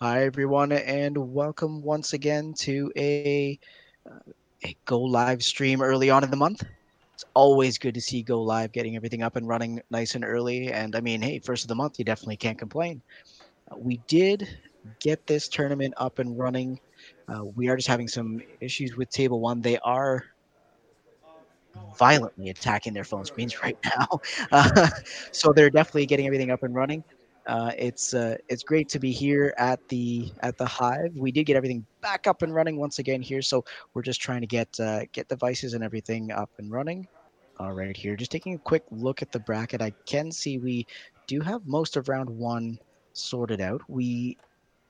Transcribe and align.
Hi, 0.00 0.24
everyone, 0.24 0.72
and 0.72 1.16
welcome 1.34 1.82
once 1.82 2.12
again 2.14 2.54
to 2.60 2.90
a 2.96 3.58
a 4.64 4.76
go 4.86 5.00
live 5.00 5.42
stream 5.42 5.82
early 5.82 6.10
on 6.10 6.24
in 6.24 6.30
the 6.30 6.36
month. 6.36 6.62
It's 7.14 7.24
always 7.34 7.78
good 7.78 7.94
to 7.94 8.00
see 8.00 8.22
go 8.22 8.42
live 8.42 8.72
getting 8.72 8.96
everything 8.96 9.22
up 9.22 9.36
and 9.36 9.48
running 9.48 9.80
nice 9.90 10.14
and 10.14 10.24
early. 10.24 10.72
And 10.72 10.94
I 10.96 11.00
mean, 11.00 11.22
hey, 11.22 11.38
first 11.40 11.64
of 11.64 11.68
the 11.68 11.74
month, 11.74 11.98
you 11.98 12.04
definitely 12.04 12.36
can't 12.36 12.58
complain. 12.58 13.02
Uh, 13.70 13.76
we 13.78 13.98
did 14.08 14.48
get 15.00 15.26
this 15.26 15.48
tournament 15.48 15.94
up 15.98 16.18
and 16.18 16.38
running. 16.38 16.78
Uh, 17.28 17.44
we 17.44 17.68
are 17.68 17.76
just 17.76 17.88
having 17.88 18.08
some 18.08 18.40
issues 18.60 18.96
with 18.96 19.10
table 19.10 19.40
one. 19.40 19.62
They 19.62 19.78
are 19.80 20.24
violently 21.98 22.48
attacking 22.48 22.92
their 22.94 23.04
phone 23.04 23.24
screens 23.24 23.54
right 23.62 23.78
now, 23.84 24.06
uh, 24.52 24.88
so 25.32 25.52
they're 25.54 25.70
definitely 25.70 26.06
getting 26.06 26.26
everything 26.26 26.50
up 26.50 26.62
and 26.62 26.74
running. 26.74 27.04
Uh, 27.46 27.70
it's 27.78 28.12
uh, 28.12 28.36
it's 28.48 28.64
great 28.64 28.88
to 28.88 28.98
be 28.98 29.12
here 29.12 29.54
at 29.56 29.86
the 29.88 30.32
at 30.40 30.58
the 30.58 30.66
hive. 30.66 31.12
We 31.16 31.30
did 31.30 31.44
get 31.44 31.56
everything 31.56 31.86
back 32.00 32.26
up 32.26 32.42
and 32.42 32.52
running 32.52 32.76
once 32.76 32.98
again 32.98 33.22
here, 33.22 33.40
so 33.40 33.64
we're 33.94 34.02
just 34.02 34.20
trying 34.20 34.40
to 34.40 34.46
get 34.46 34.68
uh, 34.80 35.02
get 35.12 35.28
devices 35.28 35.74
and 35.74 35.84
everything 35.84 36.32
up 36.32 36.50
and 36.58 36.70
running. 36.70 37.06
All 37.58 37.72
right, 37.72 37.96
here, 37.96 38.16
just 38.16 38.32
taking 38.32 38.54
a 38.54 38.58
quick 38.58 38.82
look 38.90 39.22
at 39.22 39.32
the 39.32 39.38
bracket, 39.38 39.80
I 39.80 39.92
can 40.06 40.30
see 40.32 40.58
we 40.58 40.86
do 41.26 41.40
have 41.40 41.66
most 41.66 41.96
of 41.96 42.08
round 42.08 42.28
one 42.28 42.78
sorted 43.12 43.60
out. 43.60 43.80
We 43.88 44.36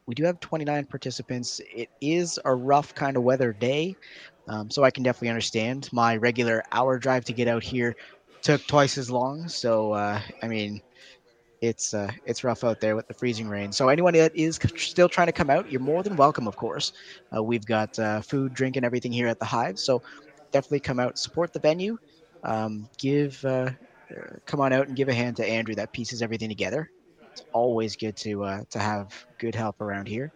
we 0.07 0.15
do 0.15 0.25
have 0.25 0.41
29 0.41 0.87
participants. 0.87 1.61
It 1.75 1.91
is 2.01 2.39
a 2.45 2.55
rough 2.55 2.95
kind 2.95 3.17
of 3.17 3.23
weather 3.23 3.53
day, 3.53 3.97
um, 4.49 4.71
so 4.71 4.83
I 4.83 4.91
can 4.91 5.03
definitely 5.03 5.29
understand. 5.29 5.91
My 5.93 6.17
regular 6.17 6.63
hour 6.73 6.99
drive 6.99 7.25
to 7.27 7.33
get 7.33 7.49
out 7.49 7.63
here 7.63 7.97
took 8.41 8.67
twice 8.67 8.97
as 8.97 9.11
long. 9.11 9.47
So 9.49 9.93
uh, 9.93 10.21
I 10.43 10.49
mean, 10.49 10.81
it's 11.67 11.95
uh, 11.95 12.11
it's 12.25 12.45
rough 12.45 12.65
out 12.65 12.81
there 12.81 12.97
with 12.97 13.09
the 13.09 13.15
freezing 13.15 13.49
rain. 13.49 13.73
So 13.73 13.89
anyone 13.89 14.15
that 14.15 14.35
is 14.35 14.59
still 14.77 15.09
trying 15.09 15.27
to 15.27 15.33
come 15.33 15.51
out, 15.51 15.71
you're 15.71 15.81
more 15.81 16.03
than 16.03 16.17
welcome, 16.17 16.47
of 16.47 16.57
course. 16.57 16.93
Uh, 17.35 17.43
we've 17.43 17.67
got 17.67 17.99
uh, 17.99 18.21
food, 18.21 18.55
drink, 18.55 18.77
and 18.77 18.85
everything 18.85 19.13
here 19.13 19.29
at 19.29 19.39
the 19.39 19.45
Hive. 19.45 19.79
So 19.79 20.03
definitely 20.53 20.81
come 20.81 20.99
out, 20.99 21.19
support 21.19 21.53
the 21.53 21.59
venue. 21.59 21.99
Um, 22.45 22.89
give 22.99 23.45
uh, 23.45 23.71
come 24.47 24.61
on 24.61 24.73
out 24.73 24.87
and 24.87 24.97
give 24.97 25.09
a 25.09 25.15
hand 25.15 25.37
to 25.37 25.47
Andrew 25.47 25.75
that 25.75 25.93
pieces 25.93 26.23
everything 26.23 26.49
together. 26.49 26.91
It's 27.33 27.45
always 27.53 27.97
good 27.97 28.17
to 28.19 28.45
uh, 28.45 28.61
to 28.71 28.79
have 28.79 29.13
good 29.39 29.55
help 29.55 29.81
around 29.81 30.09
here. 30.09 30.33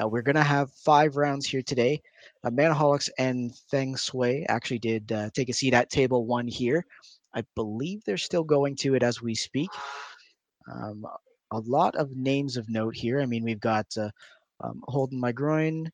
Uh, 0.00 0.08
we're 0.08 0.22
gonna 0.22 0.42
have 0.42 0.70
five 0.72 1.16
rounds 1.16 1.46
here 1.46 1.62
today. 1.62 2.00
Uh, 2.44 2.50
Manaholics 2.50 3.10
and 3.18 3.54
Feng 3.70 3.94
Shui 3.96 4.46
actually 4.48 4.78
did 4.78 5.12
take 5.34 5.48
a 5.48 5.52
seat 5.52 5.74
at 5.74 5.90
table 5.90 6.26
one 6.26 6.48
here. 6.48 6.84
I 7.34 7.44
believe 7.54 8.04
they're 8.04 8.18
still 8.18 8.44
going 8.44 8.76
to 8.76 8.94
it 8.94 9.02
as 9.02 9.22
we 9.22 9.34
speak. 9.34 9.70
Um, 10.70 11.04
a 11.50 11.60
lot 11.60 11.94
of 11.96 12.10
names 12.16 12.56
of 12.56 12.68
note 12.68 12.94
here. 12.94 13.20
I 13.20 13.26
mean, 13.26 13.44
we've 13.44 13.60
got 13.60 13.86
uh, 13.96 14.10
um, 14.60 14.82
Holden 14.88 15.20
McGroin, 15.20 15.88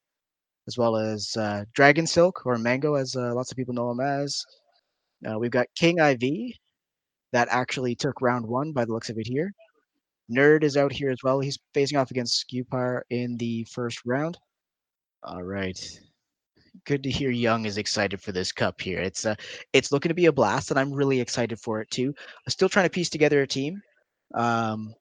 as 0.66 0.78
well 0.78 0.96
as 0.96 1.36
uh, 1.36 1.64
Dragon 1.74 2.06
Silk, 2.06 2.44
or 2.44 2.58
Mango, 2.58 2.94
as 2.94 3.16
uh, 3.16 3.34
lots 3.34 3.50
of 3.50 3.56
people 3.56 3.74
know 3.74 3.90
him 3.90 4.00
as. 4.00 4.44
Uh, 5.28 5.38
we've 5.38 5.50
got 5.50 5.66
King 5.74 5.98
IV, 5.98 6.54
that 7.32 7.48
actually 7.50 7.94
took 7.94 8.20
round 8.20 8.46
one 8.46 8.72
by 8.72 8.84
the 8.84 8.92
looks 8.92 9.10
of 9.10 9.18
it 9.18 9.26
here. 9.26 9.52
Nerd 10.30 10.62
is 10.62 10.76
out 10.76 10.92
here 10.92 11.10
as 11.10 11.22
well. 11.22 11.40
He's 11.40 11.58
facing 11.74 11.98
off 11.98 12.10
against 12.10 12.46
Skewpar 12.46 13.02
in 13.10 13.36
the 13.36 13.64
first 13.64 14.00
round. 14.04 14.38
All 15.22 15.42
right. 15.42 15.78
Good 16.84 17.02
to 17.02 17.10
hear 17.10 17.30
Young 17.30 17.64
is 17.64 17.78
excited 17.78 18.20
for 18.20 18.32
this 18.32 18.52
cup 18.52 18.80
here. 18.80 19.00
It's 19.00 19.26
uh, 19.26 19.34
it's 19.72 19.90
looking 19.90 20.10
to 20.10 20.14
be 20.14 20.26
a 20.26 20.32
blast, 20.32 20.70
and 20.70 20.78
I'm 20.78 20.92
really 20.92 21.20
excited 21.20 21.58
for 21.58 21.80
it 21.80 21.90
too. 21.90 22.14
I'm 22.46 22.50
still 22.50 22.68
trying 22.68 22.86
to 22.86 22.90
piece 22.90 23.10
together 23.10 23.42
a 23.42 23.46
team. 23.46 23.82
Um, 24.34 24.94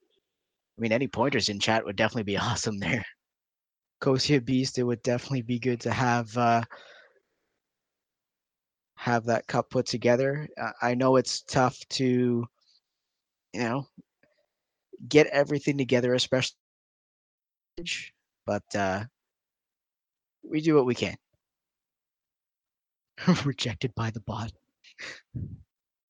I 0.78 0.82
mean, 0.82 0.92
any 0.92 1.08
pointers 1.08 1.50
in 1.50 1.60
chat 1.60 1.86
would 1.86 1.96
definitely 1.96 2.24
be 2.24 2.38
awesome 2.38 2.78
there. 2.80 3.06
Kosia 4.02 4.44
Beast, 4.44 4.78
it 4.78 4.84
would 4.84 5.02
definitely 5.02 5.42
be 5.42 5.60
good 5.60 5.82
to 5.82 5.92
have 5.92 6.36
uh, 6.38 6.62
have 8.96 9.26
that 9.26 9.48
cup 9.48 9.70
put 9.70 9.86
together. 9.86 10.48
I 10.82 10.94
know 10.96 11.16
it's 11.16 11.42
tough 11.42 11.80
to, 11.90 12.46
you 13.54 13.60
know, 13.60 13.88
get 15.08 15.28
everything 15.28 15.78
together, 15.78 16.14
especially, 16.14 16.58
but 18.46 18.64
uh, 18.76 19.04
we 20.44 20.62
do 20.62 20.76
what 20.76 20.86
we 20.86 20.96
can. 20.96 21.16
Rejected 23.46 23.94
by 23.96 24.12
the 24.12 24.22
bot. 24.22 24.52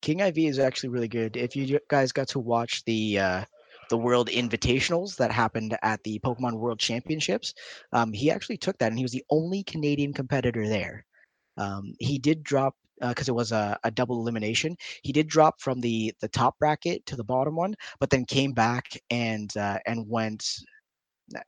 King 0.08 0.20
IV 0.20 0.38
is 0.38 0.58
actually 0.58 0.88
really 0.88 1.06
good. 1.06 1.36
If 1.36 1.54
you 1.54 1.78
guys 1.90 2.12
got 2.12 2.28
to 2.28 2.38
watch 2.38 2.82
the 2.86 3.18
uh, 3.18 3.44
the 3.90 3.98
World 3.98 4.30
Invitationals 4.30 5.16
that 5.16 5.30
happened 5.30 5.76
at 5.82 6.02
the 6.02 6.18
Pokemon 6.20 6.54
World 6.54 6.78
Championships, 6.78 7.52
um, 7.92 8.14
he 8.14 8.30
actually 8.30 8.56
took 8.56 8.78
that, 8.78 8.86
and 8.86 8.96
he 8.96 9.04
was 9.04 9.12
the 9.12 9.24
only 9.28 9.62
Canadian 9.64 10.14
competitor 10.14 10.66
there. 10.66 11.04
Um, 11.58 11.92
he 11.98 12.18
did 12.18 12.42
drop 12.42 12.74
because 13.06 13.28
uh, 13.28 13.32
it 13.32 13.34
was 13.34 13.52
a, 13.52 13.78
a, 13.84 13.90
double 13.90 14.18
elimination. 14.18 14.78
He 15.02 15.12
did 15.12 15.28
drop 15.28 15.60
from 15.60 15.78
the 15.82 16.14
the 16.22 16.28
top 16.28 16.58
bracket 16.58 17.04
to 17.04 17.14
the 17.14 17.22
bottom 17.22 17.54
one, 17.54 17.74
but 18.00 18.08
then 18.08 18.24
came 18.24 18.52
back 18.52 18.86
and 19.10 19.54
uh, 19.58 19.78
and 19.84 20.08
went 20.08 20.42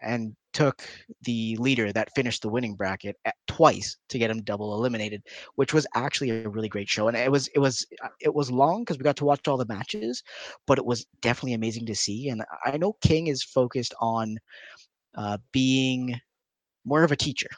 and 0.03 0.37
took 0.53 0.83
the 1.23 1.57
leader 1.57 1.93
that 1.93 2.15
finished 2.15 2.43
the 2.43 2.49
winning 2.49 2.75
bracket 2.75 3.17
at, 3.25 3.35
twice 3.47 3.97
to 4.09 4.19
get 4.19 4.31
him 4.31 4.43
double 4.43 4.75
eliminated, 4.75 5.23
which 5.55 5.73
was 5.73 5.87
actually 5.95 6.31
a 6.31 6.49
really 6.49 6.69
great 6.69 6.89
show. 6.89 7.09
And 7.09 7.17
it 7.17 7.31
was 7.31 7.49
it 7.49 7.59
was 7.59 7.87
uh, 8.03 8.09
it 8.21 8.35
was 8.35 8.51
long 8.51 8.83
because 8.83 8.99
we 8.99 9.05
got 9.05 9.17
to 9.17 9.25
watch 9.25 9.47
all 9.49 9.57
the 9.57 9.67
matches, 9.67 10.23
but 10.67 10.79
it 10.79 10.87
was 10.87 11.07
definitely 11.21 11.55
amazing 11.55 11.87
to 11.87 11.95
see. 11.95 12.29
And 12.29 12.43
I 12.65 12.77
know 12.77 12.95
King 13.01 13.29
is 13.29 13.43
focused 13.43 13.95
on 14.01 14.39
uh, 15.17 15.39
being 15.53 16.21
more 16.85 17.05
of 17.05 17.13
a 17.13 17.17
teacher 17.17 17.51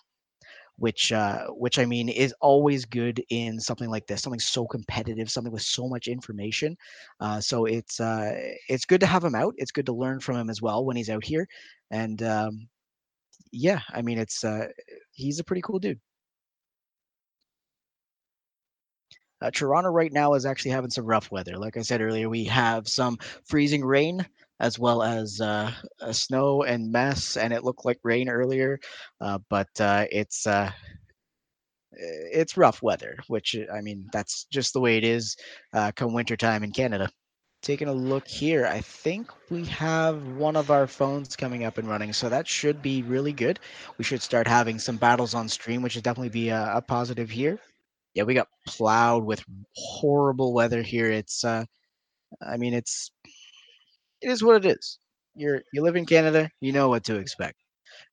which 0.82 1.12
uh, 1.12 1.46
which 1.48 1.78
I 1.78 1.84
mean 1.84 2.08
is 2.08 2.34
always 2.40 2.84
good 2.84 3.22
in 3.28 3.60
something 3.60 3.88
like 3.88 4.06
this, 4.06 4.22
something 4.22 4.40
so 4.40 4.66
competitive, 4.66 5.30
something 5.30 5.52
with 5.52 5.62
so 5.62 5.88
much 5.88 6.08
information. 6.08 6.76
Uh, 7.20 7.40
so 7.40 7.66
it's 7.66 8.00
uh, 8.00 8.32
it's 8.68 8.84
good 8.84 9.00
to 9.00 9.06
have 9.06 9.22
him 9.22 9.34
out. 9.34 9.54
It's 9.58 9.70
good 9.70 9.86
to 9.86 9.92
learn 9.92 10.18
from 10.18 10.36
him 10.36 10.50
as 10.50 10.60
well 10.60 10.84
when 10.84 10.96
he's 10.96 11.10
out 11.10 11.24
here, 11.24 11.46
and 11.90 12.22
um, 12.24 12.68
yeah, 13.52 13.80
I 13.90 14.02
mean 14.02 14.18
it's 14.18 14.44
uh, 14.44 14.68
he's 15.12 15.38
a 15.38 15.44
pretty 15.44 15.62
cool 15.62 15.78
dude. 15.78 16.00
Uh, 19.40 19.50
Toronto 19.50 19.90
right 19.90 20.12
now 20.12 20.34
is 20.34 20.46
actually 20.46 20.70
having 20.70 20.90
some 20.90 21.04
rough 21.04 21.30
weather. 21.32 21.58
Like 21.58 21.76
I 21.76 21.82
said 21.82 22.00
earlier, 22.00 22.28
we 22.28 22.44
have 22.44 22.88
some 22.88 23.18
freezing 23.44 23.84
rain 23.84 24.24
as 24.60 24.78
well 24.78 25.02
as 25.02 25.40
uh, 25.40 25.72
snow 26.12 26.62
and 26.62 26.92
mess, 26.92 27.36
and 27.36 27.52
it 27.52 27.64
looked 27.64 27.84
like 27.84 27.98
rain 28.04 28.28
earlier, 28.28 28.78
uh, 29.20 29.38
but 29.50 29.68
uh, 29.80 30.06
it's 30.12 30.46
uh, 30.46 30.70
it's 31.90 32.56
rough 32.56 32.80
weather. 32.82 33.18
Which 33.26 33.56
I 33.74 33.80
mean, 33.80 34.06
that's 34.12 34.44
just 34.44 34.72
the 34.72 34.80
way 34.80 34.96
it 34.96 35.04
is 35.04 35.36
uh, 35.74 35.90
come 35.96 36.14
wintertime 36.14 36.62
in 36.62 36.70
Canada. 36.70 37.10
Taking 37.62 37.88
a 37.88 37.92
look 37.92 38.26
here, 38.26 38.66
I 38.66 38.80
think 38.80 39.30
we 39.48 39.64
have 39.66 40.26
one 40.36 40.56
of 40.56 40.70
our 40.70 40.86
phones 40.86 41.36
coming 41.36 41.64
up 41.64 41.78
and 41.78 41.88
running, 41.88 42.12
so 42.12 42.28
that 42.28 42.48
should 42.48 42.82
be 42.82 43.02
really 43.02 43.32
good. 43.32 43.60
We 43.98 44.04
should 44.04 44.20
start 44.20 44.48
having 44.48 44.78
some 44.78 44.96
battles 44.96 45.34
on 45.34 45.48
stream, 45.48 45.80
which 45.80 45.94
would 45.94 46.04
definitely 46.04 46.30
be 46.30 46.48
a, 46.48 46.76
a 46.76 46.82
positive 46.82 47.30
here 47.30 47.60
yeah, 48.14 48.24
we 48.24 48.34
got 48.34 48.48
plowed 48.66 49.24
with 49.24 49.44
horrible 49.76 50.52
weather 50.52 50.82
here. 50.82 51.10
It's, 51.10 51.44
uh, 51.44 51.64
I 52.42 52.56
mean, 52.56 52.74
it's, 52.74 53.10
it 54.20 54.30
is 54.30 54.42
what 54.42 54.64
it 54.64 54.76
is. 54.76 54.98
You're, 55.34 55.62
you 55.72 55.82
live 55.82 55.96
in 55.96 56.06
Canada, 56.06 56.50
you 56.60 56.72
know 56.72 56.88
what 56.88 57.04
to 57.04 57.16
expect. 57.16 57.56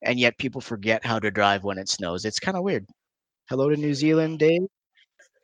And 0.04 0.20
yet 0.20 0.38
people 0.38 0.62
forget 0.62 1.06
how 1.06 1.20
to 1.20 1.32
drive 1.32 1.64
when 1.64 1.78
it 1.78 1.90
snows. 1.90 2.26
It's 2.26 2.40
kind 2.40 2.58
of 2.58 2.64
weird. 2.64 2.86
Hello 3.50 3.70
to 3.70 3.76
New 3.76 3.94
Zealand, 3.94 4.40
Dave. 4.40 4.62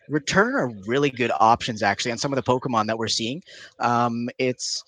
Return 0.09 0.55
are 0.55 0.71
really 0.87 1.09
good 1.09 1.31
options 1.39 1.83
actually 1.83 2.11
on 2.11 2.17
some 2.17 2.31
of 2.31 2.37
the 2.37 2.43
Pokemon 2.43 2.87
that 2.87 2.97
we're 2.97 3.07
seeing. 3.07 3.41
Um, 3.79 4.29
it's, 4.37 4.83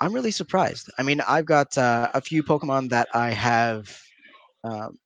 I'm 0.00 0.12
really 0.12 0.30
surprised. 0.30 0.90
I 0.98 1.02
mean, 1.02 1.20
I've 1.22 1.46
got 1.46 1.76
uh, 1.76 2.10
a 2.14 2.20
few 2.20 2.42
Pokemon 2.42 2.88
that 2.90 3.08
I 3.14 3.30
have, 3.30 3.94
um, 4.64 4.98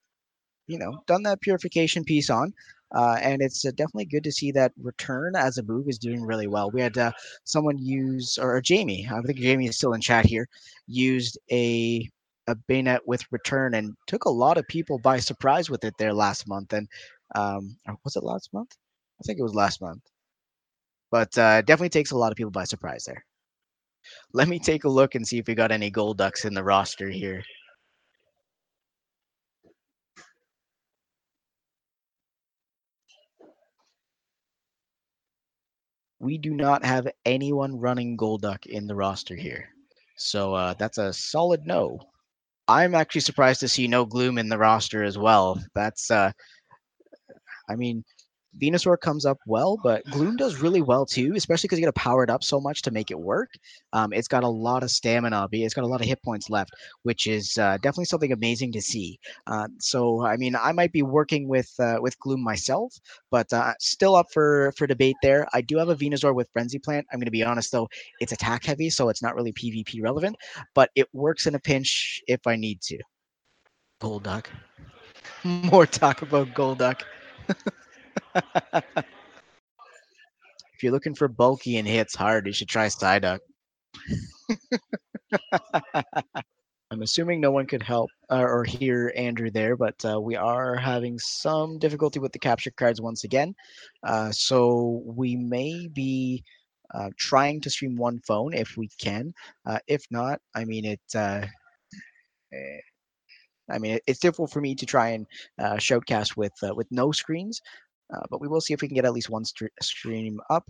you 0.67 0.79
know, 0.79 1.03
done 1.07 1.23
that 1.25 1.41
purification 1.41 2.05
piece 2.05 2.31
on. 2.31 2.53
Uh, 2.95 3.19
and 3.21 3.43
it's 3.43 3.65
uh, 3.65 3.71
definitely 3.73 4.05
good 4.05 4.23
to 4.23 4.31
see 4.31 4.53
that 4.53 4.73
return 4.81 5.35
as 5.35 5.59
a 5.59 5.63
move 5.65 5.89
is 5.89 5.99
doing 5.99 6.23
really 6.23 6.47
well. 6.47 6.71
We 6.71 6.81
had 6.81 6.97
uh, 6.97 7.11
someone 7.43 7.77
use, 7.77 8.39
or, 8.39 8.61
Jamie, 8.61 9.09
I 9.13 9.21
think 9.23 9.41
Jamie 9.41 9.67
is 9.67 9.77
still 9.77 9.95
in 9.95 10.01
chat 10.01 10.25
here, 10.27 10.49
used 10.87 11.39
a 11.51 12.09
a 12.47 12.55
Banette 12.69 13.01
with 13.07 13.25
return 13.33 13.73
and 13.75 13.95
took 14.07 14.27
a 14.27 14.31
lot 14.31 14.59
of 14.59 14.69
people 14.69 14.99
by 14.99 15.19
surprise 15.19 15.71
with 15.71 15.83
it 15.83 15.95
there 15.99 16.13
last 16.13 16.47
month. 16.47 16.75
And 16.75 16.87
um, 17.35 17.77
was 18.05 18.17
it 18.17 18.25
last 18.25 18.53
month? 18.53 18.73
I 19.21 19.25
think 19.25 19.39
it 19.39 19.43
was 19.45 19.55
last 19.55 19.81
month. 19.81 20.03
But 21.11 21.37
uh, 21.39 21.63
definitely 21.63 21.91
takes 21.91 22.11
a 22.11 22.17
lot 22.19 22.33
of 22.33 22.37
people 22.37 22.51
by 22.51 22.65
surprise 22.65 23.05
there. 23.05 23.25
Let 24.33 24.49
me 24.49 24.59
take 24.59 24.85
a 24.85 24.89
look 24.89 25.15
and 25.15 25.27
see 25.27 25.39
if 25.39 25.47
we 25.47 25.55
got 25.55 25.73
any 25.73 25.91
Golducks 25.91 26.45
in 26.45 26.55
the 26.55 26.65
roster 26.65 27.09
here. 27.09 27.43
we 36.25 36.39
do 36.39 36.55
not 36.55 36.85
have 36.85 37.07
anyone 37.27 37.79
running 37.79 38.17
Golduck 38.17 38.67
in 38.67 38.87
the 38.87 38.95
roster 38.95 39.37
here. 39.37 39.69
So 40.17 40.55
uh, 40.55 40.75
that's 40.75 40.99
a 40.99 41.13
solid 41.13 41.67
no. 41.67 42.01
I'm 42.67 42.95
actually 42.95 43.21
surprised 43.21 43.61
to 43.61 43.69
see 43.69 43.87
no 43.87 44.07
Gloom 44.07 44.39
in 44.39 44.49
the 44.49 44.59
roster 44.59 45.05
as 45.05 45.19
well. 45.19 45.63
That's 45.75 46.11
uh 46.11 46.33
I 47.69 47.77
mean, 47.77 48.05
Venusaur 48.61 48.99
comes 49.01 49.27
up 49.27 49.39
well, 49.47 49.79
but 49.83 50.05
Gloom 50.11 50.37
does 50.37 50.61
really 50.61 50.81
well 50.81 51.05
too, 51.05 51.33
especially 51.35 51.67
because 51.67 51.79
you 51.79 51.85
got 51.85 51.95
to 51.95 52.01
power 52.01 52.23
it 52.23 52.31
up 52.31 52.45
so 52.45 52.61
much 52.61 52.83
to 52.83 52.91
make 52.91 53.11
it 53.11 53.19
work. 53.19 53.51
Um, 53.93 54.13
it's 54.13 54.29
got 54.29 54.45
a 54.45 54.49
lot 54.49 54.83
of 54.83 54.91
stamina, 54.91 55.49
it's 55.53 55.75
got 55.75 55.85
a 55.85 55.89
lot 55.89 56.01
of 56.01 56.07
hit 56.07 56.23
points 56.23 56.51
left, 56.51 56.71
which 57.03 57.27
is 57.27 57.59
uh, 57.59 57.77
definitely 57.79 58.05
something 58.07 58.33
amazing 58.33 58.73
to 58.73 58.83
see. 58.83 59.19
Uh, 59.47 59.69
so, 59.79 60.25
I 60.25 60.37
mean, 60.37 60.55
I 60.55 60.73
might 60.73 60.93
be 60.93 61.03
working 61.03 61.49
with 61.49 61.73
uh, 61.81 61.99
with 62.01 62.19
Gloom 62.21 62.43
myself, 62.43 62.95
but 63.31 63.53
uh, 63.53 63.75
still 63.81 64.15
up 64.15 64.27
for 64.33 64.73
for 64.77 64.87
debate 64.87 65.17
there. 65.23 65.47
I 65.53 65.61
do 65.61 65.79
have 65.79 65.89
a 65.89 65.97
Venusaur 65.97 66.35
with 66.35 66.49
Frenzy 66.53 66.79
Plant. 66.79 67.07
I'm 67.13 67.19
going 67.19 67.27
to 67.27 67.33
be 67.33 67.43
honest 67.43 67.73
though, 67.73 67.89
it's 68.21 68.33
attack 68.33 68.65
heavy, 68.65 68.91
so 68.91 69.09
it's 69.09 69.23
not 69.23 69.35
really 69.35 69.53
PvP 69.53 70.03
relevant, 70.03 70.37
but 70.75 70.91
it 70.95 71.09
works 71.13 71.47
in 71.47 71.55
a 71.55 71.61
pinch 71.61 72.23
if 72.29 72.47
I 72.47 72.57
need 72.57 72.81
to. 72.83 72.99
Golduck. 74.01 74.47
More 75.45 75.87
talk 75.87 76.23
about 76.23 76.49
Golduck. 76.49 77.03
If 78.35 78.85
you're 80.83 80.93
looking 80.93 81.15
for 81.15 81.29
bulky 81.29 81.77
and 81.77 81.87
hits 81.87 82.15
hard, 82.15 82.47
you 82.47 82.53
should 82.53 82.69
try 82.69 82.87
Psyduck. 82.87 83.41
I'm 86.91 87.03
assuming 87.03 87.41
no 87.41 87.51
one 87.51 87.67
could 87.67 87.83
help 87.83 88.11
uh, 88.31 88.43
or 88.43 88.63
hear 88.63 89.13
Andrew 89.17 89.51
there, 89.51 89.77
but 89.77 89.97
uh, 90.05 90.21
we 90.21 90.37
are 90.37 90.77
having 90.77 91.19
some 91.19 91.79
difficulty 91.79 92.21
with 92.21 92.33
the 92.33 92.39
capture 92.39 92.71
cards 92.71 93.01
once 93.01 93.25
again. 93.25 93.55
Uh, 94.05 94.31
so 94.31 95.03
we 95.05 95.35
may 95.35 95.89
be 95.89 96.45
uh, 96.95 97.09
trying 97.19 97.61
to 97.63 97.71
stream 97.71 97.97
one 97.97 98.21
phone 98.21 98.55
if 98.55 98.77
we 98.77 98.89
can. 99.01 99.35
Uh, 99.67 99.79
if 99.89 100.05
not, 100.11 100.41
I 100.55 100.65
mean 100.65 100.85
it. 100.85 101.01
Uh, 101.15 101.47
eh, 102.53 102.81
I 103.71 103.79
mean, 103.79 103.99
it's 104.07 104.21
difficult 104.21 104.51
for 104.53 104.61
me 104.61 104.75
to 104.75 104.87
try 104.87 105.11
and 105.11 105.27
shoutcast 105.61 106.37
with 106.37 106.53
with 106.63 106.87
no 106.91 107.13
screens. 107.13 107.61
Uh, 108.13 108.21
but 108.31 108.41
we 108.41 108.49
will 108.49 108.61
see 108.61 108.75
if 108.75 108.83
we 108.83 108.89
can 108.89 108.95
get 108.95 109.05
at 109.05 109.13
least 109.13 109.31
one 109.31 109.45
st- 109.45 109.71
stream 109.81 110.39
up 110.51 110.69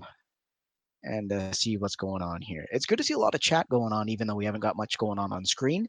and 1.03 1.33
uh, 1.33 1.53
see 1.53 1.77
what's 1.77 1.97
going 1.97 2.23
on 2.23 2.41
here. 2.41 2.65
It's 2.71 2.87
good 2.87 2.99
to 2.99 3.05
see 3.05 3.15
a 3.15 3.19
lot 3.19 3.35
of 3.35 3.41
chat 3.41 3.69
going 3.69 3.93
on, 3.93 4.09
even 4.09 4.27
though 4.27 4.37
we 4.37 4.45
haven't 4.45 4.61
got 4.61 4.77
much 4.77 4.97
going 4.99 5.19
on 5.19 5.33
on 5.33 5.45
screen. 5.45 5.89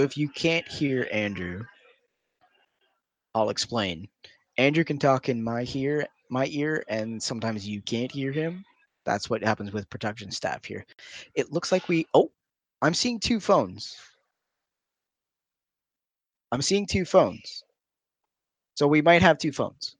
So 0.00 0.04
if 0.04 0.16
you 0.16 0.30
can't 0.30 0.66
hear 0.66 1.06
Andrew, 1.12 1.62
I'll 3.34 3.50
explain. 3.50 4.08
Andrew 4.56 4.82
can 4.82 4.98
talk 4.98 5.28
in 5.28 5.44
my 5.44 5.66
ear, 5.74 6.06
my 6.30 6.46
ear, 6.46 6.82
and 6.88 7.22
sometimes 7.22 7.68
you 7.68 7.82
can't 7.82 8.10
hear 8.10 8.32
him. 8.32 8.64
That's 9.04 9.28
what 9.28 9.44
happens 9.44 9.74
with 9.74 9.90
production 9.90 10.30
staff 10.30 10.64
here. 10.64 10.86
It 11.34 11.52
looks 11.52 11.70
like 11.70 11.86
we. 11.86 12.06
Oh, 12.14 12.30
I'm 12.80 12.94
seeing 12.94 13.20
two 13.20 13.40
phones. 13.40 13.94
I'm 16.50 16.62
seeing 16.62 16.86
two 16.86 17.04
phones. 17.04 17.62
So 18.76 18.88
we 18.88 19.02
might 19.02 19.20
have 19.20 19.36
two 19.36 19.52
phones. 19.52 19.96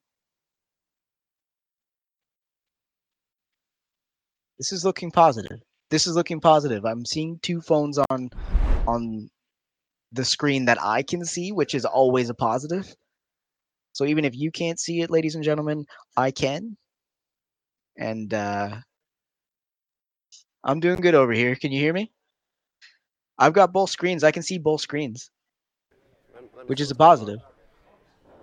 This 4.56 4.73
is 4.73 4.82
looking 4.82 5.11
positive. 5.11 5.61
This 5.91 6.06
is 6.06 6.17
looking 6.17 6.41
positive. 6.41 6.87
I'm 6.87 7.05
seeing 7.05 7.38
two 7.43 7.61
phones 7.61 7.99
on 8.08 8.31
on 8.87 9.29
the 10.12 10.25
screen 10.25 10.65
that 10.67 10.83
I 10.83 11.03
can 11.03 11.25
see, 11.25 11.53
which 11.53 11.75
is 11.75 11.85
always 11.85 12.31
a 12.31 12.35
positive. 12.35 12.95
So 13.93 14.05
even 14.05 14.25
if 14.25 14.37
you 14.37 14.51
can't 14.51 14.79
see 14.79 15.03
it, 15.03 15.11
ladies 15.11 15.35
and 15.35 15.45
gentlemen, 15.45 15.87
I 16.17 16.31
can. 16.31 16.77
And 17.97 18.33
uh, 18.33 18.77
I'm 20.65 20.81
doing 20.81 21.01
good 21.01 21.15
over 21.15 21.33
here. 21.33 21.55
Can 21.55 21.73
you 21.73 21.81
hear 21.81 21.93
me? 21.93 22.11
I've 23.39 23.53
got 23.53 23.73
both 23.73 23.91
screens. 23.91 24.23
I 24.23 24.31
can 24.31 24.43
see 24.43 24.59
both 24.59 24.81
screens, 24.81 25.31
let, 26.35 26.45
let 26.56 26.69
which 26.69 26.81
is 26.81 26.91
a 26.91 26.95
positive. 26.95 27.41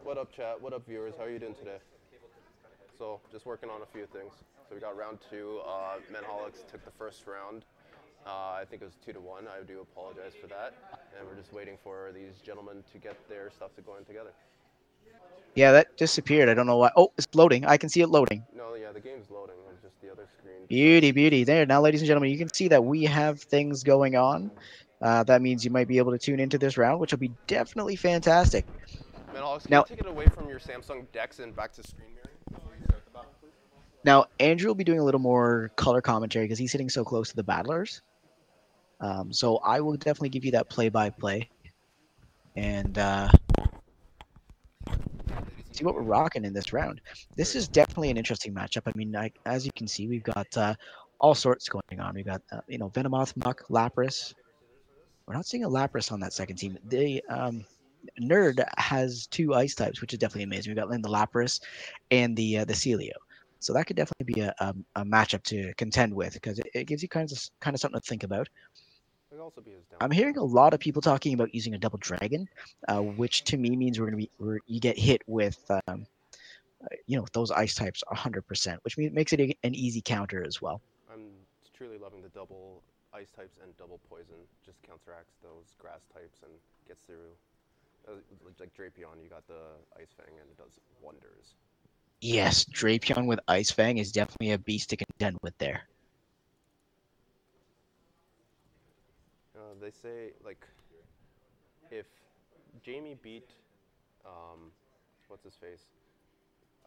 What 0.04 0.18
up, 0.18 0.31
chat? 0.36 0.60
What 0.62 0.74
up, 0.74 0.88
viewers? 0.88 1.13
How 1.18 1.25
are 1.25 1.30
you 1.30 1.38
doing 1.38 1.54
today? 1.54 1.78
So, 2.98 3.20
just 3.31 3.46
working 3.46 3.70
on 3.70 3.84
a 3.84 3.86
few 3.86 4.08
things. 4.08 4.34
So 4.68 4.74
we 4.74 4.81
got 4.81 4.98
round 4.98 5.20
two. 5.30 5.62
Uh, 5.68 6.00
Manaholics 6.12 6.70
took 6.70 6.84
the 6.84 6.92
first 6.98 7.28
round. 7.28 7.63
Uh, 8.27 8.59
I 8.59 8.65
think 8.69 8.81
it 8.81 8.85
was 8.85 8.95
two 9.06 9.13
to 9.13 9.21
one. 9.21 9.45
I 9.47 9.63
do 9.65 9.79
apologize 9.79 10.33
for 10.39 10.47
that, 10.47 10.74
and 11.18 11.27
we're 11.27 11.35
just 11.35 11.53
waiting 11.53 11.77
for 11.81 12.12
these 12.13 12.41
gentlemen 12.45 12.83
to 12.91 12.97
get 12.97 13.15
their 13.29 13.50
stuff 13.51 13.74
to 13.77 13.81
go 13.81 13.95
in 13.95 14.03
together. 14.03 14.31
Yeah, 15.56 15.71
that 15.71 15.95
disappeared. 15.95 16.50
I 16.50 16.53
don't 16.53 16.68
know 16.68 16.77
why. 16.77 16.91
Oh, 16.97 17.13
it's 17.18 17.27
loading. 17.33 17.65
I 17.65 17.77
can 17.77 17.88
see 17.89 18.01
it 18.01 18.09
loading. 18.09 18.44
No, 18.56 18.75
yeah, 18.75 18.91
the 18.91 19.00
game's 19.00 19.29
loading. 19.31 19.56
It's 19.71 19.81
just 19.81 20.01
the 20.01 20.12
other 20.12 20.27
screen. 20.38 20.68
Beauty, 20.68 21.12
beauty. 21.12 21.45
There, 21.45 21.65
now, 21.65 21.81
ladies 21.81 22.01
and 22.01 22.07
gentlemen, 22.07 22.29
you 22.31 22.38
can 22.38 22.53
see 22.53 22.68
that 22.68 22.83
we 22.83 23.06
have 23.06 23.41
things 23.41 23.83
going 23.83 24.18
on. 24.18 24.51
Uh, 25.01 25.24
that 25.24 25.41
means 25.41 25.63
you 25.63 25.71
might 25.71 25.88
be 25.88 25.97
able 25.97 26.12
to 26.12 26.18
tune 26.18 26.39
into 26.39 26.57
this 26.57 26.77
round, 26.77 27.00
which 27.00 27.12
will 27.12 27.19
be 27.19 27.31
definitely 27.47 27.95
fantastic. 27.95 28.65
Man, 29.33 29.44
Alex, 29.44 29.69
now, 29.69 29.83
take 29.83 30.00
it 30.00 30.06
away 30.06 30.25
from 30.25 30.50
your 30.50 30.59
Samsung 30.59 31.06
Dex 31.13 31.39
and 31.39 31.56
back 31.56 31.71
to 31.74 31.83
screen 31.83 32.09
mirroring? 32.13 32.83
Now, 34.03 34.25
Andrew 34.39 34.68
will 34.68 34.75
be 34.75 34.83
doing 34.83 35.00
a 35.00 35.03
little 35.03 35.19
more 35.19 35.71
color 35.75 36.01
commentary 36.01 36.45
because 36.45 36.59
he's 36.59 36.71
sitting 36.71 36.89
so 36.89 37.03
close 37.03 37.29
to 37.29 37.35
the 37.35 37.44
battlers. 37.44 38.01
Um, 39.00 39.32
so 39.32 39.58
I 39.58 39.80
will 39.80 39.96
definitely 39.96 40.30
give 40.30 40.46
you 40.46 40.52
that 40.52 40.70
play-by-play, 40.70 41.50
and 42.56 42.98
uh, 42.98 43.30
see 45.72 45.86
what 45.86 45.96
we're 45.96 46.02
rocking 46.02 46.46
in 46.46 46.54
this 46.54 46.74
round. 46.74 47.02
This 47.36 47.56
is 47.56 47.68
definitely 47.68 48.10
an 48.10 48.18
interesting 48.18 48.54
matchup. 48.54 48.84
I 48.88 48.92
mean, 48.96 49.16
I, 49.16 49.32
as 49.46 49.66
you 49.66 49.72
can 49.76 49.88
see, 49.88 50.08
we've 50.08 50.24
got 50.24 50.48
uh, 50.58 50.74
all 51.20 51.36
sorts 51.36 51.70
going 51.70 52.00
on. 52.00 52.16
We've 52.16 52.26
got 52.26 52.42
uh, 52.52 52.62
you 52.68 52.78
know 52.78 52.90
Venomoth, 52.90 53.36
Muk, 53.38 53.64
Lapras. 53.70 54.34
We're 55.28 55.36
not 55.36 55.46
seeing 55.46 55.64
a 55.64 55.70
Lapras 55.70 56.12
on 56.12 56.20
that 56.22 56.34
second 56.34 56.56
team. 56.56 56.78
The 56.86 57.24
um, 57.30 57.66
Nerd 58.22 58.64
has 58.78 59.28
two 59.28 59.54
ice 59.54 59.76
types, 59.76 60.02
which 60.02 60.14
is 60.14 60.20
definitely 60.20 60.44
amazing. 60.44 60.72
We've 60.72 60.78
got 60.78 60.90
the 60.90 61.10
Lapras 61.10 61.60
and 62.12 62.36
the 62.36 62.60
uh, 62.60 62.66
the 62.66 62.74
Sealeo. 62.74 63.12
So 63.60 63.74
that 63.74 63.86
could 63.86 63.96
definitely 63.96 64.34
be 64.34 64.42
a, 64.42 64.54
a, 64.60 64.74
a 64.98 65.04
matchup 65.04 65.44
to 65.46 65.74
contend 65.75 66.13
with 66.13 66.34
because 66.34 66.60
it, 66.60 66.68
it, 66.75 66.84
gives 66.86 67.01
you 67.01 67.10
kind 67.10 67.32
of 67.32 67.50
kind 67.60 67.74
of 67.74 67.82
something 67.82 68.00
to 68.00 68.08
think 68.08 68.24
about 68.24 68.48
I'm 70.01 70.12
hearing 70.12 70.38
a 70.38 70.44
lot 70.44 70.74
of 70.74 70.79
people 70.79 71.01
talking 71.01 71.34
about 71.34 71.53
using 71.53 71.74
a 71.74 71.77
double 71.77 72.00
dragon, 72.00 72.48
uh, 72.88 73.01
which 73.01 73.44
to 73.46 73.58
me 73.58 73.75
means 73.75 74.00
we're 74.00 74.08
gonna 74.08 74.17
be 74.17 74.29
we're, 74.39 74.60
you 74.67 74.79
get 74.79 74.98
hit 74.98 75.22
with 75.27 75.60
um, 75.70 76.06
uh, 76.84 76.88
you 77.06 77.17
know 77.17 77.25
those 77.34 77.51
ice 77.51 77.75
types 77.75 78.03
100%, 78.12 78.77
which 78.84 78.98
makes 78.98 79.34
it 79.34 79.39
a, 79.39 79.56
an 79.63 79.75
easy 79.75 80.01
counter 80.01 80.44
as 80.46 80.62
well. 80.62 80.82
I'm 81.12 81.29
truly 81.74 81.98
loving 81.98 82.22
the 82.22 82.29
double 82.29 82.84
ice 83.13 83.32
types 83.32 83.58
and 83.63 83.75
double 83.77 84.00
poison. 84.10 84.36
Just 84.65 84.82
counteracts 84.84 85.36
those 85.41 85.75
grass 85.79 86.01
types 86.13 86.39
and 86.44 86.51
gets 86.88 87.03
through. 87.06 87.34
Uh, 88.08 88.13
like 88.60 88.74
Drapion, 88.74 89.22
you 89.22 89.29
got 89.29 89.46
the 89.48 89.75
Ice 90.00 90.13
Fang 90.15 90.34
and 90.39 90.50
it 90.50 90.58
does 90.58 90.79
wonders. 91.01 91.56
Yes, 92.22 92.63
Drapion 92.63 93.27
with 93.27 93.39
Ice 93.48 93.70
Fang 93.70 93.98
is 93.98 94.12
definitely 94.12 94.51
a 94.51 94.58
beast 94.58 94.89
to 94.91 94.98
contend 94.98 95.38
with 95.44 95.58
there. 95.58 95.84
They 99.82 99.92
say 99.92 100.32
like 100.44 100.66
if 101.92 102.08
Jamie 102.84 103.16
beat 103.22 103.52
um, 104.26 104.72
what's 105.28 105.44
his 105.44 105.54
face 105.56 105.86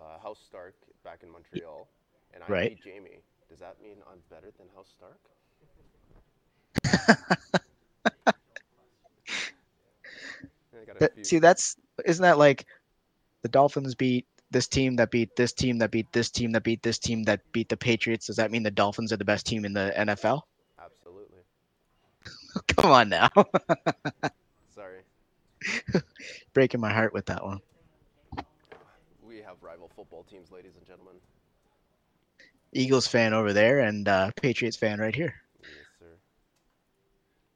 uh, 0.00 0.18
House 0.22 0.40
Stark 0.46 0.74
back 1.04 1.22
in 1.22 1.30
Montreal, 1.30 1.86
and 2.34 2.42
I 2.42 2.46
right. 2.48 2.70
beat 2.70 2.82
Jamie, 2.82 3.20
does 3.48 3.60
that 3.60 3.76
mean 3.82 3.96
I'm 4.10 4.18
better 4.30 4.50
than 4.58 4.66
House 4.74 4.92
Stark? 4.96 5.20
that, 10.98 11.26
see, 11.26 11.38
that's 11.38 11.76
isn't 12.04 12.22
that 12.22 12.38
like 12.38 12.66
the 13.42 13.48
Dolphins 13.48 13.94
beat 13.94 14.26
this 14.50 14.68
team 14.68 14.96
that 14.96 15.10
beat 15.10 15.34
this 15.36 15.52
team 15.52 15.78
that 15.78 15.90
beat 15.90 16.12
this 16.12 16.30
team 16.30 16.52
that 16.52 16.62
beat 16.62 16.82
this 16.82 16.98
team 16.98 17.22
that 17.24 17.40
beat 17.52 17.68
the 17.68 17.76
Patriots? 17.76 18.26
Does 18.26 18.36
that 18.36 18.50
mean 18.50 18.62
the 18.62 18.70
Dolphins 18.70 19.12
are 19.12 19.16
the 19.16 19.24
best 19.24 19.46
team 19.46 19.64
in 19.64 19.72
the 19.72 19.92
NFL? 19.96 20.42
Come 22.76 22.90
on 22.90 23.08
now. 23.08 23.28
Sorry. 24.74 25.00
Breaking 26.52 26.80
my 26.80 26.92
heart 26.92 27.12
with 27.12 27.26
that 27.26 27.44
one. 27.44 27.60
We 29.26 29.38
have 29.38 29.56
rival 29.60 29.90
football 29.94 30.24
teams, 30.24 30.50
ladies 30.50 30.72
and 30.76 30.86
gentlemen. 30.86 31.14
Eagles 32.72 33.06
fan 33.06 33.34
over 33.34 33.52
there 33.52 33.80
and 33.80 34.06
uh, 34.08 34.30
Patriots 34.40 34.76
fan 34.76 35.00
right 35.00 35.14
here. 35.14 35.34
Yes, 35.62 35.70
sir. 35.98 36.06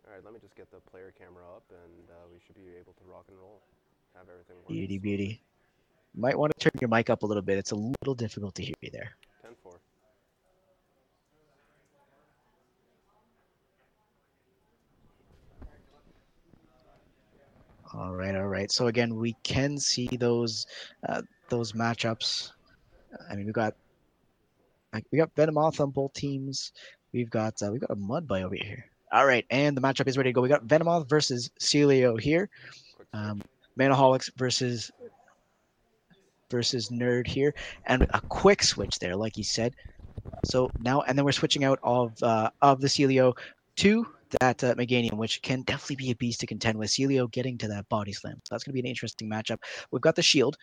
All 0.06 0.14
right, 0.14 0.24
let 0.24 0.34
me 0.34 0.40
just 0.40 0.56
get 0.56 0.70
the 0.70 0.78
player 0.90 1.12
camera 1.16 1.44
up, 1.54 1.62
and 1.70 2.10
uh, 2.10 2.14
we 2.32 2.38
should 2.44 2.56
be 2.56 2.76
able 2.80 2.92
to 2.94 3.04
rock 3.10 3.24
and 3.28 3.38
roll. 3.38 3.62
Have 4.14 4.26
everything. 4.28 4.56
Beauty, 4.68 4.98
beauty. 4.98 5.40
Might 6.16 6.38
want 6.38 6.52
to 6.56 6.70
turn 6.70 6.78
your 6.80 6.88
mic 6.88 7.10
up 7.10 7.22
a 7.22 7.26
little 7.26 7.42
bit. 7.42 7.58
It's 7.58 7.72
a 7.72 7.76
little 7.76 8.14
difficult 8.14 8.54
to 8.56 8.62
hear 8.62 8.74
you 8.80 8.90
there. 8.90 9.16
10 9.42 9.52
4. 9.62 9.72
All 17.96 18.12
right, 18.14 18.34
all 18.34 18.48
right. 18.48 18.70
So 18.72 18.88
again, 18.88 19.14
we 19.14 19.36
can 19.44 19.78
see 19.78 20.08
those 20.18 20.66
uh, 21.08 21.22
those 21.48 21.72
matchups. 21.72 22.50
I 23.30 23.36
mean, 23.36 23.46
we 23.46 23.52
got 23.52 23.74
we 25.12 25.18
got 25.18 25.34
Venomoth 25.34 25.80
on 25.80 25.90
both 25.90 26.12
teams. 26.12 26.72
We've 27.12 27.30
got 27.30 27.62
uh, 27.62 27.70
we 27.70 27.78
got 27.78 27.90
a 27.90 27.96
Mudboy 27.96 28.42
over 28.42 28.56
here. 28.56 28.86
All 29.12 29.26
right, 29.26 29.46
and 29.48 29.76
the 29.76 29.80
matchup 29.80 30.08
is 30.08 30.16
ready 30.16 30.30
to 30.30 30.32
go. 30.32 30.40
We 30.40 30.48
got 30.48 30.66
Venomoth 30.66 31.08
versus 31.08 31.50
Sealeo 31.60 32.20
here. 32.20 32.48
Um, 33.12 33.42
Manaholics 33.78 34.30
versus 34.36 34.90
versus 36.50 36.88
Nerd 36.88 37.28
here, 37.28 37.54
and 37.86 38.02
a 38.10 38.20
quick 38.28 38.62
switch 38.62 38.98
there, 38.98 39.14
like 39.14 39.36
you 39.36 39.44
said. 39.44 39.74
So 40.44 40.70
now, 40.80 41.02
and 41.02 41.16
then 41.16 41.24
we're 41.24 41.32
switching 41.32 41.62
out 41.62 41.78
of 41.82 42.20
uh, 42.22 42.50
of 42.60 42.80
the 42.80 42.88
Sealeo 42.88 43.36
to 43.76 44.06
that 44.40 44.62
uh, 44.64 44.74
Meganium, 44.74 45.14
which 45.14 45.42
can 45.42 45.62
definitely 45.62 45.96
be 45.96 46.10
a 46.10 46.16
beast 46.16 46.40
to 46.40 46.46
contend 46.46 46.78
with. 46.78 46.90
Sealeo 46.90 47.30
getting 47.30 47.58
to 47.58 47.68
that 47.68 47.88
body 47.88 48.12
slam, 48.12 48.40
so 48.44 48.54
that's 48.54 48.64
going 48.64 48.72
to 48.72 48.80
be 48.82 48.86
an 48.86 48.90
interesting 48.90 49.28
matchup. 49.28 49.58
We've 49.90 50.02
got 50.02 50.16
the 50.16 50.22
shield, 50.22 50.56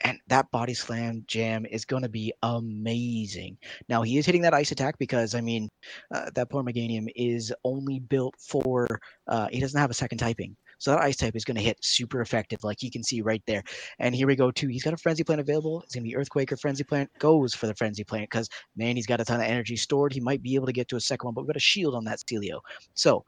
and 0.00 0.18
that 0.28 0.50
body 0.50 0.74
slam 0.74 1.24
jam 1.26 1.66
is 1.66 1.84
going 1.84 2.02
to 2.02 2.08
be 2.08 2.32
amazing. 2.42 3.56
Now 3.88 4.02
he 4.02 4.18
is 4.18 4.26
hitting 4.26 4.42
that 4.42 4.54
ice 4.54 4.72
attack 4.72 4.98
because 4.98 5.34
I 5.34 5.40
mean, 5.40 5.68
uh, 6.12 6.30
that 6.34 6.50
poor 6.50 6.62
Meganium 6.62 7.06
is 7.16 7.52
only 7.64 8.00
built 8.00 8.34
for. 8.38 9.00
Uh, 9.26 9.48
he 9.50 9.60
doesn't 9.60 9.80
have 9.80 9.90
a 9.90 9.94
second 9.94 10.18
typing. 10.18 10.56
So 10.84 10.90
that 10.90 11.00
ice 11.00 11.16
type 11.16 11.34
is 11.34 11.46
going 11.46 11.56
to 11.56 11.62
hit 11.62 11.82
super 11.82 12.20
effective, 12.20 12.62
like 12.62 12.82
you 12.82 12.90
can 12.90 13.02
see 13.02 13.22
right 13.22 13.42
there. 13.46 13.62
And 14.00 14.14
here 14.14 14.26
we 14.26 14.36
go 14.36 14.50
too. 14.50 14.68
He's 14.68 14.82
got 14.82 14.92
a 14.92 14.98
frenzy 14.98 15.24
plant 15.24 15.40
available. 15.40 15.80
It's 15.80 15.94
going 15.94 16.04
to 16.04 16.10
be 16.10 16.14
earthquake 16.14 16.52
or 16.52 16.58
frenzy 16.58 16.84
plant. 16.84 17.10
Goes 17.18 17.54
for 17.54 17.66
the 17.66 17.74
frenzy 17.74 18.04
plant 18.04 18.28
because 18.28 18.50
man, 18.76 18.94
he's 18.94 19.06
got 19.06 19.18
a 19.18 19.24
ton 19.24 19.40
of 19.40 19.46
energy 19.46 19.76
stored. 19.76 20.12
He 20.12 20.20
might 20.20 20.42
be 20.42 20.54
able 20.56 20.66
to 20.66 20.74
get 20.74 20.86
to 20.88 20.96
a 20.96 21.00
second 21.00 21.28
one, 21.28 21.32
but 21.32 21.40
we've 21.40 21.48
got 21.48 21.56
a 21.56 21.60
shield 21.60 21.94
on 21.94 22.04
that 22.04 22.18
Sealeo. 22.18 22.60
So 22.92 23.24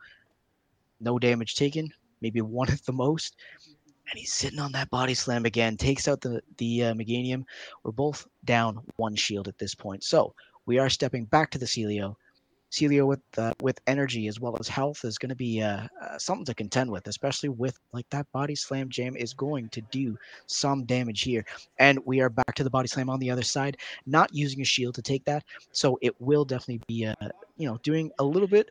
no 1.00 1.18
damage 1.18 1.54
taken, 1.54 1.90
maybe 2.20 2.42
one 2.42 2.70
at 2.70 2.84
the 2.84 2.92
most. 2.92 3.36
And 4.10 4.18
he's 4.18 4.34
sitting 4.34 4.58
on 4.58 4.72
that 4.72 4.90
body 4.90 5.14
slam 5.14 5.46
again. 5.46 5.78
Takes 5.78 6.08
out 6.08 6.20
the 6.20 6.42
the 6.58 6.84
uh, 6.84 6.92
Meganium. 6.92 7.44
We're 7.84 7.92
both 7.92 8.26
down 8.44 8.80
one 8.96 9.16
shield 9.16 9.48
at 9.48 9.56
this 9.56 9.74
point. 9.74 10.04
So 10.04 10.34
we 10.66 10.78
are 10.78 10.90
stepping 10.90 11.24
back 11.24 11.52
to 11.52 11.58
the 11.58 11.64
Sealeo. 11.64 12.16
Sealeo 12.70 13.06
with 13.06 13.20
uh, 13.38 13.52
with 13.62 13.80
energy 13.86 14.26
as 14.26 14.40
well 14.40 14.56
as 14.58 14.68
health 14.68 15.04
is 15.04 15.18
going 15.18 15.30
to 15.30 15.36
be 15.36 15.62
uh, 15.62 15.86
uh, 16.02 16.18
something 16.18 16.44
to 16.46 16.54
contend 16.54 16.90
with, 16.90 17.06
especially 17.06 17.48
with 17.48 17.78
like 17.92 18.08
that 18.10 18.30
body 18.32 18.54
slam 18.54 18.88
jam 18.88 19.16
is 19.16 19.32
going 19.32 19.68
to 19.70 19.80
do 19.92 20.18
some 20.46 20.84
damage 20.84 21.22
here. 21.22 21.44
And 21.78 21.98
we 22.04 22.20
are 22.20 22.28
back 22.28 22.54
to 22.56 22.64
the 22.64 22.70
body 22.70 22.88
slam 22.88 23.08
on 23.08 23.20
the 23.20 23.30
other 23.30 23.42
side, 23.42 23.76
not 24.04 24.34
using 24.34 24.60
a 24.60 24.64
shield 24.64 24.94
to 24.96 25.02
take 25.02 25.24
that, 25.26 25.44
so 25.72 25.98
it 26.02 26.20
will 26.20 26.44
definitely 26.44 26.82
be 26.88 27.06
uh, 27.06 27.14
you 27.56 27.68
know 27.68 27.78
doing 27.82 28.10
a 28.18 28.24
little 28.24 28.48
bit, 28.48 28.70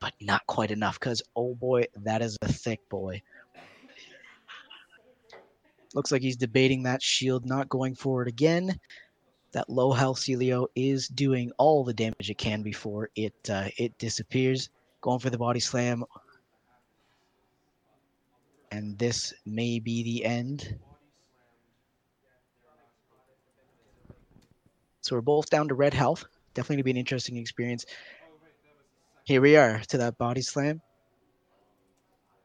but 0.00 0.12
not 0.20 0.44
quite 0.46 0.70
enough. 0.70 0.98
Because 0.98 1.22
oh 1.36 1.54
boy, 1.54 1.84
that 2.02 2.22
is 2.22 2.36
a 2.42 2.52
thick 2.52 2.86
boy. 2.88 3.22
Looks 5.94 6.12
like 6.12 6.20
he's 6.20 6.36
debating 6.36 6.82
that 6.82 7.00
shield 7.00 7.46
not 7.46 7.68
going 7.68 7.94
forward 7.94 8.28
again 8.28 8.78
that 9.56 9.70
low 9.70 9.90
health 9.90 10.18
Sealeo 10.18 10.66
is 10.76 11.08
doing 11.08 11.50
all 11.56 11.82
the 11.82 11.94
damage 11.94 12.28
it 12.28 12.36
can 12.36 12.62
before 12.62 13.08
it 13.16 13.32
uh, 13.48 13.68
it 13.78 13.96
disappears. 13.96 14.68
Going 15.00 15.18
for 15.18 15.30
the 15.30 15.38
body 15.38 15.60
slam, 15.60 16.04
and 18.70 18.98
this 18.98 19.32
may 19.46 19.78
be 19.78 20.02
the 20.02 20.26
end. 20.26 20.78
So 25.00 25.16
we're 25.16 25.22
both 25.22 25.48
down 25.48 25.68
to 25.68 25.74
red 25.74 25.94
health. 25.94 26.26
Definitely 26.52 26.76
gonna 26.76 26.84
be 26.84 26.90
an 26.90 26.96
interesting 26.98 27.38
experience. 27.38 27.86
Here 29.24 29.40
we 29.40 29.56
are 29.56 29.80
to 29.88 29.96
that 29.96 30.18
body 30.18 30.42
slam. 30.42 30.82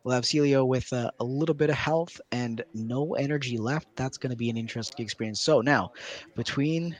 We'll 0.03 0.15
have 0.15 0.23
Sealeo 0.23 0.65
with 0.65 0.91
uh, 0.93 1.11
a 1.19 1.23
little 1.23 1.55
bit 1.55 1.69
of 1.69 1.75
health 1.75 2.19
and 2.31 2.63
no 2.73 3.13
energy 3.13 3.57
left. 3.57 3.87
That's 3.95 4.17
going 4.17 4.31
to 4.31 4.35
be 4.37 4.49
an 4.49 4.57
interesting 4.57 5.03
experience. 5.03 5.41
So 5.41 5.61
now, 5.61 5.91
between, 6.35 6.95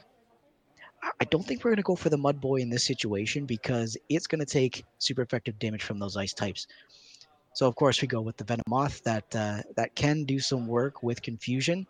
I 1.20 1.24
don't 1.24 1.44
think 1.44 1.64
we're 1.64 1.72
going 1.72 1.76
to 1.76 1.82
go 1.82 1.96
for 1.96 2.10
the 2.10 2.16
Mud 2.16 2.40
Boy 2.40 2.56
in 2.56 2.70
this 2.70 2.84
situation 2.84 3.44
because 3.44 3.96
it's 4.08 4.26
going 4.26 4.38
to 4.38 4.46
take 4.46 4.84
super 4.98 5.22
effective 5.22 5.58
damage 5.58 5.82
from 5.82 5.98
those 5.98 6.16
ice 6.16 6.32
types. 6.32 6.68
So 7.54 7.66
of 7.66 7.76
course 7.76 8.00
we 8.00 8.08
go 8.08 8.20
with 8.20 8.36
the 8.36 8.44
Venomoth 8.44 9.02
that 9.02 9.36
uh, 9.36 9.62
that 9.76 9.94
can 9.94 10.24
do 10.24 10.38
some 10.38 10.66
work 10.66 11.02
with 11.02 11.20
confusion. 11.20 11.86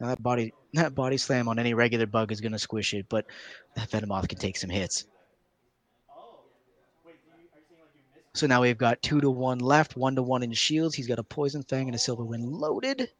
Now 0.00 0.08
that 0.08 0.22
body 0.22 0.52
that 0.74 0.94
body 0.94 1.16
slam 1.16 1.48
on 1.48 1.58
any 1.58 1.72
regular 1.72 2.06
bug 2.06 2.30
is 2.32 2.40
going 2.40 2.52
to 2.52 2.58
squish 2.58 2.94
it, 2.94 3.06
but 3.08 3.26
that 3.74 3.90
Venomoth 3.90 4.28
can 4.28 4.38
take 4.38 4.56
some 4.56 4.70
hits. 4.70 5.06
So 8.34 8.48
now 8.48 8.62
we've 8.62 8.76
got 8.76 9.00
two 9.00 9.20
to 9.20 9.30
one 9.30 9.60
left, 9.60 9.96
one 9.96 10.16
to 10.16 10.22
one 10.22 10.42
in 10.42 10.52
shields. 10.52 10.96
He's 10.96 11.06
got 11.06 11.20
a 11.20 11.22
poison 11.22 11.62
fang 11.62 11.86
and 11.86 11.94
a 11.94 11.98
silver 11.98 12.24
wind 12.24 12.44
loaded. 12.52 13.10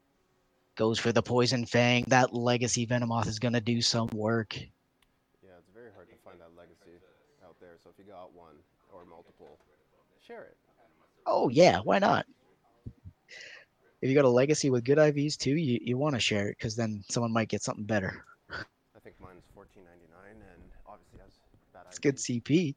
Goes 0.75 0.99
for 0.99 1.13
the 1.13 1.23
poison 1.23 1.65
fang. 1.65 2.03
That 2.07 2.33
legacy 2.33 2.85
Venomoth 2.85 3.27
is 3.27 3.39
gonna 3.39 3.61
do 3.61 3.81
some 3.81 4.09
work. 4.13 4.57
Yeah, 4.57 5.51
it's 5.57 5.69
very 5.73 5.89
hard 5.95 6.09
to 6.09 6.15
find 6.25 6.37
that 6.41 6.49
legacy 6.57 6.99
out 7.45 7.55
there. 7.61 7.77
So 7.81 7.91
if 7.91 7.97
you 7.97 8.11
got 8.11 8.33
one 8.33 8.55
or 8.91 9.05
multiple, 9.05 9.57
share 10.27 10.43
it. 10.43 10.57
Oh 11.25 11.47
yeah, 11.47 11.79
why 11.79 11.99
not? 11.99 12.25
If 14.01 14.09
you 14.09 14.15
got 14.15 14.25
a 14.25 14.29
legacy 14.29 14.69
with 14.69 14.83
good 14.83 14.97
IVs 14.97 15.37
too, 15.37 15.55
you, 15.55 15.79
you 15.81 15.97
want 15.97 16.15
to 16.15 16.19
share 16.19 16.49
it 16.49 16.57
because 16.59 16.75
then 16.75 17.05
someone 17.09 17.31
might 17.31 17.47
get 17.47 17.63
something 17.63 17.85
better. 17.85 18.25
I 18.51 18.99
think 19.01 19.15
mine's 19.21 19.45
14.99 19.57 19.85
and 20.31 20.61
obviously 20.85 21.19
has 21.19 21.31
bad 21.73 21.85
It's 21.87 21.99
good 21.99 22.17
CP. 22.17 22.75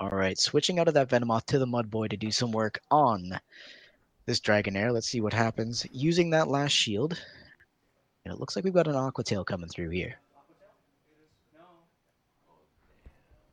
All 0.00 0.10
right, 0.10 0.36
switching 0.36 0.80
out 0.80 0.88
of 0.88 0.94
that 0.94 1.08
Venomoth 1.08 1.46
to 1.46 1.58
the 1.60 1.66
Mud 1.66 1.88
Boy 1.88 2.08
to 2.08 2.16
do 2.16 2.32
some 2.32 2.50
work 2.50 2.80
on 2.90 3.38
this 4.26 4.40
Dragonair. 4.40 4.92
Let's 4.92 5.08
see 5.08 5.20
what 5.20 5.32
happens. 5.32 5.86
Using 5.92 6.30
that 6.30 6.48
last 6.48 6.72
shield. 6.72 7.16
And 8.24 8.34
it 8.34 8.40
looks 8.40 8.56
like 8.56 8.64
we've 8.64 8.74
got 8.74 8.88
an 8.88 8.96
Aqua 8.96 9.22
Tail 9.22 9.44
coming 9.44 9.68
through 9.68 9.90
here. 9.90 10.16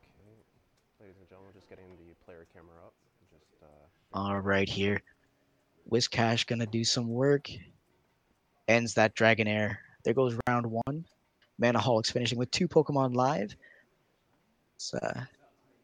Okay, 0.02 1.04
ladies 1.04 1.16
and 1.20 1.28
gentlemen, 1.28 1.52
just 1.54 1.68
getting 1.68 1.84
the 1.96 2.14
player 2.24 2.46
camera 2.52 2.74
up. 2.84 2.94
Just 3.30 3.62
uh, 3.62 4.18
All 4.18 4.40
right, 4.40 4.68
here. 4.68 5.00
Whiscash 5.88 6.46
gonna 6.46 6.66
do 6.66 6.82
some 6.82 7.08
work. 7.08 7.50
Ends 8.66 8.94
that 8.94 9.14
Dragonair. 9.14 9.76
There 10.02 10.14
goes 10.14 10.36
round 10.48 10.66
one. 10.66 11.04
Manaholics 11.60 12.10
finishing 12.10 12.38
with 12.38 12.50
two 12.50 12.66
Pokemon 12.66 13.14
live. 13.14 13.54
It's 14.74 14.94
uh, 14.94 15.24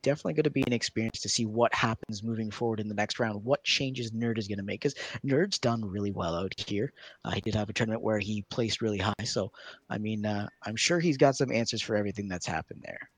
definitely 0.08 0.32
going 0.32 0.44
to 0.44 0.50
be 0.50 0.64
an 0.66 0.72
experience 0.72 1.20
to 1.20 1.28
see 1.28 1.44
what 1.44 1.74
happens 1.74 2.22
moving 2.22 2.50
forward 2.50 2.80
in 2.80 2.88
the 2.88 2.94
next 2.94 3.20
round. 3.20 3.44
What 3.44 3.62
changes 3.62 4.10
Nerd 4.10 4.38
is 4.38 4.48
going 4.48 4.56
to 4.56 4.64
make 4.64 4.80
because 4.80 4.94
Nerd's 5.22 5.58
done 5.58 5.84
really 5.84 6.12
well 6.12 6.34
out 6.34 6.54
here. 6.56 6.94
Uh, 7.26 7.32
he 7.32 7.42
did 7.42 7.54
have 7.54 7.68
a 7.68 7.74
tournament 7.74 8.00
where 8.00 8.18
he 8.18 8.40
placed 8.48 8.80
really 8.80 8.96
high, 8.96 9.24
so 9.24 9.52
I 9.90 9.98
mean, 9.98 10.24
uh, 10.24 10.48
I'm 10.64 10.76
sure 10.76 10.98
he's 10.98 11.18
got 11.18 11.36
some 11.36 11.52
answers 11.52 11.82
for 11.82 11.94
everything 11.94 12.26
that's 12.26 12.46
happened 12.46 12.80
there. 12.86 13.10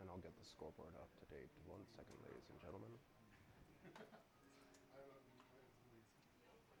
and 0.00 0.10
I'll 0.10 0.18
get 0.18 0.36
the 0.36 0.44
scoreboard 0.44 0.90
up 0.96 1.08
to 1.20 1.34
date. 1.34 1.50
One 1.66 1.82
second, 1.96 2.16
ladies 2.26 2.42
and 2.50 2.60
gentlemen. 2.60 2.90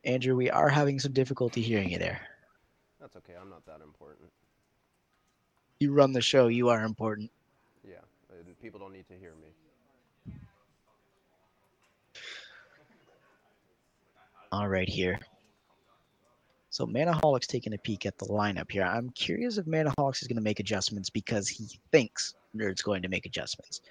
Andrew, 0.02 0.34
we 0.34 0.50
are 0.50 0.68
having 0.68 0.98
some 0.98 1.12
difficulty 1.12 1.62
hearing 1.62 1.90
you 1.90 1.98
there. 1.98 2.22
That's 3.00 3.14
okay. 3.18 3.34
I'm 3.40 3.50
not 3.50 3.64
that 3.66 3.82
important. 3.84 4.30
You 5.78 5.92
run 5.92 6.12
the 6.12 6.20
show. 6.20 6.48
You 6.48 6.70
are 6.70 6.82
important. 6.82 7.30
People 8.66 8.80
don't 8.80 8.94
need 8.94 9.06
to 9.06 9.14
hear 9.14 9.32
me. 9.40 10.34
All 14.50 14.68
right, 14.68 14.88
here. 14.88 15.20
So 16.70 16.84
Manaholics 16.84 17.46
taking 17.46 17.74
a 17.74 17.78
peek 17.78 18.06
at 18.06 18.18
the 18.18 18.24
lineup 18.24 18.72
here. 18.72 18.82
I'm 18.82 19.10
curious 19.10 19.56
if 19.58 19.66
Manaholics 19.66 20.20
is 20.20 20.26
going 20.26 20.38
to 20.38 20.42
make 20.42 20.58
adjustments 20.58 21.10
because 21.10 21.46
he 21.48 21.78
thinks 21.92 22.34
Nerd's 22.56 22.82
going 22.82 23.02
to 23.02 23.08
make 23.08 23.24
adjustments. 23.24 23.82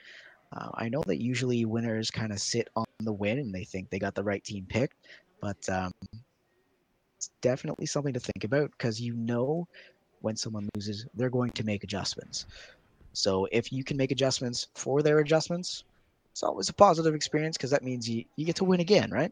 Uh, 0.51 0.71
I 0.73 0.89
know 0.89 1.03
that 1.07 1.21
usually 1.21 1.63
winners 1.63 2.11
kind 2.11 2.33
of 2.33 2.39
sit 2.41 2.67
on 2.75 2.83
the 2.99 3.13
win 3.13 3.39
and 3.39 3.55
they 3.55 3.63
think 3.63 3.89
they 3.89 3.99
got 3.99 4.13
the 4.13 4.25
right 4.25 4.43
team 4.43 4.65
picked, 4.67 4.97
but 5.39 5.69
um, 5.69 5.93
it's 7.15 7.29
definitely 7.39 7.85
something 7.85 8.13
to 8.13 8.19
think 8.19 8.43
about 8.43 8.71
because 8.71 8.99
you 8.99 9.13
know 9.13 9.69
when 10.19 10.35
someone 10.35 10.67
loses, 10.75 11.05
they're 11.13 11.29
going 11.29 11.51
to 11.51 11.63
make 11.63 11.85
adjustments. 11.85 12.45
So 13.15 13.47
if 13.51 13.71
you 13.71 13.83
can 13.83 13.97
make 13.97 14.11
adjustments 14.11 14.67
for 14.75 15.01
their 15.01 15.19
adjustments, 15.19 15.83
it's 16.31 16.43
always 16.43 16.69
a 16.69 16.73
positive 16.73 17.15
experience 17.15 17.57
because 17.57 17.71
that 17.71 17.83
means 17.83 18.09
you, 18.09 18.25
you 18.35 18.45
get 18.45 18.57
to 18.57 18.65
win 18.65 18.81
again, 18.81 19.09
right? 19.09 19.31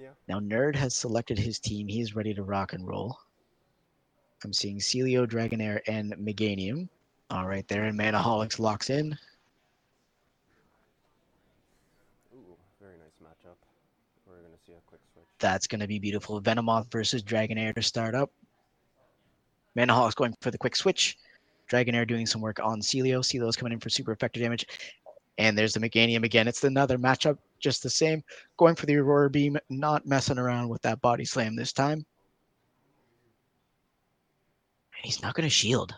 Yeah. 0.00 0.10
Now, 0.26 0.40
Nerd 0.40 0.74
has 0.76 0.94
selected 0.94 1.38
his 1.38 1.58
team. 1.58 1.86
He 1.88 2.00
is 2.00 2.16
ready 2.16 2.32
to 2.34 2.42
rock 2.42 2.72
and 2.72 2.86
roll. 2.86 3.18
I'm 4.44 4.52
seeing 4.52 4.78
Sealeo, 4.78 5.26
Dragonair, 5.26 5.80
and 5.86 6.14
Meganium. 6.14 6.88
All 7.30 7.46
right, 7.46 7.66
there, 7.68 7.84
and 7.84 7.98
Manaholics 7.98 8.58
locks 8.58 8.88
in. 8.88 9.18
Ooh, 12.34 12.56
very 12.80 12.94
nice 12.94 13.18
matchup. 13.22 13.56
We're 14.26 14.36
gonna 14.36 14.56
see 14.64 14.72
a 14.72 14.80
quick 14.86 15.00
switch. 15.12 15.26
That's 15.40 15.66
going 15.66 15.80
to 15.80 15.88
be 15.88 15.98
beautiful. 15.98 16.40
Venomoth 16.40 16.90
versus 16.90 17.22
Dragonair 17.22 17.74
to 17.74 17.82
start 17.82 18.14
up. 18.14 18.30
Manahawk's 19.78 20.14
going 20.14 20.34
for 20.40 20.50
the 20.50 20.58
quick 20.58 20.74
switch. 20.74 21.16
Dragonair 21.70 22.06
doing 22.06 22.26
some 22.26 22.40
work 22.40 22.58
on 22.60 22.80
Sealeo. 22.80 23.20
Sealeo's 23.20 23.56
coming 23.56 23.72
in 23.72 23.80
for 23.80 23.90
super 23.90 24.12
effective 24.12 24.42
damage. 24.42 24.66
And 25.38 25.56
there's 25.56 25.72
the 25.72 25.80
Meganium 25.80 26.24
again. 26.24 26.48
It's 26.48 26.64
another 26.64 26.98
matchup, 26.98 27.38
just 27.60 27.82
the 27.82 27.90
same. 27.90 28.24
Going 28.56 28.74
for 28.74 28.86
the 28.86 28.96
Aurora 28.96 29.30
Beam, 29.30 29.56
not 29.70 30.04
messing 30.04 30.38
around 30.38 30.68
with 30.68 30.82
that 30.82 31.00
body 31.00 31.24
slam 31.24 31.54
this 31.54 31.72
time. 31.72 32.04
He's 35.02 35.22
not 35.22 35.34
going 35.34 35.44
to 35.44 35.50
shield. 35.50 35.94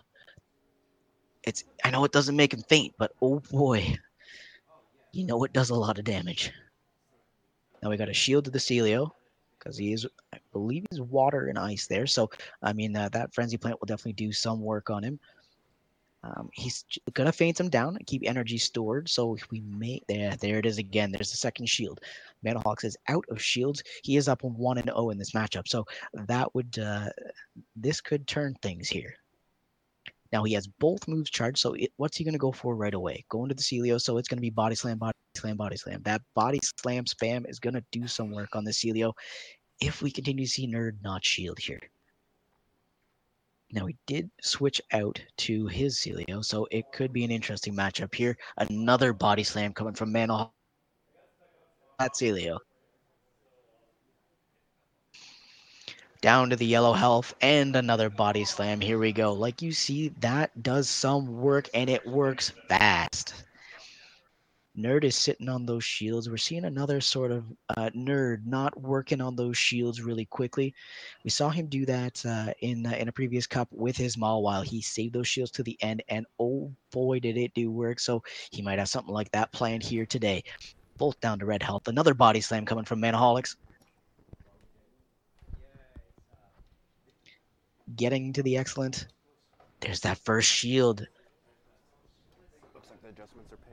It's 1.45 1.65
I 1.83 1.91
know 1.91 2.05
it 2.05 2.13
doesn't 2.13 2.37
make 2.37 2.53
him 2.53 2.63
faint, 2.69 2.95
but 2.99 3.13
oh 3.23 3.41
boy, 3.51 3.97
you 5.13 5.25
know 5.25 5.43
it 5.45 5.55
does 5.55 5.71
a 5.71 5.75
lot 5.75 5.99
of 5.99 6.05
damage. 6.05 6.53
Now 7.83 7.89
we 7.89 7.97
got 7.97 8.11
a 8.11 8.15
shield 8.15 8.45
to 8.45 8.51
the 8.51 8.59
Sealeo 8.59 9.11
because 9.59 9.79
he 9.79 9.95
is, 9.95 10.07
believe, 10.53 10.85
he's 10.91 11.01
water 11.01 11.47
and 11.47 11.59
ice 11.59 11.87
there. 11.87 12.07
So 12.07 12.31
I 12.63 12.73
mean 12.73 12.97
uh, 12.97 13.09
that 13.11 13.35
frenzy 13.35 13.57
plant 13.57 13.81
will 13.81 13.87
definitely 13.87 14.15
do 14.15 14.33
some 14.33 14.61
work 14.61 14.91
on 14.91 15.03
him. 15.03 15.19
Um, 16.23 16.51
he's 16.53 16.85
gonna 17.15 17.33
faint 17.33 17.59
him 17.59 17.71
down 17.71 17.97
and 17.97 18.07
keep 18.07 18.23
energy 18.27 18.59
stored. 18.59 19.09
So 19.09 19.37
we 19.51 19.61
may 19.63 20.03
there, 20.07 20.37
there 20.37 20.59
it 20.59 20.67
is 20.67 20.79
again. 20.79 21.11
There's 21.11 21.31
the 21.31 21.37
second 21.37 21.67
shield. 21.67 22.01
Manaholics 22.45 22.85
is 22.85 22.97
out 23.09 23.25
of 23.31 23.41
shields. 23.41 23.83
He 24.03 24.17
is 24.17 24.29
up 24.29 24.45
on 24.45 24.53
one 24.53 24.79
and 24.79 24.89
zero 24.89 25.11
in 25.11 25.19
this 25.19 25.33
matchup. 25.33 25.67
So 25.67 25.87
that 26.13 26.55
would 26.55 26.79
uh, 26.79 27.09
this 27.75 28.01
could 28.01 28.27
turn 28.27 28.55
things 28.61 28.89
here. 28.89 29.15
Now 30.33 30.45
he 30.45 30.53
has 30.53 30.67
both 30.67 31.09
moves 31.09 31.31
charged. 31.31 31.59
So 31.59 31.73
it, 31.73 31.91
what's 31.97 32.17
he 32.17 32.25
gonna 32.25 32.39
go 32.39 32.53
for 32.53 32.77
right 32.77 32.95
away? 32.95 33.25
Going 33.31 33.49
to 33.49 33.55
the 33.55 33.63
Sealeo. 33.63 34.01
So 34.01 34.19
it's 34.19 34.29
gonna 34.29 34.43
be 34.43 34.51
body 34.51 34.75
slam, 34.75 34.99
body 34.99 35.17
slam, 35.37 35.57
body 35.57 35.77
slam. 35.77 36.03
That 36.03 36.23
body 36.35 36.61
slam 36.63 37.05
spam 37.05 37.49
is 37.49 37.59
gonna 37.59 37.83
do 37.93 38.07
some 38.07 38.31
work 38.31 38.55
on 38.55 38.65
the 38.65 38.73
Sealeo. 38.73 39.13
If 39.81 40.03
we 40.03 40.11
continue 40.11 40.45
to 40.45 40.51
see 40.51 40.67
Nerd 40.67 41.03
not 41.03 41.25
shield 41.25 41.59
here. 41.59 41.81
Now 43.73 43.87
he 43.87 43.97
did 44.07 44.31
switch 44.43 44.81
out 44.93 45.21
to 45.39 45.67
his 45.69 45.97
Sealeo, 45.97 46.45
so 46.45 46.67
it 46.71 46.91
could 46.93 47.13
be 47.13 47.25
an 47.25 47.31
interesting 47.31 47.75
matchup 47.75 48.15
here. 48.15 48.37
Another 48.57 49.13
body 49.13 49.45
slam 49.45 49.73
coming 49.73 49.95
from 49.95 50.13
Manahawk 50.13 50.51
at 52.01 52.15
Sealeo. 52.15 52.59
Down 56.21 56.51
to 56.51 56.57
the 56.57 56.67
yellow 56.67 56.93
health 56.93 57.33
and 57.41 57.75
another 57.77 58.11
body 58.11 58.45
slam. 58.45 58.81
Here 58.81 58.99
we 58.99 59.13
go. 59.13 59.33
Like 59.33 59.63
you 59.63 59.73
see, 59.73 60.09
that 60.21 60.63
does 60.63 60.89
some 60.89 61.41
work 61.41 61.69
and 61.73 61.89
it 61.89 62.07
works 62.07 62.53
fast. 62.69 63.45
Nerd 64.79 65.03
is 65.03 65.17
sitting 65.17 65.49
on 65.49 65.67
those 65.67 65.85
shields. 65.85 66.31
We're 66.31 66.37
seeing 66.37 66.65
another 66.65 67.01
sort 67.01 67.33
of 67.33 67.45
uh, 67.71 67.91
nerd 67.91 68.47
not 68.47 68.81
working 68.81 69.21
on 69.21 69.35
those 69.35 69.59
shields 69.59 70.01
really 70.01 70.27
quickly. 70.27 70.73
We 71.25 71.31
saw 71.31 71.51
him 71.51 71.67
do 71.67 71.85
that 71.87 72.25
uh, 72.25 72.53
in 72.61 72.87
uh, 72.87 72.93
in 72.93 73.09
a 73.09 73.13
previous 73.13 73.49
cup 73.49 73.69
with 73.73 73.97
his 73.97 74.17
Maul 74.17 74.43
while 74.43 74.63
he 74.63 74.81
saved 74.81 75.15
those 75.15 75.27
shields 75.27 75.51
to 75.53 75.65
the 75.65 75.77
end, 75.83 76.05
and 76.09 76.25
oh 76.39 76.73
boy, 76.93 77.19
did 77.19 77.37
it 77.37 77.53
do 77.53 77.71
work! 77.71 77.99
So 77.99 78.23
he 78.53 78.63
might 78.63 78.79
have 78.79 78.89
something 78.89 79.13
like 79.13 79.31
that 79.33 79.53
planned 79.53 79.83
here 79.83 80.07
today. 80.07 80.45
Both 80.99 81.21
down 81.21 81.41
to 81.41 81.47
red 81.47 81.63
health. 81.63 81.89
Another 81.89 82.15
body 82.15 82.41
slam 82.41 82.65
coming 82.65 82.85
from 82.85 83.03
Manaholics. 83.03 83.57
Getting 87.97 88.33
to 88.35 88.43
the 88.45 88.57
excellent. 88.57 89.09
There's 89.81 90.01
that 90.01 90.19
first 90.19 90.49
shield 90.49 91.07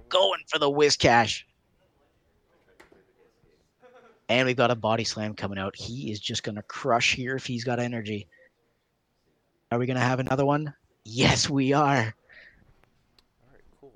going 0.10 0.42
for 0.48 0.60
the 0.60 0.70
Whiscash. 0.70 1.44
And 4.30 4.46
we've 4.46 4.58
got 4.58 4.72
a 4.72 4.76
body 4.76 5.06
slam 5.06 5.36
coming 5.36 5.58
out. 5.58 5.76
He 5.76 6.12
is 6.12 6.20
just 6.20 6.44
going 6.44 6.56
to 6.56 6.62
crush 6.62 7.14
here 7.14 7.36
if 7.36 7.46
he's 7.46 7.64
got 7.64 7.80
energy. 7.80 8.28
Are 9.72 9.80
we 9.80 9.86
going 9.86 9.96
to 9.96 10.04
have 10.04 10.20
another 10.20 10.46
one? 10.46 10.74
Yes, 11.06 11.50
we 11.50 11.72
are. 11.72 11.86
All 11.86 11.94
right, 11.96 13.64
cool. 13.80 13.94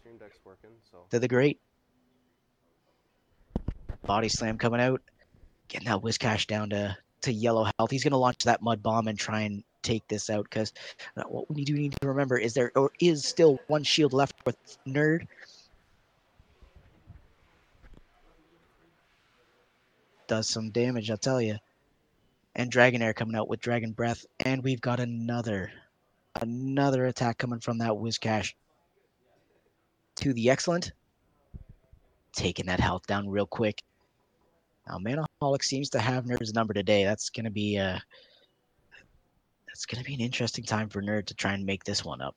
Stream 0.00 0.16
deck's 0.18 0.38
working, 0.44 0.70
so. 0.90 1.04
To 1.10 1.18
the 1.18 1.28
great. 1.28 1.60
Body 4.06 4.28
slam 4.28 4.56
coming 4.56 4.80
out. 4.80 5.02
Getting 5.68 5.88
that 5.88 6.00
Whiscash 6.00 6.46
down 6.46 6.70
to, 6.70 6.96
to 7.22 7.32
yellow 7.32 7.70
health. 7.78 7.90
He's 7.90 8.04
going 8.04 8.12
to 8.12 8.18
launch 8.18 8.44
that 8.44 8.62
mud 8.62 8.82
bomb 8.82 9.06
and 9.06 9.18
try 9.18 9.42
and 9.42 9.64
take 9.88 10.06
this 10.08 10.28
out 10.28 10.44
because 10.44 10.72
uh, 11.16 11.22
what 11.24 11.50
we 11.50 11.64
do 11.64 11.72
need 11.74 11.94
to 12.00 12.08
remember 12.08 12.36
is 12.36 12.52
there 12.54 12.70
or 12.76 12.90
is 13.00 13.24
still 13.24 13.58
one 13.68 13.82
shield 13.82 14.12
left 14.12 14.34
with 14.44 14.56
Nerd. 14.86 15.26
Does 20.26 20.48
some 20.48 20.70
damage, 20.70 21.10
I'll 21.10 21.16
tell 21.16 21.40
you. 21.40 21.56
And 22.54 22.70
Dragonair 22.70 23.14
coming 23.14 23.34
out 23.34 23.48
with 23.48 23.60
Dragon 23.60 23.92
Breath. 23.92 24.26
And 24.40 24.62
we've 24.62 24.80
got 24.80 25.00
another, 25.00 25.72
another 26.42 27.06
attack 27.06 27.38
coming 27.38 27.60
from 27.60 27.78
that 27.78 27.92
Whiscash. 27.92 28.52
To 30.16 30.34
the 30.34 30.50
Excellent. 30.50 30.92
Taking 32.32 32.66
that 32.66 32.80
health 32.80 33.06
down 33.06 33.28
real 33.28 33.46
quick. 33.46 33.82
Now, 34.86 34.98
Manaholic 34.98 35.64
seems 35.64 35.88
to 35.90 35.98
have 35.98 36.24
Nerd's 36.24 36.52
number 36.52 36.74
today. 36.74 37.04
That's 37.04 37.30
going 37.30 37.44
to 37.44 37.50
be 37.50 37.78
uh, 37.78 37.98
it's 39.78 39.86
going 39.86 40.02
to 40.02 40.04
be 40.04 40.14
an 40.14 40.20
interesting 40.20 40.64
time 40.64 40.88
for 40.88 41.00
Nerd 41.00 41.26
to 41.26 41.34
try 41.34 41.52
and 41.52 41.64
make 41.64 41.84
this 41.84 42.04
one 42.04 42.20
up. 42.20 42.34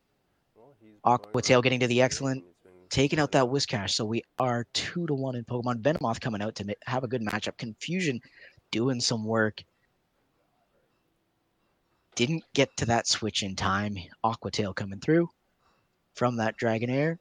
Aqua 1.04 1.42
Tail 1.42 1.64
getting 1.64 1.80
to 1.80 1.88
the 1.88 2.00
excellent, 2.00 2.44
taking 2.92 3.18
out 3.18 3.32
that 3.32 3.46
Whiscash. 3.46 3.90
So 3.90 4.06
we 4.06 4.22
are 4.38 4.68
two 4.74 5.08
to 5.08 5.16
one 5.16 5.36
in 5.36 5.44
Pokemon. 5.44 5.82
Venomoth 5.82 6.22
coming 6.22 6.44
out 6.44 6.54
to 6.58 6.76
have 6.86 7.04
a 7.04 7.08
good 7.08 7.24
matchup. 7.24 7.58
Confusion 7.58 8.22
doing 8.70 9.02
some 9.02 9.26
work. 9.26 9.64
Didn't 12.14 12.44
get 12.54 12.78
to 12.78 12.86
that 12.86 13.08
switch 13.08 13.42
in 13.42 13.56
time. 13.56 13.98
Aqua 14.24 14.52
Tail 14.52 14.72
coming 14.72 15.00
through 15.00 15.28
from 16.14 16.36
that 16.36 16.60
Dragonair. 16.60 17.18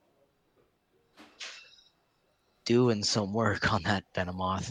Doing 2.67 3.03
some 3.05 3.33
work 3.33 3.73
on 3.73 3.85
that 3.85 4.05
Venomoth. 4.15 4.71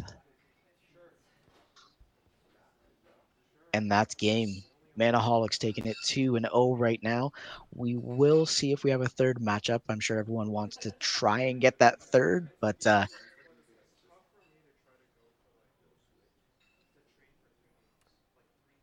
And 3.73 3.91
that's 3.91 4.13
game. 4.13 4.63
Manaholics 4.97 5.58
taking 5.58 5.86
it 5.86 5.97
2 6.06 6.36
and 6.36 6.45
0 6.45 6.75
right 6.75 7.02
now. 7.04 7.32
We 7.73 7.95
will 7.95 8.45
see 8.45 8.71
if 8.71 8.84
we 8.84 8.91
have 8.91 9.02
a 9.02 9.08
third 9.08 9.38
matchup. 9.39 9.82
I'm 9.89 9.99
sure 9.99 10.19
everyone 10.19 10.52
wants 10.52 10.78
to 10.78 10.91
try 10.99 11.41
and 11.41 11.62
get 11.62 11.80
that 11.80 12.02
third, 12.02 12.49
but 12.60 12.86
uh, 12.86 13.06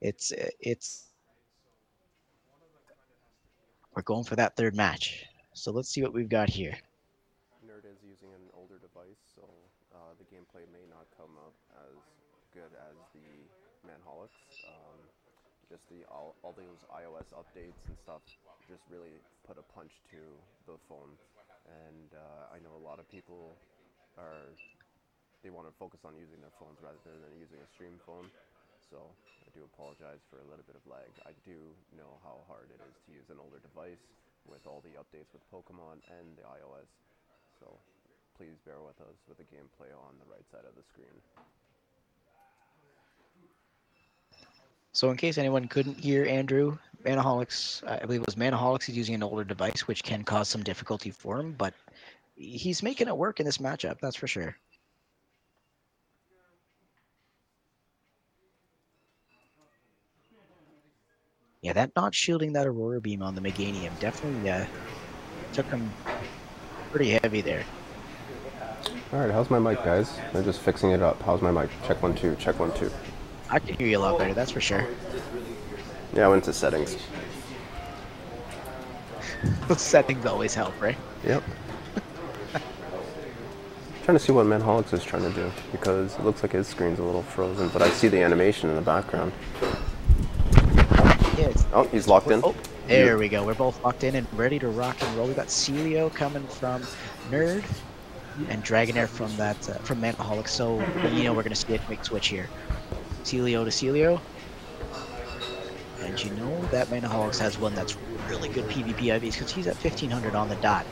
it's 0.00 0.32
it's 0.60 1.06
we're 3.94 4.02
going 4.02 4.24
for 4.24 4.36
that 4.36 4.56
third 4.56 4.76
match. 4.76 5.24
So 5.54 5.72
let's 5.72 5.88
see 5.88 6.02
what 6.02 6.12
we've 6.12 6.28
got 6.28 6.50
here. 6.50 6.76
Nerd 7.64 7.88
is 7.88 7.96
using 8.04 8.28
an 8.28 8.44
older 8.52 8.76
device, 8.76 9.16
so 9.34 9.42
uh, 9.96 10.12
the 10.20 10.28
gameplay 10.28 10.68
may 10.68 10.84
not 10.92 11.08
come 11.16 11.32
up 11.40 11.56
as 11.80 11.96
good 12.52 12.68
as 12.76 12.94
the 13.16 13.24
Manaholics. 13.88 14.36
Um, 14.68 15.00
just 15.70 15.88
the 15.88 16.04
all, 16.46 16.54
those 16.54 16.86
iOS 16.94 17.34
updates 17.34 17.82
and 17.90 17.98
stuff 17.98 18.22
just 18.70 18.86
really 18.86 19.18
put 19.42 19.58
a 19.58 19.66
punch 19.74 19.90
to 20.14 20.22
the 20.70 20.78
phone. 20.86 21.10
And 21.66 22.14
uh, 22.14 22.54
I 22.54 22.62
know 22.62 22.70
a 22.78 22.84
lot 22.86 23.02
of 23.02 23.10
people 23.10 23.58
are 24.14 24.54
they 25.42 25.50
want 25.50 25.66
to 25.66 25.74
focus 25.74 26.06
on 26.06 26.14
using 26.14 26.38
their 26.38 26.54
phones 26.62 26.78
rather 26.78 27.02
than 27.02 27.34
using 27.34 27.58
a 27.58 27.68
stream 27.74 27.98
phone. 28.06 28.30
So 28.78 29.02
I 29.42 29.50
do 29.50 29.66
apologize 29.66 30.22
for 30.30 30.38
a 30.38 30.46
little 30.46 30.62
bit 30.62 30.78
of 30.78 30.86
lag. 30.86 31.10
I 31.26 31.34
do 31.42 31.58
know 31.98 32.22
how 32.22 32.46
hard 32.46 32.70
it 32.70 32.78
is 32.78 32.94
to 33.06 33.08
use 33.10 33.26
an 33.26 33.42
older 33.42 33.58
device 33.58 34.02
with 34.46 34.62
all 34.70 34.82
the 34.86 34.94
updates 34.94 35.34
with 35.34 35.42
Pokemon 35.50 35.98
and 36.14 36.38
the 36.38 36.46
iOS. 36.46 36.86
So 37.58 37.74
please 38.38 38.54
bear 38.62 38.78
with 38.78 38.98
us 39.02 39.18
with 39.26 39.42
the 39.42 39.48
gameplay 39.50 39.90
on 39.90 40.14
the 40.22 40.30
right 40.30 40.46
side 40.54 40.66
of 40.66 40.78
the 40.78 40.86
screen. 40.86 41.14
So 44.96 45.10
in 45.10 45.18
case 45.18 45.36
anyone 45.36 45.68
couldn't 45.68 46.00
hear 46.00 46.24
Andrew, 46.24 46.78
Manaholics, 47.04 47.86
I 47.86 47.98
believe 48.06 48.22
it 48.22 48.26
was 48.26 48.34
Manaholics, 48.34 48.84
he's 48.84 48.96
using 48.96 49.14
an 49.14 49.22
older 49.22 49.44
device, 49.44 49.86
which 49.86 50.02
can 50.02 50.24
cause 50.24 50.48
some 50.48 50.62
difficulty 50.62 51.10
for 51.10 51.38
him, 51.38 51.52
but 51.52 51.74
he's 52.34 52.82
making 52.82 53.06
it 53.06 53.14
work 53.14 53.38
in 53.38 53.44
this 53.44 53.58
matchup, 53.58 54.00
that's 54.00 54.16
for 54.16 54.26
sure. 54.26 54.56
Yeah, 61.60 61.74
that 61.74 61.90
not 61.94 62.14
shielding 62.14 62.54
that 62.54 62.66
Aurora 62.66 63.02
Beam 63.02 63.20
on 63.20 63.34
the 63.34 63.42
Meganium 63.42 64.00
definitely 64.00 64.48
uh, 64.48 64.64
took 65.52 65.66
him 65.66 65.92
pretty 66.90 67.18
heavy 67.22 67.42
there. 67.42 67.66
All 69.12 69.18
right, 69.18 69.30
how's 69.30 69.50
my 69.50 69.58
mic, 69.58 69.84
guys? 69.84 70.18
I'm 70.32 70.42
just 70.42 70.60
fixing 70.60 70.92
it 70.92 71.02
up. 71.02 71.20
How's 71.20 71.42
my 71.42 71.50
mic? 71.50 71.68
Check 71.86 72.02
one, 72.02 72.14
two, 72.14 72.34
check 72.36 72.58
one, 72.58 72.72
two. 72.72 72.90
I 73.48 73.58
can 73.58 73.76
hear 73.76 73.86
you 73.86 73.98
a 73.98 74.00
lot 74.00 74.18
better, 74.18 74.34
that's 74.34 74.50
for 74.50 74.60
sure. 74.60 74.86
Yeah, 76.14 76.26
I 76.26 76.28
went 76.28 76.44
to 76.44 76.52
settings. 76.52 76.96
settings 79.76 80.26
always 80.26 80.54
help, 80.54 80.80
right? 80.80 80.96
Yep. 81.24 81.42
Trying 84.04 84.18
to 84.18 84.24
see 84.24 84.32
what 84.32 84.46
Manaholics 84.46 84.92
is 84.92 85.02
trying 85.04 85.22
to 85.24 85.32
do 85.32 85.50
because 85.72 86.14
it 86.14 86.24
looks 86.24 86.42
like 86.42 86.52
his 86.52 86.66
screen's 86.66 87.00
a 87.00 87.02
little 87.02 87.22
frozen, 87.22 87.68
but 87.68 87.82
I 87.82 87.90
see 87.90 88.08
the 88.08 88.22
animation 88.22 88.70
in 88.70 88.76
the 88.76 88.82
background. 88.82 89.32
Yeah, 91.36 91.52
Oh, 91.72 91.84
he's 91.90 92.08
locked 92.08 92.30
in. 92.30 92.40
Oh, 92.42 92.54
there 92.86 93.18
we 93.18 93.28
go. 93.28 93.44
We're 93.44 93.54
both 93.54 93.82
locked 93.84 94.04
in 94.04 94.14
and 94.14 94.26
ready 94.32 94.58
to 94.60 94.68
rock 94.68 94.96
and 95.02 95.16
roll. 95.16 95.26
We 95.26 95.34
got 95.34 95.48
Sealeo 95.48 96.12
coming 96.14 96.46
from 96.46 96.82
Nerd 97.30 97.64
and 98.48 98.64
Dragonair 98.64 99.08
from 99.08 99.36
that 99.36 99.56
uh, 99.68 99.74
from 99.78 100.00
Manaholic. 100.00 100.48
So 100.48 100.80
you 101.12 101.24
know 101.24 101.34
we're 101.34 101.42
gonna 101.42 101.56
see 101.56 101.74
a 101.74 101.78
quick 101.80 102.04
switch 102.04 102.28
here. 102.28 102.48
Sealeo 103.26 103.64
to 103.64 103.70
Sealeo. 103.70 104.20
And 106.00 106.22
you 106.22 106.30
know 106.34 106.64
that 106.66 106.86
Manaholics 106.86 107.38
has 107.40 107.58
one 107.58 107.74
that's 107.74 107.96
really 108.28 108.48
good 108.48 108.66
PvP 108.66 109.06
IVs 109.06 109.32
because 109.32 109.50
he's 109.52 109.66
at 109.66 109.74
1500 109.74 110.36
on 110.36 110.48
the 110.48 110.54
dot. 110.56 110.86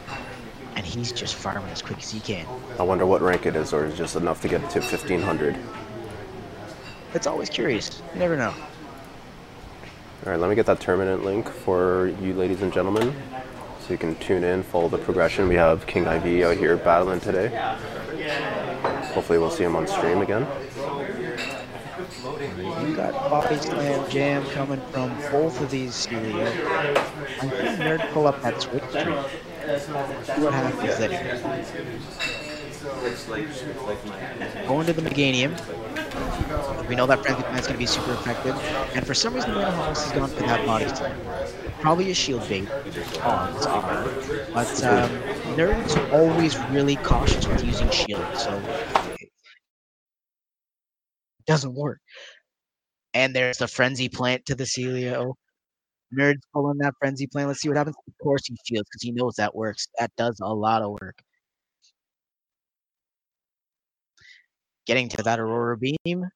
And 0.74 0.84
he's 0.84 1.12
just 1.12 1.36
farming 1.36 1.70
as 1.70 1.80
quick 1.80 1.98
as 1.98 2.10
he 2.10 2.18
can. 2.18 2.44
I 2.80 2.82
wonder 2.82 3.06
what 3.06 3.22
rank 3.22 3.46
it 3.46 3.54
is, 3.54 3.72
or 3.72 3.84
is 3.84 3.94
it 3.94 3.96
just 3.96 4.16
enough 4.16 4.42
to 4.42 4.48
get 4.48 4.68
to 4.70 4.80
1500. 4.80 5.56
It's 7.14 7.28
always 7.28 7.48
curious. 7.48 8.02
You 8.12 8.18
never 8.18 8.36
know. 8.36 8.52
All 10.26 10.32
right, 10.32 10.40
let 10.40 10.50
me 10.50 10.56
get 10.56 10.66
that 10.66 10.80
tournament 10.80 11.24
link 11.24 11.48
for 11.48 12.08
you, 12.20 12.34
ladies 12.34 12.62
and 12.62 12.72
gentlemen, 12.72 13.14
so 13.80 13.92
you 13.92 13.98
can 13.98 14.16
tune 14.16 14.42
in, 14.42 14.64
follow 14.64 14.88
the 14.88 14.98
progression. 14.98 15.46
We 15.46 15.54
have 15.54 15.86
King 15.86 16.06
IV 16.06 16.44
out 16.44 16.56
here 16.56 16.76
battling 16.76 17.20
today. 17.20 17.48
Hopefully, 19.12 19.38
we'll 19.38 19.50
see 19.50 19.62
him 19.62 19.76
on 19.76 19.86
stream 19.86 20.22
again. 20.22 20.44
You 22.86 22.94
got 22.96 23.12
Body 23.30 23.56
Slam 23.56 24.10
Jam 24.10 24.44
coming 24.50 24.80
from 24.92 25.10
both 25.30 25.60
of 25.60 25.70
these 25.70 25.94
studios. 25.94 26.52
I 26.66 27.48
think 27.48 27.80
Nerd 27.80 28.10
pull 28.12 28.26
up 28.26 28.42
that 28.42 28.60
switch. 28.60 28.82
See 28.82 30.42
what 30.42 30.52
happens 30.52 30.98
there. 30.98 31.40
Going 34.66 34.86
to 34.86 34.92
the 34.92 35.02
Meganium. 35.02 35.52
We 36.88 36.94
know 36.94 37.06
that 37.06 37.22
Frenzy 37.22 37.42
Plant's 37.42 37.66
going 37.66 37.74
to 37.74 37.78
be 37.78 37.86
super 37.86 38.12
effective. 38.12 38.54
And 38.94 39.06
for 39.06 39.14
some 39.14 39.34
reason, 39.34 39.52
Manaholics 39.52 40.02
has 40.02 40.12
gone 40.12 40.28
for 40.28 40.42
that 40.42 40.66
Body 40.66 40.88
Slam. 40.88 41.18
Probably 41.80 42.10
a 42.10 42.14
shield 42.14 42.46
bait. 42.48 42.68
But 44.52 44.84
um, 44.84 45.10
Nerd's 45.56 45.96
always 46.12 46.58
really 46.70 46.96
cautious 46.96 47.46
with 47.46 47.64
using 47.64 47.88
shield, 47.90 48.26
so 48.36 48.60
it 49.20 49.30
doesn't 51.46 51.74
work. 51.74 52.00
And 53.14 53.34
there's 53.34 53.58
the 53.58 53.68
frenzy 53.68 54.08
plant 54.08 54.44
to 54.46 54.54
the 54.54 54.64
Sealeo. 54.64 55.34
Nerd's 56.16 56.42
pulling 56.52 56.78
that 56.78 56.94
frenzy 56.98 57.26
plant. 57.26 57.48
Let's 57.48 57.60
see 57.60 57.68
what 57.68 57.78
happens. 57.78 57.96
Of 58.06 58.14
course 58.22 58.46
he 58.46 58.56
shields 58.66 58.88
because 58.90 59.02
he 59.02 59.12
knows 59.12 59.34
that 59.36 59.54
works. 59.54 59.88
That 59.98 60.10
does 60.16 60.38
a 60.40 60.52
lot 60.52 60.82
of 60.82 60.90
work. 61.00 61.18
Getting 64.86 65.08
to 65.10 65.22
that 65.22 65.40
Aurora 65.40 65.78
beam. 65.78 66.28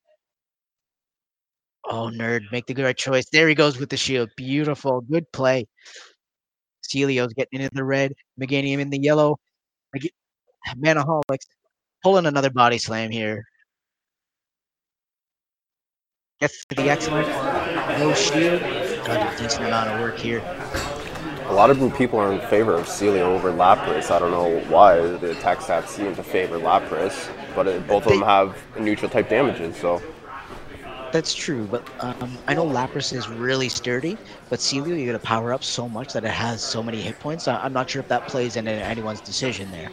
Oh, 1.91 2.11
nerd, 2.13 2.43
make 2.53 2.67
the 2.67 2.75
good 2.75 2.85
right 2.85 2.97
choice. 2.97 3.27
There 3.31 3.49
he 3.49 3.55
goes 3.55 3.79
with 3.79 3.91
the 3.91 3.97
shield. 3.97 4.31
Beautiful. 4.37 5.01
Good 5.03 5.31
play. 5.33 5.67
Sealeo's 6.83 7.33
getting 7.35 7.61
into 7.61 7.75
the 7.75 7.85
red. 7.85 8.13
Meganium 8.41 8.79
in 8.79 8.91
the 8.91 9.01
yellow. 9.01 9.39
Manaholics 10.77 11.47
pulling 12.03 12.27
another 12.27 12.51
body 12.51 12.79
slam 12.79 13.11
here. 13.11 13.45
To 16.41 16.75
the 16.77 16.89
excellent. 16.89 17.27
No 17.99 18.15
shield. 18.15 18.61
Got 19.05 19.35
a 19.35 19.43
decent 19.43 19.65
amount 19.67 19.91
of 19.91 20.01
work 20.01 20.17
here. 20.17 20.39
A 21.47 21.53
lot 21.53 21.69
of 21.69 21.79
people 21.97 22.21
are 22.21 22.33
in 22.33 22.41
favor 22.49 22.75
of 22.75 22.87
Celia 22.87 23.25
over 23.25 23.51
Lapras. 23.51 24.13
I 24.13 24.21
don't 24.21 24.31
know 24.31 24.61
why. 24.73 25.01
The 25.01 25.33
attack 25.33 25.59
stats 25.59 25.89
seem 25.89 26.15
to 26.15 26.23
favor 26.23 26.61
Lapras, 26.61 27.29
but 27.57 27.67
it, 27.67 27.85
both 27.89 28.07
of 28.07 28.13
them 28.13 28.23
have 28.23 28.57
neutral 28.79 29.11
type 29.11 29.29
damages, 29.29 29.77
so 29.77 30.01
That's 31.11 31.35
true, 31.35 31.67
but 31.67 31.83
um, 31.99 32.39
I 32.47 32.55
know 32.55 32.67
Lapras 32.67 33.13
is 33.13 33.29
really 33.29 33.69
sturdy, 33.69 34.17
but 34.49 34.61
Celia, 34.61 34.95
you 34.95 35.07
gotta 35.07 35.19
power 35.19 35.53
up 35.53 35.65
so 35.65 35.89
much 35.89 36.13
that 36.13 36.23
it 36.25 36.31
has 36.31 36.63
so 36.63 36.85
many 36.85 37.01
hit 37.01 37.19
points. 37.19 37.49
I- 37.49 37.65
I'm 37.65 37.73
not 37.73 37.91
sure 37.91 37.99
if 38.01 38.07
that 38.09 38.29
plays 38.29 38.55
into 38.55 38.71
anyone's 38.71 39.21
decision 39.21 39.73
there. 39.73 39.89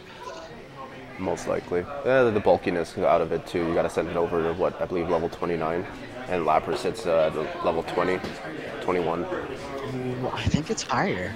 most 1.18 1.48
likely. 1.48 1.80
Yeah, 2.04 2.22
the 2.24 2.38
bulkiness 2.38 2.96
out 2.98 3.20
of 3.20 3.32
it 3.32 3.44
too. 3.48 3.66
You 3.66 3.74
got 3.74 3.82
to 3.82 3.90
send 3.90 4.08
it 4.08 4.16
over 4.16 4.42
to 4.44 4.52
what 4.52 4.80
I 4.80 4.84
believe 4.84 5.08
level 5.08 5.28
29, 5.30 5.84
and 6.28 6.44
Lapras 6.46 6.78
sits 6.78 7.06
uh, 7.06 7.30
at 7.32 7.64
level 7.64 7.82
20, 7.84 8.18
21. 8.80 9.20
Ooh, 9.24 10.28
I 10.32 10.42
think 10.44 10.70
it's 10.70 10.82
higher. 10.82 11.32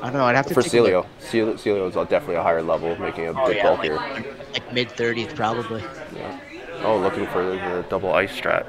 I 0.00 0.04
don't 0.10 0.14
know. 0.18 0.24
I'd 0.26 0.36
have 0.36 0.46
to 0.46 0.54
For. 0.54 0.62
Sealeo, 0.62 1.06
Sealeo, 1.20 1.54
Sealeo 1.54 1.88
is 1.88 1.94
definitely 2.08 2.36
a 2.36 2.42
higher 2.42 2.62
level, 2.62 2.96
making 3.00 3.26
a 3.26 3.32
Oh 3.32 3.46
bit 3.48 3.56
yeah, 3.56 3.62
bulkier. 3.64 3.96
like, 3.96 4.52
like 4.52 4.72
mid 4.72 4.88
30s 4.90 5.34
probably. 5.34 5.82
Yeah. 6.14 6.40
Oh, 6.84 6.98
looking 6.98 7.26
for 7.26 7.44
the, 7.44 7.56
the 7.56 7.86
double 7.88 8.12
ice 8.14 8.30
strat. 8.32 8.66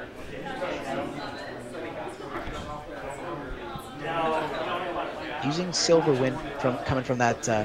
Using 5.44 5.72
Silver 5.72 6.12
Wind 6.12 6.38
from 6.58 6.76
coming 6.78 7.02
from 7.04 7.18
that 7.18 7.48
uh, 7.48 7.64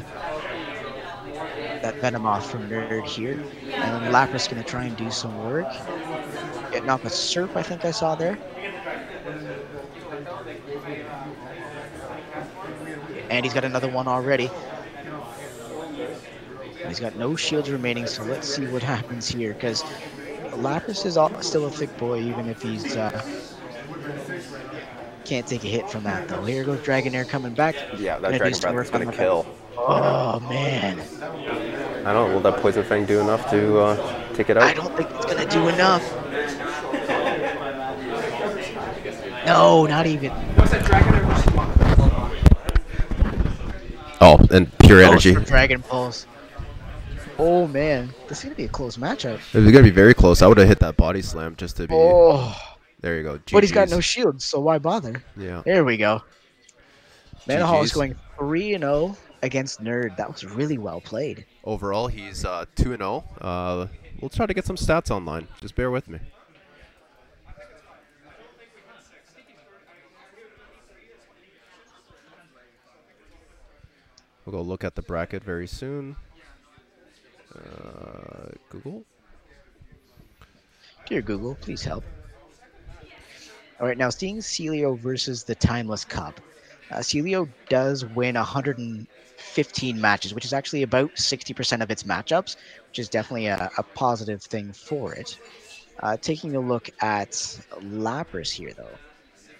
that 1.82 1.96
Venomoth 1.96 2.44
from 2.44 2.70
Nerd 2.70 3.06
here, 3.06 3.34
and 3.74 4.06
then 4.06 4.12
Lapras 4.14 4.50
gonna 4.50 4.64
try 4.64 4.86
and 4.86 4.96
do 4.96 5.12
some 5.12 5.38
work. 5.44 5.68
Getting 6.76 6.90
off 6.90 7.06
a 7.06 7.08
Serp, 7.08 7.56
I 7.56 7.64
think 7.64 7.86
I 7.86 7.92
saw 7.92 8.16
there. 8.16 8.38
And 13.30 13.46
he's 13.46 13.54
got 13.54 13.64
another 13.64 13.88
one 13.88 14.10
already. 14.10 14.50
He's 16.86 17.00
got 17.00 17.16
no 17.16 17.38
shields 17.38 17.72
remaining, 17.72 18.08
so 18.08 18.24
let's 18.24 18.54
see 18.54 18.68
what 18.68 18.84
happens 18.96 19.30
here. 19.30 19.54
Because 19.54 19.84
Lapras 20.52 21.06
is 21.06 21.16
all, 21.16 21.42
still 21.42 21.66
a 21.66 21.72
thick 21.72 21.96
boy, 21.98 22.20
even 22.20 22.50
if 22.50 22.62
he's 22.62 22.98
uh, 22.98 23.22
can't 25.24 25.48
take 25.48 25.64
a 25.64 25.68
hit 25.68 25.90
from 25.90 26.04
that 26.04 26.28
though. 26.28 26.44
Here 26.44 26.66
goes 26.66 26.80
Dragonair 26.80 27.26
coming 27.26 27.54
back. 27.54 27.76
Yeah, 27.98 28.20
that 28.20 28.38
Dragon 28.38 28.60
Breath 28.74 28.88
is 28.88 28.92
gonna 28.92 29.06
the 29.06 29.14
kill. 29.14 29.46
Oh 29.78 30.42
man, 30.42 31.00
I 32.06 32.12
don't 32.12 32.28
know. 32.28 32.34
Will 32.34 32.42
that 32.42 32.58
Poison 32.58 32.84
Fang 32.84 33.06
do 33.06 33.22
enough 33.22 33.50
to 33.50 33.80
uh, 33.80 34.34
take 34.34 34.50
it 34.50 34.58
out? 34.58 34.64
I 34.64 34.74
don't 34.74 34.94
think 34.98 35.10
it's 35.12 35.26
gonna 35.26 35.50
do 35.50 35.70
enough. 35.70 36.25
No, 39.46 39.86
not 39.86 40.06
even. 40.08 40.32
Oh, 44.22 44.40
and 44.52 44.76
pure 44.80 45.02
Goes 45.02 45.26
energy. 45.26 45.34
Dragon 45.46 45.82
Pulse. 45.82 46.26
Oh 47.38 47.68
man, 47.68 48.14
this 48.28 48.40
is 48.40 48.44
gonna 48.46 48.56
be 48.56 48.64
a 48.64 48.70
close 48.70 48.98
matchup. 48.98 49.40
It 49.54 49.60
was 49.60 49.72
gonna 49.72 49.84
be 49.84 49.90
very 49.90 50.14
close. 50.14 50.42
I 50.42 50.48
would 50.48 50.58
have 50.58 50.68
hit 50.68 50.80
that 50.80 50.96
body 50.96 51.22
slam 51.22 51.56
just 51.58 51.78
to 51.78 51.88
be. 51.88 51.94
Oh, 51.94 52.56
There 53.02 53.18
you 53.18 53.24
go. 53.24 53.40
but 53.52 53.62
he's 53.62 53.74
got 53.74 53.90
no 53.90 54.00
shields, 54.00 54.46
so 54.46 54.60
why 54.62 54.80
bother? 54.80 55.22
Yeah. 55.36 55.62
There 55.66 55.84
we 55.84 55.98
go. 55.98 56.24
Manahall 57.48 57.84
is 57.84 57.92
going 57.92 58.16
three 58.40 58.74
and 58.74 58.84
zero 58.84 59.18
against 59.44 59.84
Nerd. 59.84 60.16
That 60.18 60.32
was 60.32 60.46
really 60.46 60.78
well 60.78 61.02
played. 61.02 61.46
Overall, 61.66 62.08
he's 62.08 62.46
uh, 62.46 62.66
two 62.76 62.94
and 62.94 63.02
zero. 63.02 63.26
Uh, 63.42 63.88
we'll 64.22 64.30
try 64.30 64.46
to 64.46 64.54
get 64.54 64.66
some 64.66 64.78
stats 64.78 65.12
online. 65.12 65.48
Just 65.62 65.76
bear 65.76 65.92
with 65.92 66.08
me. 66.08 66.20
We'll 74.46 74.54
go 74.54 74.62
look 74.62 74.84
at 74.84 74.96
the 74.96 75.02
bracket 75.02 75.44
very 75.44 75.68
soon. 75.68 76.16
Uh, 77.54 78.50
Google. 78.70 79.04
Dear 81.08 81.22
Google, 81.22 81.56
please 81.62 81.84
help. 81.84 82.04
All 83.80 83.88
right, 83.88 83.98
now 83.98 84.10
seeing 84.10 84.38
Sealeo 84.38 84.98
versus 84.98 85.44
the 85.44 85.56
Timeless 85.56 86.06
Cup. 86.06 86.40
Uh, 86.92 86.98
Sealeo 86.98 87.50
does 87.70 88.06
win 88.06 88.36
115 88.36 90.00
matches, 90.02 90.34
which 90.34 90.46
is 90.46 90.54
actually 90.54 90.84
about 90.84 91.14
60% 91.16 91.82
of 91.82 91.92
its 91.92 92.04
matchups, 92.04 92.56
which 92.88 93.00
is 93.00 93.10
definitely 93.10 93.48
a, 93.48 93.70
a 93.78 93.84
positive 93.84 94.42
thing 94.42 94.72
for 94.72 95.14
it. 95.14 95.38
Uh, 96.02 96.18
taking 96.18 96.56
a 96.56 96.60
look 96.60 96.90
at 97.02 97.32
Lapras 97.82 98.52
here, 98.52 98.74
though, 98.74 98.98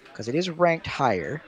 because 0.04 0.28
it 0.28 0.34
is 0.34 0.48
ranked 0.50 0.86
higher. 0.86 1.42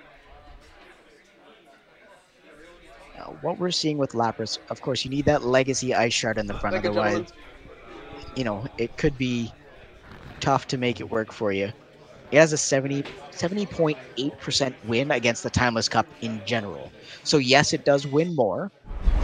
Now, 3.18 3.36
what 3.40 3.58
we're 3.58 3.70
seeing 3.72 3.98
with 3.98 4.12
Lapras, 4.12 4.58
of 4.70 4.80
course, 4.80 5.04
you 5.04 5.10
need 5.10 5.26
that 5.26 5.42
Legacy 5.42 5.92
Ice 5.92 6.14
Shard 6.14 6.38
in 6.38 6.46
the 6.46 6.58
front, 6.60 6.74
Thank 6.74 6.84
you, 6.84 6.90
gentlemen. 6.90 7.14
otherwise, 7.14 7.32
you 8.36 8.44
know, 8.44 8.64
it 8.76 8.96
could 8.96 9.18
be 9.18 9.52
tough 10.40 10.66
to 10.68 10.78
make 10.78 11.00
it 11.00 11.10
work 11.10 11.32
for 11.32 11.50
you. 11.50 11.70
It 12.30 12.38
has 12.38 12.52
a 12.52 12.58
70, 12.58 13.02
70.8% 13.32 14.76
win 14.84 15.10
against 15.10 15.42
the 15.42 15.50
Timeless 15.50 15.88
Cup 15.88 16.06
in 16.20 16.44
general. 16.44 16.92
So, 17.24 17.38
yes, 17.38 17.72
it 17.72 17.84
does 17.84 18.06
win 18.06 18.36
more. 18.36 18.70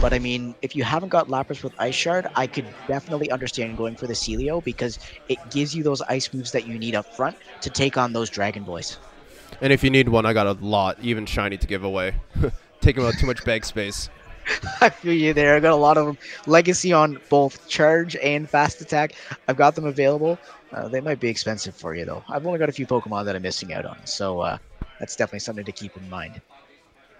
But 0.01 0.13
I 0.13 0.19
mean, 0.19 0.55
if 0.61 0.75
you 0.75 0.83
haven't 0.83 1.09
got 1.09 1.29
Lapras 1.29 1.63
with 1.63 1.73
Ice 1.79 1.95
Shard, 1.95 2.27
I 2.35 2.47
could 2.47 2.67
definitely 2.87 3.31
understand 3.31 3.77
going 3.77 3.95
for 3.95 4.07
the 4.07 4.13
Sealeo 4.13 4.61
because 4.61 4.99
it 5.29 5.39
gives 5.49 5.73
you 5.73 5.83
those 5.83 6.01
ice 6.01 6.33
moves 6.33 6.51
that 6.51 6.65
you 6.65 6.77
need 6.77 6.95
up 6.95 7.05
front 7.15 7.37
to 7.61 7.69
take 7.69 7.97
on 7.97 8.11
those 8.11 8.29
Dragon 8.29 8.65
Boys. 8.65 8.97
And 9.61 9.71
if 9.71 9.85
you 9.85 9.89
need 9.89 10.09
one, 10.09 10.25
I 10.25 10.33
got 10.33 10.47
a 10.47 10.51
lot, 10.51 10.97
even 10.99 11.25
shiny, 11.25 11.57
to 11.57 11.67
give 11.67 11.83
away. 11.83 12.15
Taking 12.85 13.03
up 13.03 13.15
too 13.15 13.25
much 13.25 13.43
bag 13.43 13.65
space. 13.65 14.11
I 14.79 14.89
feel 14.89 15.11
you 15.11 15.33
there. 15.33 15.55
I 15.55 15.59
got 15.59 15.71
a 15.71 15.75
lot 15.75 15.97
of 15.97 16.05
them. 16.05 16.19
Legacy 16.45 16.93
on 16.93 17.19
both 17.29 17.67
charge 17.67 18.15
and 18.17 18.47
fast 18.47 18.79
attack. 18.79 19.13
I've 19.47 19.57
got 19.57 19.73
them 19.73 19.85
available. 19.85 20.37
Uh, 20.71 20.87
they 20.87 21.01
might 21.01 21.19
be 21.19 21.27
expensive 21.27 21.73
for 21.73 21.95
you 21.95 22.05
though. 22.05 22.23
I've 22.29 22.45
only 22.45 22.59
got 22.59 22.69
a 22.69 22.71
few 22.71 22.85
Pokemon 22.85 23.25
that 23.25 23.35
I'm 23.35 23.41
missing 23.41 23.73
out 23.73 23.87
on, 23.87 23.97
so 24.05 24.39
uh, 24.41 24.59
that's 24.99 25.15
definitely 25.15 25.39
something 25.39 25.65
to 25.65 25.71
keep 25.71 25.97
in 25.97 26.07
mind. 26.11 26.39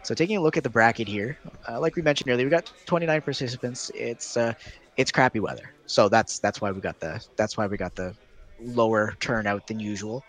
So 0.04 0.14
taking 0.14 0.38
a 0.38 0.40
look 0.40 0.56
at 0.56 0.64
the 0.64 0.70
bracket 0.70 1.08
here, 1.08 1.40
uh, 1.68 1.80
like 1.80 1.96
we 1.96 2.04
mentioned 2.04 2.30
earlier, 2.30 2.46
we 2.46 2.52
got 2.52 2.72
29 2.86 3.24
participants. 3.24 3.90
It's 3.96 4.38
uh, 4.38 4.54
it's 4.98 5.12
crappy 5.12 5.40
weather, 5.40 5.74
so 5.88 6.10
that's 6.10 6.38
that's 6.38 6.62
why 6.62 6.70
we 6.70 6.80
got 6.80 7.00
the 7.00 7.26
that's 7.38 7.58
why 7.58 7.66
we 7.66 7.76
got 7.76 7.96
the 7.96 8.14
lower 8.62 9.16
turnout 9.20 9.66
than 9.66 9.80
usual. 9.80 10.24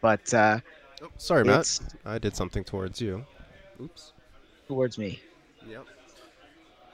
But 0.00 0.32
uh, 0.32 0.60
Oh, 1.02 1.08
sorry, 1.18 1.44
Matt. 1.44 1.60
it's 1.60 1.82
I 2.06 2.18
did 2.18 2.34
something 2.34 2.64
towards 2.64 2.98
you. 2.98 3.26
Oops. 3.78 4.13
Towards 4.66 4.98
me. 4.98 5.20
Yep. 5.68 5.86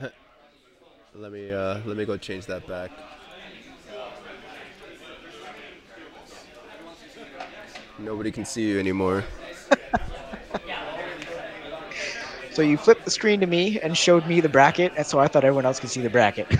let 1.14 1.32
me 1.32 1.50
uh, 1.50 1.80
let 1.84 1.96
me 1.96 2.04
go 2.04 2.16
change 2.16 2.46
that 2.46 2.66
back. 2.66 2.90
Nobody 7.98 8.30
can 8.30 8.44
see 8.44 8.62
you 8.68 8.78
anymore. 8.78 9.24
So 12.52 12.62
you 12.62 12.76
flipped 12.76 13.04
the 13.04 13.10
screen 13.10 13.40
to 13.40 13.46
me 13.46 13.80
and 13.80 13.96
showed 13.96 14.26
me 14.26 14.40
the 14.40 14.48
bracket, 14.48 14.92
and 14.96 15.06
so 15.06 15.20
I 15.20 15.28
thought 15.28 15.44
everyone 15.44 15.64
else 15.64 15.78
could 15.78 15.88
see 15.88 16.00
the 16.00 16.10
bracket. 16.10 16.46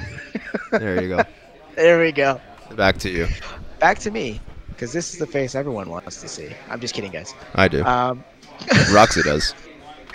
There 0.71 1.03
you 1.03 1.09
go. 1.09 1.23
there 1.75 2.01
we 2.01 2.13
go. 2.13 2.41
Back 2.77 2.97
to 2.99 3.11
you. 3.11 3.27
Back 3.81 3.99
to 3.99 4.13
me, 4.13 4.41
because 4.69 4.93
this 4.93 5.13
is 5.13 5.19
the 5.19 5.27
face 5.27 5.57
everyone 5.57 5.91
wants 5.91 6.21
to 6.21 6.29
see. 6.29 6.49
I'm 6.69 6.79
just 6.79 6.95
kidding, 6.95 7.11
guys. 7.11 7.35
I 7.57 7.67
do. 7.67 7.85
Um, 7.85 8.23
Roxy 8.93 9.23
does. 9.23 9.53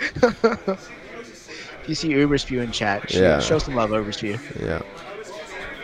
if 0.00 1.84
you 1.86 1.94
see 1.94 2.10
Uber 2.10 2.38
Spew 2.38 2.60
in 2.60 2.72
chat, 2.72 3.10
show, 3.10 3.20
Yeah. 3.20 3.40
show 3.40 3.58
some 3.58 3.74
love, 3.74 3.90
Uber 3.90 4.12
Spew. 4.12 4.38
Yeah. 4.60 4.82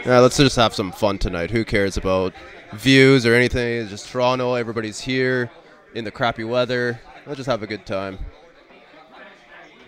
Yeah, 0.05 0.19
let's 0.19 0.37
just 0.37 0.57
have 0.57 0.75
some 0.75 0.91
fun 0.91 1.19
tonight. 1.19 1.51
Who 1.51 1.65
cares 1.65 1.97
about 1.97 2.35
views 2.73 3.25
or 3.25 3.35
anything? 3.35 3.83
It's 3.83 3.91
just 3.91 4.09
Toronto. 4.09 4.55
Everybody's 4.55 4.99
here 5.01 5.51
in 5.95 6.05
the 6.05 6.11
crappy 6.11 6.43
weather. 6.45 7.01
Let's 7.25 7.37
just 7.37 7.49
have 7.49 7.63
a 7.63 7.69
good 7.69 7.87
time. 7.87 8.19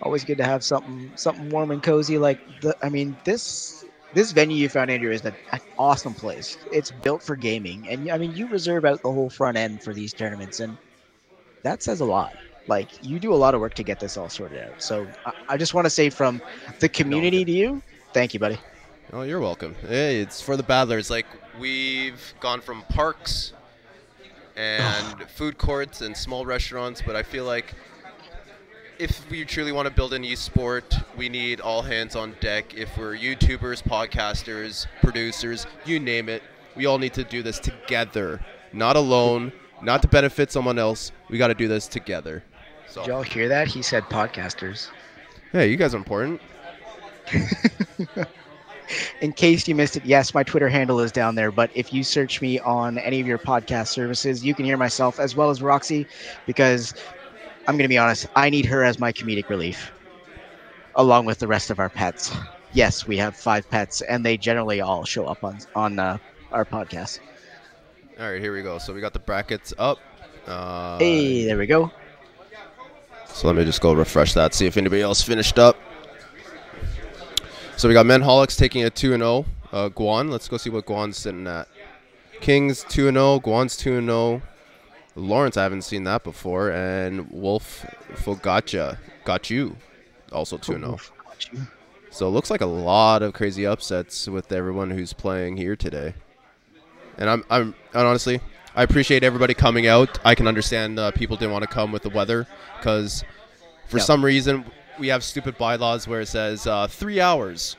Always 0.01 0.23
good 0.23 0.37
to 0.37 0.43
have 0.45 0.63
something 0.63 1.11
something 1.15 1.49
warm 1.49 1.71
and 1.71 1.81
cozy. 1.83 2.17
Like 2.17 2.39
the, 2.61 2.75
I 2.81 2.89
mean, 2.89 3.17
this 3.25 3.83
this 4.13 4.31
venue 4.31 4.55
you 4.55 4.69
found, 4.69 4.89
Andrew, 4.89 5.11
is 5.11 5.25
an, 5.25 5.33
an 5.51 5.59
awesome 5.77 6.13
place. 6.13 6.57
It's 6.71 6.91
built 6.91 7.21
for 7.21 7.35
gaming, 7.35 7.87
and 7.89 8.09
I 8.09 8.17
mean, 8.17 8.33
you 8.35 8.47
reserve 8.47 8.85
out 8.85 9.01
the 9.01 9.11
whole 9.11 9.29
front 9.29 9.57
end 9.57 9.83
for 9.83 9.93
these 9.93 10.13
tournaments, 10.13 10.61
and 10.61 10.77
that 11.63 11.83
says 11.83 11.99
a 11.99 12.05
lot. 12.05 12.33
Like 12.67 12.89
you 13.03 13.19
do 13.19 13.33
a 13.33 13.35
lot 13.35 13.53
of 13.53 13.61
work 13.61 13.73
to 13.75 13.83
get 13.83 13.99
this 13.99 14.17
all 14.17 14.29
sorted 14.29 14.63
out. 14.63 14.81
So 14.81 15.07
I, 15.25 15.33
I 15.49 15.57
just 15.57 15.73
want 15.73 15.85
to 15.85 15.89
say 15.89 16.09
from 16.09 16.41
the 16.79 16.89
community 16.89 17.45
to 17.45 17.51
you, 17.51 17.81
thank 18.13 18.33
you, 18.33 18.39
buddy. 18.39 18.57
Oh, 19.13 19.21
you're 19.21 19.39
welcome. 19.39 19.75
Hey, 19.87 20.19
it's 20.19 20.41
for 20.41 20.57
the 20.57 20.63
battlers. 20.63 21.09
Like 21.09 21.27
we've 21.59 22.33
gone 22.39 22.61
from 22.61 22.81
parks 22.83 23.53
and 24.55 25.23
food 25.35 25.57
courts 25.57 26.01
and 26.01 26.15
small 26.15 26.45
restaurants, 26.45 27.01
but 27.05 27.15
I 27.15 27.23
feel 27.23 27.45
like 27.45 27.73
if 28.97 29.29
we 29.29 29.43
truly 29.45 29.71
want 29.71 29.87
to 29.87 29.93
build 29.93 30.13
an 30.13 30.23
e-sport, 30.23 30.95
we 31.17 31.29
need 31.29 31.59
all 31.59 31.81
hands 31.81 32.15
on 32.15 32.35
deck. 32.39 32.73
If 32.75 32.97
we're 32.97 33.15
YouTubers, 33.15 33.83
podcasters, 33.83 34.87
producers, 35.01 35.67
you 35.85 35.99
name 35.99 36.29
it, 36.29 36.41
we 36.75 36.85
all 36.85 36.97
need 36.97 37.13
to 37.13 37.23
do 37.23 37.43
this 37.43 37.59
together, 37.59 38.41
not 38.73 38.95
alone, 38.95 39.51
not 39.81 40.01
to 40.01 40.07
benefit 40.07 40.51
someone 40.51 40.79
else. 40.79 41.11
We 41.29 41.37
got 41.37 41.47
to 41.47 41.53
do 41.53 41.67
this 41.67 41.87
together. 41.87 42.43
Did 42.95 43.07
y'all 43.07 43.21
hear 43.23 43.47
that? 43.49 43.67
He 43.67 43.81
said 43.81 44.09
podcasters. 44.09 44.89
hey, 45.51 45.67
you 45.69 45.77
guys 45.77 45.93
are 45.93 45.97
important. 45.97 46.41
In 49.21 49.33
case 49.33 49.67
you 49.67 49.75
missed 49.75 49.97
it, 49.97 50.05
yes, 50.05 50.33
my 50.33 50.43
Twitter 50.43 50.69
handle 50.69 50.99
is 50.99 51.11
down 51.11 51.35
there. 51.35 51.51
But 51.51 51.71
if 51.73 51.91
you 51.93 52.03
search 52.03 52.41
me 52.41 52.59
on 52.59 52.97
any 52.97 53.19
of 53.19 53.27
your 53.27 53.39
podcast 53.39 53.87
services, 53.87 54.43
you 54.45 54.53
can 54.53 54.65
hear 54.65 54.77
myself 54.77 55.19
as 55.19 55.35
well 55.35 55.49
as 55.49 55.61
Roxy, 55.61 56.07
because 56.45 56.93
I'm 57.67 57.75
going 57.77 57.85
to 57.85 57.89
be 57.89 57.97
honest, 57.97 58.27
I 58.35 58.49
need 58.49 58.65
her 58.65 58.83
as 58.83 58.99
my 58.99 59.11
comedic 59.11 59.49
relief, 59.49 59.91
along 60.95 61.25
with 61.25 61.39
the 61.39 61.47
rest 61.47 61.69
of 61.71 61.79
our 61.79 61.89
pets. 61.89 62.35
Yes, 62.73 63.07
we 63.07 63.17
have 63.17 63.35
five 63.35 63.69
pets, 63.69 64.01
and 64.01 64.25
they 64.25 64.37
generally 64.37 64.81
all 64.81 65.05
show 65.05 65.25
up 65.25 65.43
on 65.43 65.59
on 65.75 65.99
uh, 65.99 66.17
our 66.51 66.65
podcast. 66.65 67.19
All 68.19 68.31
right, 68.31 68.41
here 68.41 68.53
we 68.53 68.61
go. 68.61 68.77
So 68.79 68.93
we 68.93 69.01
got 69.01 69.13
the 69.13 69.19
brackets 69.19 69.73
up. 69.77 69.99
Uh, 70.45 70.97
hey, 70.99 71.45
there 71.45 71.57
we 71.57 71.67
go. 71.67 71.91
So 73.35 73.47
let 73.47 73.57
me 73.57 73.65
just 73.65 73.81
go 73.81 73.91
refresh 73.91 74.33
that, 74.35 74.53
see 74.53 74.65
if 74.65 74.77
anybody 74.77 75.01
else 75.01 75.21
finished 75.21 75.59
up. 75.59 75.75
So 77.75 77.89
we 77.89 77.93
got 77.93 78.05
Manaholics 78.05 78.57
taking 78.57 78.85
a 78.85 78.89
2 78.89 79.13
and 79.13 79.21
0. 79.21 79.45
Uh, 79.73 79.89
Guan, 79.89 80.29
let's 80.29 80.47
go 80.47 80.55
see 80.55 80.69
what 80.69 80.85
Guan's 80.85 81.17
sitting 81.17 81.45
at. 81.45 81.67
Kings 82.39 82.85
2 82.87 83.09
and 83.09 83.17
0. 83.17 83.41
Guan's 83.41 83.75
2 83.75 83.97
and 83.97 84.07
0. 84.07 84.41
Lawrence, 85.17 85.57
I 85.57 85.63
haven't 85.63 85.81
seen 85.81 86.05
that 86.05 86.23
before. 86.23 86.71
And 86.71 87.29
Wolf 87.29 87.85
Fogacha 88.13 88.97
got 89.25 89.49
you, 89.49 89.75
also 90.31 90.57
2 90.57 90.71
0. 90.79 90.91
Got. 90.91 91.49
So 92.11 92.29
it 92.29 92.31
looks 92.31 92.49
like 92.49 92.61
a 92.61 92.65
lot 92.65 93.21
of 93.21 93.33
crazy 93.33 93.65
upsets 93.65 94.29
with 94.29 94.53
everyone 94.53 94.91
who's 94.91 95.11
playing 95.11 95.57
here 95.57 95.75
today. 95.75 96.13
And 97.17 97.29
I'm, 97.29 97.43
I'm, 97.49 97.75
and 97.93 98.07
honestly, 98.07 98.39
I 98.75 98.83
appreciate 98.83 99.23
everybody 99.23 99.53
coming 99.53 99.87
out. 99.87 100.19
I 100.25 100.35
can 100.35 100.47
understand 100.47 100.99
uh, 100.99 101.11
people 101.11 101.37
didn't 101.37 101.53
want 101.53 101.63
to 101.63 101.69
come 101.69 101.91
with 101.91 102.03
the 102.03 102.09
weather 102.09 102.45
because 102.77 103.23
for 103.87 103.99
some 103.99 104.23
reason 104.23 104.65
we 104.99 105.07
have 105.07 105.23
stupid 105.23 105.57
bylaws 105.57 106.07
where 106.07 106.21
it 106.21 106.27
says 106.27 106.67
uh, 106.67 106.87
three 106.87 107.21
hours 107.21 107.77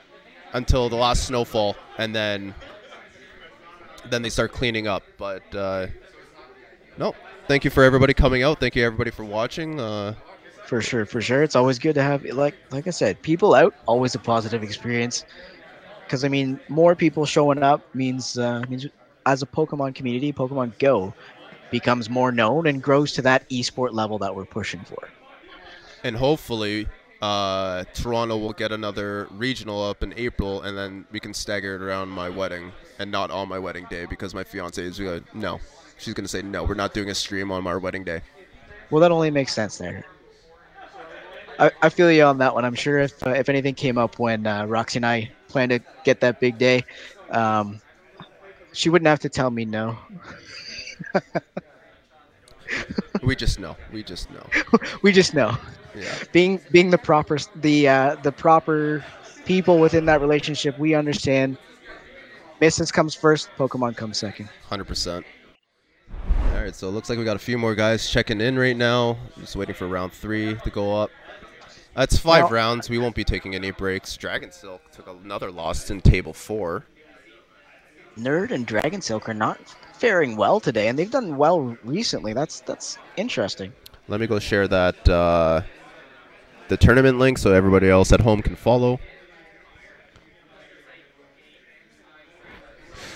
until 0.52 0.88
the 0.88 0.96
last 0.96 1.24
snowfall, 1.26 1.76
and 1.98 2.14
then 2.14 2.54
then 4.08 4.22
they 4.22 4.30
start 4.30 4.52
cleaning 4.52 4.86
up. 4.86 5.02
But 5.18 5.42
uh, 5.54 5.88
no, 6.96 7.14
thank 7.46 7.64
you 7.64 7.70
for 7.70 7.84
everybody 7.84 8.14
coming 8.14 8.42
out. 8.42 8.60
Thank 8.60 8.76
you 8.76 8.84
everybody 8.84 9.10
for 9.10 9.24
watching. 9.24 9.78
Uh, 9.78 10.14
For 10.64 10.80
sure, 10.80 11.04
for 11.04 11.20
sure. 11.20 11.42
It's 11.42 11.56
always 11.56 11.78
good 11.78 11.94
to 11.96 12.02
have 12.02 12.24
like 12.24 12.54
like 12.70 12.86
I 12.86 12.90
said, 12.90 13.20
people 13.22 13.54
out, 13.54 13.74
always 13.86 14.14
a 14.14 14.18
positive 14.18 14.62
experience. 14.62 15.24
Because 16.04 16.24
I 16.24 16.28
mean, 16.28 16.58
more 16.68 16.94
people 16.94 17.26
showing 17.26 17.62
up 17.62 17.82
means 17.94 18.38
uh, 18.38 18.64
means 18.68 18.86
as 19.26 19.42
a 19.42 19.46
Pokemon 19.46 19.94
community, 19.94 20.32
Pokemon 20.32 20.78
Go 20.78 21.12
becomes 21.70 22.08
more 22.08 22.30
known 22.32 22.66
and 22.66 22.82
grows 22.82 23.12
to 23.14 23.22
that 23.22 23.48
esport 23.50 23.92
level 23.92 24.18
that 24.18 24.34
we're 24.34 24.44
pushing 24.44 24.80
for. 24.80 25.08
and 26.04 26.16
hopefully 26.16 26.86
uh, 27.20 27.82
Toronto 27.94 28.36
will 28.36 28.52
get 28.52 28.70
another 28.72 29.26
regional 29.32 29.82
up 29.82 30.02
in 30.02 30.14
April, 30.16 30.62
and 30.62 30.76
then 30.76 31.04
we 31.10 31.18
can 31.18 31.34
stagger 31.34 31.74
it 31.74 31.82
around 31.82 32.08
my 32.08 32.28
wedding 32.28 32.70
and 32.98 33.10
not 33.10 33.30
on 33.30 33.48
my 33.48 33.58
wedding 33.58 33.86
day 33.90 34.06
because 34.06 34.34
my 34.34 34.44
fiance 34.44 34.82
is 34.82 34.98
going 34.98 35.22
to 35.22 35.38
no. 35.38 35.60
She's 35.98 36.14
going 36.14 36.24
to 36.24 36.28
say 36.28 36.42
no. 36.42 36.62
We're 36.62 36.74
not 36.74 36.92
doing 36.92 37.08
a 37.08 37.14
stream 37.14 37.50
on 37.50 37.66
our 37.66 37.78
wedding 37.78 38.04
day. 38.04 38.20
Well, 38.90 39.00
that 39.00 39.10
only 39.10 39.30
makes 39.30 39.54
sense 39.54 39.78
there. 39.78 40.04
I, 41.58 41.70
I 41.80 41.88
feel 41.88 42.12
you 42.12 42.22
on 42.24 42.36
that 42.38 42.54
one. 42.54 42.66
I'm 42.66 42.74
sure 42.74 42.98
if 42.98 43.26
uh, 43.26 43.30
if 43.30 43.48
anything 43.48 43.74
came 43.74 43.96
up 43.96 44.18
when 44.18 44.46
uh, 44.46 44.66
Roxy 44.66 44.98
and 44.98 45.06
I 45.06 45.30
plan 45.48 45.70
to 45.70 45.80
get 46.04 46.20
that 46.20 46.38
big 46.38 46.58
day, 46.58 46.84
um, 47.30 47.80
she 48.76 48.90
wouldn't 48.90 49.06
have 49.06 49.20
to 49.20 49.28
tell 49.28 49.50
me 49.50 49.64
no. 49.64 49.96
We 53.22 53.34
just 53.34 53.58
know. 53.58 53.76
We 53.92 54.02
just 54.02 54.30
know. 54.30 54.46
we 55.02 55.12
just 55.12 55.34
know. 55.34 55.56
Yeah. 55.96 56.14
being 56.32 56.60
being 56.70 56.90
the 56.90 56.98
proper 56.98 57.38
the 57.56 57.88
uh, 57.88 58.16
the 58.22 58.30
proper 58.32 59.04
people 59.46 59.78
within 59.80 60.04
that 60.06 60.20
relationship, 60.20 60.78
we 60.78 60.94
understand. 60.94 61.56
Business 62.60 62.90
comes 62.92 63.14
first, 63.14 63.48
Pokemon 63.58 63.96
comes 63.96 64.18
second. 64.18 64.48
Hundred 64.68 64.84
percent. 64.84 65.24
All 66.52 66.62
right, 66.62 66.74
so 66.74 66.88
it 66.88 66.92
looks 66.92 67.08
like 67.08 67.18
we 67.18 67.24
got 67.24 67.36
a 67.36 67.40
few 67.40 67.58
more 67.58 67.74
guys 67.74 68.08
checking 68.08 68.40
in 68.40 68.58
right 68.58 68.76
now. 68.76 69.16
Just 69.38 69.56
waiting 69.56 69.74
for 69.74 69.86
round 69.88 70.12
three 70.12 70.54
to 70.64 70.70
go 70.70 70.94
up. 70.94 71.10
That's 71.94 72.16
five 72.18 72.44
Now- 72.44 72.50
rounds. 72.50 72.90
We 72.90 72.98
won't 72.98 73.14
be 73.14 73.24
taking 73.24 73.54
any 73.54 73.70
breaks. 73.70 74.16
Dragon 74.16 74.50
Silk 74.52 74.82
took 74.92 75.08
another 75.08 75.50
loss 75.50 75.90
in 75.90 76.00
table 76.00 76.32
four. 76.32 76.84
Nerd 78.18 78.50
and 78.50 78.66
Dragon 78.66 79.00
Silk 79.00 79.28
are 79.28 79.34
not 79.34 79.58
faring 79.94 80.36
well 80.36 80.60
today, 80.60 80.88
and 80.88 80.98
they've 80.98 81.10
done 81.10 81.36
well 81.36 81.76
recently. 81.84 82.32
That's 82.32 82.60
that's 82.60 82.98
interesting. 83.16 83.72
Let 84.08 84.20
me 84.20 84.26
go 84.26 84.38
share 84.38 84.68
that 84.68 85.08
uh, 85.08 85.62
the 86.68 86.76
tournament 86.76 87.18
link 87.18 87.38
so 87.38 87.52
everybody 87.52 87.88
else 87.88 88.12
at 88.12 88.20
home 88.20 88.42
can 88.42 88.56
follow. 88.56 89.00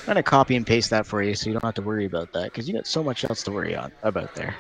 I'm 0.00 0.14
gonna 0.14 0.22
copy 0.22 0.56
and 0.56 0.66
paste 0.66 0.90
that 0.90 1.06
for 1.06 1.22
you, 1.22 1.34
so 1.34 1.46
you 1.46 1.52
don't 1.52 1.64
have 1.64 1.74
to 1.74 1.82
worry 1.82 2.04
about 2.04 2.32
that, 2.32 2.44
because 2.44 2.66
you 2.66 2.74
got 2.74 2.86
so 2.86 3.02
much 3.02 3.24
else 3.24 3.42
to 3.44 3.52
worry 3.52 3.76
on 3.76 3.92
about 4.02 4.34
there. 4.34 4.56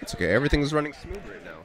It's 0.00 0.14
okay. 0.14 0.32
Everything's 0.32 0.72
running 0.74 0.92
smooth 0.92 1.20
right 1.28 1.44
now. 1.44 1.58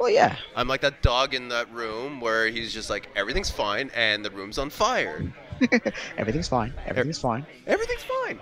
Well, 0.00 0.10
yeah, 0.10 0.36
I'm 0.56 0.66
like 0.66 0.80
that 0.80 1.02
dog 1.02 1.34
in 1.34 1.48
that 1.50 1.72
room 1.72 2.20
where 2.20 2.48
he's 2.48 2.74
just 2.74 2.90
like 2.90 3.08
everything's 3.14 3.50
fine 3.50 3.92
and 3.94 4.24
the 4.24 4.30
room's 4.30 4.58
on 4.58 4.70
fire. 4.70 5.22
everything's 6.18 6.48
fine. 6.48 6.72
Everything's 6.86 7.18
fine. 7.18 7.46
Everything's 7.66 8.02
fine. 8.02 8.40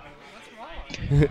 Is 1.11 1.29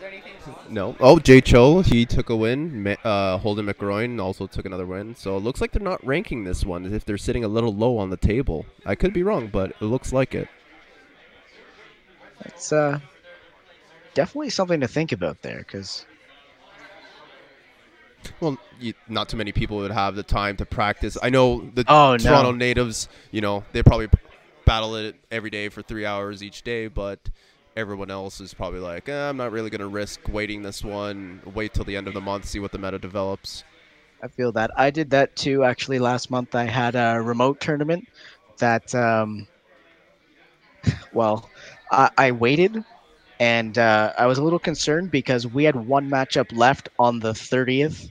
there 0.00 0.08
anything 0.10 0.32
No. 0.70 0.96
Oh, 1.00 1.18
Jay 1.18 1.40
Cho, 1.40 1.80
he 1.80 2.04
took 2.06 2.30
a 2.30 2.36
win. 2.36 2.96
Uh, 3.04 3.38
Holden 3.38 3.66
McGroin 3.66 4.20
also 4.20 4.46
took 4.46 4.66
another 4.66 4.86
win. 4.86 5.14
So 5.14 5.36
it 5.36 5.40
looks 5.40 5.60
like 5.60 5.72
they're 5.72 5.82
not 5.82 6.04
ranking 6.06 6.44
this 6.44 6.64
one 6.64 6.84
as 6.84 6.92
if 6.92 7.04
they're 7.04 7.18
sitting 7.18 7.44
a 7.44 7.48
little 7.48 7.74
low 7.74 7.98
on 7.98 8.10
the 8.10 8.16
table. 8.16 8.66
I 8.86 8.94
could 8.94 9.12
be 9.12 9.22
wrong, 9.22 9.48
but 9.48 9.70
it 9.70 9.82
looks 9.82 10.12
like 10.12 10.34
it. 10.34 10.48
It's 12.44 12.72
uh, 12.72 12.98
definitely 14.14 14.50
something 14.50 14.80
to 14.80 14.88
think 14.88 15.12
about 15.12 15.42
there, 15.42 15.58
because 15.58 16.04
Well, 18.40 18.58
you, 18.80 18.94
not 19.08 19.28
too 19.28 19.36
many 19.36 19.52
people 19.52 19.76
would 19.78 19.92
have 19.92 20.16
the 20.16 20.22
time 20.24 20.56
to 20.56 20.66
practice. 20.66 21.16
I 21.22 21.30
know 21.30 21.70
the 21.74 21.84
Oh, 21.86 22.12
no. 22.12 22.18
Toronto 22.18 22.52
natives, 22.52 23.08
you 23.30 23.40
know, 23.40 23.62
they 23.72 23.82
probably 23.82 24.08
battle 24.64 24.96
it 24.96 25.16
every 25.30 25.50
day 25.50 25.68
for 25.68 25.82
three 25.82 26.04
hours 26.04 26.42
each 26.42 26.62
day, 26.62 26.88
but 26.88 27.18
everyone 27.76 28.10
else 28.10 28.40
is 28.40 28.54
probably 28.54 28.80
like, 28.80 29.08
eh, 29.08 29.28
I'm 29.28 29.36
not 29.36 29.52
really 29.52 29.70
going 29.70 29.80
to 29.80 29.86
risk 29.86 30.20
waiting 30.28 30.62
this 30.62 30.84
one, 30.84 31.40
wait 31.54 31.74
till 31.74 31.84
the 31.84 31.96
end 31.96 32.08
of 32.08 32.14
the 32.14 32.20
month, 32.20 32.44
see 32.44 32.60
what 32.60 32.72
the 32.72 32.78
meta 32.78 32.98
develops. 32.98 33.64
I 34.22 34.28
feel 34.28 34.52
that. 34.52 34.70
I 34.76 34.90
did 34.90 35.10
that 35.10 35.34
too. 35.34 35.64
Actually, 35.64 35.98
last 35.98 36.30
month 36.30 36.54
I 36.54 36.64
had 36.64 36.94
a 36.94 37.20
remote 37.20 37.60
tournament 37.60 38.06
that, 38.58 38.94
um, 38.94 39.46
well, 41.12 41.48
I, 41.90 42.10
I 42.16 42.30
waited 42.32 42.84
and 43.40 43.76
uh, 43.76 44.12
I 44.16 44.26
was 44.26 44.38
a 44.38 44.44
little 44.44 44.60
concerned 44.60 45.10
because 45.10 45.46
we 45.46 45.64
had 45.64 45.74
one 45.74 46.08
matchup 46.08 46.56
left 46.56 46.88
on 46.98 47.18
the 47.18 47.32
30th. 47.32 48.08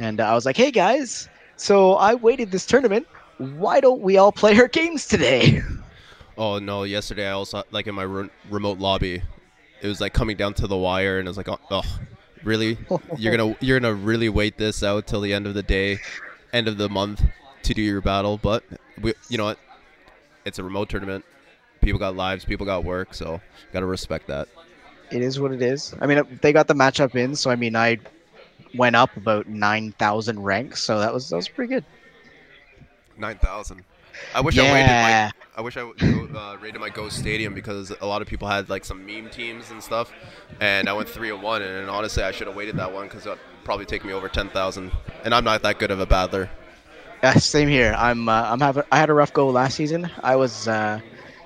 And 0.00 0.20
I 0.20 0.34
was 0.34 0.44
like, 0.44 0.56
hey 0.56 0.72
guys, 0.72 1.28
so 1.56 1.92
I 1.92 2.14
waited 2.14 2.50
this 2.50 2.66
tournament. 2.66 3.06
Why 3.38 3.80
don't 3.80 4.00
we 4.00 4.16
all 4.16 4.32
play 4.32 4.56
our 4.58 4.68
games 4.68 5.06
today? 5.06 5.62
Oh 6.38 6.58
no! 6.58 6.82
Yesterday 6.84 7.26
I 7.26 7.32
also 7.32 7.58
uh, 7.58 7.62
like 7.70 7.86
in 7.86 7.94
my 7.94 8.02
re- 8.02 8.30
remote 8.50 8.78
lobby, 8.78 9.22
it 9.80 9.86
was 9.88 10.00
like 10.00 10.12
coming 10.12 10.36
down 10.36 10.54
to 10.54 10.66
the 10.66 10.76
wire, 10.76 11.18
and 11.18 11.28
I 11.28 11.30
was 11.30 11.36
like, 11.36 11.48
oh, 11.48 11.58
oh, 11.70 11.98
really? 12.44 12.78
You're 13.16 13.36
gonna 13.36 13.56
you're 13.60 13.80
gonna 13.80 13.94
really 13.94 14.28
wait 14.28 14.58
this 14.58 14.82
out 14.82 15.06
till 15.06 15.20
the 15.20 15.32
end 15.32 15.46
of 15.46 15.54
the 15.54 15.62
day, 15.62 15.98
end 16.52 16.68
of 16.68 16.76
the 16.78 16.88
month 16.88 17.22
to 17.62 17.74
do 17.74 17.82
your 17.82 18.00
battle? 18.02 18.38
But 18.38 18.64
we, 19.00 19.14
you 19.28 19.38
know 19.38 19.44
what? 19.44 19.58
It's 20.44 20.58
a 20.58 20.62
remote 20.64 20.88
tournament. 20.88 21.24
People 21.80 21.98
got 21.98 22.16
lives, 22.16 22.44
people 22.44 22.66
got 22.66 22.84
work, 22.84 23.14
so 23.14 23.40
gotta 23.72 23.86
respect 23.86 24.26
that. 24.28 24.48
it 25.10 25.22
is 25.22 25.38
what 25.40 25.52
it 25.52 25.62
is. 25.62 25.94
I 26.00 26.06
mean, 26.06 26.18
uh, 26.18 26.24
they 26.42 26.52
got 26.52 26.68
the 26.68 26.74
matchup 26.74 27.14
in, 27.14 27.34
so 27.36 27.50
I 27.50 27.56
mean, 27.56 27.76
I 27.76 27.98
went 28.74 28.96
up 28.96 29.16
about 29.16 29.46
9,000 29.48 30.42
ranks, 30.42 30.82
so 30.82 30.98
that 31.00 31.12
was 31.14 31.30
that 31.30 31.36
was 31.36 31.48
pretty 31.48 31.74
good. 31.74 31.84
Nine 33.18 33.38
thousand. 33.38 33.84
I 34.34 34.40
wish 34.40 34.58
I 34.58 34.62
waited 34.72 34.86
my 34.88 35.32
I 35.56 35.60
wish 35.60 35.76
I 35.76 35.80
uh, 35.80 36.56
rated 36.60 36.80
my 36.80 36.90
Ghost 36.90 37.18
Stadium 37.18 37.54
because 37.54 37.90
a 37.90 38.06
lot 38.06 38.22
of 38.22 38.28
people 38.28 38.48
had 38.48 38.68
like 38.68 38.84
some 38.84 39.04
meme 39.06 39.30
teams 39.30 39.70
and 39.70 39.82
stuff, 39.82 40.12
and 40.60 40.88
I 40.88 40.92
went 40.92 41.08
three 41.08 41.30
and 41.30 41.42
one. 41.42 41.62
And 41.62 41.88
honestly, 41.88 42.22
I 42.22 42.30
should 42.30 42.46
have 42.46 42.56
waited 42.56 42.76
that 42.76 42.92
one 42.92 43.08
because 43.08 43.24
that 43.24 43.38
probably 43.64 43.86
take 43.86 44.04
me 44.04 44.12
over 44.12 44.28
ten 44.28 44.48
thousand. 44.48 44.92
And 45.24 45.34
I'm 45.34 45.44
not 45.44 45.62
that 45.62 45.78
good 45.78 45.90
of 45.90 46.00
a 46.00 46.06
battler. 46.06 46.50
Yeah, 47.22 47.34
same 47.34 47.68
here. 47.68 47.94
I'm 47.96 48.28
uh, 48.28 48.42
I'm 48.50 48.60
having 48.60 48.84
I 48.92 48.98
had 48.98 49.10
a 49.10 49.14
rough 49.14 49.32
go 49.32 49.48
last 49.48 49.76
season. 49.76 50.10
I 50.22 50.36
was 50.36 50.68
uh, 50.68 51.00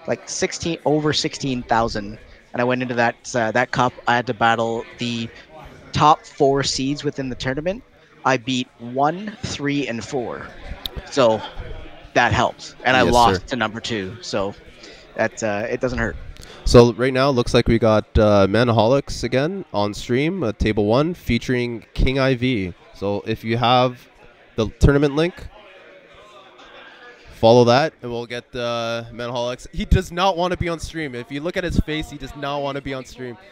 like 0.07 0.29
16 0.29 0.79
over 0.85 1.13
16,000 1.13 2.19
and 2.53 2.61
I 2.61 2.65
went 2.65 2.83
into 2.83 2.95
that 2.95 3.15
uh, 3.35 3.53
that 3.53 3.71
cup 3.71 3.93
I 4.09 4.17
had 4.17 4.27
to 4.27 4.35
battle 4.35 4.85
the 4.99 5.29
top 5.93 6.25
4 6.27 6.63
seeds 6.63 7.05
within 7.05 7.29
the 7.29 7.37
tournament. 7.37 7.83
I 8.25 8.37
beat 8.37 8.69
1, 8.79 9.37
3 9.43 9.89
and 9.89 10.05
4. 10.05 10.47
So 11.11 11.41
that 12.15 12.33
helps. 12.33 12.75
And 12.85 12.97
I 12.97 13.03
Yes, 13.05 13.13
lost 13.13 13.41
sir. 13.43 13.47
to 13.49 13.57
number 13.57 13.81
2. 13.81 14.19
So 14.23 14.55
that 15.17 15.43
uh, 15.43 15.67
it 15.69 15.81
doesn't 15.81 15.99
hurt. 15.99 16.17
So 16.65 16.93
right 16.93 17.13
now, 17.13 17.31
looks 17.31 17.53
like 17.53 17.67
we 17.67 17.79
got 17.79 18.05
uh, 18.19 18.47
Manaholics 18.49 19.25
again 19.25 19.65
on 19.73 19.93
stream, 19.95 20.43
uh, 20.43 20.53
table 20.53 20.87
one, 20.87 21.15
featuring 21.15 21.85
King 21.95 22.19
IV. 22.19 22.75
So 22.95 23.23
if 23.27 23.43
you 23.43 23.57
have 23.57 24.09
the 24.57 24.69
tournament 24.79 25.17
link, 25.17 25.35
follow 27.35 27.65
that, 27.65 27.95
and 28.03 28.11
we'll 28.13 28.27
get 28.27 28.45
uh, 28.55 29.05
Manaholics. 29.11 29.67
He 29.75 29.85
does 29.85 30.13
not 30.13 30.37
want 30.37 30.53
to 30.53 30.57
be 30.59 30.69
on 30.69 30.79
stream. 30.79 31.15
If 31.15 31.33
you 31.33 31.41
look 31.41 31.57
at 31.57 31.65
his 31.65 31.81
face, 31.81 32.11
he 32.11 32.19
does 32.19 32.37
not 32.37 32.63
want 32.63 32.77
to 32.77 32.83
be 32.83 32.95
on 32.95 33.05
stream. 33.05 33.37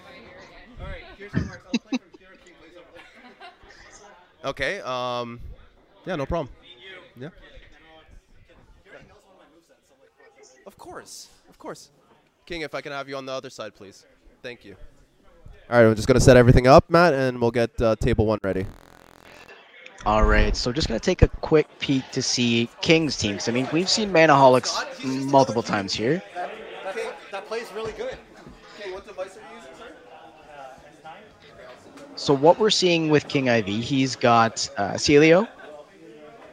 Okay. 4.45 4.81
Um. 4.81 5.41
Yeah. 6.07 6.15
No 6.15 6.25
problem. 6.25 6.49
Yeah. 7.21 7.29
Of 10.67 10.77
course. 10.77 11.29
Of 11.49 11.59
course. 11.59 11.91
King, 12.47 12.63
if 12.63 12.75
I 12.75 12.81
can 12.81 12.93
have 12.93 13.09
you 13.09 13.17
on 13.17 13.27
the 13.27 13.33
other 13.33 13.51
side, 13.51 13.75
please. 13.75 14.07
Thank 14.43 14.65
you. 14.65 14.77
All 15.71 15.81
right, 15.83 15.89
I'm 15.89 15.95
just 15.95 16.09
gonna 16.09 16.21
set 16.21 16.37
everything 16.37 16.67
up, 16.67 16.89
Matt, 16.89 17.13
and 17.13 17.41
we'll 17.41 17.51
get 17.51 17.81
uh, 17.83 17.97
table 17.97 18.25
one 18.27 18.39
ready. 18.43 18.65
All 20.07 20.25
right, 20.25 20.57
so 20.57 20.73
just 20.73 20.89
gonna 20.89 21.01
take 21.01 21.23
a 21.23 21.29
quick 21.29 21.67
peek 21.79 22.11
to 22.13 22.23
see 22.23 22.71
King's 22.81 23.17
teams. 23.19 23.49
I 23.49 23.53
mean, 23.53 23.69
we've 23.73 23.89
seen 23.89 24.11
Manaholics 24.11 25.05
multiple 25.31 25.63
times 25.63 25.93
here. 25.93 26.23
That 27.33 27.47
plays 27.47 27.71
really 27.75 27.93
good. 27.93 28.17
King, 28.81 28.95
what 28.95 29.07
device 29.07 29.37
are 29.37 29.41
you 29.41 29.57
using, 29.57 29.73
sir? 29.77 31.11
So 32.17 32.33
what 32.33 32.59
we're 32.59 32.71
seeing 32.71 33.11
with 33.11 33.29
King 33.29 33.49
IV, 33.49 33.67
he's 33.67 34.17
got 34.17 34.69
uh, 34.77 34.93
Sealeo, 34.93 35.47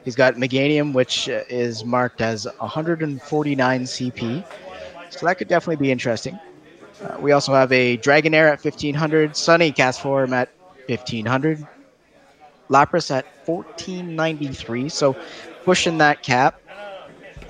he's 0.06 0.16
got 0.16 0.36
Meganium, 0.36 0.94
which 0.94 1.28
uh, 1.28 1.42
is 1.50 1.84
marked 1.84 2.22
as 2.22 2.46
149 2.60 3.84
CP. 3.84 4.46
So 5.10 5.26
that 5.26 5.38
could 5.38 5.48
definitely 5.48 5.84
be 5.84 5.92
interesting. 5.92 6.40
Uh, 7.04 7.18
we 7.20 7.32
also 7.34 7.54
have 7.54 7.72
a 7.72 7.98
Dragonair 7.98 8.52
at 8.52 8.64
1500, 8.64 9.36
Sunny 9.36 9.72
Castform 9.72 10.32
at 10.32 10.50
1500, 10.88 11.68
Lapras 12.70 13.12
at 13.12 13.26
1493, 13.46 14.90
so 14.90 15.16
pushing 15.64 15.98
that 15.98 16.24
cap, 16.24 16.62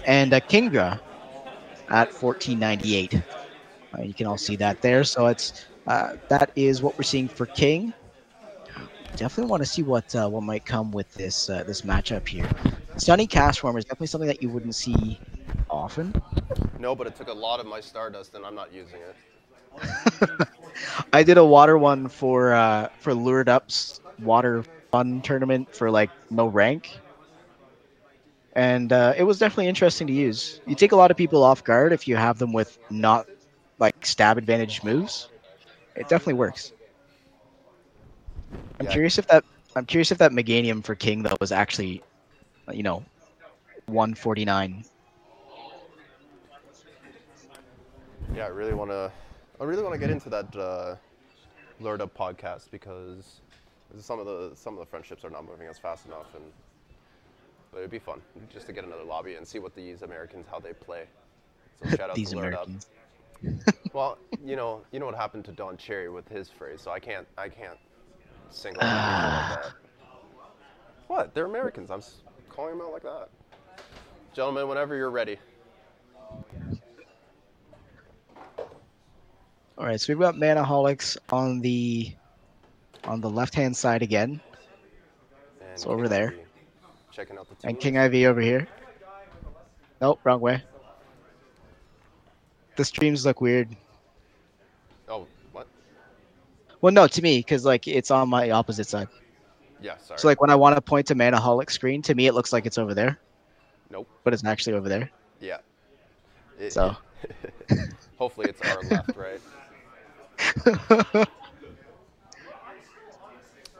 and 0.06 0.34
a 0.34 0.42
Kingdra 0.42 1.00
at 1.90 2.14
1498. 2.14 3.16
Uh, 3.16 4.02
you 4.02 4.14
can 4.14 4.28
all 4.28 4.38
see 4.38 4.56
that 4.56 4.82
there. 4.82 5.04
So 5.04 5.28
it's 5.28 5.66
uh, 5.88 6.16
that 6.30 6.52
is 6.56 6.82
what 6.82 6.98
we're 6.98 7.04
seeing 7.04 7.28
for 7.28 7.46
King. 7.46 7.94
Definitely 9.16 9.50
want 9.50 9.64
to 9.64 9.66
see 9.70 9.84
what 9.84 10.14
uh, 10.16 10.28
what 10.30 10.44
might 10.44 10.66
come 10.66 10.92
with 10.92 11.14
this 11.14 11.50
uh, 11.50 11.64
this 11.64 11.82
matchup 11.82 12.28
here. 12.28 12.50
Sunny 12.98 13.28
Castformer 13.28 13.78
is 13.78 13.86
definitely 13.86 14.08
something 14.08 14.28
that 14.28 14.42
you 14.42 14.50
wouldn't 14.50 14.76
see 14.76 15.20
often. 15.70 16.14
No, 16.80 16.96
but 16.96 17.08
it 17.08 17.16
took 17.16 17.28
a 17.28 17.34
lot 17.34 17.60
of 17.60 17.66
my 17.66 17.80
Stardust, 17.80 18.36
and 18.36 18.46
I'm 18.46 18.56
not 18.56 18.74
using 18.74 19.00
it. 19.02 19.16
I 21.14 21.24
did 21.24 21.38
a 21.38 21.46
water 21.46 21.78
one 21.78 22.08
for 22.08 22.54
uh, 22.54 22.90
for 23.00 23.14
Lured 23.14 23.50
Up's 23.50 24.02
water 24.20 24.64
fun 24.92 25.22
tournament 25.22 25.74
for 25.76 25.92
like 25.92 26.12
no 26.30 26.48
rank, 26.48 27.00
and 28.54 28.92
uh, 28.94 29.14
it 29.18 29.24
was 29.24 29.40
definitely 29.40 29.68
interesting 29.68 30.08
to 30.08 30.14
use. 30.14 30.62
You 30.66 30.76
take 30.76 30.92
a 30.92 30.96
lot 30.96 31.12
of 31.12 31.18
people 31.18 31.44
off 31.44 31.64
guard 31.64 31.94
if 31.94 32.08
you 32.08 32.16
have 32.16 32.38
them 32.40 32.54
with 32.54 32.78
not 32.90 33.28
like 33.80 34.06
stab 34.06 34.38
advantage 34.38 34.84
moves. 34.84 35.30
It 35.96 36.10
definitely 36.10 36.36
works. 36.36 36.74
I'm 38.80 38.86
Yeah. 38.86 38.92
curious 38.92 39.18
if 39.18 39.28
that 39.28 39.44
I'm 39.76 39.86
curious 39.86 40.12
if 40.12 40.18
that 40.20 40.32
Meganium 40.32 40.84
for 40.84 40.96
King 40.96 41.24
though 41.24 41.36
was 41.42 41.52
actually, 41.52 42.02
you 42.72 42.84
know, 42.84 43.04
149. 43.88 44.86
Yeah, 48.34 48.46
I 48.46 48.48
really 48.48 48.74
want 48.74 48.92
to. 48.92 49.12
I 49.60 49.64
really 49.64 49.84
want 49.84 49.94
to 49.94 50.00
get 50.00 50.10
into 50.10 50.30
that 50.30 50.56
uh, 50.56 50.96
Lured 51.80 52.02
Up 52.02 52.16
podcast 52.18 52.72
because 52.72 53.42
some 54.00 54.20
of 54.20 54.26
the 54.26 54.52
some 54.56 54.74
of 54.74 54.80
the 54.80 54.86
friendships 54.86 55.24
are 55.24 55.30
not 55.30 55.46
moving 55.46 55.68
as 55.68 55.78
fast 55.78 56.06
enough, 56.06 56.34
and 56.36 56.44
but 57.72 57.80
it'd 57.80 57.92
be 57.92 58.00
fun 58.00 58.22
just 58.52 58.66
to 58.68 58.74
get 58.74 58.84
another 58.84 59.04
lobby 59.04 59.36
and 59.36 59.48
see 59.48 59.60
what 59.60 59.76
these 59.76 60.02
Americans 60.02 60.48
how 60.50 60.60
they 60.60 60.74
play. 60.74 61.06
So 61.82 61.90
shout 61.98 62.10
out 62.10 62.16
These 62.16 62.32
to 62.32 62.38
Lured 62.38 62.54
Americans. 62.54 62.88
Up. 62.88 63.76
Well, 63.94 64.18
you 64.44 64.56
know, 64.56 64.82
you 64.92 65.00
know 65.00 65.06
what 65.06 65.16
happened 65.16 65.46
to 65.46 65.52
Don 65.52 65.78
Cherry 65.78 66.10
with 66.10 66.28
his 66.28 66.50
phrase, 66.50 66.82
so 66.82 66.92
I 66.92 67.00
can't 67.00 67.28
I 67.38 67.48
can't 67.50 67.78
single 68.52 68.82
like. 68.82 69.74
What? 71.08 71.34
They're 71.34 71.46
Americans. 71.46 71.90
I'm 71.92 72.02
calling 72.50 72.78
them 72.78 72.86
out 72.86 72.94
like 72.94 73.04
that. 73.04 73.30
Gentlemen, 74.34 74.68
whenever 74.68 74.96
you're 74.96 75.12
ready. 75.12 75.38
All 79.78 79.86
right, 79.86 80.00
so 80.00 80.12
we've 80.14 80.20
got 80.20 80.36
Manaholics 80.36 81.18
on 81.32 81.60
the 81.60 82.14
on 83.04 83.22
the 83.22 83.30
left 83.30 83.54
hand 83.54 83.76
side 83.76 84.02
again, 84.02 84.42
And 85.62 85.80
So 85.80 85.90
over 85.90 86.04
King 86.04 86.10
there. 86.10 86.34
Checking 87.12 87.38
out 87.38 87.48
the 87.50 87.56
and. 87.68 87.80
King 87.80 87.96
IV 87.96 88.30
over 88.30 88.42
here. 88.42 88.68
Nope, 90.02 90.20
wrong 90.24 90.40
way. 90.40 90.64
The 92.76 92.86
streams 92.86 93.26
look 93.26 93.42
weird. 93.42 93.76
Oh, 95.08 95.28
what? 95.52 95.68
Well, 96.86 96.94
no, 96.94 97.08
to 97.08 97.22
me, 97.24 97.40
because 97.40 97.66
like 97.66 97.88
it's 97.88 98.12
on 98.12 98.30
my 98.30 98.52
opposite 98.52 98.86
side. 98.86 99.08
Yeah, 99.82 99.98
sorry. 99.98 100.20
So 100.20 100.28
like 100.28 100.40
when 100.40 100.52
I 100.52 100.56
want 100.56 100.76
to 100.76 100.82
point 100.82 101.08
to 101.08 101.16
Manaholic 101.16 101.72
screen, 101.72 102.04
to 102.04 102.14
me 102.14 102.28
it 102.28 102.36
looks 102.36 102.54
like 102.54 102.68
it's 102.68 102.78
over 102.78 102.94
there, 102.94 103.18
nope. 103.90 104.08
but 104.24 104.36
it's 104.36 104.46
actually 104.46 104.74
over 104.74 104.88
there. 104.88 105.10
Yeah. 105.40 105.58
It- 106.60 106.74
So. 106.74 106.96
hopefully 108.20 108.50
it's 108.50 108.62
our 108.62 108.84
left, 108.84 109.16
right? 109.18 109.42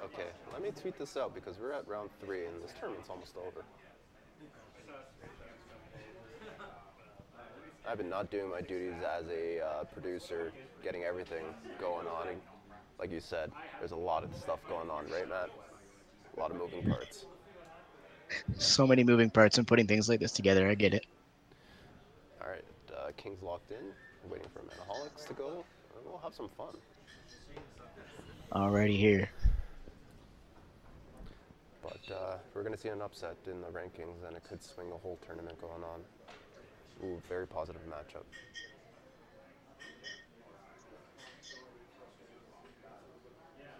Okay, 0.04 0.30
let 0.52 0.64
me 0.64 0.72
tweet 0.72 0.98
this 0.98 1.16
out 1.16 1.36
because 1.36 1.60
we're 1.60 1.74
at 1.74 1.88
round 1.88 2.10
three 2.20 2.48
and 2.48 2.56
this 2.64 2.74
tournament's 2.80 3.12
almost 3.12 3.36
over. 3.38 3.64
I've 7.88 8.00
been 8.00 8.10
not 8.10 8.32
doing 8.32 8.50
my 8.50 8.62
duties 8.62 8.96
as 9.20 9.28
a 9.28 9.64
uh, 9.64 9.84
producer, 9.84 10.52
getting 10.84 11.04
everything 11.04 11.46
going 11.80 12.08
on. 12.08 12.30
And 12.30 12.42
like 13.00 13.12
you 13.12 13.20
said, 13.20 13.52
there's 13.80 13.92
a 13.92 13.96
lot 13.96 14.24
of 14.24 14.36
stuff 14.36 14.60
going 14.70 14.90
on, 14.90 15.10
right, 15.10 15.28
Matt? 15.28 15.50
A 16.36 16.40
lot 16.40 16.52
of 16.52 16.58
moving 16.58 16.90
parts. 16.90 17.26
So 18.58 18.88
many 18.88 19.04
moving 19.04 19.30
parts 19.30 19.58
and 19.58 19.68
putting 19.68 19.88
things 19.88 20.10
like 20.10 20.20
this 20.20 20.32
together. 20.32 20.68
I 20.68 20.76
get 20.76 20.94
it. 20.94 21.06
All 22.42 22.50
right, 22.50 22.66
uh, 22.92 23.12
King's 23.18 23.42
locked 23.42 23.72
in. 23.72 23.78
waiting 24.30 24.48
for 24.54 24.62
Manaholics 24.62 25.28
to 25.28 25.34
go. 25.34 25.64
We'll 26.06 26.18
have 26.20 26.34
some 26.34 26.50
fun. 26.58 26.76
Alrighty 28.52 28.98
here. 28.98 29.30
But 31.84 32.14
uh, 32.14 32.38
we're 32.54 32.64
going 32.64 32.74
to 32.74 32.80
see 32.80 32.90
an 32.90 33.02
upset 33.02 33.36
in 33.46 33.62
the 33.62 33.68
rankings, 33.68 34.28
and 34.28 34.36
it 34.36 34.44
could 34.50 34.64
swing 34.64 34.90
the 34.90 34.98
whole 34.98 35.20
tournament 35.26 35.60
going 35.62 35.84
on. 35.84 36.02
Ooh, 37.04 37.22
very 37.30 37.46
positive 37.46 37.82
matchup. 37.88 38.24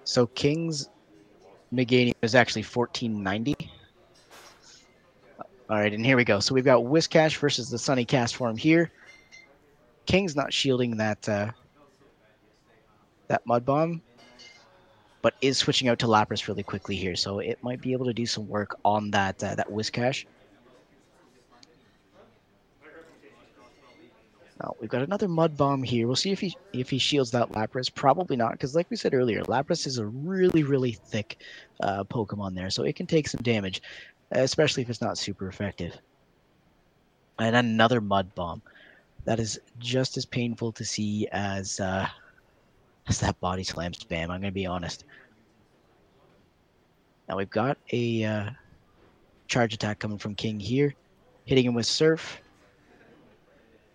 So 0.06 0.28
King's 0.28 0.90
Meganium 1.74 2.14
is 2.22 2.36
actually 2.36 2.64
1490. 2.64 3.56
All 5.68 5.78
right, 5.78 5.92
and 5.92 6.06
here 6.06 6.16
we 6.16 6.24
go. 6.24 6.40
So 6.40 6.54
we've 6.54 6.64
got 6.64 6.82
Whiscash 6.84 7.38
versus 7.38 7.70
the 7.70 7.80
Sunny 7.80 8.06
Castform 8.06 8.58
here. 8.58 8.92
King's 10.06 10.36
not 10.36 10.54
shielding 10.54 10.98
that 10.98 11.28
uh, 11.28 11.50
that 13.28 13.46
mud 13.48 13.66
bomb, 13.66 14.04
but 15.24 15.34
is 15.42 15.58
switching 15.58 15.88
out 15.88 15.98
to 16.00 16.06
Lapras 16.06 16.48
really 16.48 16.62
quickly 16.62 16.96
here. 16.96 17.16
So 17.16 17.40
it 17.40 17.58
might 17.64 17.82
be 17.82 17.92
able 17.94 18.06
to 18.06 18.14
do 18.14 18.28
some 18.28 18.48
work 18.48 18.78
on 18.86 19.10
that 19.12 19.44
uh, 19.44 19.56
that 19.56 19.68
Whiscash. 19.68 20.26
Now 24.62 24.76
we've 24.80 24.90
got 24.90 25.02
another 25.02 25.28
mud 25.28 25.58
bomb 25.58 25.84
here. 25.84 26.08
We'll 26.08 26.16
see 26.16 26.32
if 26.32 26.40
he 26.40 26.56
if 26.72 26.90
he 26.90 26.98
shields 26.98 27.32
that 27.32 27.52
Lapras. 27.52 27.94
Probably 27.94 28.38
not, 28.38 28.54
because 28.54 28.76
like 28.76 28.90
we 28.90 28.96
said 28.96 29.14
earlier, 29.14 29.44
Lapras 29.44 29.86
is 29.86 29.98
a 29.98 30.06
really 30.06 30.64
really 30.64 30.94
thick 30.94 31.38
uh, 31.82 32.04
Pokemon 32.06 32.56
there, 32.56 32.70
so 32.70 32.84
it 32.84 32.96
can 32.96 33.06
take 33.06 33.28
some 33.28 33.42
damage, 33.42 33.82
especially 34.32 34.84
if 34.84 34.90
it's 34.90 35.02
not 35.02 35.18
super 35.18 35.48
effective. 35.48 35.98
And 37.38 37.56
another 37.56 38.00
mud 38.00 38.34
bomb. 38.34 38.62
That 39.26 39.40
is 39.40 39.60
just 39.80 40.18
as 40.18 40.26
painful 40.26 40.72
to 40.74 40.86
see 40.86 41.28
as 41.32 41.80
uh, 41.80 42.08
as 43.08 43.20
that 43.20 43.38
body 43.42 43.64
slam 43.64 43.92
spam. 43.92 44.30
I'm 44.30 44.40
gonna 44.40 44.52
be 44.52 44.68
honest. 44.68 45.04
Now 47.28 47.36
we've 47.38 47.50
got 47.50 47.78
a 47.92 48.24
uh, 48.24 48.50
charge 49.48 49.74
attack 49.74 50.00
coming 50.00 50.20
from 50.20 50.36
King 50.36 50.60
here, 50.60 50.94
hitting 51.46 51.66
him 51.66 51.74
with 51.74 51.88
Surf 51.88 52.40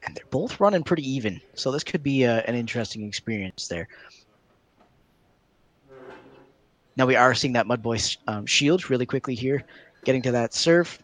and 0.05 0.14
they're 0.14 0.24
both 0.30 0.61
running 0.61 0.82
pretty 0.82 1.09
even. 1.09 1.40
So 1.55 1.70
this 1.70 1.84
could 1.84 2.03
be 2.03 2.26
uh, 2.26 2.42
an 2.46 2.55
interesting 2.55 3.05
experience 3.05 3.68
there. 3.68 3.88
Now 6.96 7.07
we 7.07 7.16
are 7.16 7.34
seeing 7.34 7.55
that 7.55 7.66
Mudboy 7.66 8.16
um, 8.26 8.46
shield 8.46 8.90
really 8.90 9.07
quickly 9.07 9.34
here, 9.34 9.64
getting 10.05 10.22
to 10.22 10.32
that 10.32 10.55
surf. 10.55 11.03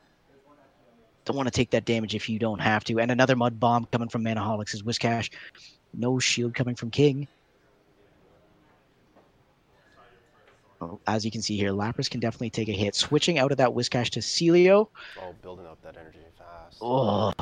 Don't 1.25 1.37
want 1.37 1.47
to 1.47 1.53
take 1.53 1.71
that 1.71 1.85
damage 1.85 2.15
if 2.15 2.29
you 2.29 2.39
don't 2.39 2.61
have 2.61 2.85
to. 2.85 3.01
And 3.01 3.11
another 3.11 3.35
mud 3.35 3.59
bomb 3.59 3.87
coming 3.87 4.09
from 4.09 4.23
Manaholics 4.23 4.75
is 4.75 4.83
Whiscash. 4.83 5.31
No 5.95 6.19
shield 6.19 6.55
coming 6.55 6.75
from 6.75 6.91
King. 6.91 7.27
Oh, 10.81 11.01
as 11.07 11.25
you 11.25 11.31
can 11.31 11.41
see 11.41 11.57
here, 11.57 11.71
Lapras 11.71 12.11
can 12.11 12.21
definitely 12.21 12.51
take 12.51 12.69
a 12.69 12.73
hit. 12.73 12.95
Switching 12.95 13.39
out 13.39 13.51
of 13.51 13.59
that 13.59 13.71
Whiscash 13.71 14.11
to 14.11 14.21
Sealeo. 14.21 14.89
Oh, 15.21 15.35
building 15.41 15.67
up 15.67 15.83
that 15.83 15.97
energy 15.97 16.19
fast. 16.37 16.77
Oh, 16.83 17.33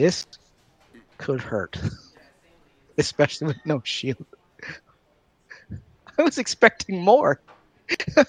This 0.00 0.24
could 1.18 1.42
hurt, 1.42 1.78
especially 2.96 3.48
with 3.48 3.58
no 3.66 3.82
shield. 3.84 4.24
I 6.18 6.22
was 6.22 6.38
expecting 6.38 7.02
more. 7.02 7.38
yeah, 8.16 8.24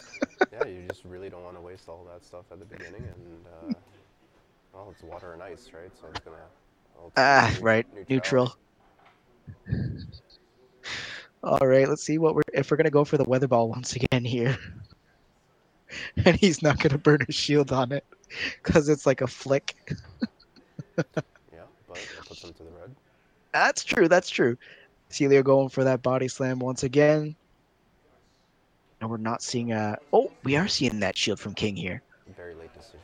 you 0.65 0.85
just 0.89 1.05
really 1.05 1.29
don't 1.29 1.45
want 1.45 1.55
to 1.55 1.61
waste 1.61 1.87
all 1.87 2.05
that 2.11 2.25
stuff 2.25 2.43
at 2.51 2.59
the 2.59 2.65
beginning, 2.65 3.03
and 3.03 3.45
uh, 3.45 3.73
well, 4.73 4.89
it's 4.91 5.01
water 5.01 5.31
and 5.31 5.41
ice, 5.41 5.69
right? 5.73 5.89
So 6.01 6.07
it's 6.09 6.19
gonna. 6.19 6.35
Well, 6.97 7.13
ah, 7.15 7.55
right, 7.61 7.87
neutral. 8.09 8.53
All 11.41 11.65
right, 11.65 11.87
let's 11.87 12.03
see 12.03 12.17
what 12.17 12.35
we're 12.35 12.41
if 12.53 12.69
we're 12.69 12.75
gonna 12.75 12.89
go 12.89 13.05
for 13.05 13.17
the 13.17 13.23
weather 13.23 13.47
ball 13.47 13.69
once 13.69 13.95
again 13.95 14.25
here, 14.25 14.57
and 16.25 16.35
he's 16.35 16.61
not 16.61 16.79
gonna 16.79 16.97
burn 16.97 17.19
his 17.25 17.35
shield 17.35 17.71
on 17.71 17.93
it 17.93 18.03
because 18.61 18.89
it's 18.89 19.05
like 19.05 19.21
a 19.21 19.27
flick 19.27 19.77
puts 22.31 22.43
them 22.43 22.53
to 22.53 22.63
the 22.63 22.69
red. 22.79 22.95
That's 23.51 23.83
true. 23.83 24.07
That's 24.07 24.29
true. 24.29 24.57
Sealeo 25.09 25.43
going 25.43 25.67
for 25.67 25.83
that 25.83 26.01
body 26.01 26.29
slam 26.29 26.59
once 26.59 26.83
again. 26.83 27.35
And 29.01 29.09
we're 29.09 29.17
not 29.17 29.43
seeing 29.43 29.73
a. 29.73 29.97
Oh, 30.13 30.31
we 30.43 30.55
are 30.55 30.69
seeing 30.69 31.01
that 31.01 31.17
shield 31.17 31.39
from 31.39 31.53
King 31.53 31.75
here. 31.75 32.01
Very 32.37 32.53
late 32.53 32.73
decision. 32.73 32.99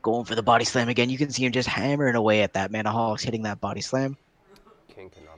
Going 0.00 0.24
for 0.24 0.34
the 0.34 0.42
body 0.42 0.64
slam 0.64 0.88
again. 0.88 1.10
You 1.10 1.18
can 1.18 1.30
see 1.30 1.44
him 1.44 1.52
just 1.52 1.68
hammering 1.68 2.14
away 2.14 2.42
at 2.42 2.54
that. 2.54 2.72
Manaholics 2.72 3.22
hitting 3.22 3.42
that 3.42 3.60
body 3.60 3.82
slam. 3.82 4.16
King 4.94 5.10
cannot 5.10 5.31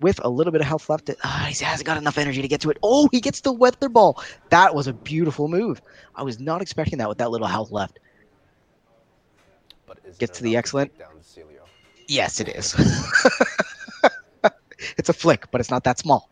With 0.00 0.22
a 0.22 0.28
little 0.28 0.52
bit 0.52 0.60
of 0.60 0.66
health 0.66 0.90
left, 0.90 1.08
uh, 1.08 1.44
he 1.46 1.64
hasn't 1.64 1.86
got 1.86 1.96
enough 1.96 2.18
energy 2.18 2.42
to 2.42 2.48
get 2.48 2.60
to 2.60 2.70
it. 2.70 2.76
Oh, 2.82 3.08
he 3.12 3.20
gets 3.20 3.40
the 3.40 3.52
weather 3.52 3.88
ball. 3.88 4.22
That 4.50 4.74
was 4.74 4.86
a 4.86 4.92
beautiful 4.92 5.48
move. 5.48 5.80
I 6.14 6.22
was 6.22 6.38
not 6.38 6.60
expecting 6.60 6.98
that 6.98 7.08
with 7.08 7.16
that 7.18 7.30
little 7.30 7.46
health 7.46 7.70
left. 7.70 7.98
But 9.86 10.18
Gets 10.18 10.36
to 10.38 10.44
the 10.44 10.56
excellent. 10.56 10.92
To 10.98 11.06
yes, 12.08 12.40
it 12.40 12.48
is. 12.48 12.74
it's 14.98 15.08
a 15.08 15.14
flick, 15.14 15.50
but 15.50 15.62
it's 15.62 15.70
not 15.70 15.84
that 15.84 15.98
small. 15.98 16.28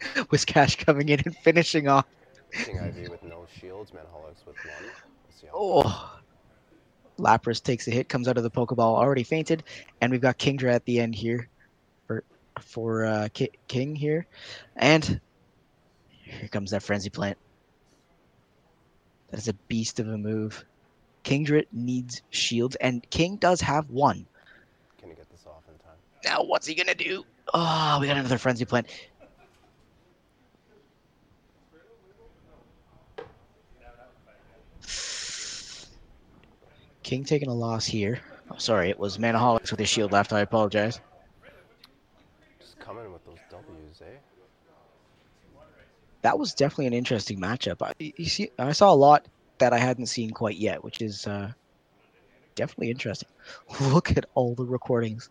Whiscash 0.00 0.78
coming 0.84 1.08
in 1.08 1.20
and 1.24 1.36
finishing 1.38 1.88
off. 1.88 2.06
King 2.52 2.76
IV 2.76 3.10
with 3.10 3.22
no 3.24 3.46
shields, 3.60 3.90
with 3.92 4.04
one. 4.04 5.52
oh. 5.52 6.14
Lapras 7.18 7.60
takes 7.60 7.88
a 7.88 7.90
hit, 7.90 8.08
comes 8.08 8.28
out 8.28 8.36
of 8.36 8.44
the 8.44 8.50
Pokeball 8.50 8.96
already 8.96 9.24
fainted, 9.24 9.64
and 10.00 10.12
we've 10.12 10.20
got 10.20 10.38
Kingdra 10.38 10.72
at 10.72 10.84
the 10.84 11.00
end 11.00 11.16
here 11.16 11.48
for 12.64 13.06
uh, 13.06 13.28
King 13.68 13.94
here, 13.94 14.26
and 14.76 15.20
here 16.22 16.48
comes 16.48 16.70
that 16.72 16.82
Frenzy 16.82 17.10
Plant. 17.10 17.38
That 19.30 19.38
is 19.38 19.48
a 19.48 19.54
beast 19.54 20.00
of 20.00 20.08
a 20.08 20.18
move. 20.18 20.64
Kingdra 21.24 21.66
needs 21.72 22.22
shields, 22.30 22.76
and 22.76 23.08
King 23.10 23.36
does 23.36 23.60
have 23.60 23.90
one. 23.90 24.26
Can 24.98 25.10
he 25.10 25.14
get 25.14 25.28
this 25.30 25.44
off 25.46 25.62
in 25.68 25.78
time? 25.78 25.96
Now, 26.24 26.44
what's 26.44 26.66
he 26.66 26.74
gonna 26.74 26.94
do? 26.94 27.24
Oh, 27.52 27.98
we 28.00 28.06
got 28.06 28.16
another 28.16 28.38
frenzy 28.38 28.64
plant. 28.64 28.86
King 37.02 37.24
taking 37.24 37.48
a 37.48 37.54
loss 37.54 37.86
here. 37.86 38.20
Oh, 38.50 38.58
sorry, 38.58 38.90
it 38.90 38.98
was 38.98 39.16
Manaholics 39.16 39.70
with 39.70 39.80
his 39.80 39.88
shield 39.88 40.12
left. 40.12 40.32
I 40.32 40.40
apologize. 40.40 41.00
Coming 42.88 43.12
with 43.12 43.22
those 43.26 43.36
W's, 43.50 44.00
eh? 44.00 44.16
that 46.22 46.38
was 46.38 46.54
definitely 46.54 46.86
an 46.86 46.94
interesting 46.94 47.38
matchup. 47.38 47.82
I, 47.82 47.92
you 47.98 48.24
see, 48.24 48.50
I 48.58 48.72
saw 48.72 48.90
a 48.90 48.96
lot 48.96 49.26
that 49.58 49.74
I 49.74 49.78
hadn't 49.78 50.06
seen 50.06 50.30
quite 50.30 50.56
yet, 50.56 50.82
which 50.82 51.02
is 51.02 51.26
uh, 51.26 51.52
definitely 52.54 52.90
interesting. 52.90 53.28
Look 53.92 54.16
at 54.16 54.24
all 54.34 54.54
the 54.54 54.64
recordings. 54.64 55.28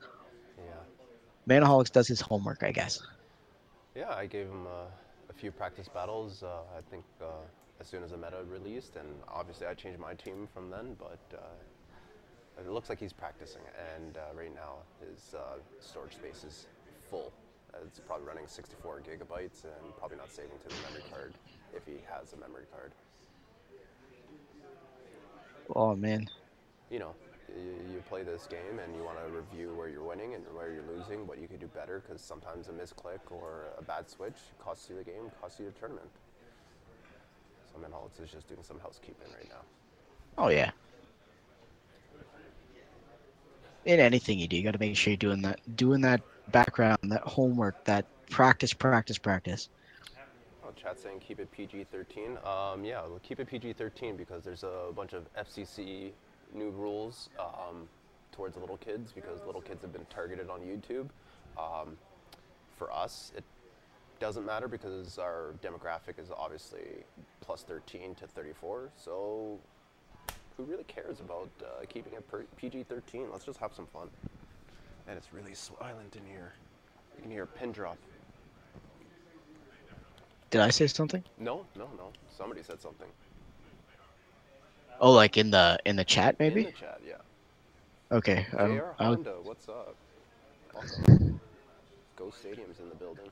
Yeah. 0.55 1.60
Manaholics 1.60 1.91
does 1.91 2.08
his 2.08 2.22
homework, 2.22 2.62
I 2.62 2.72
guess. 2.72 3.01
Yeah, 3.95 4.14
I 4.14 4.28
gave 4.28 4.45
him 4.45 4.68
uh, 4.68 4.86
a 5.28 5.34
few 5.34 5.51
practice 5.51 5.88
battles. 5.88 6.43
Uh, 6.43 6.60
I 6.78 6.82
think 6.91 7.05
uh, 7.20 7.26
as 7.80 7.88
soon 7.88 8.03
as 8.03 8.12
the 8.12 8.18
meta 8.18 8.38
released, 8.47 8.97
and 8.97 9.08
obviously 9.28 9.66
I 9.66 9.74
changed 9.74 9.99
my 9.99 10.14
team 10.14 10.47
from 10.53 10.70
then, 10.70 10.95
but. 10.99 11.20
Uh, 11.34 11.39
it 12.60 12.72
looks 12.72 12.89
like 12.89 12.99
he's 12.99 13.14
practicing, 13.14 13.62
and 13.95 14.18
uh, 14.18 14.36
right 14.36 14.51
now 14.55 14.78
his 14.99 15.36
storage 15.80 16.14
space 16.16 16.43
is 16.43 16.66
full 17.08 17.32
it's 17.86 17.99
probably 17.99 18.25
running 18.25 18.47
64 18.47 19.01
gigabytes 19.01 19.63
and 19.63 19.95
probably 19.97 20.17
not 20.17 20.32
saving 20.32 20.57
to 20.63 20.69
the 20.69 20.82
memory 20.88 21.03
card 21.11 21.34
if 21.75 21.86
he 21.86 21.99
has 22.09 22.34
a 22.34 22.38
memory 22.38 22.65
card. 22.71 22.91
Oh 25.75 25.95
man. 25.95 26.30
You 26.89 26.99
know, 26.99 27.13
you 27.49 28.01
play 28.09 28.23
this 28.23 28.47
game 28.47 28.80
and 28.84 28.95
you 28.95 29.03
want 29.03 29.17
to 29.19 29.32
review 29.32 29.73
where 29.75 29.89
you're 29.89 30.03
winning 30.03 30.34
and 30.34 30.43
where 30.55 30.71
you're 30.71 30.88
losing, 30.95 31.28
what 31.28 31.39
you 31.39 31.47
could 31.47 31.59
do 31.59 31.67
better, 31.67 32.01
because 32.05 32.21
sometimes 32.21 32.69
a 32.69 32.71
misclick 32.71 33.19
or 33.30 33.65
a 33.78 33.84
bad 33.84 34.09
switch 34.09 34.38
costs 34.59 34.89
you 34.89 34.95
the 34.95 35.03
game, 35.03 35.32
costs 35.41 35.59
you 35.59 35.65
the 35.65 35.71
tournament. 35.71 36.09
So 37.71 37.80
Manaholics 37.80 38.23
is 38.23 38.32
just 38.32 38.47
doing 38.47 38.63
some 38.63 38.80
housekeeping 38.80 39.28
right 39.38 39.49
now. 39.49 39.63
Oh 40.38 40.49
yeah. 40.49 40.71
in 43.88 44.01
anything 44.01 44.38
you 44.38 44.47
do, 44.47 44.57
you 44.57 44.63
got 44.63 44.73
to 44.73 44.80
make 44.80 44.95
sure 44.97 45.11
you're 45.11 45.17
doing 45.17 45.41
that, 45.41 45.59
doing 45.78 46.01
that 46.01 46.21
background, 46.52 47.00
that 47.04 47.22
homework, 47.22 47.84
that 47.86 48.06
practice, 48.30 48.74
practice, 48.74 49.18
practice. 49.18 49.70
Chat 50.76 51.00
saying 51.00 51.20
keep 51.20 51.39
it 51.39 51.52
PG-13. 51.52 52.45
Um, 52.45 52.86
yeah, 52.86 53.02
we'll 53.08 53.20
keep 53.20 53.39
it 53.39 53.48
PG-13 53.48 54.16
because 54.16 54.43
there's 54.43 54.64
a 54.64 54.91
bunch 54.95 55.14
of 55.14 55.26
FCC 55.34 56.12
new 56.54 56.70
rules 56.70 57.30
um, 57.39 57.88
towards 58.32 58.58
little 58.58 58.78
kids 58.78 59.12
because 59.12 59.39
little 59.45 59.62
kids 59.62 59.82
have 59.82 59.91
been 59.91 60.06
targeted 60.10 60.50
on 60.50 60.60
YouTube. 60.62 61.10
Um, 61.58 61.98
for 62.78 62.91
us, 62.93 63.32
it 63.36 63.43
doesn't 64.20 64.45
matter 64.45 64.68
because 64.68 65.18
our 65.18 65.56
demographic 65.64 66.20
is 66.22 66.32
obviously 66.36 67.04
plus 67.41 67.64
13 67.64 68.14
to 68.16 68.28
34. 68.28 68.89
So 68.95 69.60
who 70.56 70.64
really 70.64 70.84
cares 70.84 71.20
about 71.20 71.50
uh, 71.62 71.86
keeping 71.89 72.14
it 72.14 72.24
PG-13? 72.58 73.32
Let's 73.32 73.45
just 73.45 73.60
have 73.60 73.74
some 73.74 73.88
fun. 73.88 74.10
And 75.08 75.18
it's 75.18 75.34
really 75.34 75.53
silent 75.53 76.16
in 76.16 76.26
here. 76.26 76.53
You 77.16 77.22
can 77.22 77.32
hear 77.32 77.43
a 77.43 77.47
pin 77.47 77.72
drop. 77.72 77.97
Did 80.49 80.62
I 80.62 80.70
say 80.70 80.88
something? 80.88 81.24
No, 81.39 81.66
no, 81.78 81.89
no. 81.97 82.12
Somebody 82.38 82.62
said 82.64 82.82
something. 82.82 83.08
Oh, 84.99 85.12
like 85.12 85.38
in 85.38 85.51
the 85.51 85.78
in 85.86 85.95
the 85.95 86.03
chat, 86.03 86.38
maybe. 86.39 86.62
In 86.62 86.66
the 86.68 86.72
chat, 86.72 86.99
yeah. 87.05 87.16
Okay. 88.12 88.45
Um, 88.58 88.76
JR 88.76 89.03
Honda, 89.03 89.36
what's 89.43 89.70
up? 89.70 89.95
Ghost 92.16 92.39
Stadium's 92.39 92.80
in 92.80 92.89
the 92.89 92.95
building. 92.95 93.30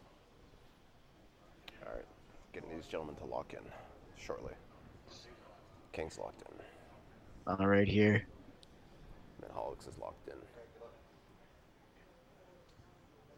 All 1.86 1.94
right, 1.94 2.06
getting 2.54 2.70
these 2.76 2.86
gentlemen 2.86 3.16
to 3.16 3.26
lock 3.26 3.54
in 3.54 3.60
shortly. 4.18 4.54
King's 5.94 6.20
locked 6.20 6.42
in. 6.42 7.54
All 7.54 7.68
right, 7.68 7.88
here. 7.88 8.26
Manaholics 9.42 9.88
is 9.88 9.98
locked 10.00 10.28
in. 10.28 10.36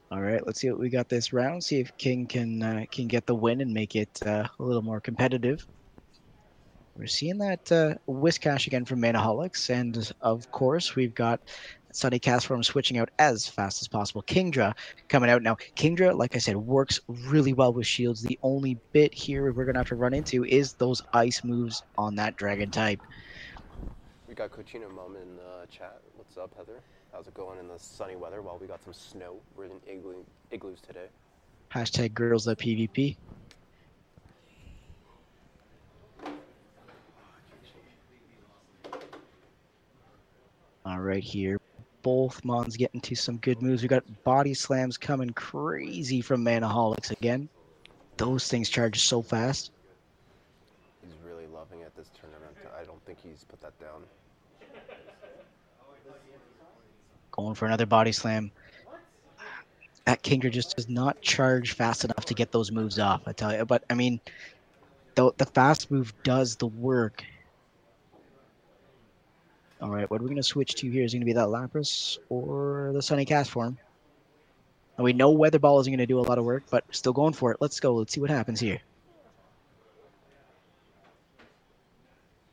All 0.10 0.22
right, 0.22 0.46
let's 0.46 0.62
see 0.62 0.70
what 0.70 0.80
we 0.80 0.90
got 0.90 1.10
this 1.10 1.34
round. 1.34 1.64
See 1.66 1.82
if 1.82 1.92
King 1.98 2.28
can 2.28 2.64
uh, 2.64 2.86
can 2.90 3.08
get 3.08 3.26
the 3.26 3.36
win 3.36 3.60
and 3.60 3.74
make 3.74 3.94
it 3.94 4.10
uh, 4.26 4.48
a 4.58 4.64
little 4.64 4.82
more 4.82 5.02
competitive. 5.02 5.68
We're 6.96 7.08
seeing 7.08 7.40
that 7.40 7.70
uh, 7.72 7.96
Whiscash 8.10 8.68
again 8.68 8.86
from 8.86 9.02
Manaholics, 9.02 9.70
and 9.70 10.10
of 10.22 10.50
course 10.52 10.96
we've 10.96 11.14
got 11.14 11.42
Sunny 11.92 12.20
Castform 12.20 12.64
switching 12.64 12.98
out 12.98 13.10
as 13.20 13.48
fast 13.48 13.82
as 13.82 13.90
possible. 13.90 14.24
Kingdra 14.24 14.74
coming 15.10 15.30
out 15.30 15.44
now. 15.44 15.56
Kingdra, 15.76 16.18
like 16.18 16.36
I 16.36 16.40
said, 16.40 16.56
works 16.56 17.02
really 17.10 17.52
well 17.52 17.74
with 17.74 17.86
shields. 17.86 18.22
The 18.22 18.40
only 18.42 18.80
bit 18.94 19.14
here 19.14 19.52
we're 19.52 19.66
gonna 19.66 19.80
have 19.80 19.90
to 19.90 19.96
run 19.96 20.14
into 20.14 20.46
is 20.46 20.74
those 20.76 21.02
ice 21.12 21.44
moves 21.44 21.84
on 21.98 22.16
that 22.16 22.38
dragon 22.38 22.72
type. 22.72 23.02
We 24.26 24.36
got 24.36 24.52
Cochino 24.52 24.90
Mom 24.90 25.18
in 25.18 25.36
the 25.36 25.68
chat. 25.70 26.00
What's 26.16 26.38
up, 26.38 26.56
Heather? 26.56 26.82
How's 27.18 27.28
it 27.28 27.34
going 27.34 27.58
in 27.58 27.68
the 27.68 27.80
sunny 27.80 28.16
weather 28.16 28.44
while 28.44 28.60
we 28.62 28.68
got 28.68 28.84
some 28.84 28.94
snow? 28.94 29.38
We're 29.56 29.66
in 29.66 29.72
igloo, 29.88 30.24
igloos 30.52 30.82
today. 30.82 31.08
Hashtag 31.74 32.14
girls 32.14 32.46
that 32.46 32.60
PvP. 32.60 33.18
All 40.86 41.00
right, 41.00 41.24
here. 41.24 41.58
Both 42.04 42.46
Mons 42.46 42.78
getting 42.78 43.02
to 43.02 43.16
some 43.16 43.38
good 43.38 43.64
moves. 43.64 43.82
We 43.82 43.88
got 43.88 44.04
body 44.24 44.54
slams 44.54 44.96
coming 44.96 45.32
crazy 45.32 46.22
from 46.22 46.46
Manaholics 46.46 47.10
again. 47.10 47.50
Those 48.18 48.48
things 48.48 48.70
charge 48.70 49.00
so 49.00 49.24
fast. 49.24 49.72
He's 51.04 51.16
really 51.26 51.48
loving 51.48 51.80
it 51.80 51.96
this 51.96 52.12
tournament. 52.22 52.56
I 52.80 52.84
don't 52.84 53.04
think 53.06 53.18
he's 53.20 53.44
put 53.44 53.60
that 53.62 53.80
down. 53.80 54.04
Going 57.38 57.54
for 57.54 57.66
another 57.66 57.86
body 57.86 58.12
slam. 58.12 58.52
That 60.06 60.24
Kingdra 60.24 60.52
just 60.52 60.76
does 60.76 60.90
not 60.90 61.22
charge 61.22 61.74
fast 61.74 62.04
enough 62.04 62.26
to 62.26 62.34
get 62.34 62.52
those 62.52 62.72
moves 62.72 62.98
off, 62.98 63.28
I 63.28 63.34
tell 63.34 63.56
you. 63.56 63.66
But, 63.66 63.84
I 63.90 63.94
mean, 63.94 64.20
the, 65.16 65.32
the 65.38 65.46
fast 65.46 65.92
move 65.92 66.14
does 66.24 66.56
the 66.56 66.68
work. 66.68 67.24
All 69.82 69.90
right, 69.90 70.10
what 70.10 70.20
are 70.20 70.24
we 70.24 70.30
going 70.30 70.38
to 70.38 70.44
switch 70.44 70.76
to 70.76 70.90
here? 70.90 71.04
Is 71.04 71.14
it 71.14 71.18
going 71.18 71.22
to 71.22 71.26
be 71.26 71.34
that 71.34 71.48
Lapras 71.48 72.18
or 72.30 72.92
the 72.94 73.02
Sunny 73.02 73.26
Castform? 73.26 73.78
And 74.98 75.04
we 75.04 75.14
know 75.14 75.30
Weather 75.30 75.60
Ball 75.60 75.80
isn't 75.82 75.92
going 75.92 76.00
to 76.00 76.08
do 76.08 76.20
a 76.20 76.22
lot 76.22 76.40
of 76.40 76.46
work, 76.46 76.64
but 76.72 76.84
still 76.90 77.14
going 77.14 77.34
for 77.34 77.52
it. 77.52 77.58
Let's 77.60 77.80
go. 77.80 77.94
Let's 77.94 78.14
see 78.14 78.22
what 78.22 78.32
happens 78.32 78.60
here. 78.60 78.80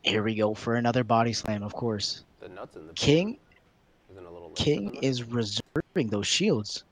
Here 0.03 0.22
we 0.22 0.35
go 0.35 0.53
for 0.53 0.74
another 0.74 1.05
body 1.05 1.32
slam, 1.32 1.62
of 1.62 1.72
course. 1.72 2.24
The 2.41 2.51
nuts 2.51 2.76
in 2.76 2.87
the 2.87 2.93
King 2.93 3.39
King 4.55 4.94
is 4.96 5.24
reserving 5.24 6.09
those 6.09 6.26
shields. 6.26 6.84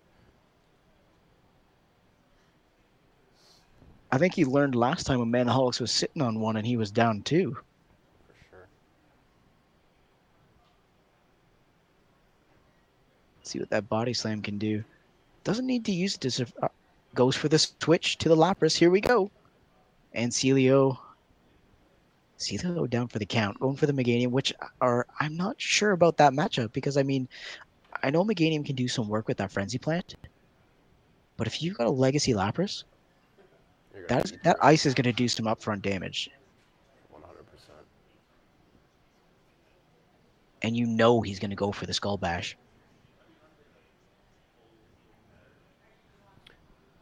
I 4.10 4.18
think 4.18 4.34
he 4.34 4.44
learned 4.44 4.74
last 4.74 5.06
time 5.06 5.20
when 5.20 5.32
Manaholics 5.32 5.80
was 5.80 5.90
sitting 5.90 6.20
on 6.20 6.38
one 6.38 6.56
and 6.56 6.66
he 6.66 6.76
was 6.76 6.90
down 6.90 7.22
two. 7.22 7.56
For 8.26 8.34
sure. 8.50 8.68
see 13.42 13.58
what 13.58 13.70
that 13.70 13.88
body 13.88 14.12
slam 14.12 14.42
can 14.42 14.58
do. 14.58 14.84
Doesn't 15.44 15.66
need 15.66 15.86
to 15.86 15.92
use 15.92 16.16
it 16.16 16.20
to 16.20 16.46
uh, 16.62 16.68
goes 17.14 17.36
for 17.36 17.48
the 17.48 17.58
switch 17.58 18.18
to 18.18 18.28
the 18.28 18.36
Lapras. 18.36 18.76
Here 18.76 18.90
we 18.90 19.00
go. 19.00 19.30
And 20.12 20.30
Sealeo 20.30 20.98
Sealeo 22.42 22.88
down 22.88 23.08
for 23.08 23.18
the 23.18 23.26
count, 23.26 23.58
going 23.60 23.76
for 23.76 23.86
the 23.86 23.92
Meganium, 23.92 24.30
which 24.30 24.52
are 24.80 25.06
I'm 25.20 25.36
not 25.36 25.60
sure 25.60 25.92
about 25.92 26.16
that 26.18 26.32
matchup 26.32 26.72
because 26.72 26.96
I 26.96 27.02
mean, 27.02 27.28
I 28.02 28.10
know 28.10 28.24
Meganium 28.24 28.64
can 28.64 28.76
do 28.76 28.88
some 28.88 29.08
work 29.08 29.28
with 29.28 29.38
that 29.38 29.52
Frenzy 29.52 29.78
Plant, 29.78 30.16
but 31.36 31.46
if 31.46 31.62
you've 31.62 31.78
got 31.78 31.86
a 31.86 31.90
Legacy 31.90 32.32
Lapras, 32.32 32.84
that 34.08 34.24
is, 34.24 34.32
that 34.42 34.56
ice 34.60 34.86
is 34.86 34.94
going 34.94 35.04
to 35.04 35.12
do 35.12 35.28
some 35.28 35.46
upfront 35.46 35.82
damage. 35.82 36.30
100%. 37.14 37.18
And 40.62 40.76
you 40.76 40.86
know 40.86 41.20
he's 41.20 41.38
going 41.38 41.50
to 41.50 41.56
go 41.56 41.72
for 41.72 41.86
the 41.86 41.94
Skull 41.94 42.16
Bash. 42.16 42.56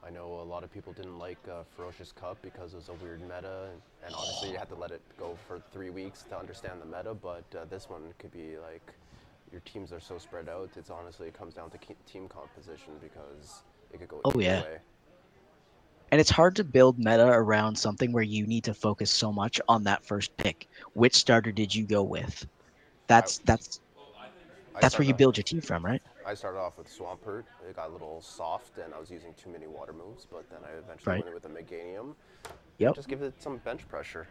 I 0.05 0.11
know 0.11 0.41
a 0.41 0.43
lot 0.61 0.64
of 0.66 0.74
people 0.74 0.92
didn't 0.92 1.18
like 1.18 1.38
uh, 1.48 1.62
Ferocious 1.74 2.12
Cup 2.12 2.36
because 2.42 2.74
it 2.74 2.76
was 2.76 2.90
a 2.90 2.94
weird 3.02 3.22
meta, 3.22 3.70
and, 3.72 3.80
and 4.04 4.14
obviously 4.14 4.50
you 4.50 4.58
had 4.58 4.68
to 4.68 4.74
let 4.74 4.90
it 4.90 5.00
go 5.18 5.34
for 5.48 5.58
three 5.72 5.88
weeks 5.88 6.24
to 6.24 6.38
understand 6.38 6.82
the 6.82 6.84
meta. 6.84 7.14
But 7.14 7.44
uh, 7.56 7.64
this 7.70 7.88
one 7.88 8.02
could 8.18 8.30
be 8.30 8.58
like 8.58 8.92
your 9.50 9.62
teams 9.62 9.90
are 9.90 10.00
so 10.00 10.18
spread 10.18 10.50
out. 10.50 10.68
It's 10.76 10.90
honestly 10.90 11.28
it 11.28 11.32
comes 11.32 11.54
down 11.54 11.70
to 11.70 11.78
team 12.04 12.28
composition 12.28 12.92
because 13.00 13.62
it 13.90 14.00
could 14.00 14.08
go. 14.08 14.20
Oh 14.22 14.38
yeah. 14.38 14.61
Way. 14.61 14.78
And 16.12 16.20
it's 16.20 16.28
hard 16.28 16.56
to 16.56 16.64
build 16.64 16.98
meta 16.98 17.26
around 17.26 17.74
something 17.74 18.12
where 18.12 18.22
you 18.22 18.46
need 18.46 18.64
to 18.64 18.74
focus 18.74 19.11
so 19.11 19.32
much 19.32 19.62
on 19.66 19.84
that 19.84 20.04
first 20.04 20.36
pick. 20.36 20.68
Which 20.92 21.14
starter 21.14 21.52
did 21.52 21.74
you 21.74 21.86
go 21.86 22.02
with? 22.02 22.46
That's 23.06 23.38
I, 23.38 23.42
that's 23.46 23.80
that's 24.78 24.98
where 24.98 25.08
you 25.08 25.14
build 25.14 25.38
your 25.38 25.44
team 25.44 25.62
from, 25.62 25.82
right? 25.82 26.02
I 26.27 26.35
started 26.35 26.59
off 26.59 26.79
with 26.79 26.89
Swampert. 26.89 27.45
It 27.68 27.77
got 27.77 27.91
a 27.91 27.93
little 27.93 28.21
soft, 28.21 28.79
and 28.79 28.93
I 28.95 29.01
was 29.01 29.11
using 29.11 29.35
too 29.35 29.51
many 29.51 29.66
water 29.66 29.93
moves. 29.93 30.27
But 30.31 30.49
then 30.51 30.61
I 30.64 30.77
eventually 30.79 31.16
right. 31.16 31.25
went 31.25 31.35
with 31.35 31.45
a 31.45 31.49
Meganium. 31.49 32.14
Yep. 32.79 32.95
Just 32.95 33.09
give 33.09 33.23
it 33.23 33.35
some 33.43 33.59
bench 33.59 33.87
pressure. 33.89 34.27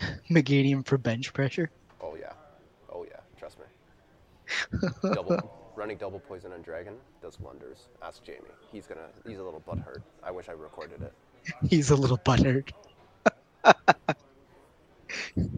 Meganium 0.30 0.86
for 0.86 0.98
bench 0.98 1.32
pressure. 1.32 1.70
Oh 2.00 2.16
yeah, 2.16 2.32
oh 2.92 3.04
yeah. 3.04 3.20
Trust 3.38 3.58
me. 3.58 4.90
double, 5.14 5.72
running 5.76 5.96
double 5.96 6.20
poison 6.20 6.52
and 6.52 6.64
dragon 6.64 6.94
does 7.22 7.40
wonders. 7.40 7.88
Ask 8.02 8.22
Jamie. 8.22 8.40
He's 8.72 8.86
gonna. 8.86 9.08
He's 9.26 9.38
a 9.38 9.42
little 9.42 9.62
butthurt. 9.66 10.02
I 10.22 10.30
wish 10.30 10.48
I 10.48 10.52
recorded 10.52 11.02
it. 11.02 11.12
he's 11.68 11.90
a 11.90 11.96
little 11.96 12.18
butthurt. 12.18 12.70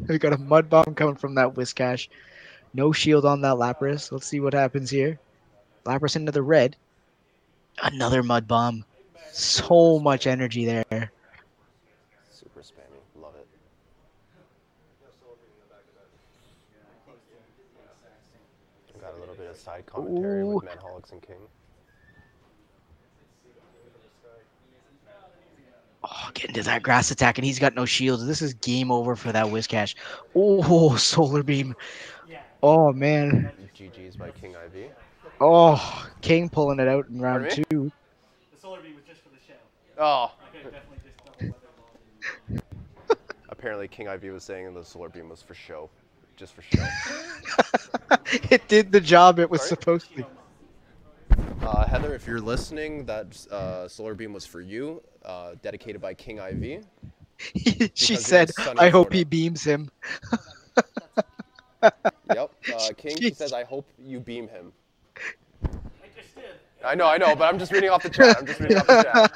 we 0.08 0.18
got 0.18 0.32
a 0.32 0.38
mud 0.38 0.68
bomb 0.68 0.94
coming 0.94 1.16
from 1.16 1.34
that 1.34 1.54
Whiscash. 1.54 2.08
No 2.76 2.92
shield 2.92 3.24
on 3.24 3.40
that 3.40 3.54
Lapras. 3.54 4.12
Let's 4.12 4.26
see 4.26 4.38
what 4.38 4.52
happens 4.52 4.90
here. 4.90 5.18
Lapras 5.86 6.14
into 6.14 6.30
the 6.30 6.42
red. 6.42 6.76
Another 7.82 8.22
mud 8.22 8.46
bomb. 8.46 8.84
So 9.32 9.98
much 9.98 10.26
energy 10.26 10.66
there. 10.66 11.10
Super 12.30 12.60
spammy. 12.60 13.00
Love 13.18 13.32
it. 13.36 13.46
Got 19.00 19.14
a 19.14 19.20
little 19.20 19.34
bit 19.36 19.48
of 19.48 19.56
side 19.56 19.86
commentary 19.86 20.42
Ooh. 20.42 20.56
with 20.56 20.64
Manaholics 20.66 21.12
and 21.12 21.22
King. 21.22 21.36
Oh, 26.04 26.30
get 26.34 26.50
into 26.50 26.62
that 26.62 26.82
grass 26.82 27.10
attack, 27.10 27.38
and 27.38 27.44
he's 27.46 27.58
got 27.58 27.74
no 27.74 27.86
shields. 27.86 28.26
This 28.26 28.42
is 28.42 28.52
game 28.52 28.92
over 28.92 29.16
for 29.16 29.32
that 29.32 29.46
Whiscash. 29.46 29.94
Oh, 30.34 30.96
solar 30.96 31.42
beam. 31.42 31.74
Oh 32.62 32.92
man. 32.92 33.50
GG's 33.74 34.16
by 34.16 34.30
King 34.30 34.52
IV. 34.52 34.90
Oh, 35.40 36.08
King 36.22 36.48
pulling 36.48 36.80
it 36.80 36.88
out 36.88 37.08
in 37.08 37.20
round 37.20 37.50
two. 37.50 37.92
The 38.52 38.58
solar 38.58 38.80
beam 38.80 38.94
was 38.94 39.04
just 39.04 39.20
for 39.20 39.28
the 39.28 39.36
show. 39.46 39.54
Oh. 39.98 40.32
Apparently, 43.48 43.88
King 43.88 44.06
IV 44.06 44.24
was 44.32 44.44
saying 44.44 44.72
the 44.72 44.84
solar 44.84 45.08
beam 45.08 45.28
was 45.28 45.42
for 45.42 45.54
show, 45.54 45.90
just 46.36 46.54
for 46.54 46.62
show. 46.62 46.86
it 48.50 48.66
did 48.68 48.92
the 48.92 49.00
job 49.00 49.38
it 49.38 49.50
was 49.50 49.60
Sorry? 49.60 49.68
supposed 49.68 50.16
to. 50.16 50.26
Uh, 51.62 51.84
Heather, 51.86 52.14
if 52.14 52.26
you're 52.26 52.40
listening, 52.40 53.04
that 53.06 53.46
uh, 53.50 53.88
solar 53.88 54.14
beam 54.14 54.32
was 54.32 54.46
for 54.46 54.60
you, 54.60 55.02
uh, 55.24 55.54
dedicated 55.62 56.00
by 56.00 56.14
King 56.14 56.38
IV. 56.38 56.86
she 57.94 58.16
said, 58.16 58.50
"I 58.78 58.88
hope 58.88 59.08
Florida." 59.08 59.16
he 59.16 59.24
beams 59.24 59.64
him." 59.64 59.90
Yep. 62.88 62.98
Uh, 62.98 63.00
King 63.02 63.22
he 63.22 63.32
Jeez. 63.32 63.34
says, 63.34 63.52
I 63.52 63.64
hope 63.64 63.88
you 63.98 64.20
beam 64.20 64.48
him. 64.48 64.72
I 66.02 66.06
just 66.20 66.34
did. 66.34 66.44
I 66.84 66.94
know, 66.94 67.06
I 67.08 67.18
know, 67.18 67.34
but 67.36 67.44
I'm 67.44 67.58
just 67.58 67.72
reading 67.72 67.90
off 67.90 68.02
the 68.02 68.10
chat. 68.10 68.36
I'm 68.38 68.46
just 68.46 68.60
reading 68.60 68.76
off 68.76 68.88
the 68.88 68.96
chat. 68.96 69.26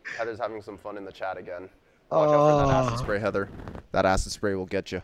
Heather's 0.16 0.38
having 0.38 0.62
some 0.62 0.78
fun 0.78 0.96
in 0.96 1.04
the 1.04 1.12
chat 1.12 1.36
again. 1.38 1.68
Watch 2.12 2.32
out 2.32 2.44
for 2.44 2.54
that 2.54 2.70
acid 2.70 2.98
Oh. 2.98 3.00
spray, 3.00 3.18
Heather. 3.20 3.50
That 3.92 4.06
acid 4.06 4.32
spray 4.32 4.54
will 4.54 4.66
get 4.66 4.92
you. 4.92 5.02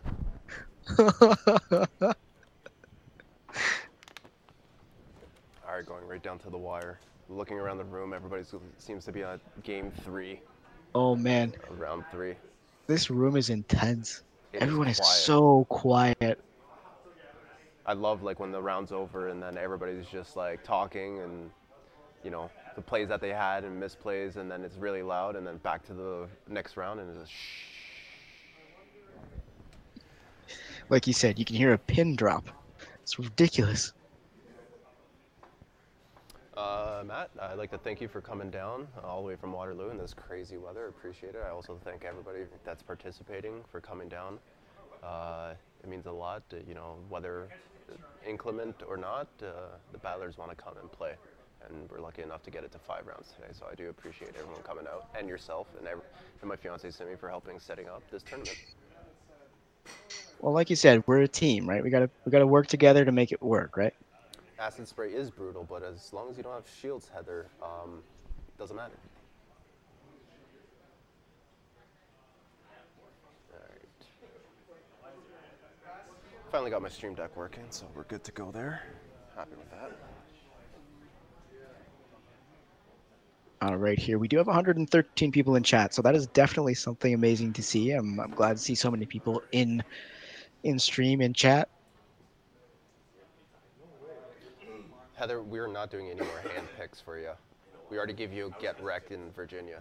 All 5.67 5.77
right, 5.77 5.87
going 5.87 6.07
right 6.07 6.23
down 6.23 6.39
to 6.41 6.51
the 6.51 6.59
wire. 6.59 7.01
Looking 7.29 7.59
around 7.59 7.79
the 7.79 7.85
room, 7.85 8.13
everybody 8.15 8.45
seems 8.79 9.05
to 9.07 9.13
be 9.13 9.25
on 9.25 9.41
game 9.63 9.93
three, 10.05 10.41
oh 10.95 11.17
man, 11.17 11.55
of 11.71 11.81
round 11.81 12.05
three. 12.11 12.35
this 12.89 13.11
room 13.11 13.37
is 13.37 13.51
intense. 13.51 14.23
It 14.55 14.59
is 14.59 14.63
Everyone 14.63 14.89
is 14.89 15.01
quiet. 15.01 15.19
so 15.19 15.67
quiet. 15.69 16.41
I 17.87 17.93
love 17.93 18.23
like 18.23 18.39
when 18.39 18.53
the 18.53 18.63
round's 18.63 18.93
over 18.93 19.29
and 19.29 19.43
then 19.43 19.59
everybody's 19.59 20.07
just 20.07 20.37
like 20.37 20.63
talking 20.63 21.19
and 21.19 21.51
you 22.23 22.31
know 22.31 22.51
the 22.77 22.81
plays 22.81 23.09
that 23.09 23.21
they 23.21 23.31
had 23.31 23.65
and 23.65 23.83
misplays 23.83 24.37
and 24.37 24.49
then 24.51 24.63
it's 24.65 24.77
really 24.77 25.03
loud 25.03 25.35
and 25.35 25.45
then 25.45 25.57
back 25.59 25.85
to 25.87 25.93
the 25.93 26.29
next 26.49 26.77
round 26.77 27.01
and 27.01 27.21
it's 27.21 27.29
shh. 27.29 27.65
Like 30.89 31.07
you 31.09 31.13
said, 31.13 31.39
you 31.39 31.45
can 31.45 31.57
hear 31.57 31.73
a 31.73 31.79
pin 31.79 32.15
drop. 32.15 32.49
It's 33.03 33.19
ridiculous. 33.19 33.93
Uh, 36.57 37.03
Matt, 37.07 37.31
I'd 37.41 37.59
like 37.59 37.71
to 37.73 37.79
thank 37.79 38.01
you 38.01 38.09
for 38.09 38.21
coming 38.21 38.51
down 38.51 38.87
all 39.03 39.23
the 39.23 39.27
way 39.29 39.37
from 39.37 39.53
Waterloo 39.53 39.91
in 39.91 39.99
this 39.99 40.15
crazy 40.15 40.57
weather. 40.57 40.87
Appreciate 40.89 41.35
it. 41.35 41.43
I 41.45 41.51
also 41.51 41.81
thank 41.85 42.05
everybody 42.05 42.41
that's 42.65 42.83
participating 42.83 43.65
for 43.73 43.81
coming 43.81 44.09
down. 44.09 44.39
Uh, 45.03 45.55
it 45.83 45.89
means 45.91 46.07
a 46.07 46.13
lot. 46.13 46.45
uh, 46.53 46.59
You 46.69 46.75
know, 46.75 46.97
whether 47.09 47.49
inclement 48.27 48.83
or 48.89 48.97
not, 48.97 49.29
uh, 49.43 49.77
the 49.93 49.99
battlers 49.99 50.39
want 50.39 50.51
to 50.51 50.57
come 50.57 50.75
and 50.81 50.91
play. 50.93 51.15
And 51.69 51.91
we're 51.91 52.01
lucky 52.01 52.23
enough 52.23 52.43
to 52.45 52.51
get 52.51 52.65
it 52.65 52.73
to 52.73 52.79
five 52.79 53.07
rounds 53.07 53.33
today. 53.35 53.49
So 53.53 53.67
I 53.71 53.75
do 53.75 53.89
appreciate 53.91 54.31
everyone 54.39 54.63
coming 54.63 54.87
out 54.87 55.09
and 55.19 55.29
yourself 55.29 55.69
and, 55.79 55.89
every, 55.89 56.05
and 56.41 56.49
my 56.49 56.57
fiance 56.57 56.89
Simi 56.91 57.17
for 57.17 57.29
helping 57.29 57.59
setting 57.59 57.89
up 57.89 58.03
this 58.11 58.23
tournament. 58.23 58.59
Well, 60.41 60.53
like 60.55 60.71
you 60.71 60.77
said, 60.77 61.05
we're 61.07 61.23
a 61.23 61.29
team, 61.29 61.69
right? 61.69 61.83
We 61.83 61.91
gotta 61.91 62.11
we 62.25 62.33
gotta 62.33 62.47
work 62.47 62.67
together 62.69 63.05
to 63.05 63.13
make 63.13 63.33
it 63.33 63.43
work, 63.43 63.77
right? 63.77 63.95
Acid 64.65 64.89
spray 64.89 65.11
is 65.11 65.31
brutal, 65.31 65.67
but 65.69 65.83
as 65.83 66.11
long 66.15 66.31
as 66.31 66.39
you 66.39 66.43
don't 66.43 66.55
have 66.55 66.65
shields, 66.81 67.07
Heather, 67.15 67.49
um, 67.63 68.03
doesn't 68.59 68.75
matter. 68.75 68.95
Finally 76.51 76.71
got 76.71 76.81
my 76.81 76.89
stream 76.89 77.13
deck 77.15 77.37
working, 77.37 77.65
so 77.69 77.85
we're 77.95 78.05
good 78.05 78.25
to 78.25 78.33
go 78.33 78.51
there. 78.51 78.83
Happy 79.37 79.51
with 79.55 79.71
that. 79.71 79.93
All 83.61 83.77
right, 83.77 83.99
here 83.99 84.19
we 84.19 84.29
do 84.29 84.39
have 84.39 84.47
113 84.47 85.31
people 85.31 85.57
in 85.57 85.63
chat, 85.63 85.93
so 85.93 86.01
that 86.01 86.15
is 86.15 86.27
definitely 86.29 86.75
something 86.75 87.13
amazing 87.13 87.53
to 87.53 87.63
see. 87.63 87.91
I'm, 87.91 88.19
I'm 88.19 88.31
glad 88.31 88.57
to 88.57 88.63
see 88.63 88.75
so 88.75 88.91
many 88.91 89.05
people 89.05 89.43
in 89.53 89.85
in 90.63 90.79
stream 90.79 91.21
in 91.21 91.35
chat. 91.35 91.69
Heather, 95.25 95.43
we're 95.43 95.69
not 95.69 95.91
doing 95.91 96.11
any 96.11 96.21
more 96.21 96.39
hand 96.53 96.69
picks 96.79 97.01
for 97.01 97.19
you. 97.19 97.31
We 97.89 97.97
already 97.97 98.13
gave 98.13 98.31
you 98.31 98.49
a 98.55 98.63
get 98.63 98.79
wrecked 98.85 99.11
in 99.11 99.31
Virginia. 99.31 99.81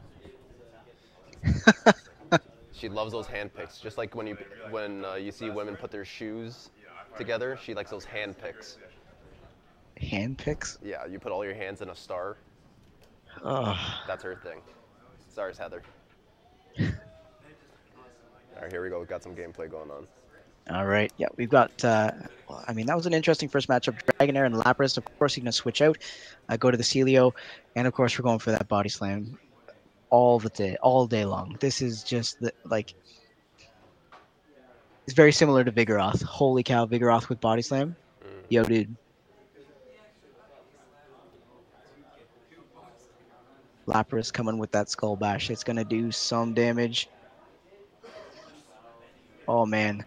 she 2.71 2.87
loves 2.87 3.11
those 3.11 3.27
hand 3.27 3.53
picks, 3.53 3.77
just 3.77 3.97
like 3.97 4.15
when 4.15 4.25
you 4.25 4.37
when 4.69 5.03
uh, 5.03 5.15
you 5.15 5.33
see 5.33 5.49
women 5.49 5.75
put 5.75 5.91
their 5.91 6.05
shoes 6.05 6.69
together. 7.17 7.59
She 7.61 7.73
likes 7.73 7.91
those 7.91 8.05
hand 8.05 8.37
picks. 8.41 8.77
Hand 9.97 10.37
picks. 10.37 10.77
Yeah, 10.81 11.05
you 11.07 11.19
put 11.19 11.33
all 11.33 11.43
your 11.43 11.55
hands 11.55 11.81
in 11.81 11.89
a 11.89 11.95
star. 11.95 12.37
Oh, 13.43 13.77
That's 14.07 14.23
her 14.23 14.37
thing. 14.37 14.61
Stars, 15.29 15.57
Heather. 15.57 15.83
All 16.79 16.85
right, 18.61 18.71
here 18.71 18.81
we 18.81 18.87
go. 18.87 18.97
We've 18.97 19.09
got 19.09 19.21
some 19.21 19.35
gameplay 19.35 19.69
going 19.69 19.91
on. 19.91 20.07
All 20.69 20.85
right. 20.85 21.11
Yeah, 21.17 21.27
we've 21.35 21.49
got. 21.49 21.83
Uh, 21.83 22.11
well, 22.47 22.63
I 22.67 22.73
mean, 22.73 22.85
that 22.85 22.95
was 22.95 23.05
an 23.05 23.13
interesting 23.13 23.49
first 23.49 23.67
matchup. 23.67 23.99
Dragonair 24.05 24.45
and 24.45 24.55
Lapras. 24.55 24.97
Of 24.97 25.05
course, 25.19 25.35
you're 25.35 25.43
gonna 25.43 25.51
switch 25.51 25.81
out, 25.81 25.97
uh, 26.49 26.57
go 26.57 26.71
to 26.71 26.77
the 26.77 26.83
Sealeo, 26.83 27.33
and 27.75 27.87
of 27.87 27.93
course, 27.93 28.17
we're 28.17 28.23
going 28.23 28.39
for 28.39 28.51
that 28.51 28.67
body 28.67 28.89
slam 28.89 29.37
all 30.09 30.39
the 30.39 30.49
day, 30.49 30.77
all 30.81 31.05
day 31.05 31.25
long. 31.25 31.57
This 31.59 31.81
is 31.81 32.03
just 32.03 32.39
the, 32.39 32.53
like. 32.65 32.93
It's 35.05 35.15
very 35.15 35.33
similar 35.33 35.65
to 35.65 35.71
Vigoroth. 35.71 36.23
Holy 36.23 36.63
cow, 36.63 36.85
Vigoroth 36.85 37.27
with 37.27 37.41
body 37.41 37.61
slam. 37.61 37.95
Yo, 38.47 38.63
dude. 38.63 38.95
Lapras 43.85 44.31
coming 44.31 44.57
with 44.57 44.71
that 44.71 44.89
skull 44.89 45.17
bash. 45.17 45.49
It's 45.49 45.63
gonna 45.65 45.83
do 45.83 46.09
some 46.09 46.53
damage. 46.53 47.09
Oh 49.45 49.65
man, 49.65 50.05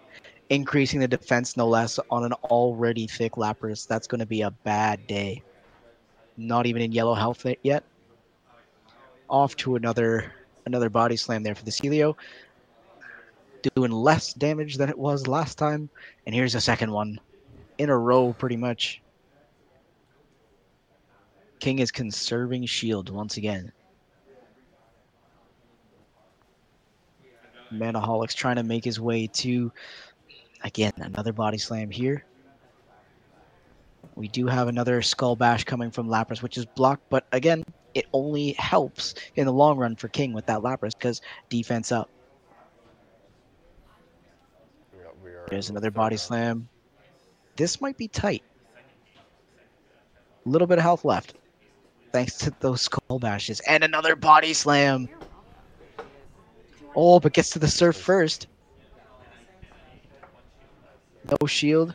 increasing 0.50 1.00
the 1.00 1.08
defense 1.08 1.56
no 1.56 1.66
less 1.66 1.98
on 2.10 2.24
an 2.24 2.32
already 2.44 3.06
thick 3.06 3.32
Lapras. 3.32 3.86
That's 3.86 4.06
gonna 4.06 4.26
be 4.26 4.42
a 4.42 4.50
bad 4.50 5.06
day. 5.06 5.42
Not 6.36 6.66
even 6.66 6.82
in 6.82 6.92
yellow 6.92 7.14
health 7.14 7.46
yet. 7.62 7.84
Off 9.28 9.56
to 9.56 9.76
another 9.76 10.32
another 10.66 10.90
body 10.90 11.16
slam 11.16 11.42
there 11.42 11.54
for 11.54 11.64
the 11.64 11.70
Sealeo. 11.70 12.14
Doing 13.74 13.90
less 13.90 14.32
damage 14.32 14.76
than 14.76 14.88
it 14.88 14.98
was 14.98 15.26
last 15.26 15.58
time. 15.58 15.88
And 16.26 16.34
here's 16.34 16.54
a 16.54 16.60
second 16.60 16.92
one. 16.92 17.18
In 17.78 17.90
a 17.90 17.98
row, 17.98 18.32
pretty 18.32 18.56
much. 18.56 19.02
King 21.58 21.78
is 21.78 21.90
conserving 21.90 22.66
shield 22.66 23.10
once 23.10 23.36
again. 23.38 23.72
Manaholics 27.72 28.34
trying 28.34 28.56
to 28.56 28.62
make 28.62 28.84
his 28.84 29.00
way 29.00 29.26
to 29.26 29.72
again 30.66 30.92
another 30.98 31.32
body 31.32 31.56
slam 31.56 31.90
here. 31.90 32.24
We 34.16 34.28
do 34.28 34.46
have 34.46 34.68
another 34.68 35.00
skull 35.02 35.36
bash 35.36 35.64
coming 35.64 35.90
from 35.90 36.08
Lapras, 36.08 36.42
which 36.42 36.58
is 36.58 36.66
blocked, 36.66 37.08
but 37.08 37.26
again, 37.32 37.64
it 37.94 38.06
only 38.12 38.52
helps 38.52 39.14
in 39.36 39.46
the 39.46 39.52
long 39.52 39.78
run 39.78 39.96
for 39.96 40.08
King 40.08 40.32
with 40.32 40.46
that 40.46 40.60
Lapras 40.60 40.92
because 40.92 41.22
defense 41.48 41.92
up. 41.92 42.10
Yeah, 44.94 45.32
There's 45.48 45.70
another 45.70 45.90
body 45.90 46.16
slam. 46.16 46.68
This 47.56 47.80
might 47.80 47.96
be 47.96 48.08
tight. 48.08 48.42
A 50.44 50.48
little 50.48 50.66
bit 50.66 50.78
of 50.78 50.82
health 50.82 51.04
left. 51.04 51.34
Thanks 52.12 52.36
to 52.38 52.52
those 52.60 52.82
skull 52.82 53.18
bashes. 53.18 53.60
And 53.60 53.82
another 53.84 54.16
body 54.16 54.52
slam. 54.54 55.08
Oh, 56.94 57.20
but 57.20 57.34
gets 57.34 57.50
to 57.50 57.58
the 57.58 57.68
surf 57.68 57.96
first. 57.96 58.46
No 61.30 61.46
shield. 61.46 61.94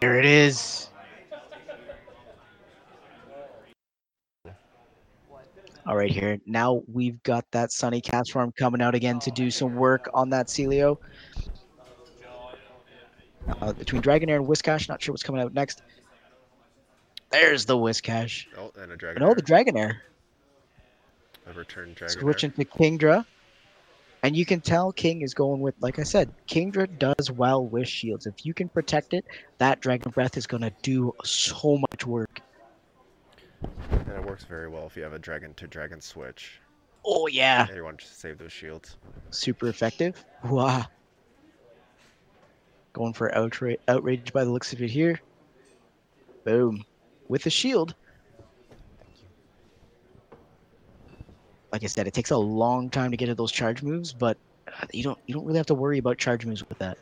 There 0.00 0.18
it 0.18 0.24
is. 0.24 0.88
All 5.86 5.96
right, 5.96 6.10
here. 6.10 6.38
Now 6.46 6.82
we've 6.90 7.22
got 7.24 7.50
that 7.50 7.70
Sunny 7.70 8.00
Castform 8.00 8.56
coming 8.56 8.80
out 8.80 8.94
again 8.94 9.18
to 9.20 9.30
do 9.30 9.50
some 9.50 9.74
work 9.74 10.08
on 10.14 10.30
that 10.30 10.46
Sealeo. 10.46 10.96
Uh, 13.60 13.72
between 13.74 14.00
Dragonair 14.00 14.36
and 14.36 14.46
Whiscash, 14.46 14.88
not 14.88 15.02
sure 15.02 15.12
what's 15.12 15.22
coming 15.22 15.42
out 15.42 15.52
next. 15.52 15.82
There's 17.30 17.66
the 17.66 17.76
Whiscash. 17.76 18.46
Oh, 18.56 18.72
and 18.80 18.92
a 18.92 18.96
dragon. 18.96 19.22
No, 19.22 19.34
the 19.34 19.42
Dragonair. 19.42 19.96
A 21.46 21.52
return 21.52 21.92
dragon. 21.92 22.18
Switching 22.18 22.52
to 22.52 22.64
Kingdra. 22.64 23.26
And 24.24 24.34
you 24.34 24.46
can 24.46 24.62
tell 24.62 24.90
King 24.90 25.20
is 25.20 25.34
going 25.34 25.60
with, 25.60 25.74
like 25.80 25.98
I 25.98 26.02
said, 26.02 26.30
Kingdra 26.48 26.88
does 26.98 27.30
well 27.30 27.62
with 27.62 27.86
shields. 27.86 28.24
If 28.24 28.46
you 28.46 28.54
can 28.54 28.70
protect 28.70 29.12
it, 29.12 29.26
that 29.58 29.80
Dragon 29.80 30.10
Breath 30.12 30.38
is 30.38 30.46
going 30.46 30.62
to 30.62 30.72
do 30.80 31.12
so 31.22 31.76
much 31.76 32.06
work. 32.06 32.40
And 33.90 34.08
it 34.08 34.24
works 34.24 34.44
very 34.44 34.70
well 34.70 34.86
if 34.86 34.96
you 34.96 35.02
have 35.02 35.12
a 35.12 35.18
dragon 35.18 35.52
to 35.56 35.66
dragon 35.66 36.00
switch. 36.00 36.58
Oh, 37.04 37.26
yeah. 37.26 37.66
And 37.66 37.76
you 37.76 37.84
want 37.84 37.98
to 37.98 38.06
save 38.06 38.38
those 38.38 38.50
shields. 38.50 38.96
Super 39.28 39.68
effective. 39.68 40.24
Wow. 40.42 40.86
Going 42.94 43.12
for 43.12 43.28
outra- 43.28 43.76
outrage 43.88 44.32
by 44.32 44.44
the 44.44 44.50
looks 44.50 44.72
of 44.72 44.80
it 44.80 44.88
here. 44.88 45.20
Boom. 46.46 46.82
With 47.28 47.44
a 47.44 47.50
shield. 47.50 47.94
Like 51.74 51.82
I 51.82 51.88
said, 51.88 52.06
it 52.06 52.14
takes 52.14 52.30
a 52.30 52.36
long 52.36 52.88
time 52.88 53.10
to 53.10 53.16
get 53.16 53.26
to 53.26 53.34
those 53.34 53.50
charge 53.50 53.82
moves, 53.82 54.12
but 54.12 54.38
you 54.92 55.02
don't 55.02 55.18
you 55.26 55.34
don't 55.34 55.44
really 55.44 55.56
have 55.56 55.66
to 55.66 55.74
worry 55.74 55.98
about 55.98 56.18
charge 56.18 56.46
moves 56.46 56.62
with 56.68 56.78
that. 56.78 56.96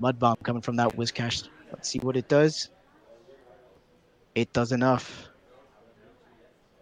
Mud 0.00 0.18
bomb 0.18 0.34
coming 0.42 0.60
from 0.60 0.74
that 0.74 0.96
Whiscash. 0.96 1.48
Let's 1.70 1.88
see 1.88 2.00
what 2.00 2.16
it 2.16 2.26
does. 2.26 2.68
It 4.34 4.52
does 4.52 4.72
enough. 4.72 5.28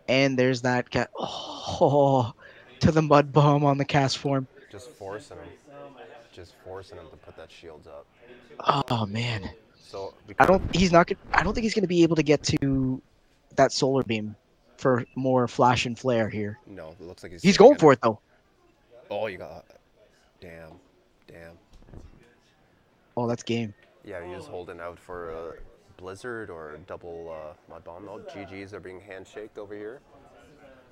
And 0.08 0.38
there's 0.38 0.62
that 0.62 0.88
cat. 0.88 1.10
Oh, 1.18 2.32
to 2.80 2.90
the 2.90 3.02
mud 3.02 3.30
bomb 3.30 3.62
on 3.66 3.76
the 3.76 3.84
Castform. 3.84 4.46
Just 4.72 4.88
forcing 4.88 5.36
him. 5.36 5.48
Just 6.32 6.54
forcing 6.64 6.96
him 6.96 7.10
to 7.10 7.16
put 7.18 7.36
that 7.36 7.52
shields 7.52 7.86
up. 7.86 8.06
Oh 8.90 9.04
man. 9.04 9.50
So 9.76 10.14
I 10.38 10.46
don't. 10.46 10.74
He's 10.74 10.90
not. 10.90 11.12
I 11.34 11.42
don't 11.42 11.52
think 11.52 11.64
he's 11.64 11.74
going 11.74 11.82
to 11.82 11.86
be 11.86 12.02
able 12.02 12.16
to 12.16 12.22
get 12.22 12.42
to 12.44 13.02
that 13.56 13.72
solar 13.72 14.04
beam 14.04 14.36
for 14.78 15.04
more 15.16 15.46
flash 15.46 15.84
and 15.84 15.98
flare 15.98 16.28
here. 16.28 16.58
No, 16.66 16.94
it 16.98 17.02
looks 17.02 17.22
like 17.22 17.32
he's. 17.32 17.42
He's 17.42 17.58
going 17.58 17.78
for 17.78 17.92
it 17.92 18.00
though. 18.00 18.20
Oh, 19.10 19.26
you 19.26 19.38
got. 19.38 19.66
Damn. 20.40 20.72
Damn. 21.26 21.58
Oh, 23.16 23.26
that's 23.26 23.42
game. 23.42 23.74
Yeah, 24.04 24.24
he 24.24 24.34
was 24.34 24.46
holding 24.46 24.80
out 24.80 24.98
for 24.98 25.30
a 25.30 25.52
blizzard 25.96 26.48
or 26.48 26.74
a 26.74 26.78
double 26.78 27.34
uh, 27.34 27.52
mud 27.68 27.84
bomb. 27.84 28.06
No, 28.06 28.18
GGs 28.18 28.72
are 28.72 28.80
being 28.80 29.00
handshaked 29.00 29.58
over 29.58 29.74
here. 29.74 30.00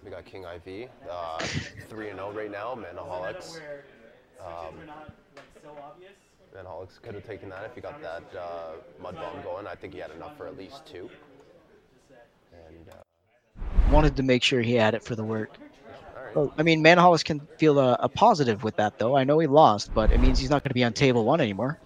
We 0.04 0.10
got 0.10 0.24
King 0.24 0.44
IV, 0.44 0.88
uh, 1.10 1.38
three 1.88 2.10
and 2.10 2.18
zero 2.18 2.32
right 2.32 2.50
now. 2.50 2.74
Manaholics. 2.74 3.60
Um, 4.40 4.74
not 4.86 5.12
like 5.34 5.44
so 5.62 5.70
obvious. 5.82 6.12
Manaholics 6.54 7.00
could 7.00 7.14
have 7.14 7.26
taken 7.26 7.48
that 7.50 7.64
if 7.64 7.74
he 7.74 7.80
got 7.80 8.00
that 8.02 8.22
uh, 8.38 8.72
mud 9.00 9.14
bomb 9.16 9.42
going. 9.42 9.66
I 9.66 9.74
think 9.74 9.94
he 9.94 10.00
had 10.00 10.10
enough 10.10 10.36
for 10.36 10.46
at 10.46 10.58
least 10.58 10.84
two. 10.86 11.08
Wanted 13.88 14.16
to 14.16 14.22
make 14.22 14.42
sure 14.42 14.60
he 14.62 14.74
had 14.74 14.94
it 14.94 15.02
for 15.04 15.14
the 15.14 15.24
work. 15.24 15.58
right. 16.34 16.48
I 16.58 16.62
mean, 16.62 16.82
Manaholics 16.82 17.24
can 17.24 17.40
feel 17.58 17.78
a, 17.78 17.96
a 18.00 18.08
positive 18.08 18.62
with 18.62 18.76
that 18.76 18.98
though. 18.98 19.16
I 19.16 19.24
know 19.24 19.38
he 19.38 19.46
lost, 19.46 19.92
but 19.94 20.10
it 20.12 20.20
means 20.20 20.38
he's 20.38 20.50
not 20.50 20.62
going 20.62 20.70
to 20.70 20.74
be 20.74 20.84
on 20.84 20.92
table 20.92 21.24
one 21.24 21.40
anymore. 21.40 21.78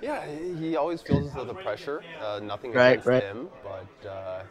Yeah, 0.00 0.24
he- 0.58 0.76
always 0.76 1.00
feels 1.02 1.32
the 1.32 1.54
pressure. 1.54 2.02
Uh, 2.20 2.40
nothing 2.42 2.74
Right, 2.74 2.92
against 2.92 3.06
right. 3.06 3.22
him, 3.22 3.48
but 3.62 4.08
uh, 4.08 4.42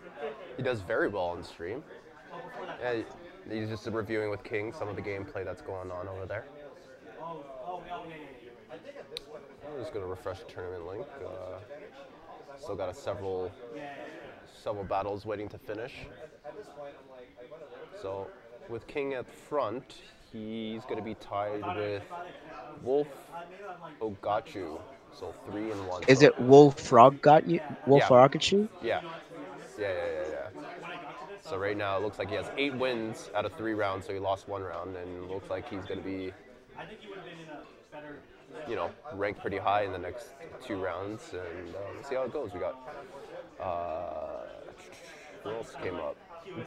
he 0.57 0.63
does 0.63 0.81
very 0.81 1.07
well 1.07 1.25
on 1.25 1.43
stream. 1.43 1.83
Yeah, 2.81 3.01
he's 3.49 3.69
just 3.69 3.85
reviewing 3.87 4.29
with 4.29 4.43
King 4.43 4.71
some 4.73 4.87
of 4.87 4.95
the 4.95 5.01
gameplay 5.01 5.43
that's 5.43 5.61
going 5.61 5.91
on 5.91 6.07
over 6.07 6.25
there. 6.25 6.45
I'm 8.71 9.79
just 9.79 9.93
gonna 9.93 10.05
refresh 10.05 10.39
the 10.39 10.51
tournament 10.51 10.87
link. 10.87 11.05
Uh, 11.25 11.59
still 12.57 12.75
got 12.75 12.89
a 12.89 12.93
several 12.93 13.51
several 14.64 14.84
battles 14.84 15.26
waiting 15.26 15.49
to 15.49 15.57
finish. 15.57 15.93
So 18.01 18.28
with 18.70 18.88
King 18.88 19.14
at 19.14 19.26
front, 19.28 19.95
he's 20.32 20.84
gonna 20.86 21.01
be 21.01 21.16
tied 21.16 21.64
with 21.76 22.03
Wolf 22.84 23.07
Ogachu. 24.01 24.80
So 25.14 25.34
three 25.49 25.72
and 25.72 25.88
one. 25.88 26.03
Is 26.07 26.22
it 26.22 26.39
Wolf 26.39 26.80
Frog 26.80 27.22
got 27.22 27.47
you? 27.47 27.59
Wolf 27.86 28.03
Yeah. 28.03 28.07
Yeah. 28.82 29.01
Yeah, 29.80 29.88
yeah, 29.88 29.93
yeah, 29.93 30.28
yeah. 30.32 30.62
So 31.41 31.57
right 31.57 31.76
now 31.76 31.97
it 31.97 32.03
looks 32.03 32.20
like 32.20 32.30
he 32.30 32.36
has 32.36 32.49
eight 32.57 32.74
wins 32.74 33.30
out 33.36 33.45
of 33.45 33.53
three 33.53 33.74
rounds, 33.74 34.05
so 34.05 34.14
he 34.14 34.20
lost 34.20 34.47
one 34.47 34.62
round, 34.62 34.95
and 34.95 35.30
looks 35.30 35.49
like 35.49 35.68
he's 35.70 35.84
going 35.84 35.99
to 35.99 36.05
be, 36.05 36.34
I 36.78 36.86
think 36.86 37.01
he 37.01 37.07
would 37.09 37.18
have 37.18 37.26
been 37.26 37.39
in 37.39 37.49
a 37.49 37.62
better. 37.91 38.20
you 38.70 38.76
know, 38.76 38.91
ranked 39.16 39.41
pretty 39.41 39.57
high 39.57 39.84
in 39.84 39.91
the 39.91 39.97
next 39.97 40.28
two 40.66 40.78
rounds, 40.78 41.34
and 41.34 41.76
uh, 41.76 41.80
we'll 41.93 42.03
see 42.03 42.16
how 42.16 42.24
it 42.24 42.32
goes. 42.34 42.53
We 42.53 42.59
got, 42.59 42.76
uh, 43.62 44.45
who 45.43 45.51
else 45.51 45.76
came 45.82 45.95
up? 45.99 46.18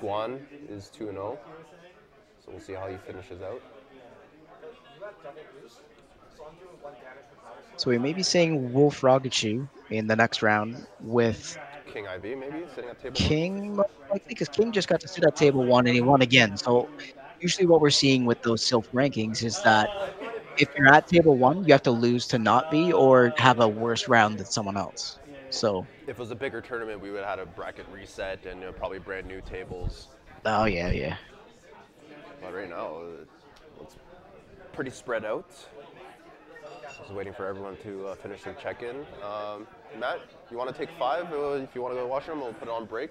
Guan 0.00 0.46
is 0.68 0.90
2 0.90 1.06
0, 1.12 1.38
so 2.38 2.52
we'll 2.52 2.60
see 2.60 2.74
how 2.74 2.88
he 2.88 2.96
finishes 2.98 3.42
out. 3.42 3.62
So 7.76 7.90
we 7.90 7.98
may 7.98 8.12
be 8.12 8.22
seeing 8.22 8.72
Wolf 8.72 9.00
Rocketchu 9.00 9.68
in 9.90 10.06
the 10.06 10.16
next 10.16 10.42
round 10.42 10.86
with 11.00 11.58
King 11.86 12.06
IV 12.06 12.36
maybe 12.36 12.66
sitting 12.68 12.90
at 12.90 12.98
table. 13.00 13.14
King, 13.14 13.74
likely, 13.76 14.20
because 14.28 14.48
King 14.48 14.72
just 14.72 14.88
got 14.88 15.00
to 15.00 15.08
sit 15.08 15.24
at 15.24 15.34
table 15.36 15.66
one 15.66 15.86
and 15.86 15.94
he 15.94 16.02
won 16.02 16.22
again. 16.22 16.56
So 16.56 16.90
usually 17.38 17.66
what 17.66 17.80
we're 17.80 17.90
seeing 17.90 18.24
with 18.26 18.42
those 18.42 18.62
Silph 18.64 18.86
rankings 18.94 19.42
is 19.42 19.60
that 19.62 19.90
if 20.56 20.68
you're 20.76 20.92
at 20.94 21.06
table 21.08 21.38
one, 21.38 21.64
you 21.64 21.72
have 21.72 21.82
to 21.82 21.92
lose 21.92 22.26
to 22.28 22.38
not 22.38 22.68
be 22.70 22.92
or 22.92 23.32
have 23.38 23.60
a 23.60 23.68
worse 23.68 24.08
round 24.08 24.38
than 24.38 24.46
someone 24.46 24.76
else. 24.76 25.18
So, 25.54 25.86
If 26.02 26.10
it 26.10 26.18
was 26.18 26.32
a 26.32 26.34
bigger 26.34 26.60
tournament, 26.60 27.00
we 27.00 27.12
would 27.12 27.20
have 27.22 27.38
had 27.38 27.38
a 27.38 27.46
bracket 27.46 27.86
reset 27.92 28.44
and 28.44 28.60
you 28.60 28.66
know, 28.66 28.72
probably 28.72 28.98
brand 28.98 29.26
new 29.28 29.40
tables. 29.40 30.08
oh 30.44 30.64
yeah, 30.64 30.90
yeah. 30.90 31.16
But 32.42 32.52
right 32.52 32.68
now, 32.68 33.02
it's 33.80 33.96
pretty 34.72 34.90
spread 34.90 35.24
out. 35.24 35.48
Just 36.98 37.12
waiting 37.12 37.32
for 37.32 37.46
everyone 37.46 37.76
to 37.84 38.08
uh, 38.08 38.14
finish 38.16 38.42
their 38.42 38.54
check-in. 38.54 38.96
Um, 39.22 39.66
Matt, 39.98 40.20
you 40.50 40.56
want 40.56 40.70
to 40.70 40.76
take 40.76 40.90
five? 40.98 41.32
Uh, 41.32 41.52
if 41.52 41.72
you 41.74 41.82
want 41.82 41.92
to 41.92 41.96
go 41.96 42.00
to 42.00 42.00
the 42.00 42.06
washroom, 42.06 42.40
we'll 42.40 42.52
put 42.54 42.66
it 42.68 42.72
on 42.72 42.84
break. 42.84 43.10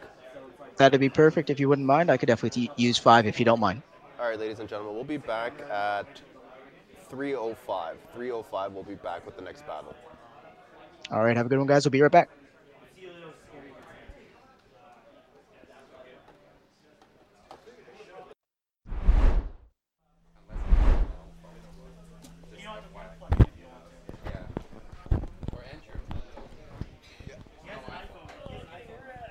That'd 0.75 0.99
be 0.99 1.09
perfect 1.09 1.49
if 1.49 1.59
you 1.61 1.69
wouldn't 1.69 1.87
mind. 1.87 2.11
I 2.11 2.17
could 2.17 2.27
definitely 2.27 2.67
t- 2.67 2.71
use 2.75 2.97
five 2.97 3.25
if 3.25 3.39
you 3.39 3.45
don't 3.45 3.59
mind. 3.59 3.81
All 4.19 4.27
right, 4.27 4.39
ladies 4.39 4.59
and 4.59 4.67
gentlemen, 4.67 4.95
we'll 4.95 5.03
be 5.05 5.17
back 5.17 5.53
at 5.71 6.21
3:05. 7.09 7.95
3:05, 8.15 8.73
we'll 8.73 8.83
be 8.83 8.95
back 8.95 9.25
with 9.25 9.37
the 9.37 9.41
next 9.43 9.65
battle. 9.65 9.95
All 11.11 11.23
right, 11.23 11.37
have 11.37 11.45
a 11.45 11.49
good 11.49 11.59
one, 11.59 11.67
guys. 11.67 11.85
We'll 11.85 11.91
be 11.91 12.01
right 12.01 12.11
back. 12.11 12.29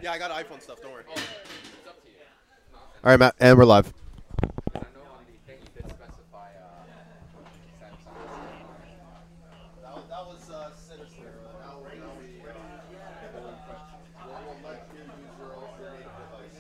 Yeah, 0.03 0.11
I 0.11 0.19
got 0.19 0.33
iPhone 0.33 0.61
stuff. 0.61 0.83
Don't 0.83 0.91
worry. 0.93 1.05
All 1.07 1.15
right, 3.05 3.19
Matt, 3.19 3.37
and 3.39 3.57
we're 3.57 3.65
live. 3.65 3.93
That 10.09 10.27
was 10.27 10.51
uh, 10.51 10.71
sinister. 10.75 11.33
Now 11.61 11.79
we're 11.81 11.95
now 11.95 12.11
we. 12.21 12.43
We'll 12.43 12.53
let 14.67 14.83
you 14.93 14.99
use 14.99 15.39
your 15.39 15.55
own 15.55 15.71
native 15.79 16.11
device. 16.13 16.59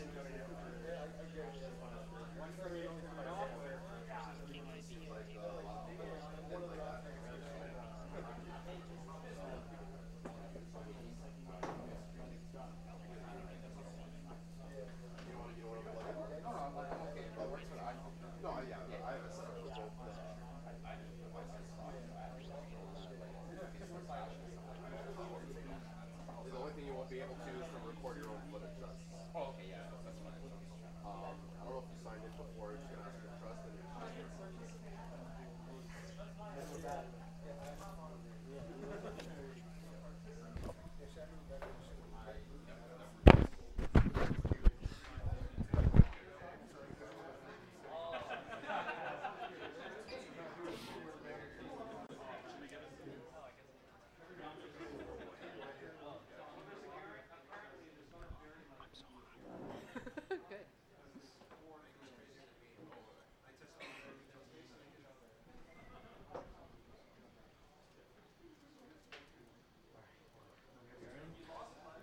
The 26.44 26.58
only 26.58 26.72
thing 26.74 26.84
you 26.86 26.92
won't 26.94 27.08
be 27.08 27.18
able 27.18 27.34
to 27.34 27.48
is 27.48 27.64
to 27.64 27.78
record 27.88 28.18
your 28.18 28.28
own 28.28 28.42
footage. 28.52 28.76
That's, 28.80 29.00
oh, 29.34 29.54
okay, 29.56 29.66
yeah, 29.70 29.76
that's 30.04 30.18
fine. 30.20 30.36
Um, 31.06 31.34
I 31.60 31.64
don't 31.64 31.72
know 31.72 31.80
if 31.80 31.88
you 31.88 31.96
signed 32.04 32.20
in 32.22 32.30
before. 32.36 32.74
It's 32.76 32.84
gonna 32.92 33.08
ask 33.08 33.16
for 33.18 33.32
trust. 33.40 33.64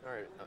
And 0.01 0.08
Uh, 0.19 0.43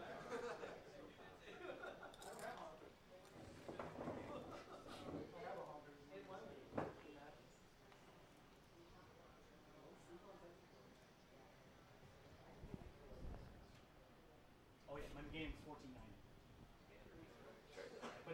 Oh 14.90 14.96
yeah, 15.00 15.08
my 15.16 15.22
game's 15.32 15.56
1490. 15.64 16.12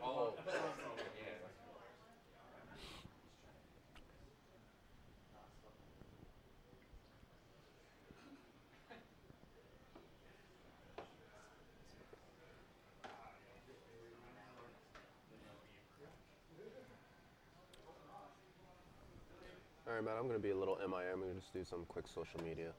Oh, 0.02 0.34
Man. 20.02 20.14
I'm 20.16 20.28
gonna 20.28 20.38
be 20.38 20.50
a 20.50 20.56
little 20.56 20.76
MIA. 20.76 21.12
I'm 21.12 21.20
gonna 21.20 21.34
just 21.34 21.52
do 21.52 21.64
some 21.64 21.84
quick 21.88 22.06
social 22.06 22.40
media. 22.44 22.70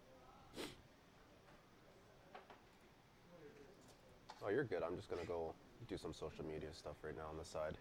Oh, 4.42 4.50
you're 4.50 4.64
good. 4.64 4.84
I'm 4.84 4.96
just 4.96 5.10
gonna 5.10 5.26
go 5.26 5.54
do 5.90 5.98
some 5.98 6.14
social 6.14 6.46
media 6.46 6.70
stuff 6.74 6.96
right 7.04 7.16
now 7.16 7.28
on 7.30 7.38
the 7.38 7.44
side. 7.44 7.78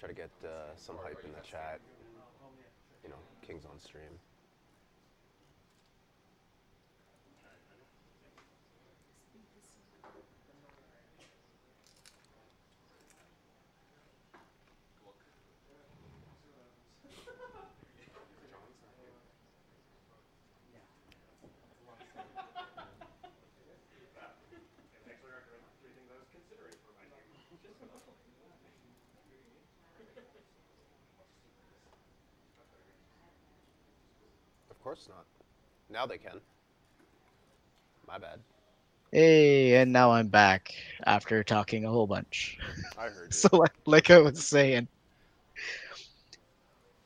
Try 0.00 0.08
to 0.08 0.14
get 0.14 0.30
uh, 0.44 0.74
some 0.76 0.96
hype 1.00 1.22
in 1.24 1.30
the 1.30 1.46
chat. 1.46 1.80
You 3.04 3.10
know, 3.10 3.20
King's 3.46 3.64
on 3.64 3.78
stream. 3.78 4.18
Thanks 25.06 25.20
for 25.22 25.28
recommending 25.32 25.68
three 25.80 25.92
things 25.96 26.10
I 26.10 26.18
was 26.20 26.30
considering 26.30 26.76
for 26.84 26.92
my 26.94 27.04
team. 27.10 27.26
Of 34.70 34.77
course 34.88 35.08
not. 35.10 35.26
Now 35.90 36.06
they 36.06 36.16
can. 36.16 36.40
My 38.06 38.16
bad. 38.16 38.40
Hey, 39.12 39.76
and 39.76 39.92
now 39.92 40.12
I'm 40.12 40.28
back 40.28 40.72
after 41.04 41.44
talking 41.44 41.84
a 41.84 41.90
whole 41.90 42.06
bunch. 42.06 42.56
I 42.98 43.08
heard 43.08 43.26
you. 43.30 43.32
So, 43.32 43.48
like, 43.52 43.74
like 43.84 44.10
I 44.10 44.18
was 44.18 44.46
saying, 44.46 44.88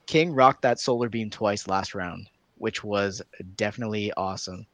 King 0.07 0.33
rocked 0.33 0.63
that 0.63 0.79
solar 0.79 1.09
beam 1.09 1.29
twice 1.29 1.67
last 1.67 1.97
round, 1.97 2.29
which 2.57 2.85
was 2.85 3.21
definitely 3.57 4.13
awesome. 4.13 4.65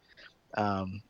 Um, 0.58 1.00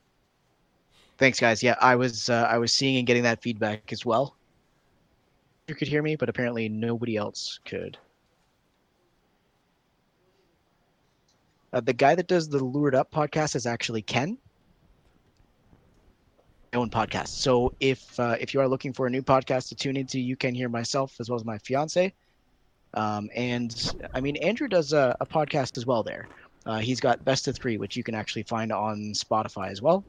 thanks, 1.17 1.37
guys. 1.37 1.61
Yeah, 1.61 1.75
I 1.81 1.97
was 1.97 2.29
uh, 2.29 2.47
I 2.49 2.59
was 2.59 2.71
seeing 2.71 2.95
and 2.95 3.07
getting 3.07 3.23
that 3.23 3.41
feedback 3.41 3.91
as 3.91 4.05
well. 4.05 4.37
You 5.67 5.75
could 5.75 5.89
hear 5.89 6.01
me, 6.01 6.15
but 6.15 6.29
apparently 6.29 6.69
nobody 6.69 7.17
else 7.17 7.59
could. 7.65 7.97
Uh, 11.71 11.81
the 11.81 11.93
guy 11.93 12.15
that 12.15 12.27
does 12.27 12.49
the 12.49 12.63
Lured 12.63 12.95
Up 12.95 13.11
podcast 13.11 13.55
is 13.55 13.65
actually 13.65 14.01
Ken. 14.01 14.37
My 16.73 16.79
own 16.79 16.89
podcast. 16.89 17.29
So 17.29 17.73
if 17.79 18.19
uh, 18.19 18.37
if 18.39 18.53
you 18.53 18.59
are 18.59 18.67
looking 18.67 18.93
for 18.93 19.07
a 19.07 19.09
new 19.09 19.21
podcast 19.21 19.69
to 19.69 19.75
tune 19.75 19.97
into, 19.97 20.19
you 20.19 20.35
can 20.35 20.53
hear 20.55 20.69
myself 20.69 21.15
as 21.19 21.29
well 21.29 21.35
as 21.35 21.45
my 21.45 21.57
fiance. 21.59 22.13
Um, 22.93 23.29
and 23.35 23.73
I 24.13 24.21
mean, 24.21 24.37
Andrew 24.37 24.67
does 24.67 24.93
a, 24.93 25.15
a 25.19 25.25
podcast 25.25 25.77
as 25.77 25.85
well 25.85 26.03
there. 26.03 26.27
Uh, 26.65 26.79
he's 26.79 26.99
got 26.99 27.23
Best 27.23 27.47
of 27.47 27.55
Three, 27.57 27.77
which 27.77 27.95
you 27.95 28.03
can 28.03 28.15
actually 28.15 28.43
find 28.43 28.71
on 28.71 29.13
Spotify 29.15 29.69
as 29.69 29.81
well. 29.81 30.05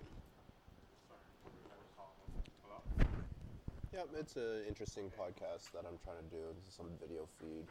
Yeah, 3.92 4.04
it's 4.18 4.36
an 4.36 4.64
interesting 4.68 5.10
podcast 5.10 5.72
that 5.72 5.84
I'm 5.86 5.98
trying 6.04 6.22
to 6.22 6.30
do. 6.30 6.42
Some 6.68 6.86
video 7.00 7.28
feed. 7.38 7.66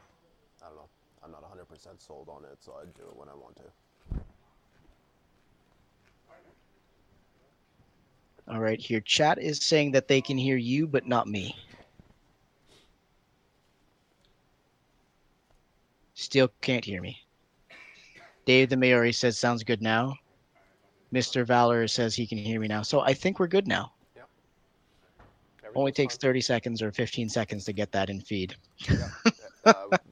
I 0.61 0.67
don't 0.67 0.75
know. 0.77 0.89
I'm 1.23 1.31
not 1.31 1.43
100% 1.43 2.01
sold 2.01 2.29
on 2.29 2.43
it, 2.45 2.57
so 2.59 2.73
I 2.81 2.85
do 2.85 3.07
it 3.09 3.15
when 3.15 3.29
I 3.29 3.35
want 3.35 3.55
to. 3.57 3.63
All 8.47 8.59
right, 8.59 8.79
here. 8.79 8.99
Chat 9.01 9.37
is 9.39 9.59
saying 9.59 9.91
that 9.91 10.07
they 10.07 10.21
can 10.21 10.37
hear 10.37 10.57
you, 10.57 10.87
but 10.87 11.07
not 11.07 11.27
me. 11.27 11.55
Still 16.15 16.51
can't 16.61 16.83
hear 16.83 17.01
me. 17.01 17.17
Dave 18.45 18.69
the 18.69 18.77
Maori 18.77 19.13
says 19.13 19.37
sounds 19.37 19.63
good 19.63 19.81
now. 19.81 20.15
Mr. 21.13 21.45
Valor 21.45 21.87
says 21.87 22.15
he 22.15 22.25
can 22.25 22.37
hear 22.37 22.59
me 22.59 22.67
now. 22.67 22.81
So 22.81 23.01
I 23.01 23.13
think 23.13 23.39
we're 23.39 23.47
good 23.47 23.67
now. 23.67 23.91
Only 25.75 25.91
takes 25.91 26.15
fine. 26.15 26.19
30 26.19 26.41
seconds 26.41 26.81
or 26.81 26.91
15 26.91 27.29
seconds 27.29 27.65
to 27.65 27.73
get 27.73 27.91
that 27.91 28.09
in 28.09 28.21
feed. 28.21 28.55
Yeah. 28.89 29.09
uh, 29.65 29.73
we're 29.91 29.91
running 29.91 29.99
a 30.07 30.08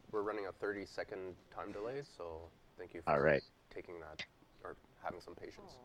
30 0.77 0.85
second 0.85 1.35
time 1.55 1.71
delay, 1.71 2.01
so 2.17 2.49
thank 2.77 2.93
you 2.93 3.01
for 3.01 3.11
All 3.11 3.19
right. 3.19 3.41
taking 3.73 3.99
that 3.99 4.23
or 4.63 4.75
having 5.03 5.21
some 5.21 5.35
patience. 5.35 5.79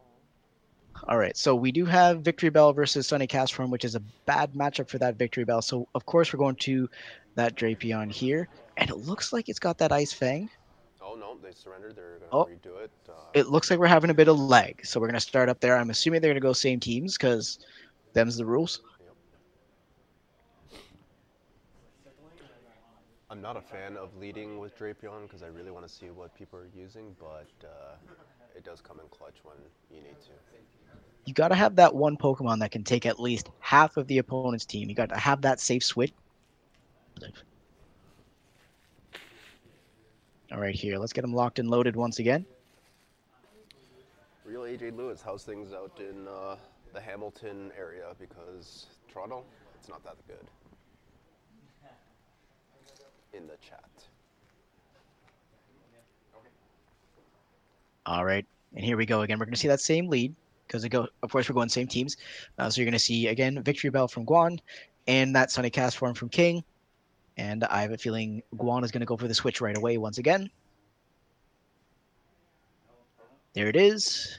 All 1.09 1.17
right, 1.19 1.37
so 1.37 1.55
we 1.55 1.73
do 1.73 1.87
have 1.87 2.23
Victreebel 2.23 2.75
versus 2.77 3.07
Sunny 3.09 3.27
Castform, 3.27 3.71
which 3.71 3.85
is 3.85 3.95
a 3.95 4.03
bad 4.27 4.53
matchup 4.53 4.89
for 4.89 4.99
that 4.99 5.17
Victreebel. 5.19 5.65
So 5.65 5.89
of 5.95 6.05
course 6.05 6.33
we're 6.33 6.39
going 6.39 6.57
to 6.57 6.89
that 7.37 7.57
Drapion 7.57 8.13
here, 8.13 8.49
and 8.77 8.91
it 8.91 8.97
looks 8.97 9.33
like 9.33 9.49
it's 9.49 9.59
got 9.59 9.79
that 9.79 9.93
Ice 9.93 10.13
Fang. 10.13 10.51
Oh 11.01 11.15
no, 11.15 11.37
they 11.43 11.53
surrendered. 11.53 11.97
They're 11.97 12.19
gonna 12.19 12.33
Oh. 12.33 12.45
redo 12.45 12.85
it. 12.85 12.91
Uh, 13.09 13.13
It 13.35 13.49
looks 13.49 13.71
like 13.71 13.79
we're 13.79 13.87
having 13.87 14.11
a 14.11 14.15
bit 14.15 14.29
of 14.29 14.39
lag, 14.39 14.85
so 14.85 15.01
we're 15.01 15.09
gonna 15.09 15.21
start 15.21 15.49
up 15.49 15.61
there. 15.61 15.77
I'm 15.77 15.91
assuming 15.91 16.21
they're 16.21 16.33
gonna 16.33 16.41
go 16.41 16.53
same 16.53 16.81
teams 16.81 17.17
because 17.17 17.59
them's 18.15 18.37
the 18.37 18.45
rules. 18.47 18.81
I'm 23.33 23.41
not 23.41 23.57
a 23.57 23.63
fan 23.63 23.97
of 23.97 24.15
leading 24.19 24.59
with 24.59 24.79
Drapion 24.79 25.23
because 25.23 25.43
I 25.43 25.47
really 25.47 25.71
want 25.71 25.89
to 25.89 25.91
see 25.91 26.11
what 26.11 26.35
people 26.35 26.59
are 26.59 26.69
using, 26.77 27.17
but 27.19 27.49
uh, 27.65 27.95
it 28.55 28.63
does 28.63 28.83
come 28.83 29.01
in 29.01 29.09
clutch 29.09 29.37
when 29.43 29.57
you 29.91 30.07
need 30.07 30.21
to. 30.21 30.33
You 31.25 31.33
got 31.33 31.49
to 31.49 31.55
have 31.55 31.77
that 31.77 31.95
one 31.95 32.19
Pokemon 32.19 32.59
that 32.59 32.73
can 32.73 32.85
take 32.85 33.07
at 33.07 33.19
least 33.19 33.49
half 33.61 33.97
of 33.97 34.07
the 34.07 34.19
opponent's 34.19 34.67
team. 34.67 34.91
You 34.91 34.95
got 34.95 35.09
to 35.09 35.17
have 35.17 35.41
that 35.41 35.61
safe 35.61 35.83
switch. 35.83 36.13
All 40.53 40.61
right, 40.61 40.75
here. 40.75 40.99
Let's 40.99 41.15
get 41.15 41.23
them 41.23 41.33
locked 41.33 41.59
and 41.59 41.71
loaded 41.71 41.97
once 41.97 42.19
again. 42.19 42.45
Real 44.45 44.63
AJ 44.63 44.95
Lewis, 44.95 45.23
how's 45.25 45.43
things 45.43 45.73
out 45.73 45.99
in 45.99 46.29
uh, 46.29 46.57
the 46.93 47.01
Hamilton 47.01 47.73
area? 47.79 48.15
Because 48.21 48.89
Toronto, 49.11 49.43
it's 49.75 49.89
not 49.89 50.05
that 50.05 50.17
good. 50.29 50.47
In 53.33 53.47
the 53.47 53.57
chat. 53.67 53.85
All 58.05 58.25
right, 58.25 58.45
and 58.75 58.85
here 58.85 58.97
we 58.97 59.07
go 59.07 59.23
again. 59.23 59.39
We're 59.39 59.45
going 59.47 59.55
to 59.55 59.61
see 59.61 59.69
that 59.69 59.81
same 59.81 60.09
lead 60.09 60.35
because 60.67 60.85
go. 60.89 61.07
Of 61.23 61.31
course, 61.31 61.49
we're 61.49 61.55
going 61.55 61.69
same 61.69 61.87
teams. 61.87 62.17
Uh, 62.59 62.69
so 62.69 62.81
you're 62.81 62.87
going 62.87 62.93
to 62.93 62.99
see 62.99 63.29
again 63.29 63.63
Victreebel 63.63 64.11
from 64.11 64.27
Guan, 64.27 64.59
and 65.07 65.35
that 65.37 65.51
Sunny 65.51 65.71
Castform 65.71 66.17
from 66.17 66.29
King. 66.29 66.65
And 67.39 67.65
I 67.65 67.81
have 67.83 67.93
a 67.93 67.97
feeling 67.99 68.43
Guan 68.57 68.85
is 68.85 68.91
going 68.91 69.01
to 69.01 69.07
go 69.07 69.17
for 69.17 69.29
the 69.29 69.35
switch 69.35 69.61
right 69.61 69.77
away 69.77 69.97
once 69.99 70.19
again. 70.19 70.51
There 73.55 73.69
it 73.69 73.77
is. 73.77 74.39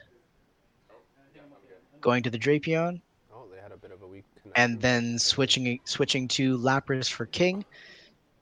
Going 2.01 2.21
to 2.23 2.29
the 2.29 2.37
Drapion, 2.37 2.99
Oh, 3.33 3.45
they 3.49 3.61
had 3.61 3.71
a 3.71 3.77
bit 3.77 3.91
of 3.91 4.01
a 4.01 4.07
weak 4.07 4.25
connection. 4.35 4.61
and 4.61 4.81
then 4.81 5.17
switching 5.17 5.79
switching 5.85 6.27
to 6.29 6.57
Lapras 6.57 7.09
for 7.09 7.25
King. 7.25 7.63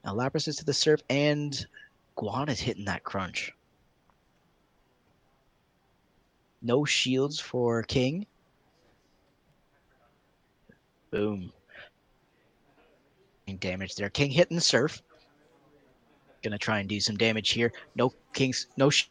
Now 0.03 0.15
Lapras 0.15 0.47
is 0.47 0.55
to 0.57 0.65
the 0.65 0.73
Surf, 0.73 1.01
and 1.09 1.65
Guan 2.17 2.49
is 2.49 2.59
hitting 2.59 2.85
that 2.85 3.03
crunch. 3.03 3.51
No 6.61 6.85
shields 6.85 7.39
for 7.39 7.83
King. 7.83 8.25
Boom. 11.09 11.51
And 13.47 13.59
Damage 13.59 13.95
there. 13.95 14.09
King 14.09 14.31
hitting 14.31 14.55
the 14.55 14.61
Surf. 14.61 15.01
Gonna 16.43 16.57
try 16.57 16.79
and 16.79 16.89
do 16.89 16.99
some 16.99 17.17
damage 17.17 17.49
here. 17.51 17.71
No 17.95 18.13
Kings. 18.33 18.67
No. 18.77 18.89
Sh- 18.89 19.09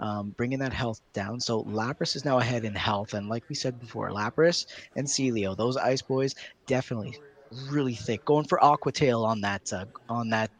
um, 0.00 0.30
bringing 0.30 0.58
that 0.58 0.72
health 0.72 1.00
down. 1.12 1.38
So 1.38 1.62
Lapras 1.64 2.16
is 2.16 2.24
now 2.24 2.38
ahead 2.38 2.64
in 2.64 2.74
health, 2.74 3.14
and 3.14 3.28
like 3.28 3.48
we 3.48 3.54
said 3.54 3.78
before, 3.78 4.10
Lapras 4.10 4.66
and 4.96 5.06
Sealeo, 5.06 5.56
those 5.56 5.76
Ice 5.76 6.02
Boys, 6.02 6.34
definitely 6.66 7.18
really 7.70 7.94
thick. 7.94 8.24
Going 8.24 8.44
for 8.44 8.62
Aqua 8.62 8.92
Tail 8.92 9.24
on 9.24 9.40
that. 9.42 9.72
Uh, 9.72 9.84
on 10.08 10.28
that. 10.30 10.50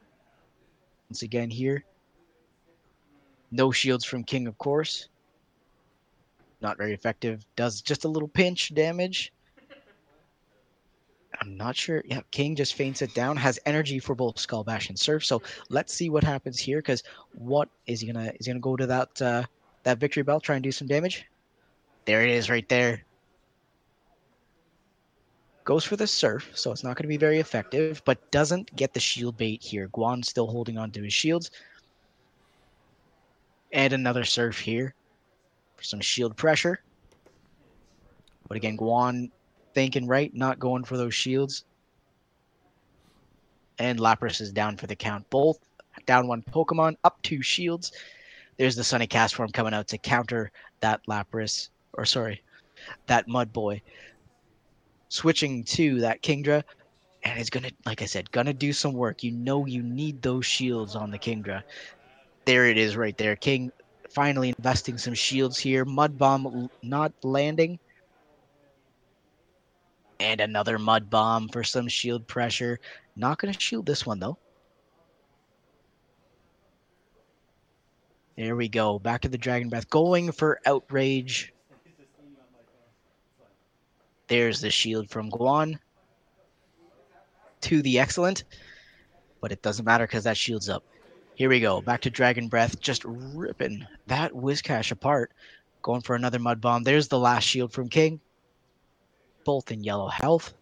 Once 1.09 1.23
again 1.23 1.51
here. 1.51 1.85
No 3.51 3.71
shields 3.71 4.05
from 4.05 4.25
King, 4.25 4.47
of 4.47 4.57
course. 4.59 5.09
Not 6.61 6.79
very 6.79 6.95
effective. 6.95 7.45
Does 7.57 7.83
just 7.83 8.05
a 8.05 8.09
little 8.09 8.29
pinch 8.29 8.75
damage. 8.75 9.33
I'm 11.41 11.57
not 11.57 11.77
sure. 11.77 12.03
Yeah, 12.07 12.21
King 12.31 12.55
just 12.55 12.75
faints 12.75 13.03
it 13.03 13.15
down. 13.15 13.37
Has 13.37 13.59
energy 13.67 13.99
for 13.99 14.15
both 14.15 14.39
Skull 14.39 14.65
Bash 14.65 14.89
and 14.89 14.99
Surf. 14.99 15.25
So 15.25 15.43
let's 15.71 15.93
see 15.93 16.09
what 16.09 16.23
happens 16.23 16.59
here. 16.59 16.79
Because 16.79 17.03
what 17.35 17.69
is 17.87 18.01
he 18.01 18.07
gonna? 18.07 18.33
Is 18.39 18.47
he 18.47 18.53
gonna 18.53 18.61
go 18.61 18.77
to 18.77 18.87
that 18.87 19.21
uh, 19.21 19.43
that 19.83 19.99
victory 19.99 20.23
belt? 20.23 20.45
Try 20.45 20.57
and 20.57 20.63
do 20.63 20.73
some 20.73 20.87
damage. 20.87 21.27
There 22.05 22.23
it 22.23 22.31
is, 22.31 22.49
right 22.51 22.69
there. 22.69 23.05
Goes 25.65 25.85
for 25.85 25.97
the 25.97 26.07
Surf, 26.07 26.51
so 26.55 26.73
it's 26.73 26.83
not 26.83 26.97
going 26.97 27.05
to 27.05 27.09
be 27.09 27.17
very 27.17 27.39
effective, 27.39 28.03
but 28.05 28.31
doesn't 28.33 28.75
get 28.75 28.93
the 28.93 29.01
shield 29.01 29.37
bait 29.37 29.63
here. 29.63 29.89
Guan 29.89 30.25
still 30.25 30.49
holding 30.49 30.77
on 30.77 30.91
to 30.91 31.03
his 31.03 31.13
shields. 31.13 31.53
And 33.73 33.93
another 33.93 34.25
Surf 34.25 34.59
here 34.59 34.95
for 35.77 35.85
some 35.85 36.01
shield 36.01 36.37
pressure. 36.37 36.83
But 38.49 38.57
again, 38.57 38.77
Guan 38.77 39.31
thinking 39.73 40.07
right, 40.07 40.35
not 40.35 40.59
going 40.59 40.85
for 40.85 40.97
those 40.97 41.15
shields. 41.15 41.65
And 43.79 43.99
Lapras 43.99 44.41
is 44.41 44.53
down 44.53 44.77
for 44.77 44.87
the 44.87 44.97
count. 44.97 45.29
Both 45.31 45.59
Down 46.07 46.27
one 46.27 46.43
Pokemon, 46.43 46.97
up 47.05 47.23
two 47.23 47.41
shields. 47.43 47.93
There's 48.59 48.77
the 48.77 48.85
Sunny 48.85 49.07
Castform 49.07 49.53
coming 49.53 49.75
out 49.75 49.89
to 49.89 49.99
counter 49.99 50.51
that 50.81 51.01
Lapras, 51.07 51.69
or 51.95 52.05
sorry, 52.05 52.43
that 53.07 53.29
Mud 53.29 53.53
Boy. 53.53 53.81
Switching 55.13 55.63
to 55.63 56.01
that 56.01 56.23
Kingdra, 56.23 56.65
and 57.23 57.39
it's 57.39 57.51
gonna, 57.51 57.69
like 57.85 58.01
I 58.01 58.07
said, 58.07 58.31
gonna 58.31 58.55
do 58.55 58.73
some 58.73 58.95
work. 58.95 59.23
You 59.23 59.31
know, 59.31 59.67
you 59.67 59.83
need 59.83 60.23
those 60.23 60.47
shields 60.47 60.97
on 60.97 61.11
the 61.11 61.19
Kingdra. 61.19 61.63
There 62.47 62.67
it 62.67 62.79
is, 62.79 62.97
right 62.97 63.17
there. 63.19 63.37
King 63.37 63.71
finally 64.09 64.55
investing 64.57 64.97
some 64.97 65.13
shields 65.13 65.59
here. 65.59 65.85
Mud 65.85 66.17
Bomb 66.17 66.71
not 66.83 67.13
landing. 67.23 67.79
And 70.19 70.41
another 70.41 70.79
Mud 70.79 71.11
Bomb 71.11 71.51
for 71.51 71.63
some 71.63 71.89
shield 71.89 72.27
pressure. 72.27 72.81
Not 73.15 73.37
gonna 73.37 73.53
shield 73.53 73.85
this 73.85 74.07
one 74.07 74.19
though. 74.19 74.39
There 78.39 78.57
we 78.57 78.71
go. 78.71 78.99
Back 78.99 79.21
to 79.21 79.29
the 79.29 79.37
Dragon 79.37 79.69
Breath. 79.69 79.91
Going 79.91 80.33
for 80.33 80.59
Outrage. 80.65 81.52
There's 84.33 84.63
the 84.63 84.71
shield 84.71 85.11
from 85.11 85.31
Guan. 85.31 85.79
To 87.61 87.83
the 87.83 87.99
Excellent. 87.99 88.45
But 89.43 89.53
it 89.53 89.61
doesn't 89.61 89.85
matter 89.85 90.07
because 90.07 90.25
that 90.25 90.39
shield's 90.39 90.71
up. 90.71 90.83
Here 91.35 91.51
we 91.51 91.61
go. 91.61 91.83
Back 91.83 92.01
to 92.01 92.11
Dragon 92.11 92.49
Breath. 92.49 92.81
Just 92.81 93.03
ripping 93.05 93.87
that 94.07 94.33
Whiscash 94.33 94.91
apart. 94.91 95.33
Going 95.83 96.01
for 96.01 96.17
another 96.17 96.39
Mud 96.39 96.63
Bomb. 96.63 96.83
There's 96.83 97.09
the 97.09 97.19
last 97.19 97.45
shield 97.45 97.75
from 97.75 97.91
King. 97.91 98.23
Both 99.45 99.71
in 99.71 99.85
yellow 99.85 100.09
health. 100.09 100.55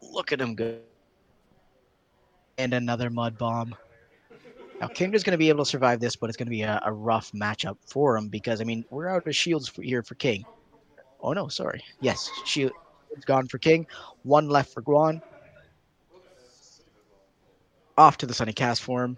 Look 0.00 0.32
at 0.32 0.40
him 0.40 0.54
go. 0.54 0.78
And 2.56 2.72
another 2.72 3.10
Mud 3.10 3.36
Bomb. 3.36 3.74
Now, 4.82 4.88
Kingdra's 4.88 5.22
going 5.22 5.30
to 5.30 5.38
be 5.38 5.48
able 5.48 5.64
to 5.64 5.70
survive 5.70 6.00
this, 6.00 6.16
but 6.16 6.28
it's 6.28 6.36
going 6.36 6.46
to 6.46 6.50
be 6.50 6.62
a, 6.62 6.80
a 6.84 6.92
rough 6.92 7.30
matchup 7.30 7.76
for 7.86 8.16
him 8.16 8.26
because, 8.26 8.60
I 8.60 8.64
mean, 8.64 8.84
we're 8.90 9.06
out 9.06 9.24
of 9.24 9.36
shields 9.36 9.68
for, 9.68 9.80
here 9.80 10.02
for 10.02 10.16
King. 10.16 10.44
Oh, 11.20 11.32
no, 11.32 11.46
sorry. 11.46 11.84
Yes, 12.00 12.28
shield 12.46 12.72
is 13.16 13.24
gone 13.24 13.46
for 13.46 13.58
King. 13.58 13.86
One 14.24 14.48
left 14.48 14.74
for 14.74 14.82
Guan. 14.82 15.22
Off 17.96 18.16
to 18.18 18.26
the 18.26 18.34
Sunny 18.34 18.52
Castform. 18.52 19.16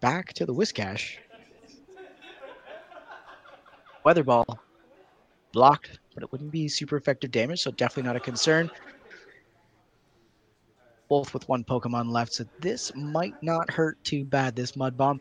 Back 0.00 0.32
to 0.32 0.46
the 0.46 0.54
Whiscash. 0.54 1.16
Weather 4.04 4.24
Ball. 4.24 4.46
Blocked, 5.52 5.98
but 6.14 6.22
it 6.22 6.32
wouldn't 6.32 6.50
be 6.50 6.66
super 6.66 6.96
effective 6.96 7.30
damage, 7.30 7.60
so 7.60 7.70
definitely 7.72 8.04
not 8.04 8.16
a 8.16 8.20
concern. 8.20 8.70
Both 11.08 11.34
with 11.34 11.48
one 11.48 11.64
Pokemon 11.64 12.10
left, 12.10 12.32
so 12.34 12.44
this 12.60 12.92
might 12.94 13.34
not 13.42 13.70
hurt 13.70 14.02
too 14.04 14.24
bad, 14.24 14.56
this 14.56 14.74
Mud 14.74 14.96
Bomb. 14.96 15.20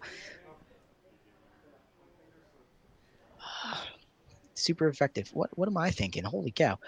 Super 4.56 4.88
effective. 4.88 5.30
What 5.34 5.50
what 5.58 5.68
am 5.68 5.78
I 5.78 5.92
thinking? 5.92 6.24
Holy 6.24 6.52
cow. 6.52 6.80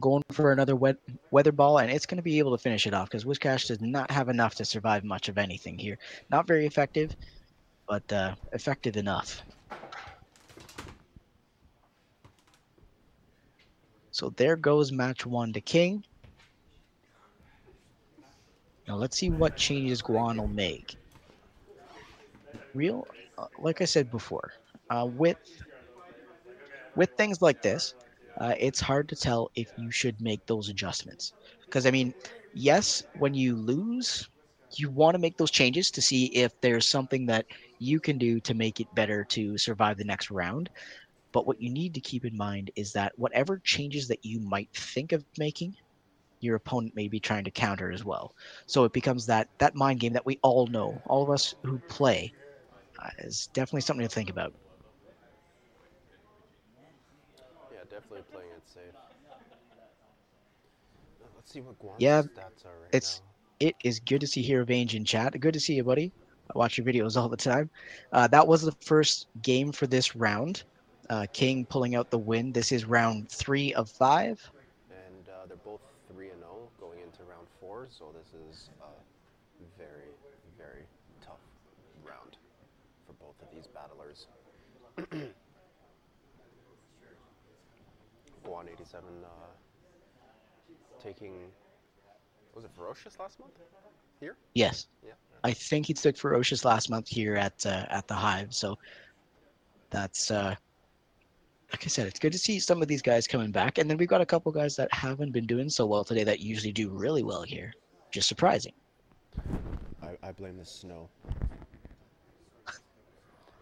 Going 0.00 0.22
for 0.32 0.52
another 0.52 0.74
wet, 0.74 0.96
weather 1.30 1.52
ball, 1.52 1.78
and 1.78 1.90
it's 1.90 2.06
going 2.06 2.16
to 2.16 2.22
be 2.22 2.38
able 2.38 2.56
to 2.56 2.62
finish 2.62 2.86
it 2.86 2.94
off 2.94 3.08
because 3.08 3.24
Whiscash 3.24 3.68
does 3.68 3.80
not 3.80 4.10
have 4.10 4.28
enough 4.28 4.54
to 4.56 4.64
survive 4.64 5.04
much 5.04 5.28
of 5.28 5.38
anything 5.38 5.78
here. 5.78 5.98
Not 6.30 6.46
very 6.46 6.66
effective, 6.66 7.14
but 7.88 8.10
uh, 8.12 8.34
effective 8.52 8.96
enough. 8.96 9.42
So 14.14 14.30
there 14.30 14.56
goes 14.56 14.92
match 14.92 15.26
one 15.26 15.52
to 15.54 15.60
King. 15.60 16.04
Now 18.88 18.96
let's 18.96 19.18
see 19.18 19.28
what 19.30 19.56
changes 19.56 20.00
Guan 20.02 20.38
will 20.38 20.48
make. 20.48 20.96
Real, 22.74 23.06
uh, 23.38 23.46
like 23.58 23.80
I 23.80 23.84
said 23.84 24.10
before, 24.10 24.52
uh, 24.90 25.06
with 25.08 25.38
with 26.94 27.10
things 27.16 27.40
like 27.42 27.60
this, 27.62 27.94
uh, 28.40 28.54
it's 28.58 28.80
hard 28.80 29.08
to 29.08 29.16
tell 29.16 29.50
if 29.54 29.70
you 29.76 29.90
should 29.90 30.20
make 30.20 30.44
those 30.46 30.68
adjustments. 30.68 31.32
Because 31.68 31.86
I 31.86 31.90
mean, 31.90 32.14
yes, 32.52 33.02
when 33.12 33.34
you 33.34 33.56
lose, 33.56 34.28
you 34.76 34.90
want 34.90 35.14
to 35.14 35.18
make 35.20 35.36
those 35.36 35.50
changes 35.50 35.90
to 35.92 36.02
see 36.02 36.26
if 36.34 36.52
there's 36.60 36.88
something 36.88 37.26
that 37.26 37.46
you 37.78 38.00
can 38.00 38.18
do 38.18 38.40
to 38.40 38.54
make 38.54 38.80
it 38.80 38.92
better 38.94 39.24
to 39.30 39.56
survive 39.58 39.96
the 39.98 40.04
next 40.04 40.30
round. 40.30 40.70
But 41.32 41.46
what 41.46 41.60
you 41.60 41.70
need 41.70 41.94
to 41.94 42.00
keep 42.00 42.24
in 42.24 42.36
mind 42.36 42.70
is 42.76 42.92
that 42.92 43.12
whatever 43.16 43.60
changes 43.64 44.08
that 44.08 44.24
you 44.24 44.40
might 44.40 44.70
think 44.74 45.12
of 45.12 45.24
making, 45.38 45.74
your 46.40 46.56
opponent 46.56 46.94
may 46.94 47.08
be 47.08 47.20
trying 47.20 47.44
to 47.44 47.50
counter 47.50 47.90
as 47.90 48.04
well. 48.04 48.34
So 48.66 48.84
it 48.84 48.92
becomes 48.92 49.26
that 49.26 49.48
that 49.58 49.74
mind 49.74 50.00
game 50.00 50.12
that 50.14 50.26
we 50.26 50.38
all 50.42 50.66
know, 50.66 51.02
all 51.06 51.22
of 51.22 51.30
us 51.30 51.54
who 51.64 51.78
play, 51.88 52.32
uh, 53.02 53.10
is 53.18 53.48
definitely 53.54 53.82
something 53.82 54.06
to 54.06 54.12
think 54.14 54.30
about. 54.30 54.54
Yeah, 57.72 57.84
definitely 57.90 58.22
playing 58.30 58.50
it 58.56 58.62
safe. 58.68 58.94
Uh, 61.22 61.26
Let's 61.34 61.52
see 61.52 61.60
what 61.60 61.78
Guan's 61.78 62.02
Yeah, 62.02 62.22
stats 62.22 62.64
are 62.64 62.78
right 62.80 62.88
it's- 62.92 63.20
now. 63.20 63.28
It 63.60 63.76
is 63.84 64.00
good 64.00 64.20
to 64.20 64.26
see 64.26 64.42
Hero 64.42 64.64
Vange 64.64 64.94
in 64.94 65.04
chat. 65.04 65.38
Good 65.38 65.54
to 65.54 65.60
see 65.60 65.74
you, 65.74 65.84
buddy. 65.84 66.12
I 66.54 66.58
watch 66.58 66.76
your 66.76 66.86
videos 66.86 67.16
all 67.16 67.28
the 67.28 67.36
time. 67.36 67.70
Uh, 68.12 68.26
that 68.28 68.46
was 68.46 68.62
the 68.62 68.72
first 68.72 69.28
game 69.42 69.72
for 69.72 69.86
this 69.86 70.14
round. 70.14 70.64
Uh, 71.08 71.26
King 71.32 71.64
pulling 71.66 71.94
out 71.94 72.10
the 72.10 72.18
win. 72.18 72.52
This 72.52 72.72
is 72.72 72.84
round 72.84 73.30
three 73.30 73.72
of 73.74 73.88
five. 73.90 74.40
And 74.90 75.28
uh, 75.28 75.46
they're 75.46 75.56
both 75.64 75.80
3 76.10 76.30
and 76.30 76.40
0 76.40 76.68
going 76.80 77.00
into 77.00 77.22
4, 77.74 77.88
so 77.90 78.04
this 78.16 78.28
is 78.48 78.70
a 78.80 78.86
very, 79.76 80.12
very 80.56 80.84
tough 81.26 81.40
round 82.04 82.36
for 83.04 83.14
both 83.14 83.34
of 83.42 83.48
these 83.52 83.66
battlers. 83.66 84.28
Guan 88.46 88.68
87 88.72 89.08
uh, 89.24 89.28
taking. 91.02 91.32
Was 92.54 92.64
it 92.64 92.70
Ferocious 92.76 93.18
last 93.18 93.40
month? 93.40 93.54
Here? 94.20 94.36
Yes, 94.54 94.86
Yeah. 95.04 95.14
I 95.42 95.52
think 95.52 95.86
he 95.86 95.94
took 95.94 96.16
Ferocious 96.16 96.64
last 96.64 96.88
month 96.90 97.08
here 97.08 97.34
at 97.34 97.66
uh, 97.66 97.86
at 97.88 98.06
the 98.06 98.14
Hive. 98.14 98.54
So 98.54 98.78
that's 99.90 100.30
uh, 100.30 100.54
like 101.70 101.84
I 101.84 101.88
said, 101.88 102.06
it's 102.06 102.18
good 102.18 102.32
to 102.32 102.38
see 102.38 102.60
some 102.60 102.82
of 102.82 102.88
these 102.88 103.02
guys 103.02 103.26
coming 103.26 103.50
back. 103.50 103.78
And 103.78 103.90
then 103.90 103.96
we've 103.96 104.08
got 104.08 104.20
a 104.20 104.26
couple 104.26 104.52
guys 104.52 104.76
that 104.76 104.92
haven't 104.92 105.32
been 105.32 105.46
doing 105.46 105.68
so 105.68 105.86
well 105.86 106.04
today 106.04 106.24
that 106.24 106.40
usually 106.40 106.72
do 106.72 106.90
really 106.90 107.22
well 107.22 107.42
here. 107.42 107.72
Just 108.10 108.28
surprising. 108.28 108.72
I, 110.02 110.16
I 110.22 110.32
blame 110.32 110.56
the 110.56 110.64
snow. 110.64 111.08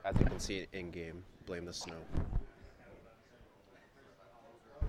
As 0.04 0.16
you 0.18 0.26
can 0.26 0.40
see 0.40 0.66
in 0.72 0.90
game, 0.90 1.22
blame 1.46 1.64
the 1.64 1.72
snow. 1.72 1.94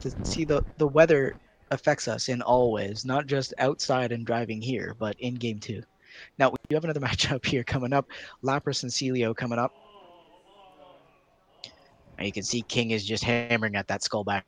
to 0.04 0.26
see 0.26 0.44
the 0.44 0.64
the 0.78 0.88
weather 0.88 1.36
affects 1.72 2.08
us 2.08 2.30
in 2.30 2.42
all 2.42 2.72
ways, 2.72 3.06
not 3.06 3.26
just 3.26 3.54
outside 3.58 4.12
and 4.12 4.26
driving 4.26 4.62
here, 4.62 4.96
but 5.00 5.16
in 5.20 5.36
game 5.36 5.60
too. 5.60 5.82
Now 6.38 6.50
we 6.50 6.58
do 6.68 6.76
have 6.76 6.84
another 6.84 7.00
matchup 7.08 7.46
here 7.46 7.64
coming 7.64 7.94
up. 7.94 8.08
Lapras 8.44 8.84
and 8.84 8.92
Sealeo 8.92 9.36
coming 9.36 9.60
up. 9.60 9.74
And 12.18 12.26
you 12.28 12.32
can 12.32 12.44
see 12.44 12.62
King 12.62 12.92
is 12.92 13.06
just 13.06 13.24
hammering 13.24 13.76
at 13.76 13.88
that 13.88 14.04
skull 14.04 14.24
bash. 14.24 14.44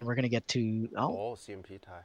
We're 0.00 0.14
gonna 0.14 0.28
get 0.28 0.46
to 0.48 0.88
oh, 0.96 1.30
Oh, 1.32 1.34
CMP 1.36 1.80
tie. 1.80 2.02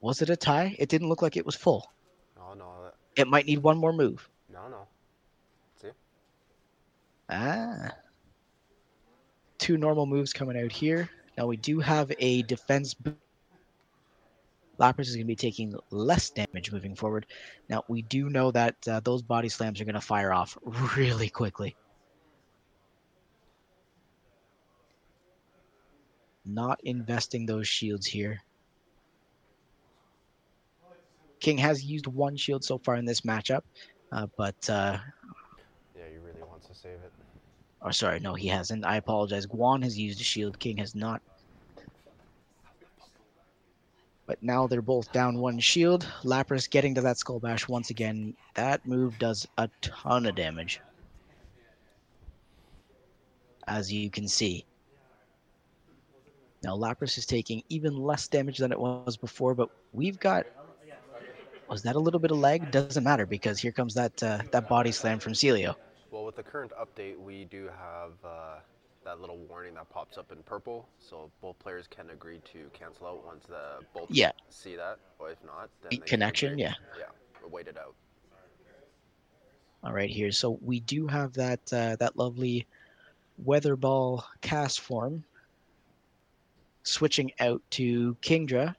was 0.00 0.22
it 0.22 0.30
a 0.30 0.36
tie? 0.36 0.76
It 0.78 0.88
didn't 0.88 1.08
look 1.08 1.22
like 1.22 1.36
it 1.36 1.46
was 1.46 1.54
full. 1.56 1.90
No, 2.36 2.54
no, 2.54 2.84
that- 2.84 2.94
It 3.20 3.26
might 3.28 3.46
need 3.46 3.58
one 3.58 3.78
more 3.78 3.92
move. 3.92 4.28
no, 4.52 4.68
no. 4.68 4.86
See? 5.80 5.88
Ah. 7.30 7.90
Two 9.58 9.76
normal 9.76 10.06
moves 10.06 10.32
coming 10.32 10.56
out 10.62 10.70
here. 10.70 11.10
Now 11.36 11.46
we 11.46 11.56
do 11.56 11.80
have 11.80 12.12
a 12.18 12.42
defense. 12.42 12.94
Lapras 14.80 15.08
is 15.08 15.14
going 15.16 15.26
to 15.26 15.26
be 15.26 15.36
taking 15.36 15.74
less 15.90 16.30
damage 16.30 16.72
moving 16.72 16.94
forward. 16.94 17.26
Now 17.68 17.84
we 17.88 18.02
do 18.02 18.30
know 18.30 18.50
that 18.52 18.76
uh, 18.86 19.00
those 19.00 19.22
body 19.22 19.48
slams 19.48 19.80
are 19.80 19.84
going 19.84 19.94
to 19.94 20.00
fire 20.00 20.32
off 20.32 20.56
really 20.96 21.28
quickly. 21.28 21.76
Not 26.46 26.80
investing 26.84 27.44
those 27.44 27.68
shields 27.68 28.06
here. 28.06 28.40
King 31.40 31.58
has 31.58 31.84
used 31.84 32.06
one 32.06 32.36
shield 32.36 32.64
so 32.64 32.78
far 32.78 32.96
in 32.96 33.04
this 33.04 33.20
matchup, 33.20 33.62
uh, 34.12 34.26
but 34.36 34.56
uh, 34.68 34.98
Yeah, 35.96 36.02
he 36.10 36.18
really 36.18 36.42
wants 36.48 36.66
to 36.66 36.74
save 36.74 36.94
it. 37.04 37.12
Oh, 37.82 37.90
sorry, 37.90 38.18
no, 38.18 38.34
he 38.34 38.48
hasn't. 38.48 38.84
I 38.84 38.96
apologize. 38.96 39.46
Guan 39.46 39.82
has 39.84 39.96
used 39.96 40.20
a 40.20 40.24
shield. 40.24 40.58
King 40.58 40.78
has 40.78 40.94
not. 40.94 41.22
But 44.28 44.42
now 44.42 44.66
they're 44.66 44.82
both 44.82 45.10
down 45.10 45.38
one 45.38 45.58
shield. 45.58 46.06
Lapras 46.22 46.68
getting 46.68 46.94
to 46.96 47.00
that 47.00 47.16
skull 47.16 47.40
bash 47.40 47.66
once 47.66 47.88
again. 47.88 48.36
That 48.52 48.86
move 48.86 49.18
does 49.18 49.48
a 49.56 49.70
ton 49.80 50.26
of 50.26 50.34
damage. 50.34 50.80
As 53.66 53.90
you 53.90 54.10
can 54.10 54.28
see. 54.28 54.66
Now 56.62 56.76
Lapras 56.76 57.16
is 57.16 57.24
taking 57.24 57.62
even 57.70 57.96
less 57.96 58.28
damage 58.28 58.58
than 58.58 58.70
it 58.70 58.78
was 58.78 59.16
before, 59.16 59.54
but 59.54 59.70
we've 59.94 60.20
got. 60.20 60.44
Was 61.70 61.82
that 61.84 61.96
a 61.96 61.98
little 61.98 62.20
bit 62.20 62.30
of 62.30 62.38
lag? 62.38 62.70
Doesn't 62.70 63.04
matter 63.04 63.24
because 63.24 63.58
here 63.58 63.72
comes 63.72 63.94
that 63.94 64.22
uh, 64.22 64.40
that 64.50 64.68
body 64.68 64.92
slam 64.92 65.20
from 65.20 65.32
Sealeo. 65.32 65.74
Well, 66.10 66.24
with 66.24 66.36
the 66.36 66.42
current 66.42 66.72
update, 66.78 67.18
we 67.18 67.44
do 67.44 67.70
have 67.78 68.12
uh, 68.22 68.56
that 69.08 69.20
little 69.22 69.38
warning 69.48 69.74
that 69.74 69.88
pops 69.88 70.18
up 70.18 70.30
in 70.32 70.42
purple, 70.42 70.86
so 70.98 71.30
both 71.40 71.58
players 71.58 71.86
can 71.88 72.10
agree 72.10 72.40
to 72.52 72.70
cancel 72.74 73.06
out 73.06 73.24
once 73.24 73.46
the 73.46 73.82
both 73.94 74.10
Yeah. 74.10 74.32
see 74.50 74.76
that, 74.76 74.98
or 75.18 75.30
if 75.30 75.38
not, 75.44 75.70
connection, 76.04 76.58
yeah. 76.58 76.74
Yeah, 76.98 77.06
wait 77.50 77.68
it 77.68 77.78
out. 77.78 77.94
All 79.82 79.92
right, 79.94 80.10
here. 80.10 80.30
So 80.30 80.58
we 80.60 80.80
do 80.80 81.06
have 81.06 81.32
that 81.34 81.60
uh, 81.72 81.96
that 81.96 82.18
lovely 82.18 82.66
weather 83.42 83.76
ball 83.76 84.24
Castform. 84.42 85.22
Switching 86.82 87.32
out 87.40 87.62
to 87.70 88.14
Kingdra. 88.22 88.74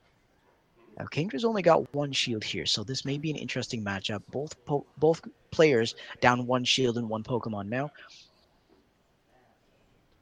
Now 0.98 1.06
Kingdra's 1.06 1.44
only 1.44 1.62
got 1.62 1.92
one 1.94 2.12
shield 2.12 2.44
here, 2.44 2.66
so 2.66 2.84
this 2.84 3.04
may 3.04 3.18
be 3.18 3.30
an 3.30 3.36
interesting 3.36 3.84
matchup. 3.84 4.22
Both 4.30 4.62
po- 4.64 4.86
both 4.98 5.22
players 5.50 5.96
down 6.20 6.46
one 6.46 6.64
shield 6.64 6.98
and 6.98 7.08
one 7.08 7.24
Pokemon 7.24 7.68
now. 7.68 7.90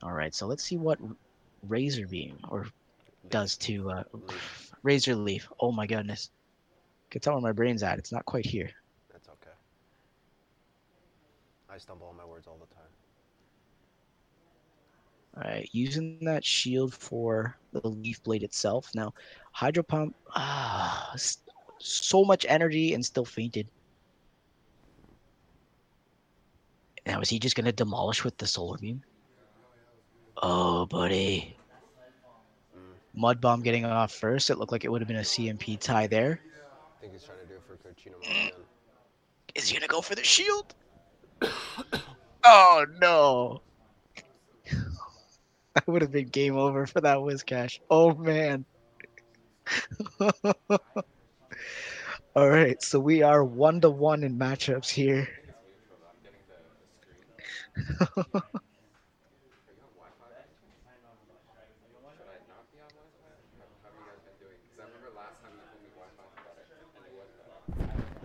All 0.03 0.13
right, 0.13 0.35
so 0.35 0.47
let's 0.47 0.63
see 0.63 0.77
what 0.77 0.99
Razor 1.67 2.07
Beam 2.07 2.39
or 2.51 2.67
does 3.31 3.57
to 3.59 3.91
uh, 3.91 4.05
Leaf. 4.13 4.73
Razor 4.83 5.17
Leaf. 5.17 5.49
Oh 5.61 5.73
my 5.73 5.87
goodness, 5.87 6.31
I 7.09 7.13
can 7.13 7.21
tell 7.21 7.35
where 7.35 7.43
my 7.43 7.53
brain's 7.53 7.83
at. 7.83 7.99
It's 7.99 8.13
not 8.13 8.25
quite 8.25 8.47
here. 8.47 8.71
That's 9.13 9.29
okay. 9.29 9.51
I 11.69 11.79
stumble 11.79 12.07
on 12.07 12.17
my 12.17 12.25
words 12.25 12.47
all 12.47 12.59
the 12.59 12.75
time. 12.75 12.85
All 15.37 15.51
right, 15.51 15.69
using 15.73 16.25
that 16.25 16.45
shield 16.45 16.95
for 16.95 17.57
the 17.73 17.89
leaf 17.89 18.23
blade 18.23 18.43
itself. 18.43 18.91
Now, 18.95 19.15
hydro 19.53 19.83
pump, 19.83 20.17
ah, 20.35 21.15
so 21.79 22.25
much 22.25 22.47
energy 22.49 22.95
and 22.95 23.05
still 23.05 23.25
fainted. 23.25 23.69
Now, 27.07 27.21
is 27.21 27.29
he 27.29 27.39
just 27.39 27.57
gonna 27.57 27.73
demolish 27.73 28.25
with 28.25 28.37
the 28.37 28.47
solar 28.47 28.79
beam? 28.79 29.03
Oh, 30.43 30.87
buddy. 30.87 31.57
Mud 33.15 33.41
bomb 33.41 33.63
getting 33.63 33.85
off 33.85 34.13
first. 34.13 34.51
It 34.51 34.59
looked 34.59 34.71
like 34.71 34.85
it 34.85 34.93
would 34.93 35.01
have 35.01 35.09
been 35.09 35.17
a 35.17 35.21
CMP 35.21 35.81
tie 35.81 36.07
there. 36.07 36.41
I 36.97 37.01
think 37.01 37.13
he's 37.13 37.25
trying 37.25 37.39
to 37.41 37.47
do 37.47 37.55
it 37.55 37.63
for 37.67 37.75
Cochino 37.77 38.15
mm. 38.23 38.47
again. 38.47 38.53
Is 39.55 39.69
he 39.69 39.75
gonna 39.77 39.89
go 39.89 40.01
for 40.01 40.15
the 40.15 40.23
shield? 40.23 40.75
oh 42.45 42.87
no! 43.01 43.61
that 45.75 45.89
would 45.89 46.03
have 46.03 46.13
been 46.13 46.29
game 46.29 46.57
over 46.57 46.87
for 46.87 47.01
that 47.01 47.19
Whiscash. 47.19 47.81
Oh 47.91 48.15
man. 48.15 48.65
All 52.37 52.49
right, 52.49 52.81
so 52.81 53.01
we 53.01 53.23
are 53.23 53.43
one 53.43 53.81
to 53.81 53.91
one 53.91 54.23
in 54.23 54.39
matchups 54.39 54.89
here. 54.89 55.29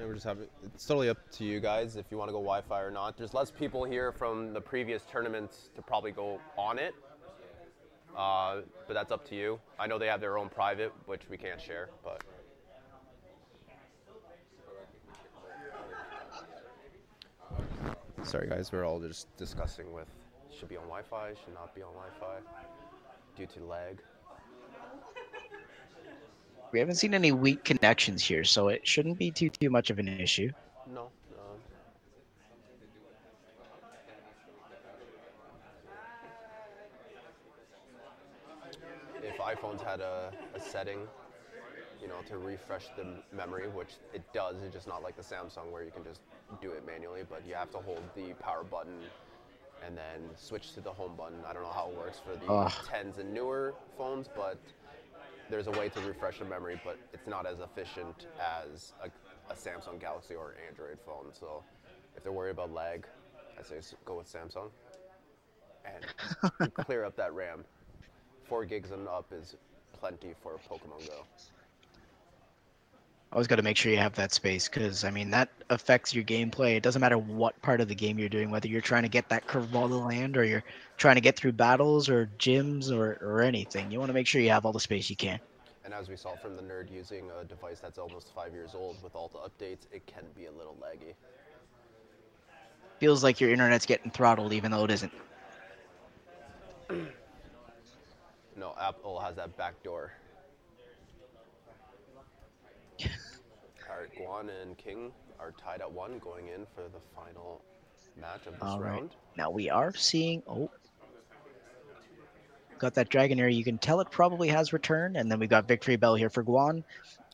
We're 0.05 0.15
just. 0.15 0.27
It's 0.63 0.85
totally 0.85 1.09
up 1.09 1.17
to 1.33 1.45
you 1.45 1.59
guys 1.59 1.95
if 1.95 2.05
you 2.11 2.17
want 2.17 2.29
to 2.29 2.33
go 2.33 2.39
Wi-Fi 2.39 2.81
or 2.81 2.91
not. 2.91 3.17
There's 3.17 3.33
less 3.33 3.51
people 3.51 3.83
here 3.83 4.11
from 4.11 4.53
the 4.53 4.61
previous 4.61 5.03
tournaments 5.03 5.69
to 5.75 5.81
probably 5.81 6.11
go 6.11 6.39
on 6.57 6.77
it, 6.77 6.93
uh, 8.17 8.61
but 8.87 8.93
that's 8.93 9.11
up 9.11 9.27
to 9.29 9.35
you. 9.35 9.59
I 9.79 9.87
know 9.87 9.97
they 9.97 10.07
have 10.07 10.21
their 10.21 10.37
own 10.37 10.49
private, 10.49 10.91
which 11.05 11.21
we 11.29 11.37
can't 11.37 11.61
share, 11.61 11.89
but. 12.03 12.23
Sorry, 18.23 18.47
guys. 18.47 18.71
We're 18.71 18.85
all 18.85 18.99
just 18.99 19.35
discussing 19.37 19.91
with 19.93 20.07
should 20.57 20.69
be 20.69 20.77
on 20.77 20.83
Wi-Fi, 20.83 21.33
should 21.43 21.53
not 21.53 21.73
be 21.75 21.81
on 21.81 21.93
Wi-Fi, 21.93 22.39
due 23.35 23.45
to 23.47 23.65
lag. 23.65 24.01
We 26.73 26.79
haven't 26.79 26.95
seen 26.95 27.13
any 27.13 27.31
weak 27.31 27.63
connections 27.63 28.23
here, 28.25 28.43
so 28.43 28.69
it 28.69 28.85
shouldn't 28.85 29.19
be 29.19 29.29
too 29.29 29.51
too 29.51 29.69
much 29.69 29.91
of 29.91 29.99
an 29.99 30.07
issue. 30.07 30.49
No. 30.91 31.11
Um, 31.37 31.59
if 39.21 39.37
iPhones 39.37 39.83
had 39.83 39.99
a, 39.99 40.33
a 40.55 40.59
setting, 40.59 40.97
you 42.01 42.07
know, 42.07 42.21
to 42.27 42.39
refresh 42.39 42.87
the 42.97 43.05
memory, 43.35 43.67
which 43.67 43.91
it 44.11 44.23
does, 44.33 44.55
it's 44.63 44.73
just 44.73 44.87
not 44.87 45.03
like 45.03 45.15
the 45.15 45.21
Samsung 45.21 45.71
where 45.71 45.83
you 45.83 45.91
can 45.91 46.03
just 46.03 46.21
do 46.59 46.71
it 46.71 46.83
manually, 46.87 47.21
but 47.29 47.43
you 47.47 47.53
have 47.53 47.69
to 47.73 47.77
hold 47.77 48.01
the 48.15 48.33
power 48.39 48.63
button 48.63 48.97
and 49.85 49.95
then 49.95 50.27
switch 50.35 50.73
to 50.73 50.81
the 50.81 50.91
home 50.91 51.15
button. 51.15 51.37
I 51.47 51.53
don't 51.53 51.61
know 51.61 51.69
how 51.69 51.89
it 51.91 51.97
works 51.97 52.17
for 52.17 52.35
the 52.35 52.51
Ugh. 52.51 52.71
10s 52.71 53.19
and 53.19 53.31
newer 53.31 53.75
phones, 53.95 54.27
but 54.27 54.57
there's 55.49 55.67
a 55.67 55.71
way 55.71 55.89
to 55.89 55.99
refresh 56.01 56.39
the 56.39 56.45
memory, 56.45 56.79
but 56.83 56.97
it's 57.13 57.27
not 57.27 57.45
as 57.45 57.59
efficient 57.59 58.27
as 58.39 58.93
a, 59.03 59.07
a 59.51 59.55
Samsung 59.55 59.99
Galaxy 59.99 60.35
or 60.35 60.51
an 60.51 60.57
Android 60.67 60.97
phone. 61.05 61.33
So 61.33 61.63
if 62.15 62.23
they're 62.23 62.31
worried 62.31 62.51
about 62.51 62.71
lag, 62.71 63.05
I 63.57 63.63
say 63.63 63.79
go 64.05 64.17
with 64.17 64.31
Samsung 64.31 64.69
and 65.85 66.73
clear 66.73 67.03
up 67.03 67.15
that 67.17 67.33
RAM. 67.33 67.63
Four 68.47 68.65
gigs 68.65 68.91
and 68.91 69.07
up 69.07 69.31
is 69.31 69.55
plenty 69.99 70.33
for 70.41 70.59
Pokemon 70.69 71.07
Go. 71.07 71.25
Always 73.33 73.47
got 73.47 73.55
to 73.55 73.63
make 73.63 73.77
sure 73.77 73.91
you 73.91 73.97
have 73.97 74.13
that 74.13 74.31
space 74.31 74.69
because 74.69 75.03
I 75.03 75.09
mean 75.09 75.31
that 75.31 75.49
affects 75.71 76.13
your 76.13 76.23
gameplay. 76.23 76.75
It 76.75 76.83
doesn't 76.83 77.01
matter 77.01 77.17
what 77.17 77.59
part 77.63 77.81
of 77.81 77.87
the 77.87 77.95
game 77.95 78.19
you're 78.19 78.29
doing, 78.29 78.51
whether 78.51 78.67
you're 78.67 78.79
trying 78.79 79.01
to 79.03 79.09
get 79.09 79.27
that 79.29 79.47
curveball 79.47 79.87
to 79.87 79.95
land 79.95 80.37
or 80.37 80.43
you're 80.43 80.63
trying 80.97 81.15
to 81.15 81.21
get 81.21 81.35
through 81.35 81.53
battles 81.53 82.09
or 82.09 82.29
gyms 82.37 82.91
or, 82.91 83.17
or 83.21 83.41
anything. 83.41 83.89
You 83.89 83.97
want 83.97 84.09
to 84.09 84.13
make 84.13 84.27
sure 84.27 84.39
you 84.39 84.51
have 84.51 84.67
all 84.67 84.71
the 84.71 84.79
space 84.79 85.09
you 85.09 85.15
can. 85.15 85.39
And 85.83 85.95
as 85.95 86.09
we 86.09 86.15
saw 86.15 86.35
from 86.35 86.55
the 86.55 86.61
nerd 86.61 86.91
using 86.91 87.31
a 87.41 87.43
device 87.43 87.79
that's 87.79 87.97
almost 87.97 88.31
five 88.35 88.53
years 88.53 88.75
old 88.75 89.01
with 89.01 89.15
all 89.15 89.29
the 89.29 89.39
updates, 89.39 89.87
it 89.91 90.05
can 90.05 90.23
be 90.37 90.45
a 90.45 90.51
little 90.51 90.77
laggy. 90.79 91.15
Feels 92.99 93.23
like 93.23 93.41
your 93.41 93.49
internet's 93.49 93.87
getting 93.87 94.11
throttled, 94.11 94.53
even 94.53 94.69
though 94.69 94.83
it 94.83 94.91
isn't. 94.91 95.11
No, 98.55 98.75
Apple 98.79 99.19
has 99.19 99.35
that 99.37 99.57
back 99.57 99.81
door. 99.81 100.11
Right, 104.03 104.27
Guan 104.27 104.49
and 104.61 104.77
King 104.77 105.11
are 105.39 105.51
tied 105.51 105.79
at 105.79 105.89
one 105.89 106.19
going 106.19 106.47
in 106.47 106.65
for 106.75 106.83
the 106.83 106.99
final 107.15 107.61
match 108.19 108.47
of 108.47 108.53
this 108.53 108.61
All 108.61 108.79
right. 108.79 108.99
round. 108.99 109.11
Now 109.37 109.49
we 109.49 109.69
are 109.69 109.93
seeing. 109.95 110.43
Oh, 110.45 110.69
got 112.79 112.93
that 112.95 113.09
Dragonair. 113.09 113.53
You 113.53 113.63
can 113.63 113.77
tell 113.77 114.01
it 114.01 114.11
probably 114.11 114.49
has 114.49 114.73
returned, 114.73 115.15
and 115.15 115.31
then 115.31 115.39
we 115.39 115.47
got 115.47 115.69
Victreebel 115.69 116.17
here 116.17 116.29
for 116.29 116.43
Guan, 116.43 116.83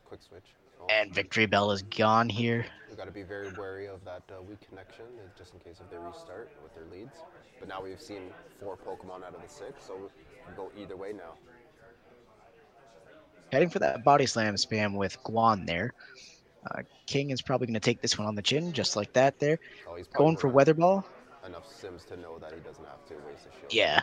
Quick 0.05 0.21
switch. 0.21 0.43
Oh, 0.79 0.85
and 0.91 1.11
Victreebel 1.11 1.73
is 1.73 1.81
gone 1.81 2.29
here. 2.29 2.65
we 2.87 2.95
got 2.95 3.05
to 3.05 3.11
be 3.11 3.23
very 3.23 3.51
wary 3.57 3.87
of 3.87 4.05
that 4.05 4.21
uh, 4.29 4.41
weak 4.43 4.59
connection, 4.67 5.05
uh, 5.17 5.27
just 5.35 5.53
in 5.55 5.59
case 5.61 5.79
if 5.83 5.89
they 5.89 5.97
restart 5.97 6.51
with 6.61 6.75
their 6.75 6.85
leads. 6.91 7.15
But 7.59 7.67
now 7.67 7.81
we've 7.81 8.01
seen 8.01 8.29
four 8.59 8.77
Pokemon 8.77 9.23
out 9.23 9.33
of 9.33 9.41
the 9.41 9.49
six, 9.49 9.85
so 9.85 9.95
we 9.95 10.09
can 10.45 10.55
go 10.55 10.71
either 10.77 10.95
way 10.95 11.13
now. 11.13 11.33
Heading 13.51 13.69
for 13.69 13.79
that 13.79 14.03
body 14.03 14.27
slam 14.27 14.53
spam 14.53 14.93
with 14.93 15.17
Guan 15.23 15.65
there. 15.65 15.95
Uh, 16.65 16.81
King 17.05 17.29
is 17.29 17.41
probably 17.41 17.67
going 17.67 17.73
to 17.75 17.79
take 17.79 18.01
this 18.01 18.17
one 18.17 18.27
on 18.27 18.35
the 18.35 18.41
chin, 18.41 18.73
just 18.73 18.95
like 18.95 19.13
that 19.13 19.39
there. 19.39 19.59
Oh, 19.87 19.95
he's 19.95 20.07
Going 20.07 20.35
for 20.35 20.49
Weather 20.49 20.73
Ball. 20.73 21.05
enough 21.45 21.71
Sims 21.73 22.03
to 22.05 22.17
know 22.17 22.37
that 22.39 22.53
he 22.53 22.59
doesn't 22.59 22.85
have 22.85 23.05
to 23.07 23.13
waste 23.27 23.47
a 23.47 23.59
shield. 23.59 23.73
Yeah. 23.73 24.01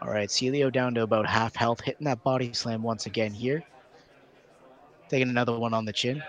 All 0.00 0.10
right, 0.10 0.28
Sealeo 0.28 0.72
down 0.72 0.94
to 0.94 1.02
about 1.02 1.26
half 1.26 1.54
health, 1.54 1.80
hitting 1.80 2.04
that 2.04 2.22
body 2.22 2.52
slam 2.52 2.82
once 2.82 3.06
again 3.06 3.32
here. 3.32 3.62
Taking 5.08 5.28
another 5.28 5.58
one 5.58 5.72
on 5.72 5.84
the 5.84 5.92
chin. 5.92 6.22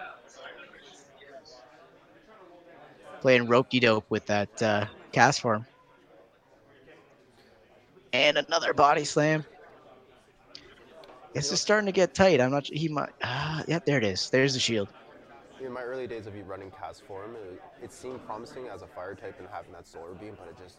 Playing 3.22 3.48
ropey 3.48 3.80
dope 3.80 4.06
with 4.10 4.26
that 4.28 4.62
uh, 4.62 4.86
Castform. 5.12 5.66
And 8.14 8.38
another 8.38 8.74
body 8.74 9.04
slam. 9.04 9.44
This 11.36 11.52
is 11.52 11.60
starting 11.60 11.86
to 11.86 11.92
get 11.92 12.14
tight. 12.14 12.40
I'm 12.40 12.52
not. 12.52 12.66
He 12.66 12.88
might. 12.88 13.10
Ah, 13.22 13.62
yeah, 13.68 13.80
there 13.86 13.98
it 13.98 14.06
is. 14.06 14.30
There's 14.30 14.54
the 14.54 14.60
shield. 14.60 14.88
In 15.62 15.74
my 15.74 15.82
early 15.82 16.08
days 16.08 16.28
of 16.28 16.36
you 16.36 16.44
running 16.44 16.72
Castform, 16.72 17.36
it, 17.36 17.62
it 17.84 17.92
seemed 17.92 18.26
promising 18.26 18.68
as 18.68 18.84
a 18.84 18.88
fire 18.88 19.16
type 19.16 19.36
and 19.40 19.48
having 19.52 19.74
that 19.74 19.86
solar 19.86 20.14
beam, 20.14 20.38
but 20.38 20.48
it 20.48 20.56
just 20.64 20.78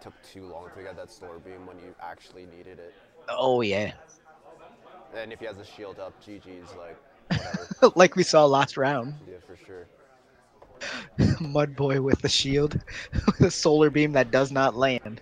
took 0.00 0.14
too 0.22 0.46
long 0.46 0.68
to 0.74 0.82
get 0.82 0.96
that 0.96 1.10
solar 1.10 1.38
beam 1.38 1.66
when 1.66 1.78
you 1.78 1.94
actually 2.00 2.46
needed 2.46 2.78
it. 2.78 2.94
Oh 3.28 3.60
yeah. 3.60 3.92
And 5.14 5.30
if 5.32 5.40
he 5.40 5.46
has 5.46 5.58
a 5.58 5.64
shield 5.64 5.98
up, 5.98 6.14
GG's 6.24 6.74
like 6.76 6.96
whatever. 7.30 7.92
like 7.96 8.16
we 8.16 8.22
saw 8.22 8.46
last 8.46 8.78
round. 8.78 9.14
yeah, 9.28 9.36
for 9.46 9.56
sure. 9.56 9.86
Mud 11.40 11.76
Boy 11.76 12.00
with 12.00 12.22
the 12.22 12.28
shield, 12.28 12.80
with 13.26 13.40
a 13.40 13.50
solar 13.50 13.90
beam 13.90 14.12
that 14.12 14.30
does 14.30 14.50
not 14.50 14.74
land. 14.74 15.20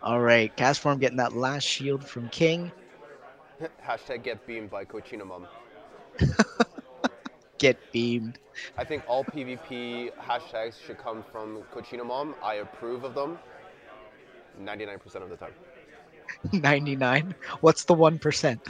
All 0.00 0.20
right, 0.20 0.56
Castform 0.56 1.00
getting 1.00 1.18
that 1.18 1.34
last 1.34 1.64
shield 1.64 2.04
from 2.04 2.28
King. 2.28 2.70
Hashtag 3.86 4.22
get 4.22 4.46
beamed 4.46 4.70
by 4.70 4.84
Cochino 4.84 5.26
Mum. 5.26 5.46
Get 7.58 7.76
beamed. 7.92 8.38
I 8.78 8.84
think 8.84 9.02
all 9.06 9.22
PvP 9.22 10.12
hashtags 10.14 10.80
should 10.84 10.96
come 10.96 11.22
from 11.30 11.62
Cochino 11.74 12.06
Mom. 12.06 12.34
I 12.42 12.54
approve 12.54 13.04
of 13.04 13.14
them 13.14 13.38
99% 14.58 15.16
of 15.16 15.28
the 15.28 15.36
time. 15.36 15.52
99. 16.52 17.34
What's 17.60 17.84
the 17.84 17.94
1%? 17.94 18.60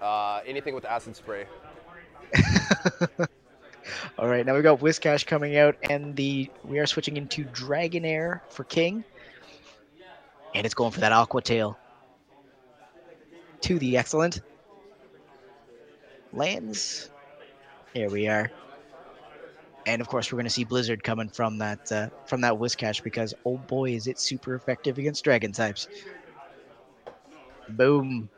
Uh, 0.00 0.40
anything 0.46 0.74
with 0.74 0.86
acid 0.86 1.14
spray. 1.14 1.44
All 4.18 4.28
right, 4.28 4.46
now 4.46 4.54
we 4.54 4.62
got 4.62 4.80
Whiscash 4.80 5.26
coming 5.26 5.56
out, 5.56 5.76
and 5.90 6.14
the 6.16 6.50
we 6.64 6.78
are 6.78 6.86
switching 6.86 7.16
into 7.16 7.44
Dragonair 7.44 8.40
for 8.48 8.64
King, 8.64 9.04
and 10.54 10.64
it's 10.64 10.74
going 10.74 10.92
for 10.92 11.00
that 11.00 11.12
Aqua 11.12 11.42
Tail. 11.42 11.78
To 13.62 13.78
the 13.78 13.96
excellent 13.96 14.40
lands. 16.32 17.10
Here 17.94 18.10
we 18.10 18.26
are, 18.26 18.50
and 19.86 20.00
of 20.00 20.08
course 20.08 20.32
we're 20.32 20.36
going 20.36 20.46
to 20.46 20.50
see 20.50 20.64
Blizzard 20.64 21.04
coming 21.04 21.28
from 21.28 21.58
that 21.58 21.92
uh, 21.92 22.08
from 22.26 22.40
that 22.40 22.54
Whiscash 22.54 23.02
because 23.02 23.34
oh 23.44 23.58
boy 23.58 23.90
is 23.90 24.06
it 24.06 24.18
super 24.18 24.54
effective 24.54 24.98
against 24.98 25.24
Dragon 25.24 25.52
types. 25.52 25.88
Boom. 27.68 28.28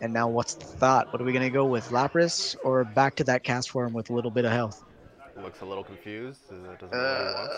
And 0.00 0.12
now 0.12 0.28
what's 0.28 0.54
the 0.54 0.64
thought? 0.64 1.12
What 1.12 1.22
are 1.22 1.24
we 1.24 1.32
going 1.32 1.44
to 1.44 1.50
go 1.50 1.64
with? 1.64 1.88
Lapras 1.90 2.56
or 2.64 2.84
back 2.84 3.16
to 3.16 3.24
that 3.24 3.44
Castform 3.44 3.92
with 3.92 4.10
a 4.10 4.12
little 4.12 4.32
bit 4.32 4.44
of 4.44 4.50
health? 4.50 4.84
Looks 5.42 5.60
a 5.60 5.64
little 5.64 5.82
confused. 5.84 6.40
uh, 6.50 6.54
Doesn't 6.74 6.90
know 6.92 6.98
what 6.98 7.18
he 7.18 7.34
wants. 7.34 7.54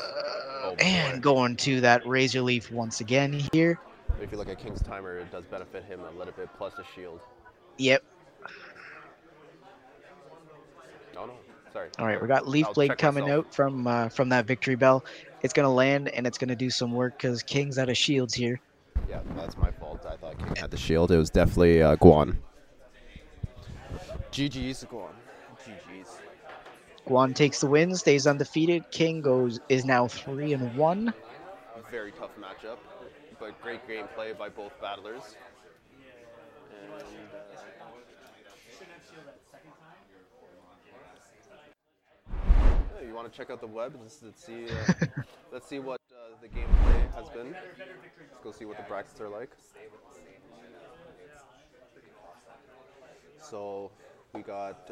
Oh, 0.65 0.75
and 0.81 1.23
going 1.23 1.57
to 1.57 1.81
that 1.83 2.07
Razor 2.07 2.41
Leaf 2.41 2.71
once 2.73 3.01
again 3.01 3.43
here. 3.53 3.79
If 4.23 4.33
you 4.33 4.39
look 4.39 4.49
at 4.49 4.59
King's 4.59 4.81
Timer, 4.83 5.19
it 5.19 5.31
does 5.31 5.45
benefit 5.45 5.85
him 5.85 6.01
a 6.01 6.19
little 6.19 6.33
bit, 6.33 6.49
plus 6.57 6.73
a 6.79 6.85
shield. 6.95 7.21
Yep. 7.79 8.03
No, 11.15 11.27
no, 11.27 11.33
sorry. 11.73 11.89
All 11.99 12.07
right, 12.07 12.21
we 12.21 12.27
got 12.27 12.49
Leaf 12.49 12.67
I'll 12.67 12.73
Blade 12.75 12.97
coming 12.99 13.25
myself. 13.25 13.47
out 13.47 13.55
from 13.55 13.87
uh, 13.87 14.09
from 14.09 14.29
that 14.31 14.47
Victreebel. 14.47 15.03
It's 15.43 15.53
going 15.53 15.65
to 15.65 15.71
land 15.71 16.09
and 16.09 16.27
it's 16.27 16.39
going 16.39 16.49
to 16.49 16.57
do 16.57 16.71
some 16.71 16.93
work 16.93 17.19
because 17.19 17.43
King's 17.43 17.79
out 17.79 17.89
of 17.91 17.97
shields 17.99 18.33
here. 18.35 18.59
Yeah, 19.09 19.21
that's 19.37 19.57
my 19.59 19.71
fault. 19.73 20.05
I 20.09 20.17
thought 20.17 20.39
King 20.39 20.57
had 20.57 20.71
the 20.71 20.77
shield. 20.79 21.11
It 21.11 21.19
was 21.19 21.29
definitely 21.31 21.83
uh, 21.83 21.97
Guan. 21.97 22.37
GG's 24.33 24.85
Guan. 24.91 25.11
Guan 27.07 27.35
takes 27.35 27.61
the 27.61 27.67
win, 27.67 27.95
stays 27.95 28.27
undefeated. 28.27 28.91
King 28.91 29.21
goes 29.21 29.61
is 29.69 29.85
now 29.85 30.09
three 30.09 30.55
and 30.55 30.75
one. 30.77 31.13
Very 31.91 32.13
tough 32.13 32.31
matchup, 32.41 32.79
but 33.39 33.61
great 33.61 33.87
gameplay 33.87 34.37
by 34.37 34.49
both 34.49 34.73
battlers. 34.81 35.37
And 36.73 36.93
uh, 36.93 37.07
yeah, 43.01 43.07
you 43.07 43.15
want 43.15 43.31
to 43.31 43.37
check 43.37 43.51
out 43.51 43.61
the 43.61 43.67
web? 43.67 43.97
Let's, 44.01 44.23
let's 44.23 44.45
see. 44.45 44.67
Uh, 44.67 45.07
let's 45.53 45.69
see 45.69 45.79
what 45.79 46.01
uh, 46.11 46.35
the 46.41 46.49
gameplay 46.49 47.15
has 47.15 47.29
been. 47.29 47.53
Let's 47.53 48.43
go 48.43 48.51
see 48.51 48.65
what 48.65 48.79
the 48.79 48.83
brackets 48.85 49.21
are 49.21 49.29
like. 49.29 49.51
So 53.41 53.91
we 54.33 54.41
got 54.43 54.91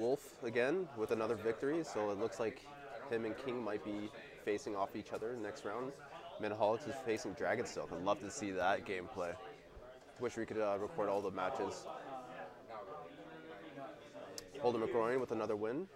Wolf 0.00 0.42
again 0.42 0.88
with 0.96 1.10
another 1.10 1.34
victory. 1.34 1.84
So 1.84 2.10
it 2.10 2.18
looks 2.18 2.40
like 2.40 2.66
him 3.10 3.26
and 3.26 3.36
King 3.44 3.62
might 3.62 3.84
be 3.84 4.10
facing 4.44 4.74
off 4.74 4.96
each 4.96 5.12
other 5.12 5.36
next 5.40 5.64
round. 5.64 5.92
Manaholics 6.42 6.88
is 6.88 6.94
facing 7.04 7.34
Dragonsilk. 7.34 7.92
I'd 7.92 8.02
love 8.02 8.20
to 8.20 8.30
see 8.30 8.50
that 8.52 8.86
gameplay. 8.86 9.34
Wish 10.18 10.36
we 10.38 10.46
could 10.46 10.58
uh, 10.58 10.78
record 10.80 11.10
all 11.10 11.20
the 11.20 11.30
matches. 11.30 11.86
Holden 14.60 14.80
McGroin 14.80 15.20
with 15.20 15.32
another 15.32 15.56
win. 15.56 15.86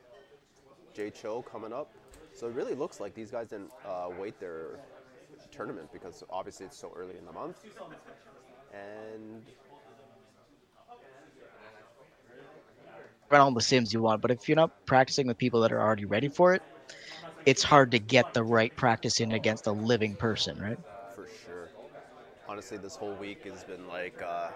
Jay 0.93 1.11
Cho 1.11 1.43
coming 1.43 1.73
up. 1.73 1.91
So 2.35 2.47
it 2.49 2.55
really 2.55 2.75
looks 2.75 3.01
like 3.01 3.15
these 3.15 3.31
guys 3.31 3.49
didn't 3.49 3.71
uh, 3.87 4.11
wait 4.19 4.39
their 4.39 4.81
tournament 5.51 5.91
because 5.93 6.23
obviously 6.29 6.67
it's 6.67 6.79
so 6.79 6.93
early 6.95 7.17
in 7.17 7.25
the 7.25 7.33
month. 7.33 7.65
And 8.73 9.43
Run 13.31 13.41
all 13.41 13.53
the 13.53 13.61
sims 13.61 13.93
you 13.93 14.03
want, 14.03 14.21
but 14.23 14.31
if 14.31 14.49
you're 14.49 14.57
not 14.57 14.71
practicing 14.87 15.27
with 15.27 15.39
people 15.39 15.61
that 15.63 15.73
are 15.73 15.81
already 15.81 16.05
ready 16.05 16.29
for 16.29 16.55
it, 16.55 16.63
it's 17.47 17.63
hard 17.63 17.91
to 17.93 17.99
get 17.99 18.33
the 18.35 18.43
right 18.43 18.75
practice 18.77 19.21
in 19.21 19.33
against 19.33 19.67
a 19.67 19.73
living 19.73 20.15
person, 20.17 20.59
right? 20.61 20.79
for 21.15 21.27
sure. 21.45 21.71
Honestly, 22.49 22.77
this 22.77 22.97
whole 22.97 23.15
week 23.15 23.45
has 23.45 23.65
been 23.65 23.87
like, 23.89 24.21
uh, 24.23 24.49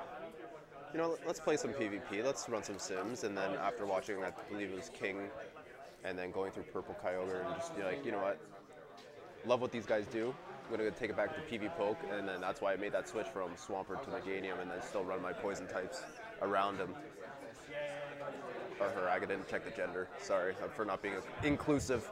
you 0.93 0.99
know, 0.99 1.16
let's 1.27 1.40
play 1.40 1.57
some 1.57 1.73
PvP, 1.73 2.24
let's 2.24 2.49
run 2.49 2.62
some 2.62 2.78
Sims, 2.78 3.24
and 3.24 3.36
then 3.36 3.55
after 3.57 3.86
watching, 3.86 4.23
I 4.23 4.31
believe 4.51 4.70
it 4.70 4.77
was 4.77 4.90
King, 4.90 5.19
and 6.05 6.19
then 6.19 6.31
going 6.31 6.51
through 6.53 6.65
Purple 6.65 6.97
Kyogre, 7.05 7.45
and 7.47 7.55
just 7.57 7.77
be 7.77 7.82
like, 7.82 8.05
you 8.05 8.12
know 8.12 8.19
what, 8.19 8.39
love 9.47 9.61
what 9.61 9.73
these 9.73 9.86
guys 9.86 10.07
do. 10.12 10.35
I'm 10.70 10.77
gonna 10.77 10.90
take 10.90 11.11
it 11.11 11.16
back 11.16 11.35
to 11.35 11.59
PvPoke, 11.59 11.97
and 12.12 12.28
then 12.28 12.40
that's 12.40 12.61
why 12.61 12.73
I 12.73 12.77
made 12.77 12.93
that 12.93 13.09
switch 13.09 13.27
from 13.27 13.51
Swampert 13.53 14.03
to 14.05 14.11
Meganium, 14.11 14.61
and 14.61 14.70
then 14.70 14.82
still 14.82 15.05
run 15.05 15.23
my 15.23 15.32
poison 15.32 15.66
types 15.66 16.03
around 16.43 16.77
him. 16.77 16.95
Or 18.80 18.88
her, 18.90 19.09
I 19.09 19.18
didn't 19.18 19.48
check 19.48 19.64
the 19.64 19.70
gender. 19.70 20.09
Sorry 20.20 20.55
uh, 20.62 20.68
for 20.68 20.84
not 20.84 21.02
being 21.02 21.14
inclusive. 21.42 22.09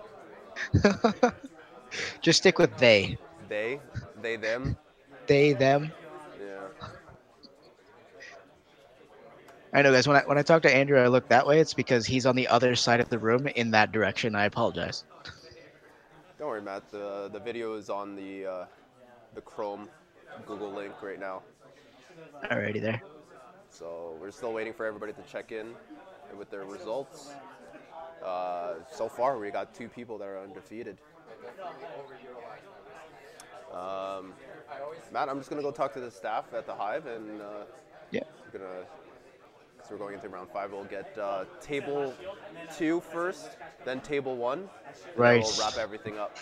Just 2.21 2.41
stick 2.41 2.59
with 2.59 2.77
they. 2.77 3.19
They, 3.49 3.81
they, 4.21 4.37
them. 4.37 4.77
They, 5.27 5.53
them. 5.53 5.93
Yeah. 6.41 6.89
I 9.73 9.83
know, 9.83 9.93
guys. 9.93 10.09
When 10.09 10.17
I 10.17 10.23
when 10.23 10.39
I 10.39 10.43
talk 10.43 10.63
to 10.63 10.75
Andrew, 10.75 10.99
I 10.99 11.07
look 11.07 11.29
that 11.29 11.47
way. 11.47 11.61
It's 11.61 11.75
because 11.75 12.07
he's 12.07 12.27
on 12.27 12.35
the 12.35 12.49
other 12.49 12.75
side 12.75 13.01
of 13.01 13.09
the 13.11 13.19
room 13.19 13.47
in 13.47 13.71
that 13.73 13.93
direction. 13.93 14.35
I 14.35 14.47
apologize. 14.47 15.05
Don't 16.39 16.49
worry, 16.49 16.63
Matt. 16.63 16.91
The 16.91 17.29
the 17.33 17.41
video 17.41 17.75
is 17.75 17.91
on 17.91 18.17
the 18.17 18.47
uh, 18.47 18.65
the 19.35 19.41
Chrome 19.41 19.89
Google 20.47 20.73
link 20.73 20.95
right 21.03 21.21
now. 21.21 21.43
Alrighty 22.45 22.81
there. 22.81 23.03
So 23.69 24.17
we're 24.21 24.31
still 24.31 24.53
waiting 24.53 24.73
for 24.73 24.87
everybody 24.87 25.13
to 25.13 25.23
check 25.31 25.53
in 25.53 25.75
with 26.39 26.51
their 26.51 26.65
results. 26.65 27.31
Uh, 28.25 28.75
so 28.91 29.09
far, 29.09 29.39
we 29.39 29.51
got 29.51 29.75
two 29.75 29.89
people 29.89 30.19
that 30.19 30.27
are 30.27 30.39
undefeated. 30.41 30.99
Um, 33.73 34.33
Matt, 35.13 35.29
I'm 35.29 35.39
just 35.39 35.51
gonna 35.51 35.63
go 35.63 35.71
talk 35.71 35.93
to 35.95 36.01
the 36.01 36.11
staff 36.11 36.47
at 36.55 36.67
the 36.67 36.75
Hive, 36.75 37.07
and 37.07 37.41
uh, 37.41 37.45
Yeah. 38.11 38.21
we're 38.53 38.59
gonna. 38.59 38.85
So 39.83 39.91
we're 39.93 39.99
going 39.99 40.15
into 40.15 40.29
round 40.29 40.49
five. 40.51 40.73
We'll 40.73 40.85
get 40.85 41.17
uh, 41.17 41.45
table 41.61 42.13
two 42.77 43.01
first, 43.01 43.57
then 43.85 44.01
table 44.01 44.37
one. 44.37 44.69
Right. 45.15 45.43
We'll 45.43 45.61
wrap 45.61 45.77
everything 45.79 46.19
up. 46.19 46.37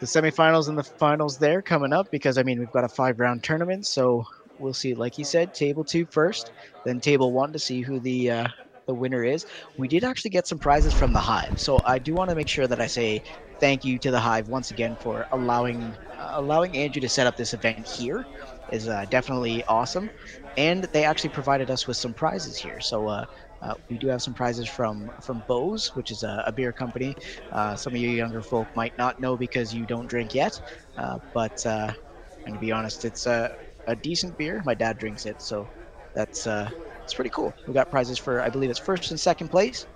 The 0.00 0.06
semifinals 0.06 0.68
and 0.68 0.78
the 0.78 0.82
finals 0.82 1.38
there 1.38 1.60
coming 1.62 1.92
up 1.92 2.10
because 2.10 2.38
I 2.38 2.42
mean 2.42 2.58
we've 2.58 2.72
got 2.72 2.84
a 2.84 2.88
five 2.88 3.20
round 3.20 3.42
tournament, 3.42 3.86
so 3.86 4.26
we'll 4.58 4.74
see. 4.74 4.94
Like 4.94 5.18
you 5.18 5.24
said, 5.24 5.52
table 5.54 5.84
two 5.84 6.06
first, 6.10 6.52
then 6.84 7.00
table 7.00 7.32
one 7.32 7.52
to 7.52 7.58
see 7.58 7.82
who 7.82 8.00
the 8.00 8.30
uh, 8.30 8.48
the 8.86 8.94
winner 8.94 9.24
is. 9.24 9.44
We 9.76 9.88
did 9.88 10.04
actually 10.04 10.30
get 10.30 10.46
some 10.46 10.58
prizes 10.58 10.94
from 10.94 11.12
the 11.12 11.20
Hive, 11.20 11.58
so 11.58 11.80
I 11.84 11.98
do 11.98 12.14
want 12.14 12.30
to 12.30 12.36
make 12.36 12.48
sure 12.48 12.66
that 12.68 12.80
I 12.80 12.86
say 12.86 13.22
thank 13.60 13.84
you 13.84 13.98
to 14.00 14.10
the 14.10 14.20
Hive 14.20 14.48
once 14.48 14.70
again 14.70 14.96
for 14.96 15.26
allowing 15.32 15.96
uh, 16.18 16.32
allowing 16.34 16.76
Andrew 16.76 17.00
to 17.00 17.08
set 17.08 17.26
up 17.26 17.36
this 17.36 17.52
event 17.54 17.88
here. 17.88 18.26
Is 18.68 18.88
uh, 18.88 19.04
definitely 19.10 19.62
awesome, 19.68 20.10
and 20.56 20.84
they 20.92 21.04
actually 21.04 21.30
provided 21.30 21.70
us 21.70 21.86
with 21.86 21.96
some 21.96 22.14
prizes 22.14 22.56
here. 22.58 22.80
So. 22.80 23.08
Uh, 23.08 23.24
uh, 23.62 23.74
we 23.88 23.96
do 23.96 24.08
have 24.08 24.20
some 24.20 24.34
prizes 24.34 24.68
from 24.68 25.10
from 25.22 25.40
Bose, 25.46 25.90
which 25.94 26.10
is 26.10 26.22
a, 26.22 26.44
a 26.46 26.52
beer 26.52 26.72
company. 26.72 27.16
Uh, 27.50 27.74
some 27.76 27.94
of 27.94 28.00
you 28.00 28.10
younger 28.10 28.42
folk 28.42 28.68
might 28.74 28.92
not 28.98 29.18
know 29.18 29.38
because 29.38 29.72
you 29.72 29.86
don't 29.86 30.06
drink 30.06 30.34
yet, 30.34 30.60
uh, 30.98 31.18
but 31.32 31.64
uh, 31.64 31.90
and 32.44 32.54
to 32.54 32.58
be 32.58 32.72
honest, 32.72 33.04
it's 33.04 33.26
a, 33.86 33.96
decent 33.96 34.36
beer. 34.36 34.62
My 34.64 34.74
dad 34.74 34.98
drinks 34.98 35.26
it, 35.26 35.40
so 35.40 35.68
that's 36.14 36.46
uh, 36.46 36.70
it's 37.02 37.14
pretty 37.14 37.30
cool. 37.30 37.54
We 37.66 37.74
got 37.74 37.90
prizes 37.90 38.18
for 38.18 38.40
I 38.40 38.48
believe 38.48 38.70
it's 38.70 38.78
first 38.78 39.10
and 39.10 39.20
second 39.20 39.48
place, 39.48 39.86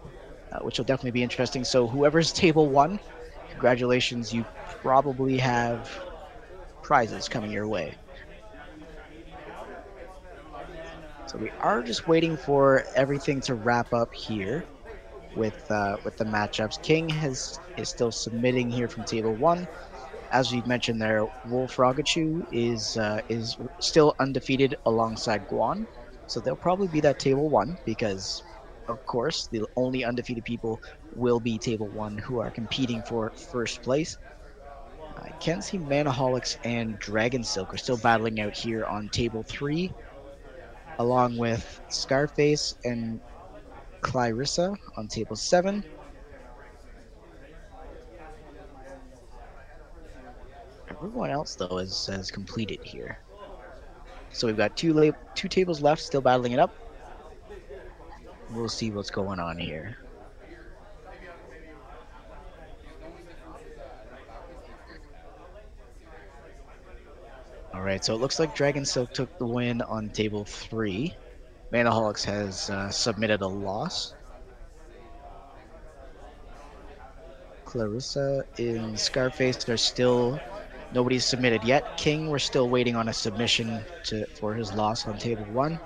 uh, 0.53 0.59
which 0.61 0.79
will 0.79 0.85
definitely 0.85 1.13
be 1.13 1.23
interesting. 1.23 1.65
So 1.65 1.87
whoever's 1.87 2.33
table 2.45 2.69
one, 2.69 3.01
congratulations! 3.51 4.33
You 4.33 4.45
probably 4.83 5.39
have 5.39 5.91
prizes 6.83 7.29
coming 7.29 7.51
your 7.51 7.69
way. 7.69 7.95
So 11.27 11.37
we 11.37 11.51
are 11.61 11.83
just 11.83 12.09
waiting 12.09 12.39
for 12.39 12.85
everything 12.97 13.43
to 13.43 13.55
wrap 13.55 13.93
up 13.93 14.15
here 14.15 14.65
with 15.37 15.71
uh, 15.71 15.99
with 16.05 16.17
the 16.17 16.25
matchups. 16.25 16.83
King 16.83 17.09
has 17.09 17.61
is 17.77 17.89
still 17.89 18.11
submitting 18.11 18.71
here 18.71 18.89
from 18.89 19.05
table 19.05 19.35
one. 19.35 19.69
As 20.31 20.51
we 20.51 20.63
mentioned 20.67 21.01
there, 21.01 21.25
Wolf 21.45 21.77
Rogachu 21.77 22.43
is 22.51 22.97
uh, 22.97 23.21
is 23.29 23.57
still 23.81 24.15
undefeated 24.19 24.75
alongside 24.87 25.47
Guan. 25.47 25.87
So 26.27 26.41
they'll 26.41 26.57
probably 26.57 26.89
be 26.89 27.01
that 27.03 27.19
table 27.19 27.51
one 27.51 27.77
because 27.85 28.43
of 28.89 29.05
course, 29.07 29.49
the 29.51 29.67
only 29.77 30.05
undefeated 30.05 30.45
people 30.45 30.81
will 31.11 31.41
be 31.41 31.59
table 31.59 31.91
one 31.91 32.19
who 32.19 32.39
are 32.41 32.51
competing 32.51 33.03
for 33.03 33.33
first 33.51 33.83
place. 33.83 34.17
I 35.19 35.33
can't 35.41 35.63
see 35.65 35.79
Manaholics 35.79 36.57
and 36.65 36.99
Dragon 36.99 37.45
Silk 37.45 37.75
are 37.75 37.79
still 37.79 37.99
battling 37.99 38.41
out 38.41 38.55
here 38.55 38.87
on 38.87 39.11
table 39.11 39.45
three, 39.49 39.95
along 40.99 41.37
with 41.37 41.81
Scarface 41.89 42.73
and 42.85 43.21
Clarissa 44.03 44.75
on 44.97 45.09
table 45.09 45.37
seven. 45.37 45.85
Everyone 50.91 51.31
else, 51.31 51.55
though, 51.55 51.79
is, 51.79 52.07
has 52.07 52.31
completed 52.31 52.81
here. 52.83 53.19
So 54.31 54.47
we've 54.47 54.57
got 54.57 54.77
two 54.77 54.93
la- 54.93 55.17
two 55.35 55.49
tables 55.49 55.81
left, 55.81 56.03
still 56.03 56.21
battling 56.21 56.53
it 56.53 56.59
up. 56.59 56.75
We'll 58.51 58.69
see 58.69 58.91
what's 58.91 59.11
going 59.11 59.39
on 59.39 59.59
here. 59.59 59.99
All 67.75 67.83
right, 67.83 68.05
so 68.05 68.15
it 68.15 68.21
looks 68.21 68.39
like 68.39 68.55
Dragon 68.55 68.85
Silk 68.85 69.13
took 69.13 69.39
the 69.39 69.47
win 69.47 69.83
on 69.83 70.09
table 70.09 70.45
three. 70.45 71.15
Manaholics 71.73 72.25
has 72.25 72.71
uh, 72.71 72.91
submitted 72.91 73.43
a 73.43 73.47
loss. 73.47 74.15
Clarissa 77.65 78.45
and 78.59 78.99
Scarface 78.99 79.69
are 79.69 79.77
still 79.77 80.41
nobody's 80.93 81.25
submitted 81.25 81.65
yet. 81.65 81.97
King, 81.97 82.29
we're 82.29 82.39
still 82.39 82.69
waiting 82.69 82.97
on 82.97 83.09
a 83.09 83.13
submission 83.13 83.81
to 84.05 84.27
for 84.27 84.55
his 84.55 84.73
loss 84.73 85.07
on 85.07 85.19
table 85.19 85.45
one. 85.53 85.79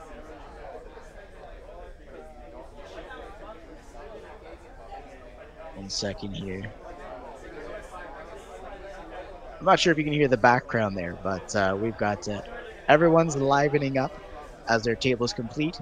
One 5.75 5.91
second 5.91 6.35
here. 6.35 6.71
I'm 9.59 9.67
not 9.67 9.79
sure 9.79 9.93
if 9.93 9.99
you 9.99 10.05
can 10.05 10.13
hear 10.13 10.29
the 10.29 10.37
background 10.37 10.97
there, 10.97 11.17
but 11.23 11.55
uh, 11.55 11.77
we've 11.81 11.97
got 11.97 12.29
uh, 12.29 12.43
everyone's 12.89 13.37
livening 13.37 13.97
up 13.97 14.13
as 14.69 14.83
their 14.83 14.97
tables 14.97 15.33
complete. 15.33 15.81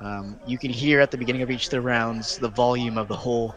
Um, 0.00 0.38
you 0.46 0.58
can 0.58 0.70
hear 0.70 1.00
at 1.00 1.10
the 1.10 1.16
beginning 1.16 1.42
of 1.42 1.50
each 1.50 1.66
of 1.66 1.70
the 1.70 1.80
rounds 1.80 2.36
the 2.36 2.48
volume 2.48 2.98
of 2.98 3.08
the 3.08 3.16
whole 3.16 3.54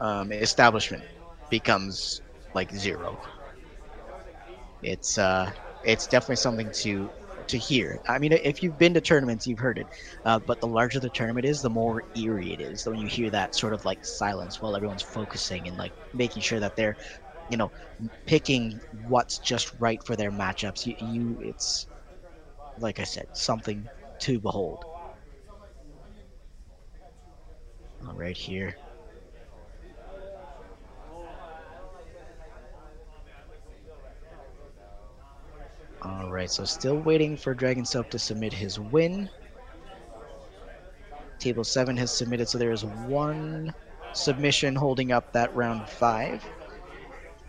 um, 0.00 0.32
establishment 0.32 1.02
becomes 1.50 2.22
like 2.54 2.72
zero. 2.74 3.18
It's 4.82 5.18
uh, 5.18 5.50
it's 5.82 6.06
definitely 6.06 6.36
something 6.36 6.70
to 6.82 7.12
to 7.48 7.58
hear. 7.58 7.98
I 8.08 8.18
mean, 8.18 8.32
if 8.32 8.62
you've 8.62 8.78
been 8.78 8.94
to 8.94 9.00
tournaments, 9.00 9.46
you've 9.46 9.58
heard 9.60 9.78
it. 9.78 9.88
Uh, 10.24 10.40
but 10.40 10.60
the 10.60 10.66
larger 10.68 11.00
the 11.00 11.10
tournament 11.10 11.46
is, 11.46 11.60
the 11.62 11.70
more 11.70 12.04
eerie 12.14 12.52
it 12.52 12.60
is. 12.60 12.82
So 12.82 12.90
when 12.90 13.00
you 13.00 13.08
hear 13.08 13.30
that 13.30 13.54
sort 13.54 13.74
of 13.74 13.84
like 13.84 14.04
silence 14.04 14.60
while 14.60 14.76
everyone's 14.76 15.02
focusing 15.02 15.68
and 15.68 15.76
like 15.76 15.94
making 16.12 16.42
sure 16.42 16.60
that 16.60 16.74
they're, 16.76 16.96
you 17.48 17.56
know, 17.56 17.70
picking 18.26 18.80
what's 18.92 19.38
just 19.38 19.70
right 19.78 20.00
for 20.06 20.16
their 20.16 20.32
matchups. 20.32 20.86
You, 20.86 20.94
you 20.98 21.38
it's 21.42 21.88
like 22.78 23.00
I 23.00 23.04
said, 23.04 23.26
something 23.32 23.90
to 24.20 24.40
behold. 24.40 24.84
All 28.04 28.14
right 28.16 28.36
here. 28.36 28.76
All 36.02 36.30
right, 36.30 36.50
so 36.50 36.64
still 36.64 36.98
waiting 36.98 37.36
for 37.36 37.54
Dragon 37.54 37.84
Silk 37.84 38.10
to 38.10 38.18
submit 38.18 38.52
his 38.52 38.78
win. 38.78 39.28
Table 41.38 41.64
7 41.64 41.96
has 41.96 42.12
submitted, 42.12 42.48
so 42.48 42.58
there 42.58 42.72
is 42.72 42.84
one 42.84 43.74
submission 44.12 44.74
holding 44.74 45.12
up 45.12 45.32
that 45.32 45.54
round 45.56 45.88
5. 45.88 46.44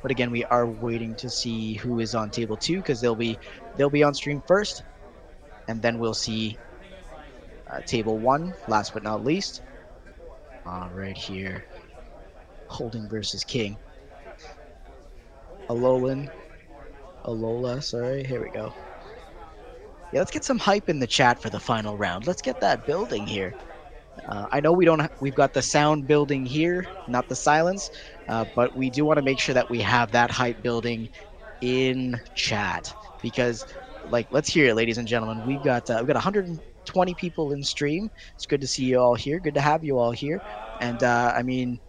But 0.02 0.12
again, 0.12 0.32
we 0.32 0.44
are 0.46 0.66
waiting 0.66 1.14
to 1.16 1.30
see 1.30 1.74
who 1.74 2.00
is 2.00 2.16
on 2.16 2.32
table 2.32 2.56
2 2.56 2.78
because 2.78 3.02
they'll 3.02 3.16
be 3.16 3.38
they'll 3.76 3.90
be 3.90 4.04
on 4.04 4.14
stream 4.14 4.42
first 4.48 4.84
and 5.68 5.82
then 5.82 6.00
we'll 6.00 6.14
see 6.14 6.58
uh, 7.70 7.82
table 7.82 8.18
1 8.18 8.54
last 8.68 8.94
but 8.94 9.04
not 9.04 9.24
least. 9.24 9.62
All 10.66 10.90
right 10.94 11.18
here. 11.18 11.66
Holden 12.68 13.10
versus 13.10 13.44
King. 13.44 13.78
Alolan 15.70 16.32
Alola, 17.26 17.84
sorry. 17.84 18.24
Here 18.24 18.42
we 18.42 18.50
go. 18.50 18.74
Yeah, 20.12 20.20
let's 20.20 20.32
get 20.32 20.44
some 20.44 20.58
hype 20.58 20.90
in 20.90 21.00
the 21.00 21.08
chat 21.08 21.42
for 21.42 21.50
the 21.50 21.60
final 21.60 21.96
round. 21.98 22.26
Let's 22.26 22.42
get 22.42 22.60
that 22.62 22.86
building 22.86 23.28
here. 23.28 23.54
Uh, 24.28 24.48
I 24.52 24.60
know 24.60 24.72
we 24.72 24.86
don't. 24.86 25.10
We've 25.22 25.36
got 25.36 25.54
the 25.54 25.62
sound 25.62 26.08
building 26.08 26.46
here, 26.46 26.86
not 27.08 27.30
the 27.30 27.36
silence, 27.36 27.92
uh, 28.28 28.46
but 28.56 28.76
we 28.76 28.90
do 28.90 29.06
want 29.06 29.18
to 29.18 29.24
make 29.24 29.40
sure 29.40 29.54
that 29.54 29.70
we 29.70 29.80
have 29.82 30.12
that 30.12 30.32
hype 30.32 30.62
building 30.62 31.10
in 31.62 32.20
chat 32.36 32.94
because, 33.22 33.66
like, 34.10 34.28
let's 34.32 34.50
hear 34.50 34.68
it, 34.68 34.76
ladies 34.76 34.98
and 34.98 35.08
gentlemen. 35.08 35.46
We've 35.46 35.64
got 35.64 35.90
uh, 35.90 35.98
we've 36.00 36.08
got 36.08 36.16
120 36.16 37.14
people 37.16 37.52
in 37.54 37.64
stream. 37.64 38.10
It's 38.36 38.46
good 38.46 38.62
to 38.62 38.68
see 38.68 38.86
you 38.86 39.00
all 39.00 39.16
here. 39.16 39.40
Good 39.40 39.54
to 39.54 39.62
have 39.62 39.84
you 39.84 39.98
all 40.00 40.12
here. 40.12 40.42
And 40.82 41.02
uh, 41.04 41.34
I 41.36 41.44
mean, 41.44 41.80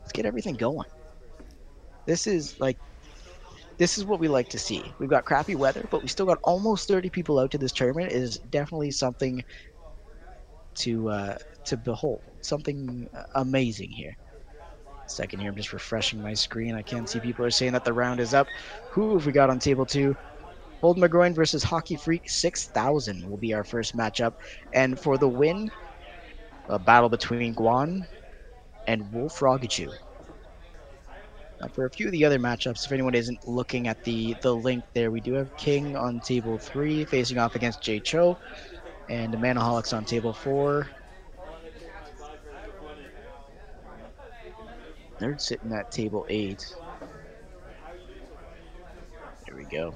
let's 0.00 0.12
get 0.12 0.26
everything 0.26 0.54
going. 0.54 0.88
This 2.06 2.26
is 2.26 2.58
like 2.60 2.78
this 3.78 3.96
is 3.96 4.04
what 4.04 4.20
we 4.20 4.28
like 4.28 4.48
to 4.50 4.58
see. 4.58 4.82
We've 4.98 5.08
got 5.08 5.24
crappy 5.24 5.54
weather, 5.54 5.86
but 5.90 6.02
we 6.02 6.08
still 6.08 6.26
got 6.26 6.38
almost 6.42 6.88
30 6.88 7.10
people 7.10 7.38
out 7.38 7.50
to 7.52 7.58
this 7.58 7.72
tournament. 7.72 8.12
It 8.12 8.22
is 8.22 8.38
definitely 8.50 8.90
something 8.90 9.42
to 10.76 11.08
uh, 11.08 11.38
to 11.64 11.76
behold. 11.76 12.22
Something 12.40 13.08
amazing 13.34 13.90
here. 13.90 14.16
Second 15.06 15.40
here, 15.40 15.50
I'm 15.50 15.56
just 15.56 15.72
refreshing 15.72 16.20
my 16.20 16.34
screen. 16.34 16.74
I 16.74 16.82
can't 16.82 17.08
see 17.08 17.18
people 17.20 17.44
are 17.44 17.50
saying 17.50 17.72
that 17.72 17.84
the 17.84 17.92
round 17.92 18.20
is 18.20 18.34
up. 18.34 18.46
Who 18.90 19.14
have 19.14 19.24
we 19.24 19.32
got 19.32 19.48
on 19.48 19.58
table 19.58 19.86
two? 19.86 20.14
Holden 20.80 21.02
McGroin 21.02 21.34
versus 21.34 21.62
Hockey 21.62 21.96
Freak 21.96 22.28
6000 22.28 23.28
will 23.28 23.36
be 23.36 23.54
our 23.54 23.64
first 23.64 23.96
matchup. 23.96 24.34
And 24.72 24.98
for 24.98 25.18
the 25.18 25.28
win, 25.28 25.70
a 26.68 26.78
battle 26.78 27.08
between 27.08 27.54
Guan 27.54 28.06
and 28.86 29.10
Wolf 29.12 29.40
Rogachu. 29.40 29.92
Uh, 31.60 31.66
for 31.68 31.86
a 31.86 31.90
few 31.90 32.06
of 32.06 32.12
the 32.12 32.24
other 32.24 32.38
matchups, 32.38 32.86
if 32.86 32.92
anyone 32.92 33.14
isn't 33.14 33.48
looking 33.48 33.88
at 33.88 34.04
the 34.04 34.36
the 34.42 34.54
link 34.54 34.84
there, 34.94 35.10
we 35.10 35.20
do 35.20 35.32
have 35.32 35.56
King 35.56 35.96
on 35.96 36.20
table 36.20 36.56
three 36.56 37.04
facing 37.04 37.38
off 37.38 37.56
against 37.56 37.82
Jay 37.82 37.98
Cho, 37.98 38.38
and 39.08 39.32
the 39.32 39.36
Manaholics 39.36 39.96
on 39.96 40.04
table 40.04 40.32
four. 40.32 40.88
They're 45.18 45.36
sitting 45.38 45.72
at 45.72 45.90
table 45.90 46.26
eight. 46.28 46.74
There 49.46 49.56
we 49.56 49.64
go. 49.64 49.94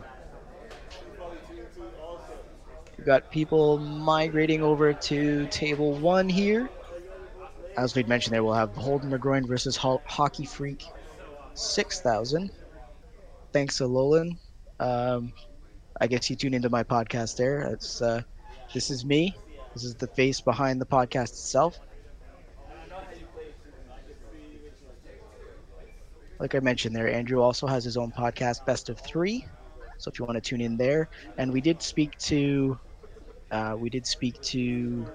We've 2.98 3.06
got 3.06 3.30
people 3.30 3.78
migrating 3.78 4.62
over 4.62 4.93
to 4.93 5.47
table 5.47 5.93
one 5.94 6.28
here. 6.28 6.68
As 7.76 7.94
we'd 7.94 8.09
mentioned 8.09 8.34
there, 8.34 8.43
we'll 8.43 8.55
have 8.55 8.74
Holden 8.74 9.10
McGroin 9.10 9.47
versus 9.47 9.76
Ho- 9.76 10.02
Hockey 10.05 10.44
Freak 10.44 10.84
6000. 11.55 12.51
Thanks 13.53 13.79
to 13.79 13.85
Lolan. 13.85 14.39
Um, 14.81 15.33
I 16.01 16.07
guess 16.07 16.29
you 16.31 16.37
tuned 16.37 16.55
into 16.55 16.70
my 16.70 16.83
podcast 16.83 17.37
there. 17.37 17.61
It's, 17.61 18.01
uh, 18.03 18.23
this 18.73 18.91
is 18.91 19.05
me. 19.05 19.37
This 19.74 19.85
is 19.85 19.95
the 19.95 20.07
face 20.09 20.41
behind 20.41 20.81
the 20.81 20.87
podcast 20.87 21.31
itself. 21.31 21.79
Like 26.39 26.55
I 26.57 26.61
mentioned 26.61 26.97
there, 26.97 27.09
Andrew 27.09 27.41
also 27.41 27.66
has 27.69 27.85
his 27.85 27.97
own 27.97 28.11
podcast, 28.11 28.66
Best 28.66 28.89
of 28.89 28.99
Three. 28.99 29.47
So 29.99 30.11
if 30.11 30.19
you 30.19 30.24
want 30.24 30.35
to 30.35 30.41
tune 30.41 30.61
in 30.61 30.77
there, 30.77 31.09
and 31.39 31.53
we 31.53 31.61
did 31.61 31.81
speak 31.81 32.19
to, 32.19 32.79
uh, 33.53 33.77
we 33.79 33.89
did 33.89 34.05
speak 34.05 34.41
to 34.41 35.07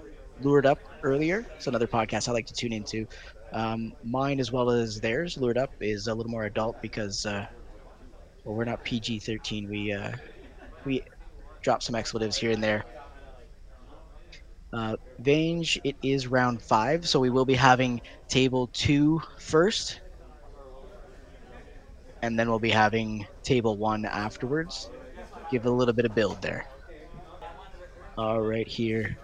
Lured 0.42 0.66
Up 0.66 0.80
earlier. 1.04 1.46
It's 1.56 1.68
another 1.68 1.88
podcast 1.88 2.30
I 2.30 2.32
like 2.32 2.46
to 2.46 2.54
tune 2.54 2.72
into. 2.72 3.06
Um, 3.54 3.94
mine 4.04 4.40
as 4.40 4.52
well 4.52 4.70
as 4.70 5.00
theirs, 5.00 5.38
Lured 5.38 5.58
Up, 5.58 5.72
is 5.80 6.08
a 6.08 6.14
little 6.14 6.32
more 6.32 6.46
adult 6.46 6.82
because, 6.82 7.26
uh, 7.26 7.48
well, 8.44 8.56
we're 8.56 8.66
not 8.66 8.84
PG-13. 8.84 9.70
We 9.70 9.94
uh, 9.94 10.12
we 10.86 11.04
drop 11.62 11.82
some 11.82 11.96
expletives 11.96 12.38
here 12.38 12.52
and 12.52 12.64
there. 12.64 12.86
Uh, 14.74 14.96
Vange, 15.20 15.80
it 15.84 15.96
is 16.04 16.28
round 16.28 16.62
five, 16.62 17.08
so 17.08 17.20
we 17.20 17.30
will 17.30 17.46
be 17.46 17.54
having 17.54 18.02
table 18.28 18.68
two 18.74 19.22
first, 19.40 20.02
and 22.22 22.38
then 22.38 22.50
we'll 22.50 22.60
be 22.60 22.70
having 22.70 23.26
table 23.44 23.78
one 23.78 24.06
afterwards. 24.06 24.90
Give 25.50 25.66
a 25.66 25.72
little 25.72 25.94
bit 25.94 26.06
of 26.06 26.14
build 26.14 26.42
there. 26.42 26.68
All 28.18 28.42
right, 28.42 28.68
here. 28.68 29.18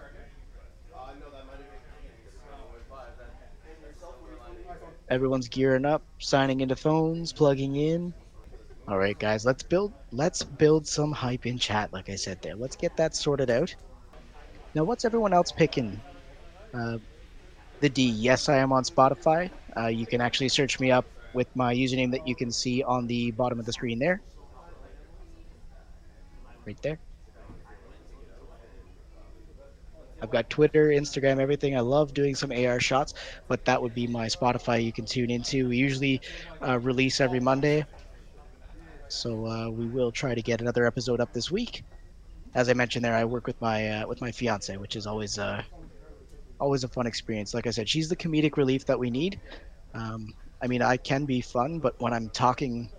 Everyone's 5.09 5.49
gearing 5.49 5.85
up, 5.85 6.05
signing 6.19 6.61
into 6.61 6.75
phones, 6.75 7.34
plugging 7.34 7.75
in. 7.75 8.13
All 8.88 8.97
right, 8.99 9.17
guys, 9.19 9.45
let's 9.45 9.63
build 9.63 9.93
let's 10.11 10.43
build 10.43 10.88
some 10.88 11.11
hype 11.11 11.45
in 11.45 11.57
chat. 11.59 11.93
Like 11.93 12.09
I 12.09 12.15
said 12.15 12.39
there, 12.41 12.55
let's 12.55 12.75
get 12.75 12.95
that 12.97 13.15
sorted 13.15 13.49
out. 13.51 13.75
Now, 14.75 14.84
what's 14.84 15.05
everyone 15.05 15.34
else 15.34 15.51
picking 15.51 16.03
Uh, 16.73 16.97
the 17.81 17.89
D. 17.89 18.03
Yes, 18.09 18.49
I 18.49 18.57
am 18.57 18.71
on 18.73 18.84
Spotify. 18.84 19.51
Uh, 19.77 19.88
you 19.88 20.07
can 20.07 20.21
actually 20.21 20.49
search 20.49 20.80
me 20.80 20.91
up 20.91 21.05
with 21.34 21.47
my 21.55 21.73
username 21.75 22.11
that 22.11 22.27
you 22.27 22.35
can 22.35 22.51
see 22.51 22.84
on 22.84 23.07
the 23.07 23.31
bottom 23.31 23.59
of 23.59 23.65
the 23.65 23.73
screen 23.73 23.99
there. 23.99 24.23
Right 26.65 26.77
there. 26.81 26.99
I've 30.23 30.29
got 30.29 30.49
Twitter, 30.49 30.87
Instagram, 30.87 31.41
everything. 31.41 31.75
I 31.75 31.81
love 31.81 32.13
doing 32.13 32.33
some 32.33 32.49
AR 32.49 32.79
shots, 32.79 33.13
but 33.49 33.65
that 33.65 33.81
would 33.81 33.93
be 33.93 34.07
my 34.07 34.27
Spotify 34.27 34.81
you 34.81 34.93
can 34.93 35.03
tune 35.03 35.29
into. 35.29 35.67
We 35.67 35.75
usually 35.75 36.21
uh, 36.65 36.79
release 36.79 37.19
every 37.19 37.41
Monday. 37.41 37.85
So 39.09 39.45
uh, 39.45 39.69
we 39.69 39.85
will 39.85 40.13
try 40.13 40.33
to 40.33 40.41
get 40.41 40.61
another 40.61 40.85
episode 40.85 41.19
up 41.19 41.33
this 41.33 41.51
week. 41.51 41.83
As 42.55 42.69
I 42.69 42.73
mentioned 42.73 43.03
there, 43.03 43.13
I 43.13 43.25
work 43.25 43.45
with 43.47 43.59
my 43.59 43.89
uh, 43.89 44.07
with 44.07 44.21
my 44.21 44.31
fiance, 44.31 44.77
which 44.77 44.95
is 44.95 45.05
always 45.05 45.37
uh, 45.37 45.61
always 46.57 46.85
a 46.85 46.87
fun 46.87 47.05
experience. 47.05 47.53
Like 47.53 47.67
I 47.67 47.71
said, 47.71 47.89
she's 47.89 48.07
the 48.07 48.15
comedic 48.15 48.55
relief 48.55 48.85
that 48.85 48.97
we 48.97 49.09
need. 49.09 49.41
Um, 49.93 50.33
I 50.61 50.67
mean, 50.67 50.81
I 50.81 50.95
can 50.95 51.25
be 51.25 51.41
fun, 51.41 51.79
but 51.79 51.95
when 51.99 52.13
I'm 52.13 52.29
talking 52.29 52.89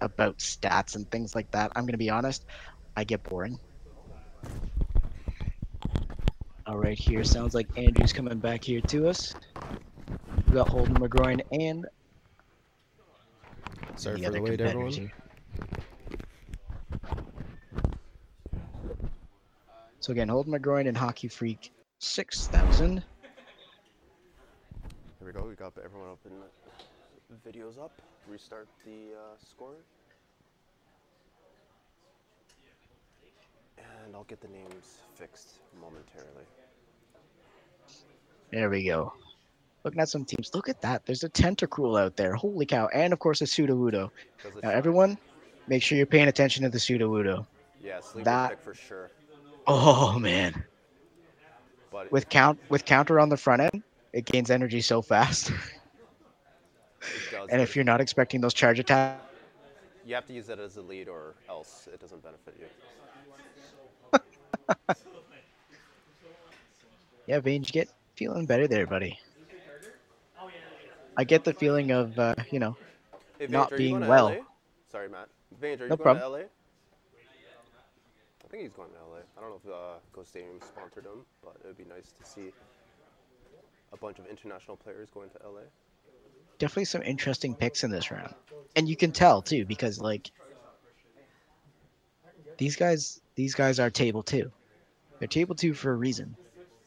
about 0.00 0.38
stats 0.38 0.94
and 0.94 1.10
things 1.10 1.34
like 1.34 1.50
that, 1.50 1.72
I'm 1.74 1.84
gonna 1.84 1.98
be 1.98 2.10
honest, 2.10 2.44
I 2.96 3.02
get 3.02 3.24
boring. 3.24 3.58
All 6.66 6.76
right, 6.78 6.98
here 6.98 7.22
sounds 7.22 7.54
like 7.54 7.68
Andrew's 7.78 8.12
coming 8.12 8.38
back 8.38 8.64
here 8.64 8.80
to 8.80 9.06
us. 9.08 9.34
We 10.48 10.52
got 10.54 10.68
Holden 10.68 10.96
McGroin 10.96 11.40
and 11.52 11.86
Sorry 13.94 14.16
the 14.16 14.22
for 14.22 14.28
other 14.30 14.38
the 14.38 14.42
wait, 14.42 14.60
everyone. 14.60 14.90
competitors 14.90 14.96
here. 14.96 15.12
So 20.00 20.10
again, 20.10 20.28
Holden 20.28 20.52
McGroin 20.52 20.88
and 20.88 20.96
Hockey 20.96 21.28
Freak 21.28 21.70
six 22.00 22.48
thousand. 22.48 23.04
Here 25.18 25.26
we 25.26 25.32
go. 25.32 25.46
We 25.46 25.54
got 25.54 25.72
everyone 25.84 26.08
open. 26.08 26.32
Videos 27.48 27.78
up. 27.78 28.02
Restart 28.28 28.66
the 28.84 29.14
uh, 29.14 29.36
scoring. 29.48 29.82
And 33.78 34.14
I'll 34.14 34.24
get 34.24 34.40
the 34.40 34.48
names 34.48 34.98
fixed 35.14 35.60
momentarily. 35.80 36.44
There 38.50 38.70
we 38.70 38.84
go. 38.84 39.12
Looking 39.84 40.00
at 40.00 40.08
some 40.08 40.24
teams. 40.24 40.50
Look 40.54 40.68
at 40.68 40.80
that. 40.80 41.06
There's 41.06 41.24
a 41.24 41.28
Tentacruel 41.28 42.00
out 42.00 42.16
there. 42.16 42.34
Holy 42.34 42.66
cow. 42.66 42.88
And 42.92 43.12
of 43.12 43.18
course 43.18 43.40
a 43.40 43.44
Sudowoodo. 43.44 44.10
Now 44.62 44.70
everyone, 44.70 45.18
make 45.68 45.82
sure 45.82 45.96
you're 45.96 46.06
paying 46.06 46.28
attention 46.28 46.62
to 46.64 46.68
the 46.68 46.78
Sudowoodo. 46.78 47.46
Yeah, 47.82 48.00
sleeper 48.00 48.24
that- 48.24 48.50
pick 48.50 48.60
for 48.60 48.74
sure. 48.74 49.10
Oh 49.66 50.18
man. 50.18 50.64
But 51.90 52.12
With 52.12 52.28
count 52.28 52.58
with 52.68 52.84
counter 52.84 53.18
on 53.18 53.28
the 53.28 53.36
front 53.36 53.62
end, 53.62 53.82
it 54.12 54.24
gains 54.24 54.50
energy 54.50 54.80
so 54.80 55.02
fast. 55.02 55.50
and 57.50 57.60
if 57.60 57.74
you're 57.74 57.84
not 57.84 58.00
expecting 58.00 58.40
those 58.40 58.54
charge 58.54 58.78
attacks, 58.78 59.22
you 60.04 60.14
have 60.14 60.26
to 60.26 60.32
use 60.32 60.48
it 60.48 60.58
as 60.58 60.76
a 60.76 60.82
lead, 60.82 61.08
or 61.08 61.34
else 61.48 61.88
it 61.92 62.00
doesn't 62.00 62.22
benefit 62.22 62.54
you. 62.60 62.66
Yeah, 67.26 67.40
Vange, 67.40 67.72
get 67.72 67.88
feeling 68.14 68.46
better 68.46 68.66
there, 68.66 68.86
buddy. 68.86 69.18
I 71.16 71.24
get 71.24 71.44
the 71.44 71.54
feeling 71.54 71.90
of 71.92 72.18
uh, 72.18 72.34
you 72.50 72.58
know, 72.58 72.76
Hey, 73.38 73.46
Vange, 73.46 73.50
Not 73.52 73.76
being 73.76 74.00
well. 74.00 74.28
LA? 74.28 74.36
Sorry, 74.90 75.08
Matt. 75.08 75.28
Vange, 75.60 75.80
are 75.80 75.84
you 75.84 75.90
No 75.90 75.96
going 75.96 76.16
problem. 76.16 76.22
to 76.22 76.28
LA? 76.28 76.38
I 78.44 78.48
think 78.48 78.62
he's 78.62 78.72
going 78.72 78.90
to 78.90 78.96
LA. 79.10 79.18
I 79.36 79.40
don't 79.40 79.50
know 79.50 79.60
if 79.64 79.70
uh, 79.70 79.98
Go 80.12 80.22
Stadium 80.22 80.60
sponsored 80.60 81.04
him, 81.04 81.24
but 81.42 81.56
it 81.64 81.66
would 81.66 81.76
be 81.78 81.84
nice 81.84 82.12
to 82.22 82.30
see 82.30 82.52
a 83.92 83.96
bunch 83.96 84.18
of 84.18 84.26
international 84.26 84.76
players 84.76 85.08
going 85.12 85.30
to 85.30 85.38
LA. 85.48 85.60
definitely 86.58 86.84
some 86.84 87.02
interesting 87.02 87.54
picks 87.54 87.82
in 87.84 87.90
this 87.90 88.10
round. 88.10 88.34
And 88.76 88.88
you 88.88 88.96
can 88.96 89.10
tell 89.12 89.42
too, 89.42 89.64
because 89.64 90.00
like 90.00 90.30
these 92.58 92.76
guys 92.76 93.20
these 93.34 93.54
guys 93.54 93.78
are 93.80 93.90
table 93.90 94.22
two. 94.22 94.50
They're 95.18 95.28
table 95.28 95.54
two 95.54 95.74
for 95.74 95.92
a 95.92 95.96
reason. 95.96 96.36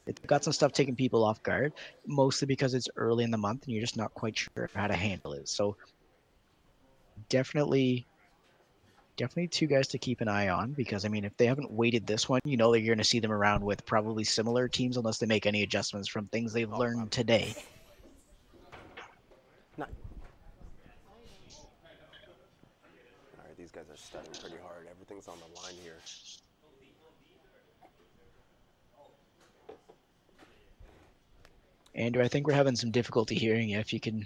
It's 0.06 0.20
got 0.26 0.44
some 0.44 0.54
stuff 0.54 0.72
taking 0.72 0.96
people 0.96 1.24
off 1.24 1.42
guard, 1.44 1.74
mostly 2.08 2.48
because 2.48 2.74
it's 2.74 2.88
early 2.96 3.24
in 3.24 3.32
the 3.32 3.38
month 3.38 3.66
and 3.66 3.74
you're 3.74 3.82
just 3.82 3.98
not 3.98 4.14
quite 4.14 4.38
sure 4.38 4.70
how 4.74 4.88
to 4.88 4.96
handle 4.96 5.34
it. 5.34 5.48
So 5.48 5.76
definitely 7.30 8.06
definitely 9.18 9.50
two 9.50 9.68
guys 9.68 9.90
to 9.90 9.98
keep 9.98 10.22
an 10.22 10.30
eye 10.30 10.48
on 10.48 10.72
because 10.72 11.04
I 11.04 11.10
mean 11.10 11.26
if 11.26 11.36
they 11.36 11.46
haven't 11.46 11.70
waited 11.72 12.08
this 12.08 12.30
one, 12.30 12.40
you 12.46 12.56
know 12.56 12.72
that 12.72 12.80
you're 12.80 12.96
gonna 12.96 13.04
see 13.04 13.20
them 13.20 13.32
around 13.32 13.64
with 13.64 13.86
probably 13.86 14.24
similar 14.24 14.68
teams 14.68 14.98
unless 14.98 15.18
they 15.18 15.28
make 15.28 15.46
any 15.46 15.62
adjustments 15.62 16.08
from 16.08 16.28
things 16.28 16.54
they've 16.54 16.72
learned 16.72 17.12
today. 17.12 17.54
All 19.78 19.86
right, 23.46 23.58
these 23.58 23.72
guys 23.72 23.86
are 23.92 23.98
studying 23.98 24.34
pretty 24.40 24.58
hard. 24.64 24.88
Everything's 24.90 25.28
on 25.28 25.38
the 25.40 25.62
line 25.62 25.76
here. 25.84 25.98
Andrew, 32.00 32.24
I 32.24 32.30
think 32.30 32.48
we're 32.48 32.54
having 32.54 32.78
some 32.78 32.92
difficulty 32.92 33.36
hearing 33.36 33.68
you. 33.68 33.78
If 33.78 33.92
you 33.92 34.00
can 34.00 34.26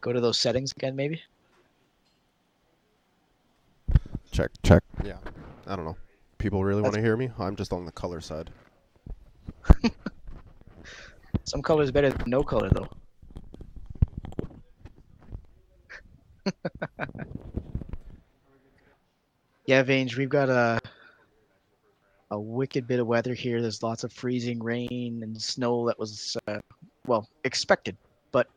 go 0.00 0.10
to 0.10 0.22
those 0.22 0.38
settings 0.38 0.72
again, 0.72 0.96
maybe. 0.96 1.20
Check, 4.30 4.50
check. 4.62 4.82
Yeah, 5.04 5.18
I 5.66 5.76
don't 5.76 5.84
know. 5.84 5.98
People 6.38 6.64
really 6.64 6.80
want 6.80 6.94
to 6.94 7.02
hear 7.02 7.18
me? 7.18 7.30
I'm 7.38 7.56
just 7.56 7.74
on 7.74 7.84
the 7.84 7.92
color 7.92 8.22
side. 8.22 8.48
Some 11.44 11.60
colors 11.60 11.90
better 11.90 12.08
than 12.08 12.30
no 12.30 12.42
color, 12.42 12.70
though. 12.70 12.88
yeah, 19.66 19.82
Vange, 19.82 20.16
we've 20.16 20.30
got 20.30 20.48
a 20.48 20.80
a 22.32 22.40
wicked 22.40 22.88
bit 22.88 22.98
of 22.98 23.06
weather 23.06 23.34
here. 23.34 23.60
There's 23.60 23.82
lots 23.82 24.04
of 24.04 24.12
freezing 24.12 24.60
rain 24.62 25.20
and 25.22 25.40
snow 25.40 25.86
that 25.86 25.98
was, 25.98 26.36
uh, 26.48 26.60
well, 27.06 27.28
expected. 27.44 27.94
But 28.32 28.48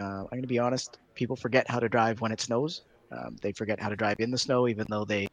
uh, 0.00 0.22
I'm 0.22 0.28
going 0.30 0.42
to 0.42 0.48
be 0.48 0.58
honest, 0.58 0.98
people 1.14 1.36
forget 1.36 1.70
how 1.70 1.78
to 1.78 1.90
drive 1.90 2.22
when 2.22 2.32
it 2.32 2.40
snows. 2.40 2.82
Um, 3.12 3.36
they 3.42 3.52
forget 3.52 3.78
how 3.78 3.90
to 3.90 3.96
drive 3.96 4.18
in 4.18 4.30
the 4.30 4.38
snow, 4.38 4.66
even 4.66 4.86
though 4.88 5.04
they 5.04 5.28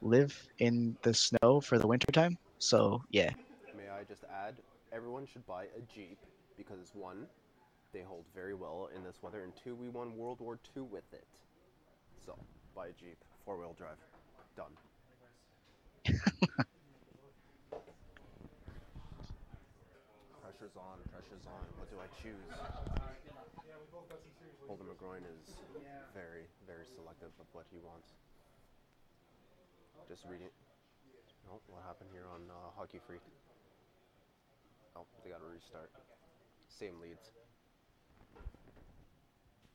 live 0.00 0.34
in 0.58 0.96
the 1.02 1.12
snow 1.12 1.60
for 1.60 1.78
the 1.78 1.86
wintertime. 1.86 2.38
So, 2.58 3.02
yeah. 3.10 3.30
May 3.76 3.90
I 3.90 4.04
just 4.04 4.24
add, 4.24 4.54
everyone 4.92 5.26
should 5.26 5.46
buy 5.46 5.64
a 5.64 5.94
Jeep 5.94 6.18
because 6.56 6.92
one, 6.94 7.26
they 7.92 8.00
hold 8.00 8.24
very 8.34 8.54
well 8.54 8.88
in 8.96 9.04
this 9.04 9.16
weather, 9.20 9.44
and 9.44 9.52
two, 9.62 9.74
we 9.74 9.90
won 9.90 10.16
World 10.16 10.40
War 10.40 10.58
II 10.74 10.84
with 10.84 11.04
it. 11.12 11.26
So, 12.24 12.34
buy 12.74 12.86
a 12.86 12.92
Jeep, 12.92 13.18
four 13.44 13.58
wheel 13.58 13.74
drive. 13.76 13.98
Done. 14.56 14.72
Pressure's 20.42 20.74
on, 20.76 20.98
pressure's 21.14 21.46
on. 21.46 21.64
What 21.78 21.86
do 21.90 21.96
I 22.02 22.08
choose? 22.18 22.50
Holden 24.66 24.86
McGroin 24.90 25.22
is 25.22 25.54
very, 26.14 26.50
very 26.66 26.86
selective 26.94 27.30
of 27.38 27.46
what 27.54 27.66
he 27.70 27.78
wants. 27.80 28.12
Just 30.10 30.26
reading. 30.26 30.50
Oh, 31.50 31.62
what 31.70 31.82
happened 31.86 32.10
here 32.12 32.26
on 32.30 32.42
uh, 32.50 32.74
Hockey 32.74 32.98
Freak? 33.06 33.22
Oh, 34.94 35.06
they 35.22 35.30
got 35.30 35.40
to 35.40 35.46
restart. 35.46 35.90
Same 36.68 36.98
leads. 36.98 37.30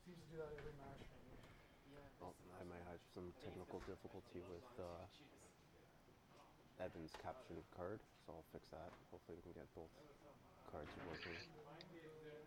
Seems 0.04 0.20
to 0.22 0.28
do 0.32 0.38
that 0.44 0.52
every 0.60 0.76
match. 0.80 1.08
Oh, 2.22 2.36
I 2.60 2.64
might 2.68 2.84
have 2.92 3.00
some 3.16 3.32
technical 3.42 3.80
difficulty 3.88 4.44
with 4.48 4.70
uh, 4.78 4.86
Evan's 6.80 7.12
caption 7.24 7.56
card, 7.76 8.00
so 8.26 8.34
I'll 8.34 8.44
fix 8.52 8.66
that. 8.72 8.90
Hopefully, 9.12 9.38
we 9.46 9.54
can 9.54 9.62
get 9.62 9.76
both 9.76 9.90
cards 10.72 10.90
working. 11.10 11.32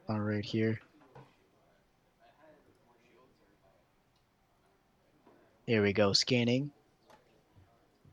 All 0.08 0.20
right, 0.20 0.44
here. 0.44 0.80
Here 5.66 5.82
we 5.82 5.92
go, 5.92 6.12
scanning. 6.12 6.70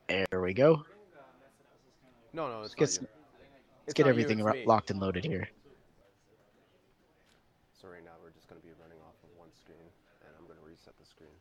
There 0.08 0.42
we 0.42 0.54
go. 0.54 0.84
No, 2.34 2.48
no, 2.50 2.64
it's 2.64 2.76
get 2.76 2.82
not 2.82 2.90
some- 2.90 3.04
you. 3.04 3.10
Let's 3.88 3.94
get 3.94 4.08
everything 4.08 4.40
it's 4.40 4.46
ro- 4.46 4.54
me. 4.54 4.66
locked 4.66 4.90
and 4.92 5.00
loaded 5.00 5.24
here. 5.24 5.48
So 7.80 7.88
right 7.88 8.04
now 8.04 8.18
we're 8.24 8.32
just 8.32 8.50
going 8.50 8.60
to 8.60 8.66
be 8.66 8.74
running 8.82 8.98
off 9.06 9.14
of 9.24 9.30
one 9.38 9.54
screen, 9.54 9.78
and 10.26 10.32
I'm 10.40 10.46
going 10.48 10.58
to 10.60 10.66
reset 10.66 10.98
the 11.00 11.06
screen. 11.06 11.32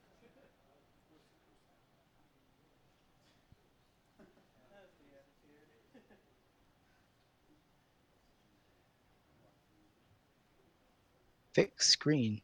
Fix 11.55 11.89
screen. 11.89 12.41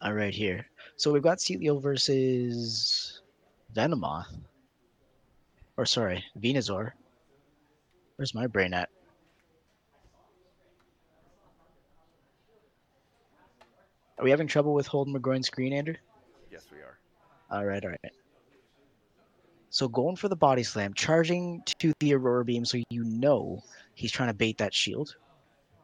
All 0.00 0.12
right, 0.12 0.32
here. 0.32 0.66
So 0.96 1.12
we've 1.12 1.22
got 1.22 1.38
Sealeo 1.38 1.82
versus 1.82 3.22
Venomoth. 3.74 4.26
Or 5.76 5.84
sorry, 5.84 6.24
Venusaur. 6.40 6.92
Where's 8.16 8.34
my 8.34 8.46
brain 8.46 8.72
at? 8.72 8.88
Are 14.18 14.24
we 14.24 14.30
having 14.30 14.46
trouble 14.46 14.72
with 14.72 14.86
Holden 14.86 15.12
McGroin's 15.12 15.46
screen, 15.46 15.74
Andrew? 15.74 15.96
Yes, 16.50 16.66
we 16.72 16.78
are. 16.78 16.98
All 17.50 17.66
right, 17.66 17.84
all 17.84 17.90
right. 17.90 18.12
So 19.68 19.88
going 19.88 20.16
for 20.16 20.28
the 20.28 20.36
body 20.36 20.62
slam, 20.62 20.94
charging 20.94 21.62
to 21.80 21.92
the 22.00 22.14
Aurora 22.14 22.44
Beam 22.44 22.64
so 22.64 22.78
you 22.88 23.04
know 23.04 23.62
he's 23.94 24.10
trying 24.10 24.30
to 24.30 24.34
bait 24.34 24.56
that 24.58 24.72
shield. 24.72 25.16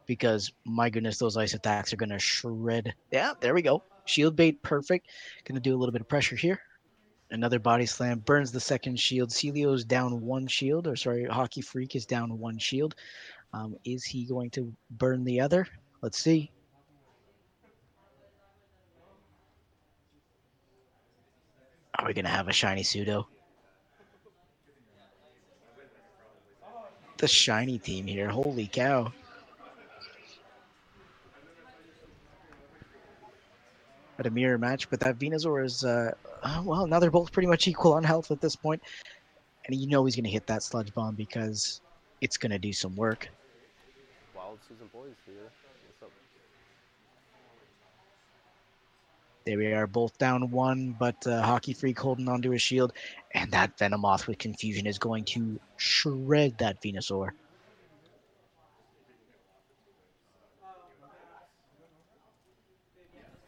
Because 0.05 0.51
my 0.65 0.89
goodness, 0.89 1.17
those 1.17 1.37
ice 1.37 1.53
attacks 1.53 1.93
are 1.93 1.97
gonna 1.97 2.19
shred. 2.19 2.93
Yeah, 3.11 3.33
there 3.39 3.53
we 3.53 3.61
go. 3.61 3.83
Shield 4.05 4.35
bait, 4.35 4.61
perfect. 4.61 5.09
Gonna 5.45 5.59
do 5.59 5.75
a 5.75 5.77
little 5.77 5.93
bit 5.93 6.01
of 6.01 6.09
pressure 6.09 6.35
here. 6.35 6.59
Another 7.31 7.57
body 7.57 7.85
slam 7.85 8.19
burns 8.19 8.51
the 8.51 8.59
second 8.59 8.99
shield. 8.99 9.29
Sealeo's 9.29 9.83
down 9.83 10.21
one 10.21 10.45
shield, 10.45 10.87
or 10.87 10.95
sorry, 10.95 11.25
Hockey 11.25 11.61
Freak 11.61 11.95
is 11.95 12.05
down 12.05 12.37
one 12.37 12.59
shield. 12.59 12.95
Um, 13.53 13.75
is 13.85 14.03
he 14.03 14.25
going 14.25 14.49
to 14.51 14.71
burn 14.91 15.23
the 15.23 15.39
other? 15.39 15.67
Let's 16.01 16.19
see. 16.19 16.51
Are 21.97 22.07
we 22.07 22.13
gonna 22.13 22.29
have 22.29 22.49
a 22.49 22.53
shiny 22.53 22.83
pseudo? 22.83 23.27
The 27.17 27.27
shiny 27.27 27.79
team 27.79 28.05
here. 28.05 28.29
Holy 28.29 28.67
cow. 28.67 29.13
At 34.23 34.27
a 34.27 34.31
mirror 34.31 34.57
match, 34.57 34.89
but 34.89 35.01
that 35.01 35.19
Venusaur 35.19 35.65
is 35.65 35.83
uh, 35.83 36.13
uh, 36.43 36.61
well, 36.63 36.87
now 36.87 36.99
they're 36.99 37.11
both 37.11 37.33
pretty 37.33 37.47
much 37.47 37.67
equal 37.67 37.91
on 37.91 38.05
health 38.05 38.31
at 38.31 38.39
this 38.39 38.55
point. 38.55 38.81
And 39.65 39.75
you 39.75 39.85
know 39.85 40.05
he's 40.05 40.15
gonna 40.15 40.29
hit 40.29 40.47
that 40.47 40.63
sludge 40.63 40.93
bomb 40.93 41.15
because 41.15 41.81
it's 42.21 42.37
gonna 42.37 42.57
do 42.57 42.71
some 42.71 42.95
work. 42.95 43.27
Wild 44.33 44.59
Season 44.69 44.89
Boys 44.93 45.11
here. 45.25 45.51
What's 45.99 46.03
up? 46.03 46.11
There 49.45 49.57
we 49.57 49.73
are, 49.73 49.87
both 49.87 50.17
down 50.17 50.49
one, 50.51 50.95
but 50.97 51.27
uh, 51.27 51.41
Hockey 51.41 51.73
Freak 51.73 51.99
holding 51.99 52.29
onto 52.29 52.51
his 52.51 52.61
shield, 52.61 52.93
and 53.33 53.51
that 53.51 53.77
Venomoth 53.77 54.25
with 54.27 54.37
confusion 54.37 54.87
is 54.87 54.97
going 54.97 55.25
to 55.25 55.59
shred 55.75 56.57
that 56.59 56.81
Venusaur. 56.81 57.31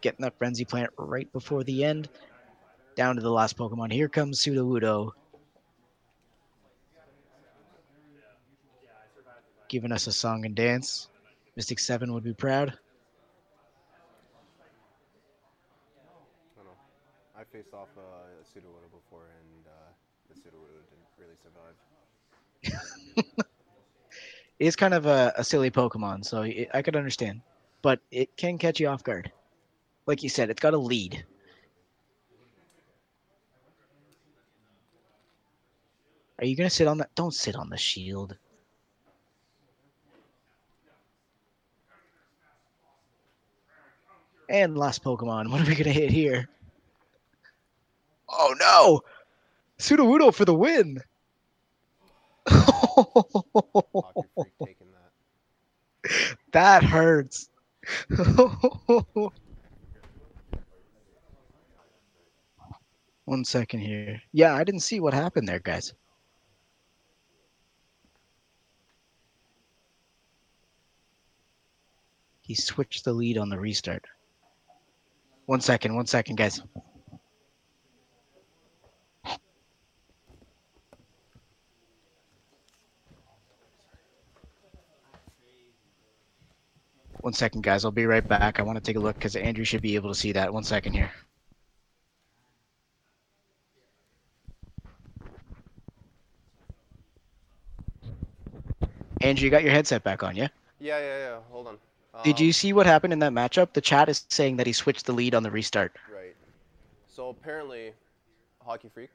Getting 0.06 0.22
that 0.22 0.38
Frenzy 0.38 0.66
Plant 0.66 0.92
right 1.00 1.34
before 1.34 1.64
the 1.64 1.84
end. 1.84 2.10
Down 2.96 3.16
to 3.16 3.24
the 3.24 3.32
last 3.32 3.58
Pokemon. 3.58 3.92
Here 3.92 4.08
comes 4.08 4.40
Sudowoodo. 4.40 5.14
Giving 9.68 9.92
us 9.92 10.06
a 10.06 10.12
song 10.12 10.46
and 10.46 10.54
dance. 10.54 11.08
Mystic 11.56 11.80
7 11.80 12.14
would 12.14 12.24
be 12.24 12.36
proud. 12.36 12.70
I 12.70 12.74
don't 16.56 16.66
know. 16.66 16.78
I 17.36 17.44
faced 17.52 17.74
off 17.74 17.90
uh, 17.98 18.02
a 18.02 18.44
Sudowoodo 18.46 18.92
before, 18.94 19.24
and 19.24 19.66
uh, 19.66 19.72
the 20.30 20.36
Sudowoodo 20.36 20.84
didn't 20.92 21.10
really 21.18 21.38
survive. 21.42 21.74
It 24.60 24.68
is 24.68 24.76
kind 24.76 24.94
of 24.94 25.08
a, 25.08 25.34
a 25.36 25.44
silly 25.44 25.72
Pokemon, 25.72 26.24
so 26.24 26.44
it, 26.44 26.70
I 26.74 26.84
could 26.84 26.96
understand. 26.96 27.42
But 27.82 28.02
it 28.12 28.38
can 28.38 28.60
catch 28.60 28.80
you 28.80 28.88
off 28.88 29.04
guard. 29.04 29.32
Like 30.06 30.22
you 30.22 30.30
said, 30.30 30.50
it's 30.50 30.62
got 30.62 30.74
a 30.74 30.78
lead. 30.78 31.26
Are 36.40 36.46
you 36.46 36.56
gonna 36.56 36.70
sit 36.70 36.88
on 36.88 36.98
that? 37.00 37.16
Don't 37.16 37.34
sit 37.34 37.56
on 37.56 37.70
the 37.70 37.78
shield. 37.78 38.36
And 44.50 44.78
last 44.78 45.04
Pokemon. 45.04 45.50
What 45.52 45.62
are 45.62 45.66
we 45.66 45.76
gonna 45.76 45.92
hit 45.92 46.12
here? 46.12 46.50
Oh 48.30 48.54
no! 48.60 49.02
Sudowoodo 49.80 50.34
for 50.34 50.46
the 50.46 50.54
win! 50.54 51.02
Hockey 52.48 54.22
Freak 54.36 54.54
taking 54.66 54.88
that. 54.92 56.38
that 56.52 56.84
hurts. 56.84 57.50
One 63.26 63.44
second 63.44 63.80
here. 63.80 64.22
Yeah, 64.34 64.54
I 64.54 64.64
didn't 64.64 64.82
see 64.82 65.00
what 65.00 65.14
happened 65.14 65.48
there, 65.48 65.60
guys. 65.60 65.94
He 72.42 72.54
switched 72.54 73.04
the 73.04 73.14
lead 73.14 73.40
on 73.40 73.50
the 73.50 73.60
restart. 73.60 74.06
One 75.48 75.62
second, 75.62 75.96
one 75.96 76.06
second, 76.06 76.36
guys. 76.36 76.62
One 87.22 87.34
second, 87.34 87.64
guys. 87.64 87.84
I'll 87.84 87.90
be 87.90 88.06
right 88.06 88.28
back. 88.28 88.60
I 88.60 88.62
want 88.62 88.78
to 88.78 88.84
take 88.84 88.98
a 88.98 89.00
look 89.00 89.16
because 89.16 89.36
Andrew 89.36 89.66
should 89.66 89.82
be 89.82 89.96
able 89.96 90.10
to 90.10 90.16
see 90.16 90.32
that. 90.34 90.54
One 90.54 90.64
second 90.64 90.94
here. 90.94 91.12
Andrew, 99.26 99.46
you 99.46 99.50
got 99.52 99.64
your 99.64 99.72
headset 99.72 100.04
back 100.04 100.22
on, 100.22 100.36
yeah? 100.36 100.50
Yeah, 100.80 101.00
yeah, 101.00 101.18
yeah. 101.18 101.40
Hold 101.50 101.68
on. 101.68 101.78
Did 102.24 102.38
Um, 102.38 102.46
you 102.46 102.54
see 102.54 102.74
what 102.74 102.86
happened 102.86 103.12
in 103.12 103.20
that 103.20 103.32
matchup? 103.34 103.74
The 103.74 103.82
chat 103.82 104.08
is 104.08 104.26
saying 104.30 104.58
that 104.58 104.68
he 104.68 104.74
switched 104.74 105.06
the 105.06 105.14
lead 105.14 105.34
on 105.34 105.44
the 105.44 105.52
restart. 105.52 105.96
Right. 106.14 106.36
So 107.08 107.30
apparently, 107.30 107.94
Hockey 108.64 108.90
Freak. 108.90 109.10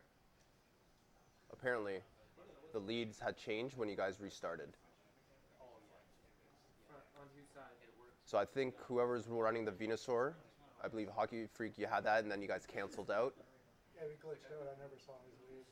Apparently, 1.52 2.00
the 2.72 2.78
leads 2.80 3.18
had 3.20 3.36
changed 3.36 3.76
when 3.76 3.88
you 3.88 3.96
guys 3.96 4.20
restarted. 4.20 4.68
So 8.24 8.38
I 8.38 8.44
think 8.44 8.74
whoever's 8.86 9.26
running 9.28 9.64
the 9.64 9.72
Venusaur, 9.72 10.34
I 10.84 10.88
believe 10.88 11.08
Hockey 11.08 11.46
Freak, 11.52 11.78
you 11.78 11.86
had 11.86 12.04
that, 12.04 12.22
and 12.22 12.30
then 12.30 12.40
you 12.40 12.48
guys 12.48 12.64
canceled 12.64 13.10
out. 13.10 13.34
Yeah, 13.96 14.02
we 14.06 14.14
glitched 14.14 14.46
out. 14.54 14.66
I 14.66 14.78
never 14.80 14.94
saw 15.04 15.12
his 15.26 15.34
lead. 15.50 15.64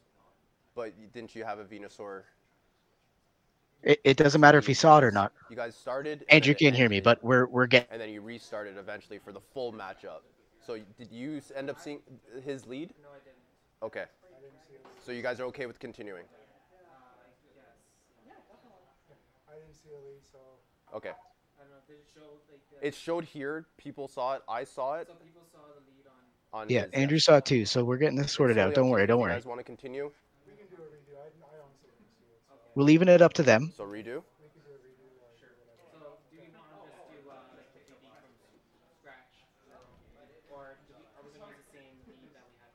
But 0.74 1.12
didn't 1.12 1.34
you 1.36 1.44
have 1.44 1.58
a 1.60 1.64
Venusaur? 1.64 2.22
It, 3.82 4.00
it 4.04 4.16
doesn't 4.16 4.40
matter 4.40 4.58
if 4.58 4.66
he 4.66 4.74
saw 4.74 4.98
it 4.98 5.04
or 5.04 5.10
not. 5.10 5.32
You 5.50 5.56
guys 5.56 5.74
started. 5.76 6.20
and 6.22 6.30
Andrew 6.30 6.52
then 6.54 6.58
can't 6.58 6.76
hear 6.76 6.88
me, 6.88 7.00
but 7.00 7.22
we're 7.22 7.46
we're 7.46 7.66
getting. 7.66 7.88
And 7.92 8.00
then 8.00 8.10
you 8.10 8.20
restarted 8.20 8.76
eventually 8.76 9.18
for 9.18 9.32
the 9.32 9.40
full 9.40 9.72
matchup. 9.72 10.20
So 10.66 10.78
did 10.98 11.10
you 11.12 11.40
end 11.56 11.70
up 11.70 11.80
seeing 11.80 12.00
his 12.44 12.66
lead? 12.66 12.92
No, 13.02 13.08
I 13.10 13.18
didn't. 13.24 13.38
Okay. 13.82 14.00
I 14.00 14.40
didn't 14.40 14.60
see 14.68 14.74
it. 14.74 14.86
So 15.06 15.12
you 15.12 15.22
guys 15.22 15.40
are 15.40 15.44
okay 15.44 15.66
with 15.66 15.78
continuing? 15.78 16.24
Uh, 16.24 16.26
yes. 18.26 18.36
I 19.48 19.54
didn't 19.54 19.74
see 19.74 19.90
a 19.90 20.00
lead, 20.04 20.20
so 20.30 20.38
Okay. 20.96 21.10
I 21.10 21.62
don't 21.62 21.70
know. 21.70 21.76
Did 21.86 21.94
it 21.96 22.06
show 22.12 22.20
like 22.50 22.82
It 22.82 22.94
showed 22.94 23.24
here. 23.24 23.66
People 23.78 24.08
saw 24.08 24.34
it. 24.34 24.42
I 24.48 24.64
saw 24.64 24.94
it. 24.96 25.06
some 25.06 25.16
people 25.16 25.42
saw 25.52 25.58
the 25.74 25.80
lead 25.86 26.06
on? 26.52 26.60
On 26.62 26.68
Yeah, 26.68 26.82
his, 26.82 26.90
Andrew 26.92 27.18
saw 27.18 27.36
it 27.36 27.44
too, 27.46 27.64
so 27.64 27.84
we're 27.84 27.96
getting 27.96 28.16
this 28.16 28.32
sorted 28.32 28.58
out. 28.58 28.74
Don't 28.74 28.86
up 28.86 28.90
worry, 28.90 29.06
don't 29.06 29.20
worry. 29.20 29.32
You 29.32 29.36
guys 29.38 29.46
want 29.46 29.60
to 29.60 29.64
continue? 29.64 30.10
we 30.46 30.52
can 30.56 30.66
do 30.66 30.82
a 30.82 30.86
redo. 30.86 31.16
I, 31.16 31.28
I 31.44 31.56
honestly 31.64 31.88
didn't 31.96 32.12
see 32.18 32.26
it, 32.28 32.40
so 32.48 32.54
We're 32.78 32.84
leaving 32.84 33.08
it 33.08 33.20
up 33.20 33.32
to 33.32 33.42
them. 33.42 33.72
So 33.76 33.82
redo. 33.82 33.90
we 33.90 33.98
can 33.98 34.06
do 34.06 34.70
a 34.70 34.78
redo. 34.78 35.02
Like, 35.18 35.34
whatever. 35.34 35.66
So 35.90 35.98
do 36.30 36.36
you 36.38 36.46
want 36.54 36.70
to 36.70 37.10
do 37.10 37.26
uh, 37.26 37.34
like 37.58 37.74
the 37.74 37.82
PB 37.90 38.06
from 38.06 38.30
scratch, 39.02 39.34
or 40.54 40.78
do 40.86 40.94
we, 40.94 41.02
are 41.02 41.26
we 41.26 41.34
gonna 41.34 41.50
use 41.58 41.66
the 41.66 41.74
same 41.74 41.98
lead 42.06 42.30
that 42.38 42.46
we 42.46 42.54
had 42.62 42.70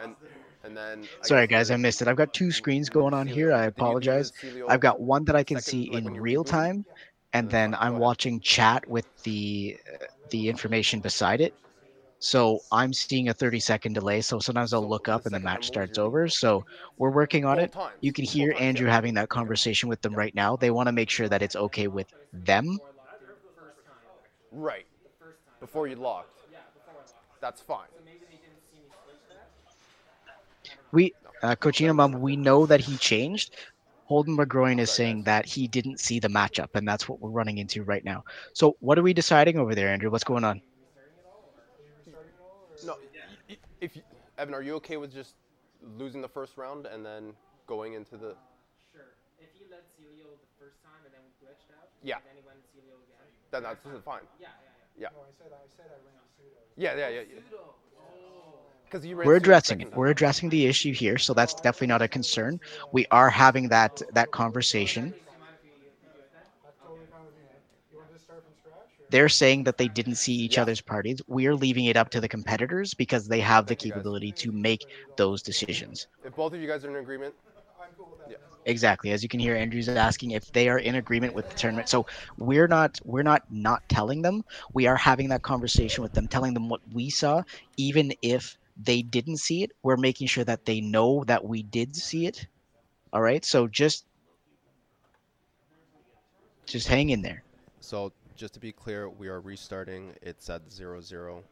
And 0.00 0.16
and 0.64 0.76
then. 0.76 1.08
I 1.22 1.26
Sorry, 1.26 1.46
guys, 1.46 1.70
I 1.70 1.76
missed 1.76 2.02
it. 2.02 2.08
I've 2.08 2.16
got 2.16 2.32
two 2.32 2.50
screens 2.50 2.88
going 2.88 3.14
on 3.14 3.26
here. 3.26 3.52
I 3.52 3.64
Did 3.64 3.64
you 3.64 3.70
do 3.70 3.74
the 3.74 3.82
apologize. 3.82 4.32
I've 4.68 4.80
got 4.80 5.00
one 5.00 5.24
that 5.24 5.36
I 5.36 5.44
can 5.44 5.60
see 5.60 5.84
in 5.92 6.04
real 6.20 6.44
time, 6.44 6.84
and 7.32 7.50
then 7.50 7.72
then 7.72 7.74
I'm 7.80 7.98
watching 7.98 8.40
chat 8.40 8.88
with 8.88 9.06
the 9.22 9.76
uh, 9.92 10.04
the 10.30 10.48
information 10.48 11.00
beside 11.00 11.40
it. 11.40 11.54
So 12.18 12.60
I'm 12.70 12.92
seeing 12.92 13.28
a 13.28 13.34
30 13.34 13.58
second 13.58 13.94
delay. 13.94 14.20
So 14.20 14.38
sometimes 14.38 14.72
I'll 14.72 14.88
look 14.88 15.08
up 15.08 15.26
and 15.26 15.34
the 15.34 15.40
match 15.40 15.66
starts 15.66 15.98
over. 15.98 16.28
So 16.28 16.64
we're 16.96 17.10
working 17.10 17.44
on 17.44 17.58
it. 17.58 17.74
You 18.00 18.12
can 18.12 18.24
hear 18.24 18.54
Andrew 18.60 18.88
having 18.88 19.14
that 19.14 19.28
conversation 19.28 19.88
with 19.88 20.02
them 20.02 20.14
right 20.14 20.32
now. 20.32 20.54
They 20.54 20.70
want 20.70 20.86
to 20.86 20.92
make 20.92 21.10
sure 21.10 21.28
that 21.28 21.42
it's 21.42 21.56
okay 21.56 21.88
with 21.88 22.06
them. 22.32 22.64
Before 22.64 22.86
I 22.86 22.96
locked 22.96 23.22
in 23.22 23.28
the 23.28 23.60
first 23.60 23.84
time. 23.84 23.96
Right. 24.52 24.86
The 25.02 25.24
first 25.24 25.44
time. 25.44 25.54
Before 25.60 25.86
you 25.86 25.96
locked. 25.96 26.38
Yeah, 26.50 26.58
before 26.74 26.94
I 26.94 26.98
locked. 26.98 27.40
That's 27.40 27.60
fine. 27.60 27.86
So 27.96 28.02
maybe 28.04 28.20
they 28.30 28.36
didn't 28.36 28.62
see 28.70 28.78
me 28.78 28.88
switch 29.04 29.16
that. 29.30 29.48
We, 30.92 31.14
uh, 31.42 31.56
Coachino 31.56 31.94
Mum, 31.94 32.20
we 32.20 32.36
know 32.36 32.66
that 32.66 32.80
he 32.80 32.96
changed. 32.98 33.56
Holden 34.04 34.36
McGroin 34.36 34.78
is 34.78 34.90
saying 34.90 35.22
that 35.24 35.46
he 35.46 35.66
didn't 35.66 35.98
see 35.98 36.18
the 36.20 36.28
matchup, 36.28 36.68
and 36.74 36.86
that's 36.86 37.08
what 37.08 37.20
we're 37.20 37.30
running 37.30 37.56
into 37.58 37.82
right 37.82 38.04
now. 38.04 38.24
So, 38.52 38.76
what 38.80 38.98
are 38.98 39.02
we 39.02 39.14
deciding 39.14 39.58
over 39.58 39.74
there, 39.74 39.88
Andrew? 39.88 40.10
What's 40.10 40.24
going 40.24 40.44
on? 40.44 40.60
No, 42.84 42.98
y- 42.98 43.22
y- 43.48 43.56
if 43.80 43.96
you, 43.96 44.02
Evan, 44.36 44.54
are 44.54 44.62
you 44.62 44.74
okay 44.74 44.96
with 44.98 45.12
just 45.14 45.34
losing 45.96 46.20
the 46.20 46.28
first 46.28 46.58
round 46.58 46.86
and 46.86 47.06
then 47.06 47.32
going 47.66 47.94
into 47.94 48.16
the? 48.16 48.34
Sure. 48.92 49.14
If 49.38 49.48
he 49.56 49.64
led 49.70 49.86
Sealeo 49.86 50.28
the 50.34 50.50
first 50.58 50.82
time 50.82 51.00
and 51.06 51.14
then 51.14 51.22
we 51.24 51.30
glitched 51.46 51.70
out. 51.78 51.88
Yeah. 52.02 52.16
And 52.16 52.24
then 52.26 52.36
he 52.42 52.44
went 52.46 52.58
Sealeo 52.74 52.98
again. 53.06 53.26
Then 53.52 53.62
that's 53.64 53.78
fine. 54.04 54.20
Yeah, 54.40 54.48
yeah, 54.48 54.48
yeah. 54.96 55.02
Yeah. 55.02 55.08
No, 55.12 55.20
I 55.20 55.32
said 55.38 55.52
I 55.52 55.66
said 55.76 55.86
I 55.86 55.98
ran 56.08 56.16
pseudo. 56.36 56.56
Yeah, 56.76 56.96
yeah, 56.96 57.08
yeah. 57.10 57.40
Pseudo. 57.48 57.74
Oh. 58.00 58.54
Because 58.84 59.04
you 59.06 59.16
We're 59.16 59.36
addressing 59.36 59.82
it. 59.82 59.94
We're 59.94 60.08
addressing 60.08 60.48
the 60.48 60.66
issue 60.66 60.92
here, 60.94 61.18
so 61.18 61.34
that's 61.34 61.54
definitely 61.54 61.88
not 61.88 62.00
a 62.02 62.08
concern. 62.08 62.60
We 62.92 63.06
are 63.10 63.28
having 63.28 63.68
that 63.68 64.00
that 64.14 64.30
conversation. 64.30 65.10
Do 65.10 65.16
you 65.16 65.22
mind 65.38 65.56
if 65.56 65.64
we, 65.64 65.70
if 65.70 65.92
we 66.00 66.08
do 66.08 66.20
it 66.20 66.30
then? 66.32 66.42
That's 66.64 66.78
totally 66.80 67.06
fine 67.12 67.24
with 67.26 67.36
me. 67.36 67.44
man. 67.44 67.60
You 67.92 67.98
want 67.98 68.08
to 68.08 68.14
just 68.14 68.24
start 68.24 68.42
from 68.42 68.54
scratch? 68.56 68.88
Or? 69.00 69.06
They're 69.10 69.28
saying 69.28 69.64
that 69.64 69.76
they 69.76 69.88
didn't 69.88 70.16
see 70.16 70.32
each 70.32 70.56
Yeah. 70.56 70.62
other's 70.62 70.80
parties. 70.80 71.20
We 71.26 71.46
are 71.46 71.54
leaving 71.54 71.84
it 71.86 71.96
up 71.96 72.08
to 72.10 72.20
the 72.22 72.28
competitors 72.28 72.94
because 72.94 73.28
they 73.28 73.40
have 73.40 73.66
the 73.66 73.74
Thank 73.74 73.84
you, 73.84 73.92
capability 73.92 74.32
to 74.32 74.52
make 74.52 74.86
those 75.18 75.42
decisions. 75.42 76.06
If 76.24 76.34
both 76.36 76.54
of 76.54 76.60
you 76.60 76.68
guys 76.68 76.84
are 76.86 76.90
in 76.90 76.96
agreement, 76.96 77.34
I'm 77.80 77.88
cool 77.98 78.08
with 78.12 78.20
that. 78.24 78.30
Yeah. 78.32 78.51
Exactly. 78.64 79.10
As 79.10 79.22
you 79.22 79.28
can 79.28 79.40
hear, 79.40 79.56
Andrew's 79.56 79.88
asking 79.88 80.32
if 80.32 80.50
they 80.52 80.68
are 80.68 80.78
in 80.78 80.94
agreement 80.94 81.34
with 81.34 81.48
the 81.48 81.54
tournament. 81.54 81.88
So 81.88 82.06
we're 82.38 82.68
not 82.68 82.98
we're 83.04 83.24
not 83.24 83.42
not 83.50 83.82
telling 83.88 84.22
them. 84.22 84.44
We 84.72 84.86
are 84.86 84.96
having 84.96 85.28
that 85.30 85.42
conversation 85.42 86.02
with 86.02 86.12
them, 86.12 86.28
telling 86.28 86.54
them 86.54 86.68
what 86.68 86.80
we 86.92 87.10
saw, 87.10 87.42
even 87.76 88.12
if 88.22 88.56
they 88.76 89.02
didn't 89.02 89.38
see 89.38 89.64
it. 89.64 89.72
We're 89.82 89.96
making 89.96 90.28
sure 90.28 90.44
that 90.44 90.64
they 90.64 90.80
know 90.80 91.24
that 91.24 91.44
we 91.44 91.64
did 91.64 91.96
see 91.96 92.26
it. 92.26 92.46
All 93.12 93.20
right. 93.20 93.44
So 93.44 93.66
just 93.66 94.04
just 96.66 96.86
hang 96.86 97.10
in 97.10 97.22
there. 97.22 97.42
So 97.80 98.12
just 98.36 98.54
to 98.54 98.60
be 98.60 98.72
clear, 98.72 99.08
we 99.08 99.26
are 99.28 99.40
restarting. 99.40 100.14
It's 100.22 100.48
at 100.48 100.70
zero 100.70 101.00
zero. 101.00 101.42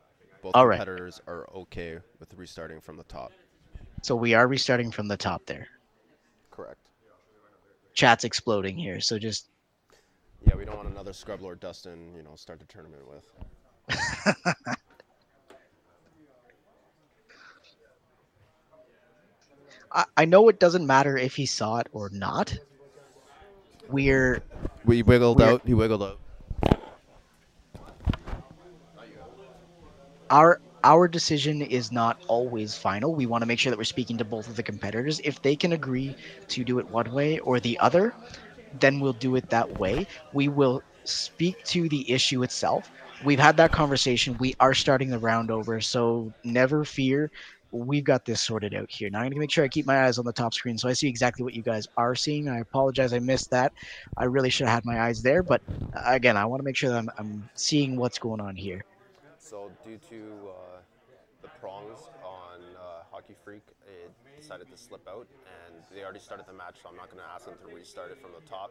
Both 0.43 0.55
All 0.55 0.67
right. 0.67 0.79
competitors 0.79 1.21
are 1.27 1.49
okay 1.55 1.99
with 2.21 2.33
restarting 2.35 2.81
from 2.81 2.97
the 2.97 3.05
top. 3.05 3.33
So 4.03 4.15
we 4.15 4.33
are 4.33 4.47
restarting 4.47 4.93
from 4.93 5.09
the 5.09 5.17
top 5.17 5.43
there. 5.47 5.67
Correct. 6.51 6.79
Chat's 8.01 8.25
exploding 8.25 8.79
here. 8.79 8.99
So 8.99 9.19
just 9.19 9.51
Yeah, 10.47 10.55
we 10.57 10.65
don't 10.65 10.75
want 10.75 10.89
another 10.89 11.13
Scrub 11.13 11.43
Lord 11.43 11.61
Dustin, 11.61 12.15
you 12.17 12.23
know, 12.23 12.35
start 12.35 12.59
the 12.59 12.65
tournament 12.65 13.03
with. 13.07 13.27
I, 19.93 20.05
I 20.17 20.25
know 20.25 20.49
it 20.49 20.59
doesn't 20.59 20.87
matter 20.87 21.19
if 21.19 21.35
he 21.37 21.45
saw 21.45 21.79
it 21.79 21.89
or 21.93 22.09
not. 22.11 22.57
We're 23.89 24.43
We 24.87 25.03
wiggled 25.03 25.39
We're- 25.39 25.53
out. 25.53 25.63
He 25.67 25.75
wiggled 25.75 26.03
out. 26.03 26.21
our 30.31 30.61
our 30.85 31.09
decision 31.09 31.63
is 31.63 31.93
not 31.93 32.19
always 32.29 32.77
final. 32.77 33.15
We 33.15 33.27
want 33.27 33.43
to 33.43 33.47
make 33.47 33.59
sure 33.59 33.71
that 33.71 33.79
we're 33.79 33.85
speaking 33.85 34.19
to 34.19 34.25
both 34.25 34.49
of 34.49 34.57
the 34.57 34.63
competitors. 34.63 35.21
If 35.25 35.41
they 35.43 35.57
can 35.57 35.73
agree 35.73 36.17
to 36.49 36.65
do 36.65 36.79
it 36.79 36.89
one 36.89 37.11
way 37.13 37.39
or 37.41 37.61
the 37.61 37.79
other, 37.81 38.15
then 38.73 39.01
we'll 39.01 39.13
do 39.13 39.37
it 39.37 39.49
that 39.51 39.79
way. 39.79 40.07
We 40.33 40.49
will 40.49 40.83
speak 41.05 41.63
to 41.65 41.89
the 41.89 42.11
issue 42.11 42.43
itself. 42.43 42.91
We've 43.23 43.39
had 43.41 43.57
that 43.59 43.73
conversation. 43.73 44.37
We 44.39 44.55
are 44.61 44.75
starting 44.75 45.11
the 45.11 45.19
round 45.19 45.51
over, 45.51 45.81
so 45.81 46.33
never 46.45 46.85
fear. 46.85 47.31
We've 47.73 48.05
got 48.05 48.25
this 48.25 48.43
sorted 48.43 48.75
out 48.75 48.91
here. 48.91 49.11
Now 49.11 49.19
I'm 49.19 49.25
going 49.27 49.33
to 49.35 49.39
make 49.41 49.53
sure 49.53 49.65
I 49.65 49.69
keep 49.69 49.87
my 49.87 50.05
eyes 50.07 50.19
on 50.19 50.25
the 50.25 50.33
top 50.33 50.55
screen 50.55 50.77
so 50.79 50.89
I 50.89 50.93
see 50.95 51.09
exactly 51.09 51.45
what 51.45 51.55
you 51.55 51.63
guys 51.63 51.87
are 51.97 52.15
seeing. 52.17 52.49
I 52.49 52.59
apologize 52.61 53.13
I 53.13 53.21
missed 53.21 53.51
that. 53.51 53.73
I 54.17 54.25
really 54.25 54.51
should 54.51 54.67
have 54.67 54.75
had 54.77 54.85
my 54.85 55.01
eyes 55.03 55.23
there, 55.23 55.43
but 55.43 55.63
uh, 55.95 56.03
again, 56.07 56.37
I 56.37 56.47
want 56.47 56.61
to 56.61 56.65
make 56.65 56.77
sure 56.77 56.91
that 56.91 56.99
I'm, 56.99 57.11
I'm 57.19 57.51
seeing 57.55 57.97
what's 57.97 58.19
going 58.19 58.41
on 58.41 58.57
here. 58.57 58.85
So 59.51 59.69
due 59.85 59.99
to 60.11 60.49
uh, 60.49 60.79
the 61.43 61.49
prongs 61.61 61.99
on 62.23 62.61
uh, 62.77 63.03
Hockey 63.11 63.35
Freak, 63.45 63.63
it 63.85 64.13
decided 64.41 64.71
to 64.71 64.77
slip 64.77 65.09
out, 65.09 65.27
and 65.67 65.83
they 65.93 66.05
already 66.05 66.21
started 66.21 66.47
the 66.47 66.53
match, 66.53 66.77
so 66.81 66.89
I'm 66.89 66.95
not 66.95 67.11
going 67.11 67.19
to 67.19 67.29
ask 67.29 67.47
them 67.47 67.55
to 67.67 67.75
restart 67.75 68.13
it 68.13 68.23
from 68.23 68.31
the 68.31 68.49
top. 68.49 68.71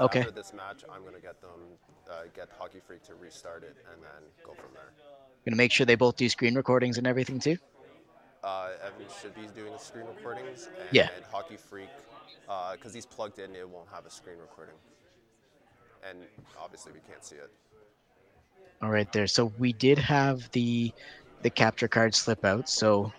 Okay. 0.00 0.18
After 0.18 0.32
this 0.32 0.52
match, 0.52 0.82
I'm 0.90 1.02
going 1.02 1.14
to 1.14 1.20
get 1.20 1.40
them, 1.40 1.78
uh, 2.10 2.22
get 2.34 2.48
Hockey 2.58 2.80
Freak 2.84 3.04
to 3.04 3.14
restart 3.14 3.62
it, 3.62 3.76
and 3.92 4.02
then 4.02 4.26
go 4.44 4.54
from 4.54 4.74
there. 4.74 4.90
Gonna 5.44 5.56
make 5.56 5.70
sure 5.70 5.86
they 5.86 5.94
both 5.94 6.16
do 6.16 6.28
screen 6.28 6.56
recordings 6.56 6.98
and 6.98 7.06
everything 7.06 7.38
too. 7.38 7.56
Uh, 8.42 8.70
Evan 8.82 9.06
should 9.22 9.36
be 9.36 9.46
doing 9.54 9.72
the 9.72 9.78
screen 9.78 10.06
recordings, 10.06 10.68
and 10.80 10.88
Yeah. 10.90 11.10
Hockey 11.30 11.56
Freak, 11.56 11.90
because 12.72 12.92
he's 12.92 13.06
plugged 13.06 13.38
in, 13.38 13.54
it 13.54 13.68
won't 13.68 13.88
have 13.90 14.04
a 14.04 14.10
screen 14.10 14.38
recording. 14.38 14.74
And 16.02 16.26
obviously, 16.60 16.90
we 16.90 17.00
can't 17.08 17.24
see 17.24 17.36
it. 17.36 17.52
All 18.82 18.90
right, 18.90 19.10
there. 19.12 19.26
So 19.26 19.52
we 19.58 19.72
did 19.72 19.98
have 19.98 20.50
the 20.52 20.92
the 21.42 21.50
capture 21.50 21.88
card 21.88 22.14
slip 22.14 22.44
out. 22.44 22.68
So 22.68 23.12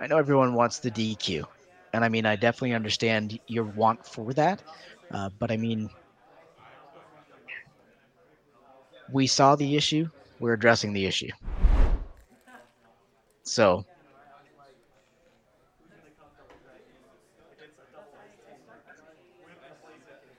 I 0.00 0.06
know 0.06 0.16
everyone 0.18 0.54
wants 0.54 0.78
the 0.78 0.90
DQ, 0.90 1.44
and 1.92 2.04
I 2.04 2.08
mean 2.08 2.26
I 2.26 2.36
definitely 2.36 2.74
understand 2.74 3.38
your 3.46 3.64
want 3.64 4.06
for 4.06 4.32
that, 4.34 4.62
uh, 5.12 5.30
but 5.38 5.50
I 5.50 5.56
mean 5.56 5.90
we 9.10 9.26
saw 9.26 9.56
the 9.56 9.76
issue. 9.76 10.08
We're 10.38 10.54
addressing 10.54 10.92
the 10.92 11.06
issue. 11.06 11.30
So 13.42 13.84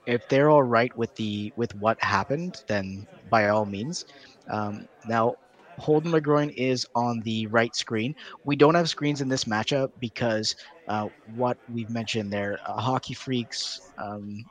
if 0.10 0.28
they're 0.28 0.50
all 0.50 0.64
right 0.64 0.96
with 0.98 1.16
the 1.16 1.54
with 1.56 1.76
what 1.76 2.02
happened, 2.04 2.64
then 2.68 3.06
by 3.30 3.50
all 3.50 3.66
means. 3.66 4.06
Um, 4.50 4.88
now, 5.08 5.36
Holden 5.78 6.12
McGroin 6.12 6.54
is 6.56 6.88
on 6.96 7.22
the 7.22 7.46
right 7.48 7.76
screen. 7.76 8.16
We 8.44 8.56
don't 8.56 8.76
have 8.76 8.90
screens 8.90 9.22
in 9.22 9.30
this 9.30 9.46
matchup 9.46 9.92
because 10.00 10.56
uh, 10.88 11.10
what 11.36 11.58
we've 11.72 11.90
mentioned 11.92 12.34
there, 12.34 12.60
uh, 12.66 12.82
Hockey 12.82 13.14
Freaks 13.14 13.92
um, 14.00 14.46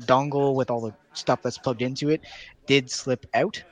dongle 0.00 0.54
with 0.54 0.70
all 0.70 0.80
the 0.80 0.94
stuff 1.12 1.42
that's 1.42 1.58
plugged 1.58 1.82
into 1.82 2.08
it 2.10 2.22
did 2.66 2.90
slip 2.90 3.26
out. 3.34 3.62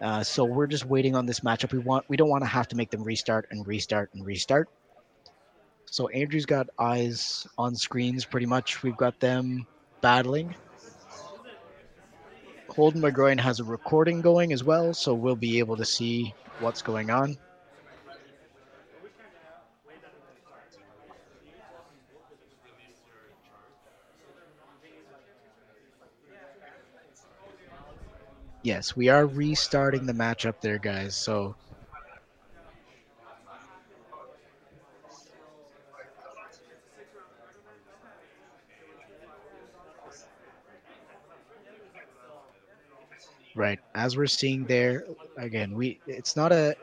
Uh, 0.00 0.22
so 0.24 0.44
we're 0.44 0.66
just 0.66 0.84
waiting 0.86 1.14
on 1.14 1.26
this 1.26 1.40
matchup. 1.40 1.72
We 1.72 1.78
want 1.78 2.04
we 2.08 2.16
don't 2.16 2.28
want 2.28 2.42
to 2.42 2.48
have 2.50 2.66
to 2.68 2.76
make 2.76 2.90
them 2.90 3.04
restart 3.04 3.46
and 3.52 3.66
restart 3.66 4.10
and 4.14 4.26
restart. 4.26 4.68
So 5.86 6.08
Andrew's 6.08 6.46
got 6.46 6.68
eyes 6.78 7.46
on 7.56 7.76
screens 7.76 8.24
pretty 8.24 8.46
much. 8.46 8.82
We've 8.82 8.96
got 8.96 9.20
them 9.20 9.66
battling. 10.00 10.56
Holden 12.74 13.02
McGroin 13.02 13.38
has 13.38 13.60
a 13.60 13.64
recording 13.64 14.22
going 14.22 14.50
as 14.50 14.64
well, 14.64 14.94
so 14.94 15.12
we'll 15.12 15.36
be 15.36 15.58
able 15.58 15.76
to 15.76 15.84
see 15.84 16.34
what's 16.58 16.80
going 16.80 17.10
on. 17.10 17.36
Yes, 28.62 28.96
we 28.96 29.08
are 29.10 29.26
restarting 29.26 30.06
the 30.06 30.14
match 30.14 30.46
up 30.46 30.62
there, 30.62 30.78
guys. 30.78 31.14
So 31.14 31.56
Right. 43.54 43.78
As 43.94 44.16
we're 44.16 44.26
seeing 44.26 44.64
there, 44.64 45.04
again, 45.36 45.74
we 45.74 46.00
it's 46.06 46.36
not 46.36 46.52
a 46.52 46.74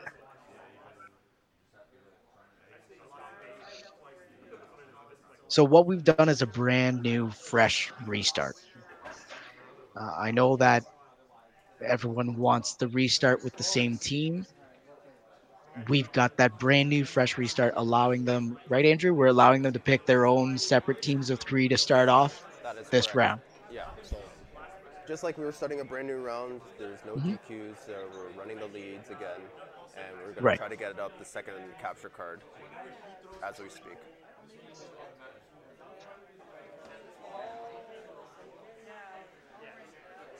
So 5.50 5.64
what 5.64 5.84
we've 5.86 6.04
done 6.04 6.28
is 6.28 6.42
a 6.42 6.46
brand 6.46 7.02
new 7.02 7.28
fresh 7.28 7.92
restart. 8.06 8.54
Uh, 9.96 10.14
I 10.16 10.30
know 10.30 10.56
that 10.58 10.84
everyone 11.84 12.36
wants 12.36 12.74
the 12.74 12.86
restart 12.86 13.42
with 13.42 13.56
the 13.56 13.64
same 13.64 13.98
team. 13.98 14.46
We've 15.88 16.10
got 16.12 16.36
that 16.36 16.56
brand 16.60 16.88
new 16.88 17.04
fresh 17.04 17.36
restart 17.36 17.74
allowing 17.76 18.24
them, 18.24 18.58
right 18.68 18.84
Andrew? 18.86 19.12
We're 19.12 19.26
allowing 19.26 19.62
them 19.62 19.72
to 19.72 19.80
pick 19.80 20.06
their 20.06 20.24
own 20.24 20.56
separate 20.56 21.02
teams 21.02 21.30
of 21.30 21.40
3 21.40 21.68
to 21.68 21.76
start 21.76 22.08
off 22.08 22.44
this 22.90 23.06
correct. 23.06 23.16
round. 23.16 23.40
Yeah. 23.72 23.86
So 24.04 24.16
just 25.10 25.24
like 25.24 25.36
we 25.36 25.44
were 25.44 25.50
starting 25.50 25.80
a 25.80 25.84
brand 25.84 26.06
new 26.06 26.18
round, 26.18 26.60
there's 26.78 27.04
no 27.04 27.16
Mhm. 27.16 27.32
DQs. 27.32 27.88
Uh, 27.88 28.06
we're 28.14 28.28
running 28.40 28.60
the 28.60 28.66
leads 28.66 29.10
again, 29.10 29.40
and 29.96 30.16
we're 30.20 30.30
gonna 30.32 30.46
Right. 30.46 30.56
try 30.56 30.68
to 30.68 30.76
get 30.76 30.92
it 30.92 31.00
up 31.00 31.18
the 31.18 31.24
second 31.24 31.54
capture 31.80 32.08
card 32.08 32.42
as 33.42 33.58
we 33.58 33.68
speak. 33.68 33.98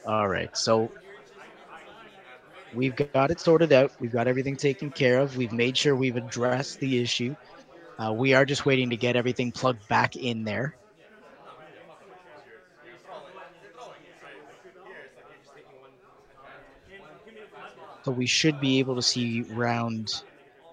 All 0.06 0.28
right. 0.28 0.56
So 0.56 0.92
we've 2.72 2.94
got 2.94 3.32
it 3.32 3.40
sorted 3.40 3.72
out. 3.72 3.90
We've 3.98 4.12
got 4.12 4.28
everything 4.28 4.56
taken 4.56 4.92
care 4.92 5.18
of. 5.18 5.36
We've 5.36 5.52
made 5.52 5.76
sure 5.76 5.97
we've 5.97 6.16
addressed 6.16 6.78
the 6.78 7.02
issue. 7.02 7.34
Uh, 7.98 8.12
we 8.12 8.34
are 8.34 8.44
just 8.44 8.64
waiting 8.64 8.88
to 8.90 8.97
get 8.97 9.16
everything 9.16 9.51
plugged 9.51 9.86
back 9.88 10.14
in 10.14 10.44
there. 10.44 10.76
So 18.02 18.12
we 18.12 18.27
should 18.27 18.60
be 18.60 18.78
able 18.78 18.97
to 18.97 19.02
see 19.02 19.43
round 19.43 20.22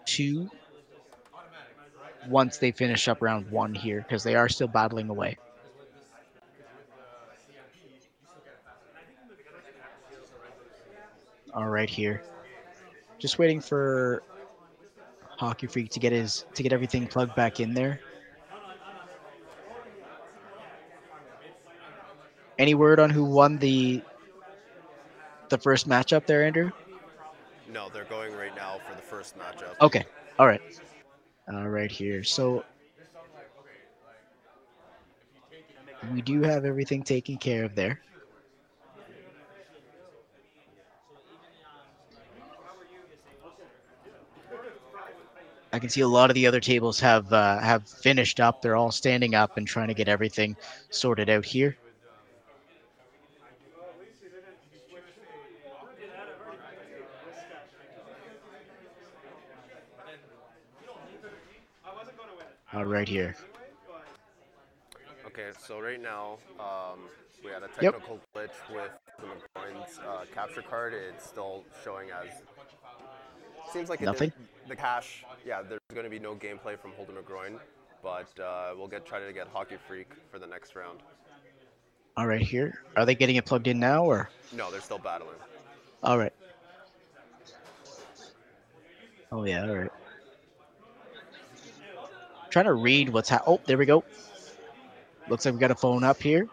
two 0.06 0.49
once 2.28 2.58
they 2.58 2.72
finish 2.72 3.08
up 3.08 3.22
round 3.22 3.49
one 3.52 3.74
here 3.74 4.02
because 4.02 4.24
they 4.24 4.36
are 4.36 4.49
still 4.49 4.68
battling 4.68 5.10
away. 5.10 5.38
All 11.54 11.68
right, 11.68 11.90
here. 11.90 12.22
Just 13.20 13.40
waiting 13.40 13.60
for 13.60 14.22
Hockey 15.38 15.68
Freak 15.68 15.90
to 15.91 15.99
get 15.99 16.12
his 16.12 16.45
to 16.54 16.64
get 16.64 16.72
everything 16.72 17.08
plugged 17.08 17.36
back 17.36 17.60
in 17.60 17.74
there. 17.74 17.99
Any 22.60 22.74
word 22.74 22.99
on 22.99 23.10
who 23.10 23.24
won 23.24 23.58
the 23.58 24.02
the 25.49 25.58
first 25.58 25.88
matchup 25.88 26.26
there, 26.26 26.44
Andrew? 26.44 26.72
No, 27.69 27.89
they're 27.89 28.06
going 28.06 28.34
right 28.34 28.56
now 28.56 28.80
for 28.88 28.95
the 28.95 29.02
first 29.02 29.38
matchup. 29.38 29.76
Okay. 29.81 30.06
All 30.39 30.48
right. 30.48 30.61
All 31.52 31.68
right 31.68 31.91
here. 31.91 32.23
So 32.23 32.64
we 36.14 36.22
do 36.22 36.41
have 36.41 36.65
everything 36.65 37.03
taken 37.03 37.38
care 37.38 37.64
of 37.64 37.76
there. 37.76 38.02
I 45.73 45.80
can 45.80 45.89
see 45.89 46.02
a 46.02 46.07
lot 46.07 46.30
of 46.31 46.34
the 46.34 46.48
other 46.48 46.61
tables 46.61 46.99
have 47.02 47.31
uh, 47.31 47.60
have 47.60 47.88
finished 47.88 48.39
up. 48.39 48.61
They're 48.61 48.77
all 48.77 48.91
standing 48.91 49.35
up 49.35 49.57
and 49.57 49.68
trying 49.68 49.89
to 49.89 49.94
get 49.94 50.07
everything 50.07 50.56
sorted 50.89 51.30
out 51.30 51.45
here. 51.45 51.77
All 62.73 62.85
right 62.85 63.07
here. 63.07 63.35
Okay, 65.26 65.49
so 65.60 65.80
right 65.80 66.02
now 66.02 66.38
um, 66.60 66.99
we 67.44 67.52
had 67.52 67.64
a 67.64 67.69
Yep. 67.81 67.94
technical 67.94 68.19
glitch 68.35 68.49
with 68.73 68.91
the 69.19 70.07
uh, 70.07 70.26
capture 70.34 70.61
card. 70.61 70.94
It's 70.94 71.26
still 71.26 71.64
showing 71.84 72.10
as. 72.11 72.34
Seems 73.72 73.89
like 73.89 74.02
Nothing? 74.02 74.30
didn't- 74.30 74.68
the 74.69 74.76
cache. 74.76 75.23
Yeah, 75.45 75.61
there's 75.61 75.80
going 75.94 76.03
to 76.03 76.10
be 76.10 76.19
no 76.19 76.35
gameplay 76.35 76.77
from 76.77 76.91
Holden 76.91 77.15
McGroin, 77.15 77.57
but 78.03 78.27
uh, 78.39 78.73
we'll 78.77 78.88
get 78.88 79.06
try 79.06 79.19
to 79.26 79.31
get 79.31 79.48
Hockey 79.48 79.77
Freak 79.88 80.10
for 80.30 80.39
the 80.39 80.48
next 80.48 80.76
round. 80.76 80.99
All 82.18 82.27
right 82.27 82.41
here. 82.41 82.81
Are 82.98 83.06
they 83.06 83.15
getting 83.15 83.38
it 83.38 83.45
plugged 83.45 83.68
in 83.68 83.80
now 83.80 84.03
or? 84.03 84.30
No, 84.52 84.69
they're 84.72 84.81
still 84.81 84.98
battling. 84.98 85.35
All 86.03 86.18
right. 86.18 86.34
Oh 89.31 89.45
yeah, 89.45 89.64
all 89.68 89.76
right. 89.76 89.91
Trying 92.58 92.66
to 92.66 92.74
read 92.74 93.10
what's 93.10 93.30
ha- 93.30 93.44
Oh, 93.46 93.62
there 93.68 93.78
we 93.78 93.86
go. 93.86 94.04
Looks 95.30 95.46
like 95.46 95.54
we 95.54 95.60
got 95.60 95.70
a 95.70 95.76
phone 95.76 96.04
up 96.04 96.20
here. 96.20 96.48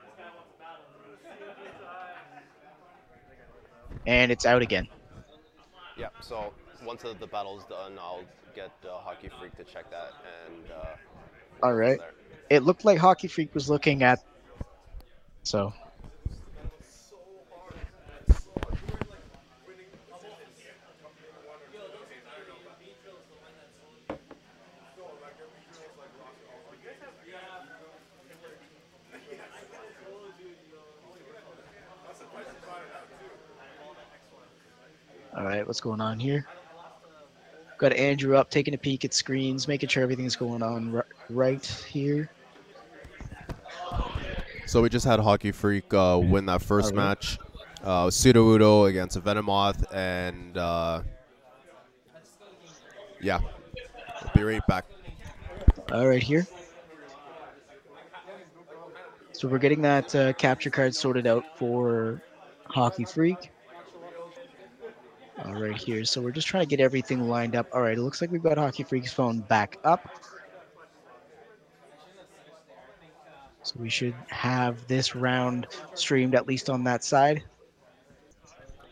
And 4.04 4.30
it's 4.30 4.44
out 4.44 4.60
again. 4.60 4.86
Yeah, 5.96 6.08
so 6.20 6.52
once 6.84 7.00
the, 7.00 7.14
the 7.18 7.26
battle's 7.26 7.64
done, 7.64 7.94
I'll 7.98 8.22
get 8.54 8.70
uh, 8.84 8.98
Hockey 8.98 9.30
Freak 9.40 9.56
to 9.56 9.64
check 9.64 9.90
that 9.90 10.12
and. 10.46 10.70
Uh, 10.70 11.66
All 11.66 11.72
right. 11.72 11.98
It 12.50 12.64
looked 12.64 12.84
like 12.84 12.98
Hockey 12.98 13.28
Freak 13.28 13.54
was 13.54 13.70
looking 13.70 14.02
at. 14.02 14.18
So. 15.44 15.72
All 35.36 35.44
right, 35.64 35.68
what's 35.68 35.80
going 35.80 36.00
on 36.00 36.20
here? 36.20 36.46
Got 37.78 37.94
Andrew 37.94 38.36
up, 38.36 38.50
taking 38.50 38.74
a 38.74 38.78
peek 38.78 39.04
at 39.04 39.14
screens, 39.14 39.66
making 39.66 39.88
sure 39.88 40.02
everything's 40.02 40.36
going 40.36 40.62
on 40.62 40.92
ri- 40.92 41.02
right 41.30 41.64
here. 41.88 42.30
So 44.66 44.82
we 44.82 44.88
just 44.88 45.06
had 45.06 45.20
Hockey 45.20 45.52
Freak 45.52 45.92
uh, 45.92 46.20
win 46.22 46.46
that 46.46 46.62
first 46.62 46.92
Alright. 46.92 47.08
match. 47.08 47.38
Uh, 47.82 48.06
Sudowoodo 48.06 48.88
against 48.88 49.16
a 49.16 49.20
Venomoth, 49.20 49.84
and 49.92 50.56
uh, 50.56 51.02
yeah, 53.20 53.40
we'll 53.40 54.32
be 54.34 54.42
right 54.42 54.66
back. 54.66 54.84
All 55.92 56.06
right, 56.06 56.22
here. 56.22 56.46
So 59.32 59.48
we're 59.48 59.58
getting 59.58 59.82
that 59.82 60.14
uh, 60.14 60.32
capture 60.34 60.70
card 60.70 60.94
sorted 60.94 61.26
out 61.26 61.58
for 61.58 62.22
Hockey 62.66 63.04
Freak. 63.04 63.50
All 65.42 65.54
right, 65.54 65.76
here. 65.76 66.04
So 66.04 66.20
we're 66.20 66.30
just 66.30 66.46
trying 66.46 66.62
to 66.62 66.68
get 66.68 66.80
everything 66.80 67.28
lined 67.28 67.56
up. 67.56 67.66
All 67.72 67.80
right, 67.80 67.98
it 67.98 68.00
looks 68.00 68.20
like 68.20 68.30
we've 68.30 68.42
got 68.42 68.56
Hockey 68.56 68.84
Freak's 68.84 69.12
phone 69.12 69.40
back 69.40 69.78
up. 69.84 70.08
So 73.62 73.74
we 73.80 73.88
should 73.88 74.14
have 74.28 74.86
this 74.86 75.16
round 75.16 75.66
streamed 75.94 76.34
at 76.34 76.46
least 76.46 76.70
on 76.70 76.84
that 76.84 77.02
side. 77.02 77.42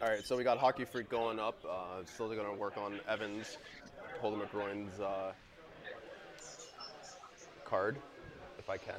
All 0.00 0.08
right, 0.08 0.24
so 0.26 0.36
we 0.36 0.42
got 0.42 0.58
Hockey 0.58 0.84
Freak 0.84 1.08
going 1.08 1.38
up. 1.38 1.64
Uh, 1.64 2.04
still 2.06 2.26
going 2.28 2.44
to 2.44 2.58
work 2.58 2.76
on 2.76 2.98
Evans, 3.06 3.58
Holden 4.20 4.40
McGroin's 4.40 4.98
uh, 4.98 5.32
card, 7.64 7.96
if 8.58 8.68
I 8.68 8.78
can. 8.78 8.94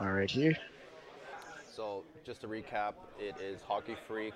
All 0.00 0.10
right, 0.10 0.30
here. 0.30 0.56
So 1.70 2.02
just 2.24 2.40
to 2.40 2.48
recap, 2.48 2.94
it 3.20 3.36
is 3.40 3.62
Hockey 3.62 3.94
Freak. 4.08 4.34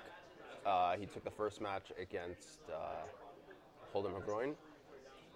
Uh, 0.66 0.96
he 0.96 1.06
took 1.06 1.22
the 1.22 1.30
first 1.30 1.60
match 1.60 1.92
against 2.00 2.58
uh, 2.74 3.06
Holden 3.92 4.12
McGroin 4.12 4.54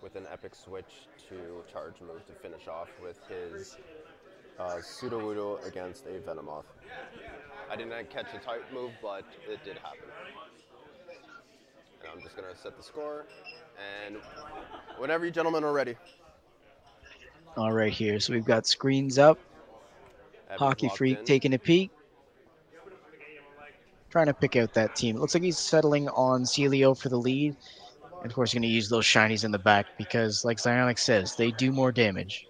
with 0.02 0.16
an 0.16 0.26
epic 0.32 0.56
switch 0.56 1.06
to 1.28 1.62
charge 1.72 1.94
move 2.00 2.26
to 2.26 2.32
finish 2.32 2.66
off 2.66 2.88
with 3.00 3.16
his 3.28 3.76
uh, 4.58 4.78
Sudowoodo 4.78 5.64
against 5.66 6.06
a 6.06 6.18
Venomoth. 6.28 6.64
I 7.70 7.76
didn't 7.76 8.10
catch 8.10 8.32
the 8.32 8.38
type 8.38 8.64
move, 8.74 8.90
but 9.00 9.24
it 9.48 9.62
did 9.64 9.76
happen. 9.76 10.08
And 12.02 12.10
I'm 12.12 12.20
just 12.22 12.34
gonna 12.34 12.56
set 12.56 12.76
the 12.76 12.82
score, 12.82 13.26
and 14.04 14.16
whenever 14.98 15.24
you 15.24 15.30
gentlemen 15.30 15.62
are 15.62 15.72
ready, 15.72 15.94
All 17.56 17.72
right, 17.72 17.92
here. 17.92 18.18
So 18.18 18.32
we've 18.32 18.44
got 18.44 18.66
screens 18.66 19.18
up. 19.18 19.38
Hockey 20.56 20.88
Freak 20.88 21.18
in. 21.18 21.24
taking 21.24 21.54
a 21.54 21.58
peek. 21.58 21.90
Trying 24.10 24.26
to 24.26 24.34
pick 24.34 24.56
out 24.56 24.74
that 24.74 24.96
team. 24.96 25.16
It 25.16 25.20
looks 25.20 25.34
like 25.34 25.42
he's 25.42 25.58
settling 25.58 26.08
on 26.08 26.42
Sealeo 26.42 26.98
for 26.98 27.08
the 27.08 27.16
lead. 27.16 27.56
And 28.22 28.26
of 28.26 28.34
course, 28.34 28.50
he's 28.50 28.58
going 28.58 28.68
to 28.68 28.74
use 28.74 28.88
those 28.88 29.04
shinies 29.04 29.44
in 29.44 29.50
the 29.50 29.58
back 29.58 29.86
because, 29.96 30.44
like 30.44 30.58
Zionic 30.58 30.98
says, 30.98 31.36
they 31.36 31.52
do 31.52 31.70
more 31.70 31.92
damage. 31.92 32.46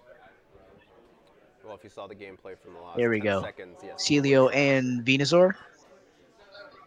Well, 1.65 1.77
if 1.77 1.85
you 1.85 1.91
saw 1.91 2.07
the 2.07 2.15
gameplay 2.15 2.59
from 2.59 2.75
the 2.75 2.81
last 2.81 2.97
There 2.97 3.11
we 3.11 3.19
10 3.21 3.25
go. 3.25 3.43
seconds, 3.43 3.79
yes. 3.85 4.03
Sealeo 4.03 4.53
and 4.55 5.05
Venusaur. 5.05 5.53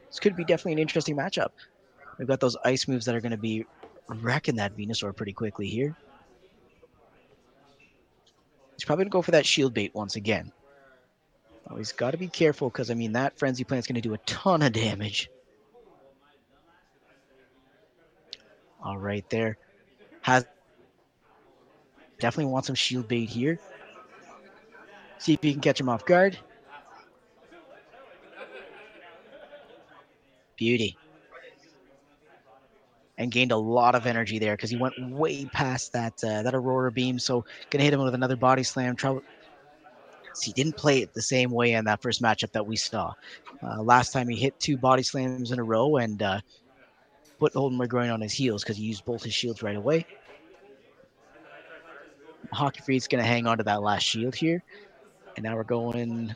This 0.08 0.20
could 0.20 0.36
be 0.36 0.44
definitely 0.44 0.74
an 0.74 0.80
interesting 0.80 1.16
matchup. 1.16 1.52
We've 2.18 2.28
got 2.28 2.40
those 2.40 2.58
ice 2.66 2.88
moves 2.88 3.06
that 3.06 3.16
are 3.16 3.22
going 3.22 3.32
to 3.32 3.38
be 3.38 3.66
wrecking 4.08 4.56
that 4.58 4.76
Venusaur 4.76 5.16
pretty 5.16 5.34
quickly 5.34 5.68
here. 5.68 5.96
He's 8.76 8.84
probably 8.86 9.06
going 9.06 9.12
to 9.12 9.14
go 9.14 9.22
for 9.22 9.32
that 9.32 9.46
shield 9.46 9.74
bait 9.74 9.94
once 9.94 10.16
again. 10.16 10.52
Oh, 11.70 11.78
he's 11.78 11.92
got 11.92 12.12
to 12.12 12.18
be 12.18 12.28
careful 12.28 12.70
because, 12.70 12.92
I 12.92 12.94
mean, 12.94 13.14
that 13.14 13.38
Frenzy 13.40 13.64
Plant's 13.64 13.88
going 13.88 13.96
to 13.96 14.02
do 14.02 14.14
a 14.14 14.18
ton 14.20 14.62
of 14.62 14.74
damage. 14.74 15.30
All 18.84 18.98
right, 18.98 19.28
there. 19.30 19.58
Has 20.22 20.46
definitely 22.20 22.52
want 22.52 22.66
some 22.66 22.76
shield 22.76 23.08
bait 23.08 23.30
here. 23.30 23.60
See 25.20 25.34
if 25.34 25.44
you 25.44 25.54
can 25.54 25.62
catch 25.62 25.80
him 25.80 25.88
off 25.88 26.06
guard. 26.06 26.38
Beauty. 30.58 30.98
And 33.18 33.32
gained 33.32 33.52
a 33.52 33.58
lot 33.58 33.96
of 33.96 34.06
energy 34.06 34.40
there 34.40 34.56
because 34.56 34.70
he 34.70 34.76
went 34.76 34.96
way 35.12 35.46
past 35.46 35.94
that 35.94 36.22
uh, 36.24 36.42
that 36.44 36.54
Aurora 36.54 36.92
beam. 36.92 37.20
So 37.20 37.46
gonna 37.70 37.84
hit 37.84 37.94
him 37.94 38.02
with 38.02 38.16
another 38.16 38.36
body 38.36 38.64
slam. 38.64 38.96
Trouble. 38.96 39.22
He 40.42 40.54
didn't 40.54 40.78
play 40.78 41.02
it 41.02 41.14
the 41.14 41.22
same 41.22 41.52
way 41.52 41.74
in 41.74 41.86
that 41.86 42.02
first 42.02 42.22
matchup 42.22 42.52
that 42.54 42.66
we 42.66 42.76
saw. 42.76 43.14
Uh, 43.62 43.82
last 43.82 44.12
time 44.12 44.28
he 44.28 44.36
hit 44.36 44.60
two 44.60 44.78
body 44.78 45.04
slams 45.04 45.52
in 45.52 45.60
a 45.60 45.64
row 45.64 45.98
and 45.98 46.22
uh, 46.22 46.40
put 47.40 47.54
Holden 47.54 47.78
McGroin 47.78 48.14
on 48.14 48.22
his 48.22 48.34
heels 48.34 48.64
because 48.64 48.78
he 48.78 48.84
used 48.84 49.06
both 49.06 49.24
his 49.24 49.34
shields 49.34 49.62
right 49.62 49.76
away. 49.76 50.06
Hockey 52.52 52.82
Freak's 52.82 53.08
going 53.08 53.24
to 53.24 53.28
hang 53.28 53.48
on 53.48 53.58
to 53.58 53.64
that 53.64 53.82
last 53.82 54.04
shield 54.04 54.36
here. 54.36 54.64
And 55.36 55.44
now 55.44 55.56
we're 55.56 55.64
going 55.64 56.36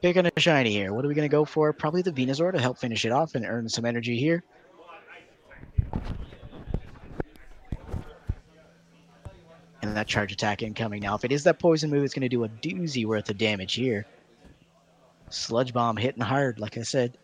picking 0.00 0.26
a 0.26 0.40
shiny 0.40 0.70
here. 0.70 0.92
What 0.92 1.04
are 1.04 1.08
we 1.08 1.14
going 1.14 1.28
to 1.28 1.32
go 1.32 1.44
for? 1.44 1.72
Probably 1.72 2.02
the 2.02 2.12
Venusaur 2.12 2.52
to 2.52 2.60
help 2.60 2.78
finish 2.78 3.04
it 3.04 3.12
off 3.12 3.34
and 3.34 3.44
earn 3.44 3.68
some 3.68 3.84
energy 3.84 4.18
here. 4.18 4.42
And 9.82 9.96
that 9.96 10.06
charge 10.06 10.32
attack 10.32 10.62
incoming 10.62 11.02
now. 11.02 11.14
If 11.14 11.24
it 11.24 11.32
is 11.32 11.44
that 11.44 11.58
poison 11.58 11.90
move, 11.90 12.04
it's 12.04 12.12
going 12.12 12.22
to 12.22 12.28
do 12.28 12.44
a 12.44 12.48
doozy 12.48 13.06
worth 13.06 13.30
of 13.30 13.38
damage 13.38 13.74
here. 13.74 14.04
Sludge 15.30 15.72
Bomb 15.72 15.96
hitting 15.96 16.22
hard, 16.22 16.58
like 16.58 16.76
I 16.76 16.82
said. 16.82 17.16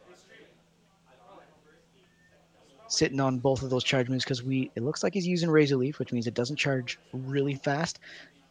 Sitting 2.88 3.20
on 3.20 3.38
both 3.38 3.62
of 3.62 3.70
those 3.70 3.82
charge 3.82 4.08
moves 4.08 4.24
because 4.24 4.44
we 4.44 4.70
it 4.76 4.84
looks 4.84 5.02
like 5.02 5.12
he's 5.12 5.26
using 5.26 5.50
Razor 5.50 5.76
Leaf, 5.76 5.98
which 5.98 6.12
means 6.12 6.28
it 6.28 6.34
doesn't 6.34 6.56
charge 6.56 6.98
really 7.12 7.56
fast. 7.56 7.98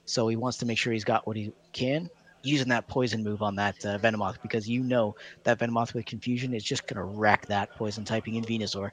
So 0.03 0.27
he 0.27 0.35
wants 0.35 0.57
to 0.59 0.65
make 0.65 0.77
sure 0.77 0.93
he's 0.93 1.05
got 1.05 1.25
what 1.25 1.37
he 1.37 1.51
can. 1.71 2.09
Using 2.43 2.67
that 2.69 2.87
poison 2.87 3.23
move 3.23 3.41
on 3.41 3.55
that 3.55 3.83
uh, 3.85 3.97
Venomoth 3.97 4.39
because 4.41 4.69
you 4.69 4.83
know 4.83 5.15
that 5.45 5.57
Venomoth 5.57 5.93
with 5.93 6.05
confusion 6.05 6.53
is 6.53 6.63
just 6.63 6.85
going 6.85 6.97
to 6.97 7.03
wreck 7.03 7.47
that 7.47 7.75
poison 7.75 8.03
typing 8.03 8.35
in 8.35 8.43
Venusaur. 8.43 8.91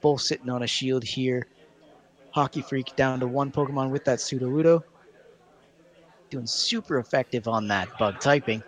Both 0.00 0.20
sitting 0.20 0.50
on 0.50 0.62
a 0.62 0.68
shield 0.68 1.02
here. 1.02 1.48
Hockey 2.38 2.62
Freak 2.62 2.94
down 2.94 3.18
to 3.18 3.26
one 3.26 3.50
Pokemon 3.50 3.90
with 3.90 4.04
that 4.04 4.20
Sudowoodo. 4.20 4.84
Doing 6.30 6.46
super 6.46 7.00
effective 7.00 7.48
on 7.48 7.66
that 7.66 7.88
bug 7.98 8.20
typing. 8.20 8.62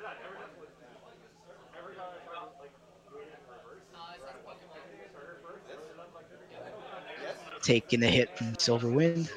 Taking 7.63 8.01
the 8.01 8.09
hit 8.09 8.37
from 8.37 8.59
Silver 8.59 8.91
Wind. 8.91 9.31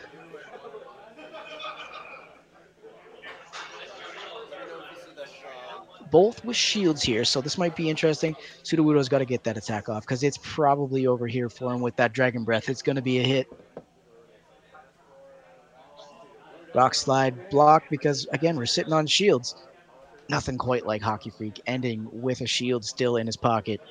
Both 6.09 6.43
with 6.43 6.57
shields 6.57 7.03
here, 7.03 7.23
so 7.23 7.39
this 7.39 7.59
might 7.59 7.75
be 7.75 7.87
interesting. 7.87 8.35
Sudowoodo's 8.63 9.09
got 9.09 9.19
to 9.19 9.25
get 9.25 9.43
that 9.43 9.57
attack 9.57 9.89
off 9.89 10.01
because 10.01 10.23
it's 10.23 10.39
probably 10.41 11.05
over 11.05 11.27
here 11.27 11.49
for 11.49 11.71
him 11.71 11.81
with 11.81 11.95
that 11.97 12.13
Dragon 12.13 12.43
Breath. 12.43 12.67
It's 12.67 12.81
going 12.81 12.95
to 12.95 13.01
be 13.03 13.19
a 13.19 13.23
hit. 13.23 13.47
Rock 16.73 16.95
slide 16.95 17.49
block 17.49 17.83
because 17.89 18.27
again 18.31 18.57
we're 18.57 18.65
sitting 18.65 18.93
on 18.93 19.07
shields. 19.07 19.55
Nothing 20.29 20.57
quite 20.57 20.85
like 20.85 21.01
Hockey 21.01 21.29
Freak 21.29 21.61
ending 21.67 22.07
with 22.11 22.41
a 22.41 22.47
shield 22.47 22.85
still 22.85 23.17
in 23.17 23.27
his 23.27 23.37
pocket. 23.37 23.81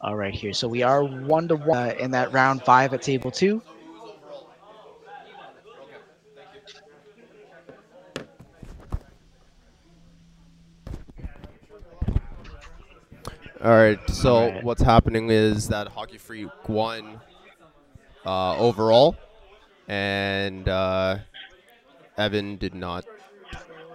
All 0.00 0.14
right, 0.16 0.34
here. 0.34 0.52
So 0.52 0.68
we 0.68 0.82
are 0.82 1.02
one 1.02 1.48
to 1.48 1.56
one 1.56 1.76
uh, 1.76 1.94
in 1.98 2.12
that 2.12 2.32
round 2.32 2.62
five 2.64 2.94
at 2.94 3.02
table 3.02 3.30
two. 3.30 3.62
All 13.66 13.72
right. 13.72 13.98
So 14.10 14.36
Alright. 14.36 14.62
what's 14.62 14.82
happening 14.82 15.28
is 15.28 15.66
that 15.70 15.88
Hockey 15.88 16.18
Freak 16.18 16.68
won 16.68 17.20
uh, 18.24 18.56
overall, 18.58 19.16
and 19.88 20.68
uh, 20.68 21.18
Evan 22.16 22.58
did 22.58 22.76
not 22.76 23.04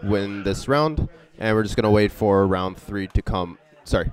win 0.04 0.44
this 0.44 0.68
round, 0.68 1.08
and 1.40 1.56
we're 1.56 1.64
just 1.64 1.78
gonna 1.78 1.90
wait 1.90 2.12
for 2.12 2.46
round 2.46 2.76
three 2.80 3.08
to 3.08 3.22
come. 3.22 3.60
Sorry. 3.86 4.12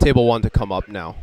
Table 0.00 0.26
one 0.26 0.40
to 0.40 0.48
come 0.48 0.72
up 0.72 0.88
now. 0.88 1.16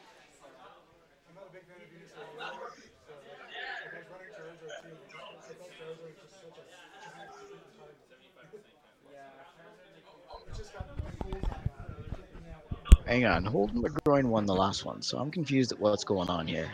I'm 0.00 1.34
not 1.36 1.46
a 1.48 1.52
big 1.52 1.62
fan 1.68 1.76
of 1.78 1.88
Venusaur 1.92 2.24
either, 2.40 2.80
so 3.06 3.14
if 3.14 3.92
I 3.92 3.98
was 4.00 4.06
running 4.10 4.32
Charizard 4.32 4.72
too, 4.80 4.96
I 4.96 5.54
thought 5.54 5.70
Charizard 5.78 6.02
was 6.02 6.16
just 6.18 6.34
such 6.40 6.56
a 6.58 6.64
It's 10.48 10.58
just 10.58 10.72
got 10.74 10.86
the 10.88 11.02
tools 11.02 11.44
on 11.44 11.50
that. 11.50 11.90
It 12.00 12.16
just 12.16 12.32
didn't 12.32 12.50
have- 12.50 12.99
Hang 13.10 13.26
on, 13.26 13.44
Holden 13.44 13.82
McGroin 13.82 14.26
won 14.26 14.46
the 14.46 14.54
last 14.54 14.84
one, 14.84 15.02
so 15.02 15.18
I'm 15.18 15.32
confused 15.32 15.72
at 15.72 15.80
what's 15.80 16.04
going 16.04 16.28
on 16.28 16.46
here. 16.46 16.70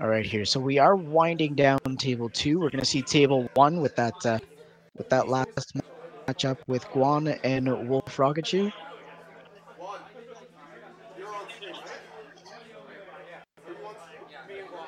All 0.00 0.08
right, 0.08 0.24
here. 0.24 0.44
So 0.44 0.60
we 0.60 0.78
are 0.78 0.94
winding 0.96 1.54
down 1.56 1.80
table 1.98 2.28
two. 2.28 2.60
We're 2.60 2.70
going 2.70 2.80
to 2.80 2.86
see 2.86 3.02
table 3.02 3.48
one 3.54 3.80
with 3.80 3.96
that 3.96 4.14
uh, 4.24 4.38
with 4.96 5.08
that 5.10 5.28
last 5.28 5.76
matchup 6.28 6.58
with 6.68 6.84
Guan 6.86 7.38
and 7.44 7.88
Wolf 7.88 8.16
Rocketchu. 8.16 8.72
one. 9.78 10.00
You're 11.18 11.28
on 11.34 11.48
screen, 11.50 11.74
right? 11.74 11.94
Who 13.66 13.74
wants 13.84 14.00
me 14.48 14.56
and 14.60 14.70
Juan? 14.70 14.86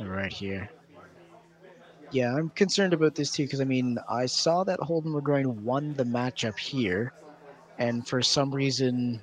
All 0.00 0.06
right, 0.06 0.26
here. 0.38 0.70
Yeah, 2.10 2.34
I'm 2.34 2.50
concerned 2.50 2.94
about 2.94 3.14
this 3.14 3.30
too 3.30 3.44
because 3.44 3.60
I 3.60 3.64
mean 3.64 3.98
I 4.08 4.26
saw 4.26 4.64
that 4.64 4.80
Holden 4.80 5.12
McGroin 5.12 5.46
won 5.62 5.94
the 5.94 6.04
matchup 6.04 6.58
here, 6.58 7.12
and 7.78 8.06
for 8.06 8.22
some 8.22 8.54
reason. 8.54 9.20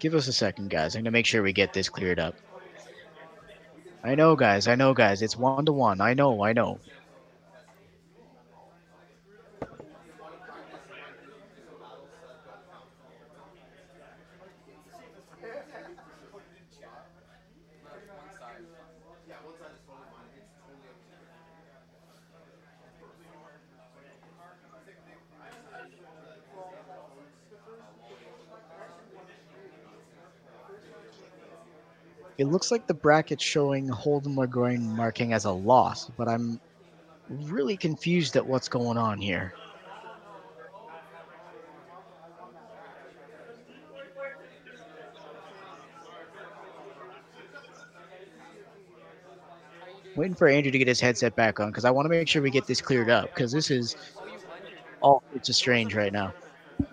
Give 0.00 0.14
us 0.14 0.28
a 0.28 0.32
second, 0.32 0.70
guys. 0.70 0.94
I'm 0.94 1.02
gonna 1.02 1.10
make 1.12 1.26
sure 1.26 1.42
we 1.42 1.52
get 1.52 1.72
this 1.72 1.88
cleared 1.88 2.18
up. 2.20 2.34
I 4.04 4.14
know, 4.14 4.36
guys. 4.36 4.68
I 4.68 4.74
know, 4.76 4.94
guys. 4.94 5.22
It's 5.22 5.36
one 5.36 5.64
to 5.66 5.72
one. 5.72 6.00
I 6.00 6.14
know. 6.14 6.44
I 6.44 6.52
know. 6.52 6.78
It 32.38 32.46
looks 32.46 32.70
like 32.70 32.86
the 32.86 32.94
bracket's 32.94 33.42
showing 33.42 33.88
Holden 33.88 34.36
McGroin 34.36 34.80
marking 34.80 35.32
as 35.32 35.46
a 35.46 35.50
loss, 35.50 36.10
but 36.16 36.28
I'm 36.28 36.60
really 37.28 37.76
confused 37.76 38.36
at 38.36 38.46
what's 38.46 38.68
going 38.68 38.98
on 38.98 39.18
here. 39.18 39.54
Waiting 50.14 50.34
for 50.34 50.48
Andrew 50.48 50.70
to 50.72 50.78
get 50.78 50.88
his 50.88 51.00
headset 51.00 51.36
back 51.36 51.60
on 51.60 51.68
because 51.68 51.84
I 51.84 51.90
want 51.90 52.06
to 52.06 52.08
make 52.08 52.26
sure 52.26 52.40
we 52.40 52.50
get 52.50 52.66
this 52.66 52.80
cleared 52.80 53.10
up 53.10 53.34
because 53.34 53.52
this 53.52 53.70
is 53.70 53.96
all 55.02 55.22
it's 55.34 55.50
a 55.50 55.52
strange 55.52 55.94
right 55.94 56.12
now. 56.12 56.32
I'm, 56.80 56.86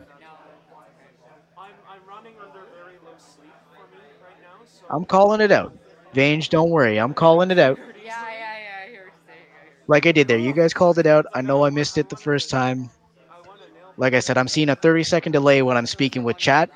I'm 1.87 2.05
running 2.07 2.33
under 2.43 2.59
very 2.75 2.97
low 3.05 3.15
sleep 3.17 3.53
for 3.69 3.87
me 3.95 4.03
right 4.21 4.41
now, 4.41 4.65
so 4.65 4.72
I'm 4.89 5.05
calling 5.05 5.41
it 5.41 5.51
out. 5.51 5.77
Vange, 6.13 6.49
don't 6.49 6.69
worry. 6.69 6.99
I'm 6.99 7.13
calling 7.13 7.51
it 7.51 7.59
out. 7.59 7.77
Yeah, 7.77 7.85
yeah, 8.03 8.05
yeah. 8.05 8.85
I 8.85 8.89
hear 8.89 9.03
what 9.05 9.05
you're 9.05 9.11
saying. 9.27 9.45
Like 9.87 10.05
I 10.05 10.11
did 10.11 10.27
there. 10.27 10.37
You 10.37 10.53
guys 10.53 10.73
called 10.73 10.99
it 10.99 11.05
out. 11.07 11.25
I 11.33 11.41
know 11.41 11.65
I 11.65 11.69
missed 11.69 11.97
it 11.97 12.09
the 12.09 12.15
first 12.17 12.49
time. 12.49 12.89
I 13.29 13.47
want 13.47 13.61
to 13.61 13.67
nail 13.73 13.93
like 13.97 14.13
I 14.13 14.19
said, 14.19 14.37
I'm 14.37 14.47
seeing 14.47 14.69
a 14.69 14.75
30 14.75 15.03
second 15.03 15.31
delay 15.31 15.61
when 15.61 15.77
I'm 15.77 15.85
speaking 15.85 16.23
with 16.23 16.37
chat, 16.37 16.69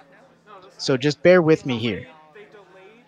so 0.77 0.97
just 0.97 1.21
bear 1.23 1.41
with 1.41 1.65
me 1.65 1.77
here. 1.77 2.07
They 2.33 2.45
delayed, 2.53 3.05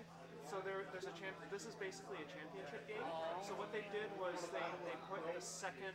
so 0.49 0.57
there, 0.65 0.85
there's 0.91 1.05
a 1.05 1.13
champ. 1.13 1.37
This 1.51 1.65
is 1.65 1.75
basically 1.75 2.17
a 2.17 2.27
championship 2.29 2.87
game. 2.87 3.05
So 3.45 3.53
what 3.53 3.71
they 3.71 3.85
did 3.93 4.09
was 4.17 4.33
they, 4.49 4.65
they 4.89 4.97
put 5.09 5.21
the 5.29 5.41
second, 5.41 5.93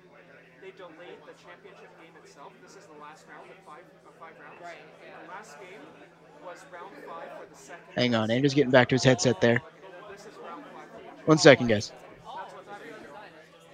they 0.62 0.70
delayed 0.78 1.18
the 1.26 1.34
championship 1.42 1.90
game 1.98 2.14
itself. 2.22 2.52
This 2.62 2.78
is 2.78 2.86
the 2.86 2.98
last 3.02 3.26
round 3.26 3.50
of 3.50 3.58
five 3.66 3.82
of 4.06 4.14
five 4.22 4.38
rounds. 4.38 4.62
Right. 4.62 4.78
The 5.02 5.26
last 5.30 5.58
game 5.58 5.82
was 6.46 6.62
round 6.70 6.94
five 7.02 7.30
for 7.34 7.46
the 7.50 7.58
second. 7.58 7.82
Hang 7.96 8.14
on, 8.14 8.30
Andrew's 8.30 8.54
getting 8.54 8.70
back 8.70 8.88
to 8.88 8.94
his 8.94 9.04
headset 9.04 9.40
there. 9.40 9.62
This 10.10 10.22
is 10.22 10.26
round 10.42 10.64
five. 10.72 10.88
For 10.90 11.20
the 11.20 11.26
One 11.26 11.38
second, 11.38 11.68
guys. 11.68 11.90
That's 11.90 12.52
what's 12.52 12.68
happening. 12.68 12.94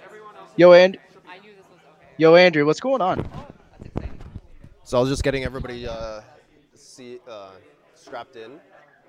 Everyone 0.04 0.36
else. 0.36 0.50
Yo, 0.56 0.72
and 0.72 0.98
I 1.28 1.38
knew 1.38 1.52
this 1.56 1.64
was 1.70 1.80
okay. 1.98 2.06
yo, 2.18 2.34
Andrew, 2.36 2.66
what's 2.66 2.80
going 2.80 3.00
on? 3.00 3.28
So 4.84 4.98
I 4.98 5.00
was 5.00 5.08
just 5.08 5.22
getting 5.22 5.44
everybody 5.44 5.86
uh, 5.86 6.20
see, 6.74 7.18
uh, 7.28 7.50
strapped 7.94 8.36
in. 8.36 8.60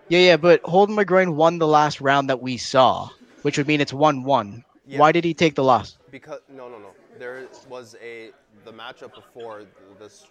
Yeah, 0.10 0.20
yeah, 0.20 0.38
but 0.38 0.62
Holden 0.64 0.96
McGroin 0.96 1.36
won 1.36 1.58
the 1.58 1.68
last 1.68 2.02
round 2.02 2.30
that 2.30 2.42
we 2.42 2.58
saw, 2.58 3.10
which 3.42 3.58
would 3.58 3.68
mean 3.68 3.82
it's 3.82 3.94
one-one. 3.94 4.64
Yeah. 4.86 5.00
Why 5.00 5.12
did 5.12 5.24
he 5.24 5.34
take 5.34 5.56
the 5.56 5.64
loss? 5.64 5.98
Because 6.12 6.40
no, 6.50 6.70
no, 6.70 6.78
no. 6.78 6.90
There 7.18 7.48
was 7.70 7.96
a 8.02 8.32
the 8.66 8.72
matchup 8.72 9.16
before 9.16 9.64
this 10.00 10.26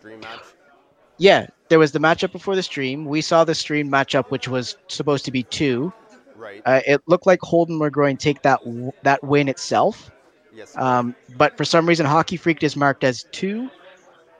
dream 0.00 0.20
match. 0.20 0.40
Yeah, 1.18 1.46
there 1.68 1.78
was 1.78 1.92
the 1.92 1.98
matchup 2.00 2.32
before 2.32 2.56
the 2.56 2.62
stream. 2.62 3.04
We 3.04 3.20
saw 3.20 3.44
the 3.44 3.54
stream 3.54 3.90
matchup, 3.90 4.30
which 4.30 4.48
was 4.48 4.76
supposed 4.88 5.24
to 5.26 5.32
be 5.32 5.44
two. 5.44 5.92
Right. 6.34 6.64
Uh, 6.64 6.80
it 6.86 7.02
looked 7.06 7.26
like 7.26 7.40
Holden 7.42 7.78
McGroin 7.78 8.18
take 8.18 8.42
that 8.42 8.60
w- 8.64 8.92
that 9.02 9.22
win 9.22 9.48
itself, 9.48 10.10
yes. 10.52 10.76
um, 10.76 11.14
but 11.36 11.56
for 11.56 11.64
some 11.64 11.86
reason, 11.86 12.06
Hockey 12.06 12.36
Freak 12.36 12.62
is 12.62 12.76
marked 12.76 13.04
as 13.04 13.24
two. 13.32 13.70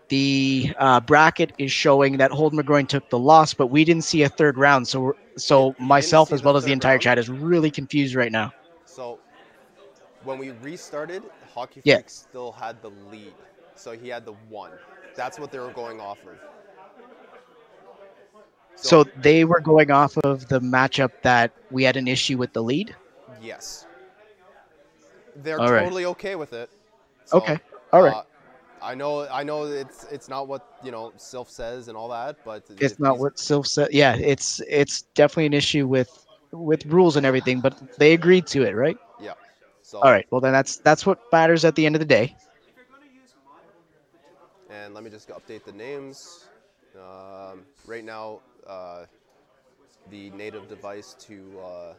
The 0.08 0.72
uh, 0.78 1.00
bracket 1.00 1.52
is 1.58 1.70
showing 1.72 2.18
that 2.18 2.30
Holden 2.30 2.58
McGroin 2.58 2.88
took 2.88 3.08
the 3.10 3.18
loss, 3.18 3.54
but 3.54 3.68
we 3.68 3.84
didn't 3.84 4.04
see 4.04 4.22
a 4.22 4.28
third 4.28 4.56
round. 4.58 4.88
So, 4.88 5.00
we're, 5.00 5.12
so 5.36 5.74
myself 5.78 6.32
as 6.32 6.42
well 6.42 6.56
as 6.56 6.64
the 6.64 6.72
entire 6.72 6.98
round? 6.98 7.02
chat 7.02 7.18
is 7.18 7.28
really 7.28 7.70
confused 7.70 8.14
right 8.14 8.32
now. 8.32 8.52
So 8.84 9.20
when 10.22 10.38
we 10.38 10.50
restarted, 10.50 11.24
Hockey 11.42 11.82
Yeah. 11.84 12.00
Freak 12.00 12.10
still 12.10 12.52
had 12.52 12.82
the 12.82 12.90
lead. 12.90 13.34
So 13.74 13.92
he 13.92 14.08
had 14.08 14.24
the 14.24 14.32
one. 14.32 14.78
That's 15.14 15.38
what 15.38 15.50
they 15.50 15.58
were 15.58 15.70
going 15.70 16.00
off 16.00 16.24
of. 16.26 16.38
So 18.80 19.04
they 19.22 19.44
were 19.44 19.60
going 19.60 19.90
off 19.90 20.16
of 20.18 20.48
the 20.48 20.60
matchup 20.60 21.10
that 21.22 21.52
we 21.70 21.84
had 21.84 21.96
an 21.96 22.06
issue 22.08 22.38
with 22.38 22.52
the 22.52 22.62
lead. 22.62 22.94
yes. 23.40 23.86
They're 25.36 25.58
All 25.58 25.70
right. 25.72 25.82
totally 25.82 26.04
okay 26.06 26.34
with 26.34 26.52
it. 26.52 26.70
So, 27.24 27.38
Okay. 27.38 27.58
All 27.92 28.02
right. 28.02 28.16
uh, 28.16 28.22
I 28.80 28.94
know 28.94 29.26
I 29.28 29.42
know 29.44 29.64
it's 29.64 30.04
it's 30.04 30.28
not 30.28 30.48
what, 30.48 30.62
you 30.82 30.90
know, 30.90 31.12
Silph 31.16 31.48
says 31.48 31.88
and 31.88 31.96
all 31.96 32.08
that, 32.08 32.36
but 32.44 32.64
it's 32.80 32.98
if 32.98 32.98
not 32.98 33.18
what 33.18 33.36
Silph 33.36 33.66
said. 33.66 33.88
Yeah, 33.92 34.16
it's 34.16 34.60
it's 34.68 35.02
definitely 35.14 35.46
an 35.46 35.52
issue 35.54 35.86
with 35.86 36.10
with 36.52 36.84
rules 36.86 37.16
and 37.16 37.26
everything, 37.26 37.60
but 37.60 37.74
they 37.98 38.12
agreed 38.12 38.46
to 38.48 38.62
it, 38.62 38.74
right? 38.74 38.96
Yeah. 39.20 39.34
So 39.82 40.02
All 40.02 40.10
right. 40.10 40.26
Well, 40.30 40.40
then 40.40 40.52
that's 40.52 40.78
that's 40.78 41.06
what 41.06 41.18
matters 41.32 41.64
at 41.64 41.74
the 41.74 41.86
end 41.86 41.94
of 41.96 42.00
the 42.00 42.06
day. 42.06 42.34
And 44.70 44.94
let 44.94 45.02
me 45.04 45.10
just 45.10 45.28
update 45.28 45.64
the 45.64 45.72
names. 45.72 46.48
Um, 46.96 47.64
right 47.84 48.04
now, 48.04 48.40
uh, 48.66 49.04
the 50.10 50.30
native 50.30 50.68
device 50.68 51.14
to 51.20 51.58
uh, 51.60 51.94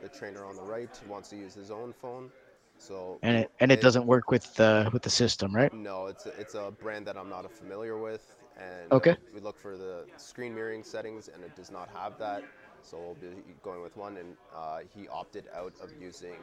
the 0.00 0.08
trainer 0.08 0.44
on 0.44 0.56
the 0.56 0.62
right 0.62 1.00
wants 1.06 1.28
to 1.30 1.36
use 1.36 1.54
his 1.54 1.70
own 1.70 1.92
phone. 1.92 2.30
So 2.78 3.20
And 3.22 3.36
it 3.36 3.50
and 3.60 3.70
it 3.72 3.80
doesn't 3.80 4.06
work 4.06 4.30
with 4.30 4.54
the 4.54 4.88
with 4.92 5.02
the 5.02 5.10
system, 5.10 5.54
right? 5.54 5.72
No, 5.72 6.06
it's 6.06 6.26
a, 6.26 6.30
it's 6.40 6.54
a 6.54 6.72
brand 6.80 7.06
that 7.06 7.16
I'm 7.16 7.28
not 7.28 7.50
familiar 7.50 7.96
with, 7.96 8.36
and 8.56 8.92
Okay. 8.92 9.16
we 9.32 9.40
look 9.40 9.58
for 9.58 9.76
the 9.76 10.04
screen 10.16 10.54
mirroring 10.54 10.82
settings, 10.82 11.28
and 11.28 11.42
it 11.44 11.54
does 11.56 11.70
not 11.70 11.88
have 11.88 12.18
that. 12.18 12.44
So 12.82 12.98
we'll 12.98 13.14
be 13.14 13.28
going 13.62 13.82
with 13.82 13.96
one, 13.96 14.16
and 14.16 14.36
uh, 14.54 14.80
he 14.94 15.08
opted 15.08 15.48
out 15.54 15.72
of 15.80 15.90
using 16.00 16.40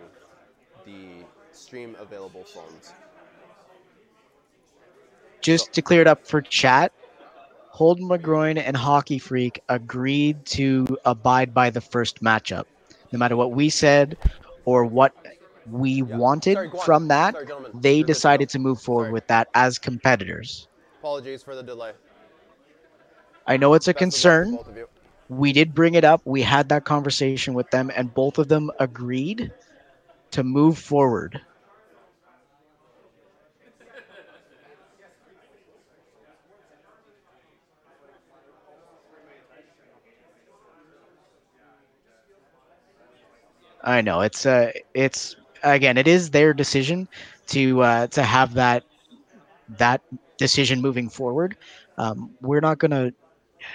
the 0.86 1.26
stream 1.52 1.96
available 2.00 2.44
phones. 2.44 2.94
Just 5.42 5.74
to 5.74 5.82
clear 5.82 6.02
it 6.02 6.08
up 6.08 6.26
for 6.26 6.42
chat, 6.42 6.92
Holden 7.80 8.10
McGroin 8.10 8.62
and 8.62 8.76
Hockey 8.76 9.18
Freak 9.18 9.62
agreed 9.70 10.46
to 10.48 10.86
abide 11.06 11.54
by 11.54 11.70
the 11.70 11.80
first 11.80 12.22
matchup. 12.22 12.66
No 13.14 13.20
matter 13.20 13.38
what 13.38 13.54
we 13.54 13.70
said 13.70 14.18
or 14.66 14.84
what 14.84 15.14
we 15.72 16.02
wanted 16.02 16.56
Sorry, 16.56 16.72
from 16.84 17.08
that, 17.08 17.36
Sorry, 17.36 17.72
they 17.76 17.96
You're 18.00 18.06
decided 18.06 18.50
to 18.50 18.60
move 18.60 18.82
forward 18.82 19.06
Sorry. 19.06 19.14
with 19.14 19.28
that 19.28 19.48
as 19.54 19.80
competitors. 19.80 20.68
Apologies 21.00 21.42
for 21.42 21.56
the 21.56 21.64
delay. 21.64 21.94
I 23.48 23.56
know 23.56 23.74
it's 23.76 23.88
a 23.88 23.94
Best 23.94 24.02
of 24.02 24.02
luck 24.02 24.12
to 24.12 24.18
concern. 24.18 24.56
both 24.58 24.68
of 24.68 24.76
you. 24.76 24.88
We 25.30 25.54
did 25.54 25.74
bring 25.74 25.94
it 25.94 26.04
up. 26.04 26.22
We 26.26 26.42
had 26.42 26.68
that 26.68 26.84
conversation 26.84 27.54
with 27.54 27.72
them, 27.72 27.90
and 27.96 28.14
both 28.14 28.40
of 28.40 28.50
them 28.50 28.72
agreed 28.82 29.54
to 30.32 30.44
move 30.44 30.78
forward. 30.78 31.40
I 43.90 44.02
know 44.02 44.22
it's 44.22 44.46
uh 44.46 44.72
it's 44.94 45.36
again 45.64 45.98
it 45.98 46.08
is 46.08 46.32
their 46.32 46.54
decision 46.54 47.08
to 47.48 47.82
uh 47.82 48.08
to 48.10 48.24
have 48.24 48.54
that 48.56 48.84
that 49.78 50.02
decision 50.38 50.82
moving 50.82 51.10
forward. 51.10 51.58
Um, 51.98 52.32
we're 52.42 52.62
not 52.62 52.80
gonna 52.80 53.12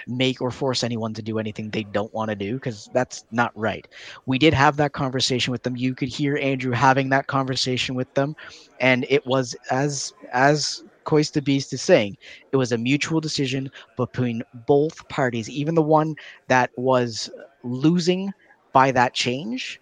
make 0.07 0.41
or 0.41 0.51
force 0.51 0.83
anyone 0.83 1.13
to 1.15 1.21
do 1.21 1.39
anything 1.39 1.69
they 1.69 1.83
don't 1.83 2.13
want 2.13 2.29
to 2.29 2.35
do 2.35 2.55
because 2.55 2.89
that's 2.93 3.25
not 3.31 3.51
right. 3.57 3.87
We 4.25 4.39
did 4.39 4.53
have 4.53 4.77
that 4.77 4.93
conversation 4.93 5.51
with 5.51 5.63
them. 5.63 5.75
You 5.77 5.95
could 5.95 6.09
hear 6.09 6.37
Andrew 6.37 6.71
having 6.73 7.09
that 7.09 7.27
conversation 7.27 7.95
with 7.95 8.13
them, 8.15 8.35
and 8.79 9.05
it 9.09 9.25
was 9.27 9.55
as 9.71 10.13
as 10.33 10.83
Coist 11.05 11.33
the 11.35 11.41
Beast 11.41 11.73
is 11.73 11.81
saying, 11.81 12.17
it 12.51 12.57
was 12.57 12.71
a 12.71 12.77
mutual 12.77 13.21
decision 13.21 13.71
between 13.97 14.43
both 14.67 15.07
parties, 15.09 15.49
even 15.49 15.75
the 15.75 15.81
one 15.83 16.15
that 16.47 16.71
was 16.77 17.29
losing 17.63 18.33
by 18.73 18.91
that 18.91 19.13
change 19.13 19.79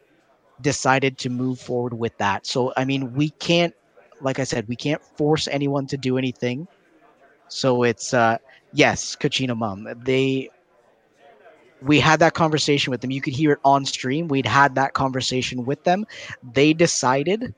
decided 0.63 1.19
to 1.19 1.29
move 1.29 1.59
forward 1.59 1.93
with 1.93 2.17
that. 2.19 2.47
So 2.47 2.73
I 2.77 2.85
mean, 2.85 3.13
we 3.15 3.31
can't 3.31 3.75
like 4.21 4.39
I 4.39 4.45
said, 4.45 4.67
we 4.69 4.77
can't 4.77 5.03
force 5.03 5.47
anyone 5.49 5.87
to 5.87 5.97
do 5.97 6.17
anything. 6.17 6.67
So 7.49 7.83
it's 7.83 8.13
uh 8.13 8.37
yes, 8.73 9.15
Kachina 9.19 9.57
Mum. 9.57 9.87
They 10.05 10.49
we 11.81 11.99
had 11.99 12.19
that 12.21 12.33
conversation 12.33 12.91
with 12.91 13.01
them. 13.01 13.11
You 13.11 13.21
could 13.21 13.33
hear 13.33 13.53
it 13.53 13.59
on 13.65 13.85
stream. 13.85 14.27
We'd 14.27 14.47
had 14.47 14.75
that 14.75 14.93
conversation 14.93 15.65
with 15.65 15.83
them. 15.83 16.05
They 16.53 16.73
decided 16.73 17.55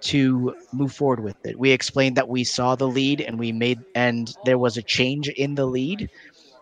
to 0.00 0.54
move 0.72 0.92
forward 0.92 1.20
with 1.20 1.36
it. 1.46 1.58
We 1.58 1.70
explained 1.70 2.16
that 2.16 2.28
we 2.28 2.44
saw 2.44 2.76
the 2.76 2.88
lead 2.88 3.20
and 3.20 3.38
we 3.38 3.52
made 3.52 3.80
and 3.94 4.34
there 4.44 4.58
was 4.58 4.76
a 4.76 4.82
change 4.82 5.28
in 5.28 5.54
the 5.54 5.66
lead 5.66 6.10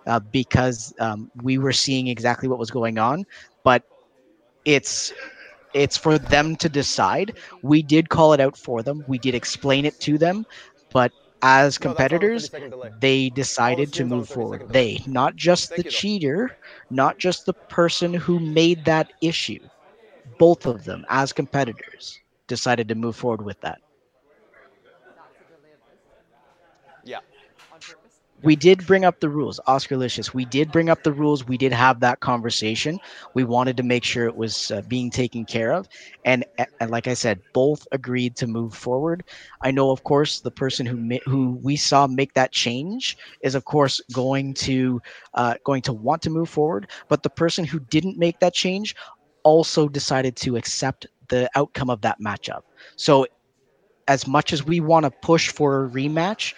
uh, 0.06 0.20
because 0.20 0.94
um, 1.00 1.30
we 1.42 1.58
were 1.58 1.72
seeing 1.72 2.08
exactly 2.08 2.48
what 2.48 2.58
was 2.58 2.70
going 2.70 2.98
on. 2.98 3.24
But 3.64 3.84
it's 4.64 5.12
it's 5.76 5.98
for 5.98 6.18
them 6.18 6.56
to 6.56 6.68
decide. 6.68 7.32
We 7.62 7.82
did 7.82 8.08
call 8.08 8.32
it 8.34 8.40
out 8.40 8.56
for 8.56 8.82
them. 8.82 9.04
We 9.08 9.18
did 9.18 9.34
explain 9.34 9.86
it 9.86 10.00
to 10.00 10.18
them, 10.18 10.46
but 10.92 11.12
as 11.42 11.78
No, 11.80 11.92
that's 11.94 12.12
on 12.12 12.22
the 12.22 12.28
30 12.28 12.48
competitors, 12.48 12.50
delay. 12.50 12.90
they 13.00 13.30
decided 13.30 13.92
to 13.94 14.04
move 14.04 14.28
forward. 14.28 14.64
They, 14.72 15.00
not 15.06 15.36
just 15.36 15.74
Thank 15.74 15.76
the 15.76 15.84
you, 15.84 15.92
cheater, 15.92 16.50
not 16.90 17.18
just 17.18 17.46
the 17.46 17.54
person 17.68 18.14
who 18.14 18.40
made 18.40 18.84
that 18.86 19.12
issue. 19.22 19.68
Both 20.38 20.66
of 20.66 20.84
them, 20.84 21.04
as 21.08 21.32
competitors, 21.32 22.20
decided 22.48 22.88
to 22.88 22.94
move 22.94 23.16
forward 23.16 23.42
with 23.44 23.60
that. 23.60 23.80
Not 25.16 25.34
to 25.38 25.44
delay 25.44 25.74
this 25.86 26.00
Yeah. 27.04 27.20
on 27.72 27.80
purpose. 27.82 28.26
We 28.46 28.56
did 28.56 28.86
bring 28.86 29.04
up 29.04 29.20
the 29.20 29.28
rules, 29.28 29.60
Oscar 29.66 29.96
Licious. 29.98 30.32
We 30.32 30.46
did 30.46 30.72
bring 30.72 30.88
up 30.88 31.02
the 31.02 31.12
rules. 31.12 31.46
We 31.46 31.58
did 31.58 31.72
have 31.72 32.00
that 32.00 32.20
conversation. 32.20 33.00
We 33.34 33.44
wanted 33.44 33.76
to 33.78 33.82
make 33.82 34.04
sure 34.04 34.26
it 34.26 34.36
was 34.36 34.70
uh, 34.70 34.82
being 34.88 35.10
taken 35.10 35.44
care 35.46 35.72
of, 35.72 35.88
and, 36.24 36.44
and 36.80 36.90
like 36.90 37.08
I 37.08 37.14
said, 37.14 37.42
both 37.52 37.86
agreed 37.92 38.36
to 38.36 38.46
move 38.46 38.74
forward. 38.74 39.24
I 39.62 39.72
know, 39.72 39.90
of 39.90 40.04
course, 40.04 40.40
the 40.40 40.52
person 40.52 40.86
who 40.86 41.18
who 41.26 41.60
we 41.62 41.76
saw 41.76 42.06
make 42.06 42.34
that 42.34 42.52
change 42.52 43.16
is, 43.42 43.54
of 43.56 43.64
course, 43.64 44.00
going 44.12 44.54
to 44.66 45.02
uh, 45.34 45.54
going 45.64 45.82
to 45.82 45.92
want 45.92 46.22
to 46.22 46.30
move 46.30 46.48
forward. 46.48 46.88
But 47.08 47.24
the 47.24 47.30
person 47.30 47.64
who 47.64 47.80
didn't 47.80 48.18
make 48.18 48.38
that 48.40 48.54
change 48.54 48.94
also 49.44 49.88
decided 49.88 50.36
to 50.36 50.56
accept 50.56 51.06
the 51.28 51.50
outcome 51.56 51.90
of 51.90 52.02
that 52.02 52.18
matchup. 52.24 52.62
So, 52.96 53.26
as 54.08 54.26
much 54.26 54.52
as 54.52 54.64
we 54.64 54.80
want 54.80 55.04
to 55.04 55.10
push 55.10 55.50
for 55.50 55.84
a 55.84 55.88
rematch, 55.88 56.54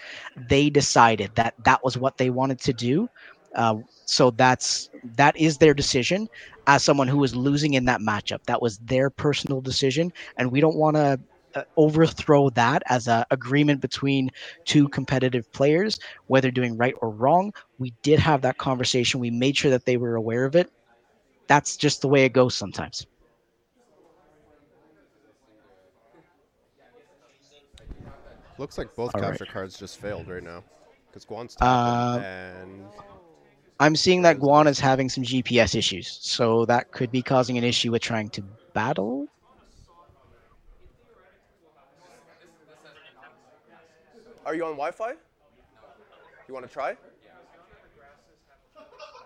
they 0.49 0.71
decided 0.71 1.31
that 1.35 1.55
that 1.65 1.83
was 1.83 1.97
what 1.97 2.17
they 2.19 2.31
wanted 2.31 2.61
to 2.61 2.73
do. 2.73 3.09
Uh, 3.55 3.77
so 4.05 4.31
that's 4.31 4.91
that 5.17 5.37
is 5.37 5.59
their 5.59 5.75
decision 5.75 6.29
as 6.67 6.85
someone 6.85 7.09
who 7.09 7.19
was 7.19 7.35
losing 7.35 7.75
in 7.75 7.87
that 7.87 8.01
matchup. 8.01 8.43
That 8.45 8.61
was 8.61 8.79
their 8.79 9.11
personal 9.11 9.61
decision, 9.61 10.13
and 10.37 10.53
we 10.53 10.61
don't 10.61 10.77
want 10.77 10.97
to 10.97 11.19
uh, 11.55 11.63
overthrow 11.77 12.51
that 12.51 12.83
as 12.87 13.09
a 13.09 13.27
agreement 13.31 13.81
between 13.81 14.31
two 14.65 14.89
competitive 14.89 15.51
players, 15.53 15.99
whether 16.27 16.51
doing 16.51 16.77
right 16.77 16.95
or 17.01 17.11
wrong. 17.11 17.53
We 17.79 17.95
did 18.03 18.19
have 18.19 18.43
that 18.43 18.59
conversation. 18.59 19.21
We 19.21 19.31
made 19.31 19.57
sure 19.57 19.71
that 19.71 19.87
they 19.87 19.97
were 19.97 20.17
aware 20.17 20.45
of 20.45 20.55
it. 20.55 20.71
That's 21.47 21.77
just 21.79 22.03
the 22.03 22.09
way 22.09 22.25
it 22.27 22.35
goes 22.35 22.55
sometimes. 22.55 23.07
Looks 28.59 28.77
like 28.77 28.95
both 28.97 29.15
All 29.15 29.21
right. 29.21 29.31
capture 29.31 29.47
cards 29.47 29.79
just 29.79 30.01
failed 30.01 30.29
right 30.29 30.43
now. 30.43 30.65
Because 31.07 31.25
Guan's 31.25 31.57
Uh, 31.61 32.21
and 32.23 32.85
I'm 33.81 33.95
seeing 33.95 34.23
that 34.23 34.39
Guan 34.39 34.67
is 34.67 34.81
having 34.81 35.09
some 35.09 35.23
GPS 35.23 35.77
issues, 35.77 36.19
so 36.21 36.65
that 36.67 36.91
could 36.91 37.13
be 37.13 37.23
causing 37.23 37.57
an 37.57 37.65
issue 37.65 37.93
with 37.93 38.03
trying 38.03 38.29
to 38.31 38.43
battle. 38.75 39.29
Are 44.45 44.55
you 44.55 44.65
on 44.65 44.73
Wi-Fi? 44.73 45.13
You 46.49 46.55
want 46.55 46.67
to 46.67 46.73
try? 46.73 46.97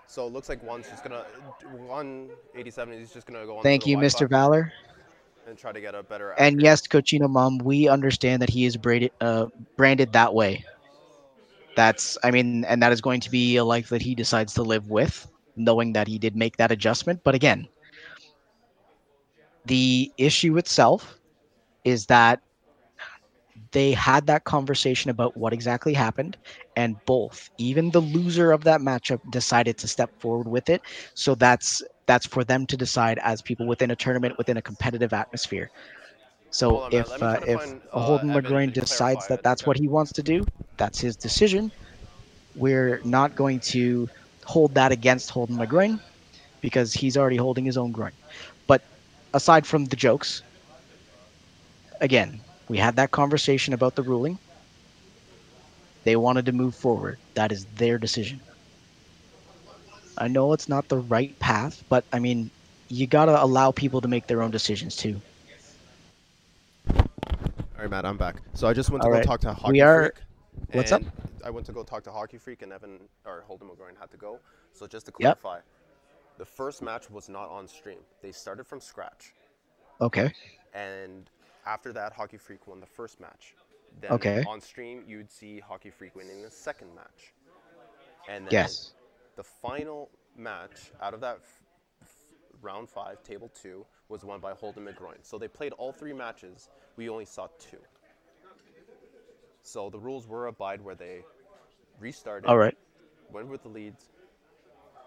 So 0.06 0.26
it 0.26 0.32
looks 0.32 0.50
like 0.50 0.62
one's 0.62 0.88
just 0.88 1.02
gonna 1.04 1.24
one 1.86 2.28
eighty-seven. 2.54 2.98
He's 2.98 3.14
just 3.14 3.26
gonna 3.26 3.46
go 3.46 3.56
on. 3.56 3.62
Thank 3.62 3.86
you, 3.86 3.96
Wi-Fi 3.96 4.24
Mr. 4.24 4.28
Valor. 4.28 4.70
And 5.46 5.58
try 5.58 5.72
to 5.72 5.80
get 5.80 5.94
a 5.94 6.02
better. 6.02 6.32
And 6.38 6.60
yes, 6.60 6.86
Cochino 6.86 7.28
Mom, 7.28 7.58
we 7.58 7.88
understand 7.88 8.42
that 8.42 8.50
he 8.50 8.64
is 8.64 8.76
braided, 8.76 9.12
uh, 9.20 9.46
branded 9.76 10.12
that 10.12 10.34
way. 10.34 10.64
That's, 11.76 12.18
I 12.22 12.30
mean, 12.30 12.64
and 12.64 12.82
that 12.82 12.92
is 12.92 13.00
going 13.00 13.20
to 13.20 13.30
be 13.30 13.56
a 13.56 13.64
life 13.64 13.88
that 13.90 14.02
he 14.02 14.14
decides 14.14 14.54
to 14.54 14.62
live 14.62 14.88
with, 14.88 15.26
knowing 15.56 15.92
that 15.92 16.06
he 16.08 16.18
did 16.18 16.36
make 16.36 16.56
that 16.56 16.70
adjustment. 16.70 17.20
But 17.24 17.34
again, 17.34 17.68
the 19.64 20.12
issue 20.18 20.56
itself 20.58 21.18
is 21.84 22.06
that 22.06 22.40
they 23.72 23.92
had 23.92 24.26
that 24.26 24.44
conversation 24.44 25.10
about 25.10 25.36
what 25.36 25.52
exactly 25.52 25.94
happened, 25.94 26.36
and 26.76 26.96
both, 27.06 27.50
even 27.58 27.90
the 27.90 28.00
loser 28.00 28.52
of 28.52 28.64
that 28.64 28.80
matchup, 28.80 29.20
decided 29.30 29.78
to 29.78 29.88
step 29.88 30.10
forward 30.20 30.48
with 30.48 30.68
it. 30.70 30.82
So 31.14 31.34
that's 31.34 31.82
that's 32.06 32.26
for 32.26 32.44
them 32.44 32.66
to 32.66 32.76
decide 32.76 33.18
as 33.22 33.42
people 33.42 33.66
within 33.66 33.90
a 33.90 33.96
tournament, 33.96 34.36
within 34.38 34.56
a 34.58 34.62
competitive 34.62 35.12
atmosphere. 35.12 35.70
So 36.50 36.82
on, 36.82 36.90
if 36.90 37.22
uh, 37.22 37.38
if 37.46 37.62
find, 37.62 37.82
uh, 37.92 37.98
Holden 38.00 38.32
LaGroin 38.32 38.72
decides 38.72 39.26
that 39.28 39.42
that's 39.42 39.66
what 39.66 39.76
he 39.76 39.88
wants 39.88 40.12
to 40.12 40.22
do, 40.22 40.42
that's 40.78 41.00
his 41.00 41.16
decision. 41.16 41.70
We're 42.54 43.00
not 43.04 43.34
going 43.34 43.60
to 43.72 44.08
hold 44.44 44.74
that 44.74 44.92
against 44.92 45.30
Holden 45.30 45.56
LaGroin 45.58 46.00
because 46.60 46.92
he's 46.94 47.16
already 47.16 47.36
holding 47.36 47.64
his 47.64 47.76
own 47.76 47.92
groin. 47.92 48.12
But 48.66 48.82
aside 49.34 49.66
from 49.66 49.86
the 49.86 49.96
jokes, 49.96 50.42
again, 52.00 52.42
we 52.72 52.78
had 52.78 52.96
that 52.96 53.10
conversation 53.10 53.74
about 53.74 53.96
the 53.96 54.02
ruling. 54.02 54.38
They 56.04 56.16
wanted 56.16 56.46
to 56.46 56.52
move 56.52 56.74
forward. 56.74 57.18
That 57.34 57.52
is 57.52 57.66
their 57.76 57.98
decision. 57.98 58.40
I 60.16 60.28
know 60.28 60.54
it's 60.54 60.70
not 60.70 60.88
the 60.88 60.96
right 60.96 61.38
path, 61.38 61.84
but 61.90 62.06
I 62.14 62.18
mean, 62.18 62.50
you 62.88 63.06
gotta 63.06 63.42
allow 63.44 63.72
people 63.72 64.00
to 64.00 64.08
make 64.08 64.26
their 64.26 64.42
own 64.42 64.50
decisions 64.50 64.96
too. 64.96 65.20
All 66.88 67.02
right, 67.78 67.90
Matt. 67.90 68.06
I'm 68.06 68.16
back. 68.16 68.36
So 68.54 68.66
I 68.66 68.72
just 68.72 68.88
went 68.88 69.02
to 69.02 69.06
All 69.08 69.12
go 69.12 69.18
right. 69.18 69.26
talk 69.26 69.40
to 69.42 69.52
Hockey 69.52 69.72
We 69.72 69.80
are- 69.82 70.04
Freak. 70.14 70.74
What's 70.74 70.92
up? 70.92 71.02
I 71.44 71.50
went 71.50 71.66
to 71.66 71.72
go 71.72 71.82
talk 71.82 72.02
to 72.04 72.10
Hockey 72.10 72.38
Freak, 72.38 72.62
and 72.62 72.72
Evan 72.72 73.00
or 73.26 73.42
Holden 73.46 73.68
McGroin 73.68 74.00
had 74.00 74.10
to 74.12 74.16
go. 74.16 74.38
So 74.72 74.86
just 74.86 75.04
to 75.06 75.12
Yep. 75.18 75.40
clarify, 75.42 75.60
the 76.38 76.46
first 76.46 76.80
match 76.80 77.10
was 77.10 77.28
not 77.28 77.50
on 77.50 77.68
stream. 77.68 77.98
They 78.22 78.32
started 78.32 78.64
from 78.66 78.80
scratch. 78.80 79.34
Okay. 80.00 80.32
and 80.74 81.28
after 81.66 81.92
that, 81.92 82.12
Hockey 82.12 82.38
Freak 82.38 82.66
won 82.66 82.80
the 82.80 82.86
first 82.86 83.20
match. 83.20 83.56
Then 84.00 84.28
Okay. 84.28 84.44
on 84.44 84.60
stream, 84.60 85.04
you'd 85.06 85.30
see 85.30 85.60
Hockey 85.60 85.90
Freak 85.90 86.14
winning 86.14 86.42
the 86.42 86.50
second 86.50 86.94
match, 86.94 87.34
and 88.28 88.46
then 88.46 88.76
Yes. 88.76 88.94
the 89.36 89.44
final 89.44 90.10
match 90.36 90.92
out 91.00 91.14
of 91.14 91.20
that 91.20 91.36
f- 91.38 91.62
f- 92.02 92.34
round 92.60 92.88
five, 92.88 93.22
table 93.22 93.48
two, 93.48 93.86
was 94.08 94.24
won 94.24 94.40
by 94.40 94.52
Holden 94.54 94.84
McGroin. 94.86 95.24
So 95.24 95.38
they 95.38 95.48
played 95.48 95.72
all 95.74 95.92
three 95.92 96.12
matches. 96.12 96.68
We 96.96 97.08
only 97.08 97.24
saw 97.24 97.48
two. 97.58 97.80
So 99.62 99.90
the 99.90 99.98
rules 99.98 100.26
were 100.26 100.46
abide 100.46 100.80
where 100.82 100.94
they 100.94 101.24
restarted, 101.98 102.48
All 102.48 102.58
right. 102.58 102.76
went 103.30 103.48
with 103.48 103.62
the 103.62 103.68
leads, 103.68 104.10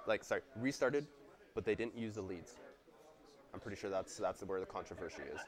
like 0.05 0.23
sorry, 0.23 0.41
restarted, 0.55 1.07
but 1.53 1.65
they 1.65 1.75
didn't 1.75 1.95
use 1.97 2.15
the 2.15 2.21
leads. 2.21 2.55
I'm 3.53 3.59
pretty 3.59 3.77
sure 3.77 3.89
that's 3.89 4.17
that's 4.17 4.43
where 4.43 4.59
the 4.59 4.65
controversy 4.65 5.23
is. 5.23 5.39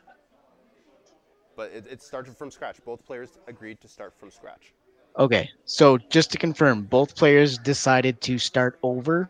But 1.57 1.71
it, 1.71 1.85
it 1.89 2.01
started 2.03 2.37
from 2.37 2.51
scratch. 2.51 2.77
Both 2.85 3.03
players 3.05 3.39
agreed 3.47 3.81
to 3.81 3.87
start 3.87 4.13
from 4.17 4.29
scratch. 4.29 4.73
Okay. 5.17 5.49
So 5.65 5.97
just 5.97 6.31
to 6.31 6.37
confirm, 6.37 6.83
both 6.83 7.15
players 7.15 7.57
decided 7.57 8.21
to 8.21 8.37
start 8.37 8.77
over 8.83 9.29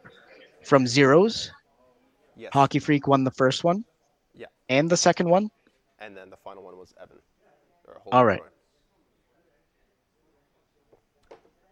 from 0.61 0.85
zeros. 0.85 1.51
Yes. 2.35 2.51
Hockey 2.53 2.79
Freak 2.79 3.07
won 3.07 3.23
the 3.23 3.31
first 3.31 3.63
one. 3.63 3.85
Yeah. 4.35 4.47
And 4.67 4.89
the 4.89 4.97
second 4.97 5.29
one. 5.29 5.49
And 5.99 6.15
then 6.15 6.29
the 6.29 6.35
final 6.35 6.63
one 6.63 6.77
was 6.77 6.93
Evan. 7.01 7.17
All 8.11 8.25
right. 8.25 8.41
McGroin. 8.41 8.51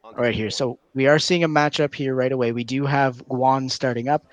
On 0.06 0.14
to 0.14 0.18
All 0.18 0.24
right 0.24 0.34
here. 0.34 0.50
So 0.50 0.80
we 0.94 1.08
are 1.08 1.20
seeing 1.20 1.44
a 1.44 1.50
matchup 1.50 1.94
here 1.94 2.16
right 2.16 2.32
away. 2.32 2.54
We 2.54 2.64
do 2.64 2.86
have 2.86 3.18
Guan 3.28 3.70
starting 3.70 4.08
up. 4.08 4.26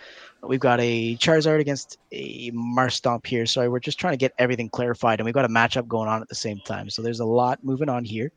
We've 0.44 0.60
got 0.60 0.80
a 0.80 1.16
Charizard 1.16 1.60
against 1.60 1.98
a 2.10 2.50
Marshtomp 2.50 3.26
here. 3.26 3.46
So 3.46 3.70
we're 3.70 3.78
just 3.78 3.98
trying 4.00 4.14
to 4.14 4.18
get 4.18 4.32
everything 4.38 4.68
clarified, 4.68 5.20
and 5.20 5.24
we've 5.24 5.34
got 5.34 5.44
a 5.44 5.48
matchup 5.48 5.86
going 5.86 6.08
on 6.08 6.20
at 6.20 6.28
the 6.28 6.34
same 6.34 6.60
time. 6.60 6.90
So 6.90 7.00
there's 7.00 7.20
a 7.20 7.24
lot 7.24 7.62
moving 7.62 7.88
on 7.88 8.04
here. 8.04 8.32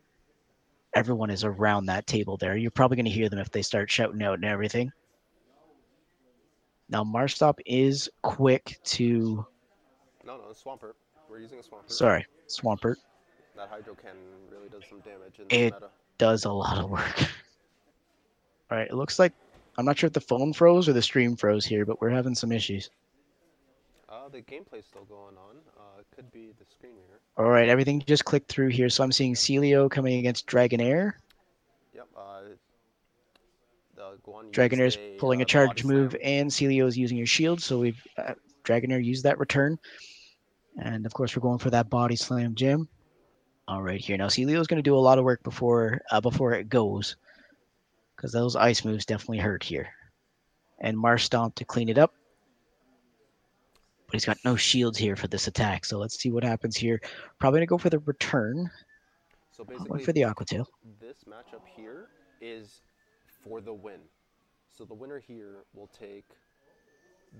Everyone 0.93 1.29
is 1.29 1.43
around 1.43 1.87
that 1.87 2.05
table 2.05 2.37
there. 2.37 2.55
You're 2.55 2.71
probably 2.71 2.95
going 2.95 3.05
to 3.05 3.11
hear 3.11 3.27
them 3.27 3.39
if 3.39 3.51
they 3.51 3.61
start 3.61 3.89
shouting 3.89 4.21
out 4.21 4.35
and 4.35 4.45
everything. 4.45 4.91
Now 6.89 7.03
Marshtomp 7.03 7.59
is 7.65 8.07
quick 8.21 8.79
to. 8.83 9.45
No, 10.25 10.37
no, 10.37 10.43
Swampert. 10.53 10.93
We're 11.29 11.39
using 11.39 11.57
a 11.59 11.63
Swampert. 11.63 11.91
Sorry, 11.91 12.25
Swampert 12.47 12.95
That 13.55 13.69
Hydro 13.69 13.95
Cannon 13.95 14.17
really 14.51 14.69
does 14.69 14.83
some 14.87 14.99
damage 14.99 15.39
in 15.39 15.45
It- 15.49 15.73
does 16.17 16.45
a 16.45 16.51
lot 16.51 16.77
of 16.77 16.89
work. 16.89 17.21
All 18.71 18.77
right, 18.77 18.87
it 18.87 18.93
looks 18.93 19.19
like 19.19 19.33
I'm 19.77 19.85
not 19.85 19.97
sure 19.97 20.07
if 20.07 20.13
the 20.13 20.21
phone 20.21 20.53
froze 20.53 20.87
or 20.87 20.93
the 20.93 21.01
stream 21.01 21.35
froze 21.35 21.65
here, 21.65 21.85
but 21.85 22.01
we're 22.01 22.09
having 22.09 22.35
some 22.35 22.51
issues. 22.51 22.89
Uh, 24.07 24.29
the 24.29 24.41
gameplay's 24.41 24.85
still 24.85 25.05
going 25.05 25.35
on. 25.37 25.57
Uh, 25.77 25.99
it 25.99 26.07
could 26.15 26.31
be 26.31 26.53
the 26.57 26.65
screen 26.65 26.93
reader. 26.93 27.19
All 27.37 27.49
right, 27.49 27.67
everything 27.67 28.01
just 28.07 28.23
clicked 28.25 28.49
through 28.49 28.69
here. 28.69 28.89
So 28.89 29.03
I'm 29.03 29.11
seeing 29.11 29.33
Sealeo 29.33 29.91
coming 29.91 30.19
against 30.19 30.47
Dragonair. 30.47 31.13
Yep. 31.93 32.07
Uh, 32.17 32.41
the 33.95 34.17
Guan 34.25 34.51
Dragonair's 34.51 34.95
used 34.95 35.19
pulling 35.19 35.41
uh, 35.41 35.43
a 35.43 35.45
charge 35.45 35.83
move, 35.83 36.11
slam. 36.11 36.21
and 36.23 36.49
Sealeo 36.49 36.87
is 36.87 36.97
using 36.97 37.17
your 37.17 37.27
shield. 37.27 37.61
So 37.61 37.79
we've 37.79 38.01
uh, 38.17 38.33
Dragonair 38.63 39.03
used 39.03 39.23
that 39.23 39.37
return, 39.37 39.77
and 40.81 41.05
of 41.05 41.13
course 41.13 41.35
we're 41.35 41.41
going 41.41 41.59
for 41.59 41.69
that 41.71 41.89
body 41.89 42.15
slam, 42.15 42.55
Jim. 42.55 42.87
All 43.67 43.81
right, 43.81 43.99
here 43.99 44.15
now 44.17 44.27
Sealeo's 44.27 44.67
going 44.67 44.77
to 44.77 44.83
do 44.83 44.95
a 44.95 44.99
lot 44.99 45.17
of 45.17 45.25
work 45.25 45.43
before 45.43 46.01
uh, 46.11 46.21
before 46.21 46.53
it 46.53 46.69
goes, 46.69 47.15
because 48.15 48.31
those 48.31 48.55
ice 48.55 48.85
moves 48.85 49.05
definitely 49.05 49.39
hurt 49.39 49.63
here. 49.63 49.89
And 50.79 50.97
Marshtomp 50.97 51.55
to 51.55 51.65
clean 51.65 51.89
it 51.89 51.97
up, 51.97 52.13
but 54.07 54.13
he's 54.13 54.25
got 54.25 54.37
no 54.43 54.55
shields 54.55 54.97
here 54.97 55.15
for 55.15 55.27
this 55.27 55.47
attack. 55.47 55.85
So 55.85 55.97
let's 55.97 56.19
see 56.19 56.31
what 56.31 56.43
happens 56.43 56.75
here. 56.75 56.99
Probably 57.39 57.59
going 57.59 57.67
to 57.67 57.69
go 57.69 57.77
for 57.77 57.89
the 57.89 57.99
return. 57.99 58.69
So 59.51 59.63
Going 59.63 59.79
basically, 59.79 60.03
for 60.03 60.11
the 60.13 60.23
Aqua 60.25 60.45
Tail. 60.45 60.67
this 60.99 61.23
matchup 61.23 61.61
here 61.75 62.09
is 62.41 62.81
for 63.43 63.61
the 63.61 63.73
win. 63.73 63.99
So 64.77 64.83
the 64.83 64.93
winner 64.93 65.19
here 65.25 65.63
will 65.73 65.87
take 65.87 66.25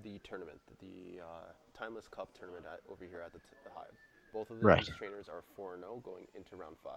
the 0.02 0.18
tournament, 0.24 0.58
the 0.80 1.20
uh, 1.22 1.52
Timeless 1.78 2.08
Cup 2.08 2.30
tournament 2.38 2.64
at, 2.70 2.80
over 2.90 3.04
here 3.04 3.22
at 3.24 3.32
the, 3.32 3.38
t- 3.38 3.44
the 3.64 3.70
Hive. 3.74 3.92
Both 4.32 4.50
of 4.50 4.58
the 4.60 4.64
Right. 4.66 4.84
these 4.84 4.94
trainers 4.96 5.28
are 5.28 5.42
4 5.56 5.76
0 5.78 6.00
going 6.02 6.26
into 6.34 6.56
round 6.56 6.76
5. 6.82 6.92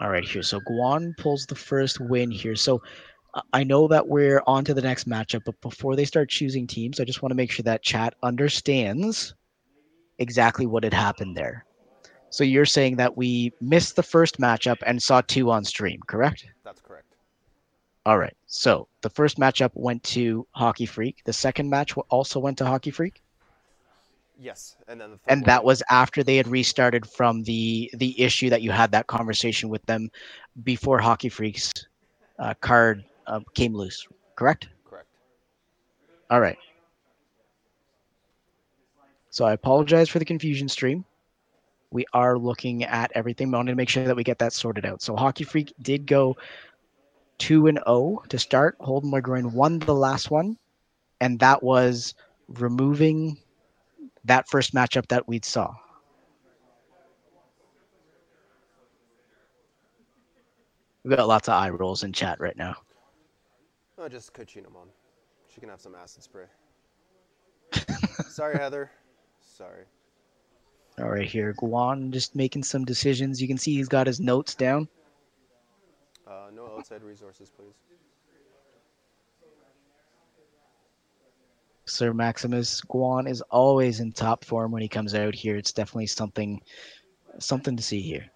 All 0.00 0.10
right, 0.10 0.24
here. 0.24 0.42
So 0.42 0.60
Guan 0.60 1.16
pulls 1.16 1.46
the 1.46 1.54
first 1.54 2.00
win 2.00 2.30
here. 2.30 2.56
So 2.56 2.82
uh, 3.34 3.42
I 3.52 3.64
know 3.64 3.86
that 3.88 4.08
we're 4.08 4.42
on 4.46 4.64
to 4.64 4.74
the 4.74 4.82
next 4.82 5.08
matchup, 5.08 5.42
but 5.44 5.60
before 5.60 5.94
they 5.94 6.04
start 6.04 6.28
choosing 6.28 6.66
teams, 6.66 6.98
I 6.98 7.04
just 7.04 7.22
want 7.22 7.30
to 7.30 7.36
make 7.36 7.50
sure 7.50 7.62
that 7.64 7.82
chat 7.82 8.14
understands 8.22 9.34
exactly 10.18 10.66
what 10.66 10.84
had 10.84 10.94
happened 10.94 11.36
there. 11.36 11.64
So 12.30 12.42
you're 12.42 12.66
saying 12.66 12.96
that 12.96 13.16
we 13.16 13.52
missed 13.60 13.94
the 13.94 14.02
first 14.02 14.40
matchup 14.40 14.78
and 14.84 15.00
saw 15.00 15.20
two 15.20 15.50
on 15.52 15.64
stream, 15.64 16.00
correct? 16.08 16.44
That's 16.64 16.80
correct. 16.80 17.14
All 18.06 18.18
right. 18.18 18.36
So 18.46 18.88
the 19.02 19.10
first 19.10 19.38
matchup 19.38 19.70
went 19.74 20.02
to 20.04 20.46
Hockey 20.50 20.86
Freak. 20.86 21.22
The 21.24 21.32
second 21.32 21.70
match 21.70 21.96
also 22.10 22.40
went 22.40 22.58
to 22.58 22.66
Hockey 22.66 22.90
Freak, 22.90 23.22
Yes, 24.38 24.76
and 24.88 25.00
then 25.00 25.10
the 25.12 25.18
and 25.28 25.44
one- 25.44 25.46
that 25.46 25.64
was 25.64 25.82
after 25.90 26.22
they 26.22 26.36
had 26.36 26.48
restarted 26.48 27.06
from 27.06 27.42
the 27.44 27.90
the 27.94 28.20
issue 28.20 28.50
that 28.50 28.62
you 28.62 28.70
had 28.70 28.92
that 28.92 29.06
conversation 29.06 29.68
with 29.68 29.84
them 29.86 30.10
before 30.62 30.98
Hockey 31.00 31.28
Freak's 31.28 31.72
uh, 32.38 32.54
card 32.60 33.04
uh, 33.26 33.40
came 33.54 33.74
loose. 33.74 34.06
Correct. 34.36 34.68
correct. 34.84 35.08
All 36.30 36.40
right. 36.40 36.58
So 39.30 39.44
I 39.44 39.52
apologize 39.52 40.08
for 40.08 40.18
the 40.18 40.24
confusion 40.24 40.68
stream. 40.68 41.04
We 41.90 42.06
are 42.12 42.38
looking 42.38 42.84
at 42.84 43.12
everything. 43.14 43.50
but 43.50 43.56
I 43.56 43.58
wanted 43.60 43.72
to 43.72 43.76
make 43.76 43.90
sure 43.90 44.04
that 44.04 44.16
we 44.16 44.24
get 44.24 44.38
that 44.38 44.52
sorted 44.52 44.84
out. 44.86 45.02
So 45.02 45.16
Hockey 45.16 45.44
Freak 45.44 45.72
did 45.80 46.06
go 46.06 46.36
two 47.38 47.66
and 47.66 47.78
zero 47.86 48.22
to 48.28 48.38
start. 48.38 48.76
Holden 48.80 49.10
Legroin 49.12 49.52
won 49.52 49.78
the 49.78 49.94
last 49.94 50.30
one, 50.30 50.56
and 51.20 51.38
that 51.40 51.62
was 51.62 52.14
removing 52.48 53.38
that 54.24 54.48
first 54.48 54.74
matchup 54.74 55.06
that 55.08 55.26
we 55.28 55.40
saw. 55.42 55.74
We've 61.04 61.16
got 61.16 61.28
lots 61.28 61.48
of 61.48 61.54
eye 61.54 61.68
rolls 61.68 62.02
in 62.02 62.12
chat 62.12 62.40
right 62.40 62.56
now. 62.56 62.76
Oh, 63.98 64.08
just 64.08 64.32
Cochino 64.32 64.72
mom. 64.72 64.88
She 65.52 65.60
can 65.60 65.68
have 65.68 65.80
some 65.80 65.94
acid 65.94 66.22
spray. 66.22 66.46
Sorry, 68.28 68.56
Heather. 68.56 68.90
Sorry. 69.40 69.84
All 70.98 71.10
right, 71.10 71.26
here, 71.26 71.54
Guan 71.54 72.10
just 72.10 72.34
making 72.34 72.62
some 72.62 72.84
decisions. 72.84 73.42
You 73.42 73.48
can 73.48 73.58
see 73.58 73.74
he's 73.74 73.88
got 73.88 74.06
his 74.06 74.20
notes 74.20 74.54
down. 74.54 74.88
Uh, 76.26 76.50
no 76.54 76.66
outside 76.76 77.02
resources, 77.02 77.50
please. 77.50 77.74
Sir 81.94 82.12
Maximus 82.12 82.80
Guan 82.80 83.30
is 83.30 83.40
always 83.52 84.00
in 84.00 84.10
top 84.10 84.44
form 84.44 84.72
when 84.72 84.82
he 84.82 84.88
comes 84.88 85.14
out 85.14 85.32
here. 85.32 85.54
It's 85.54 85.72
definitely 85.72 86.08
something, 86.08 86.60
something 87.38 87.76
to 87.76 87.82
see 87.84 88.00
here. 88.00 88.28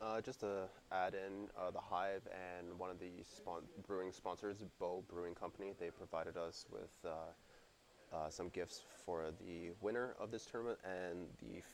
Uh, 0.00 0.20
just 0.20 0.38
to 0.40 0.68
add 0.92 1.14
in, 1.14 1.48
uh, 1.58 1.72
the 1.72 1.80
Hive 1.80 2.22
and 2.30 2.78
one 2.78 2.88
of 2.88 3.00
the 3.00 3.10
spon- 3.24 3.66
brewing 3.84 4.12
sponsors, 4.12 4.58
Bow 4.78 5.02
Brewing 5.12 5.34
Company, 5.34 5.72
they 5.80 5.90
provided 5.90 6.36
us 6.36 6.66
with 6.70 6.92
uh, 7.04 8.16
uh, 8.16 8.30
some 8.30 8.48
gifts 8.50 8.84
for 9.04 9.32
the 9.44 9.72
winner 9.80 10.14
of 10.20 10.30
this 10.30 10.46
tournament 10.46 10.78
and 10.84 11.26
the 11.42 11.58
f- 11.58 11.64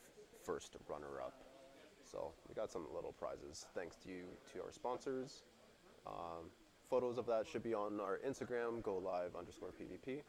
first 0.43 0.75
runner-up. 0.89 1.46
So 2.09 2.31
we 2.47 2.55
got 2.55 2.71
some 2.71 2.85
little 2.93 3.11
prizes 3.11 3.65
thanks 3.75 3.97
to 3.97 4.09
you 4.09 4.23
to 4.53 4.61
our 4.61 4.71
sponsors. 4.71 5.43
Um, 6.05 6.49
photos 6.89 7.17
of 7.17 7.25
that 7.25 7.45
should 7.45 7.63
be 7.63 7.73
on 7.73 7.99
our 7.99 8.19
Instagram, 8.25 8.81
go 8.81 8.97
live 8.97 9.35
underscore 9.37 9.69
PvP. 9.69 10.21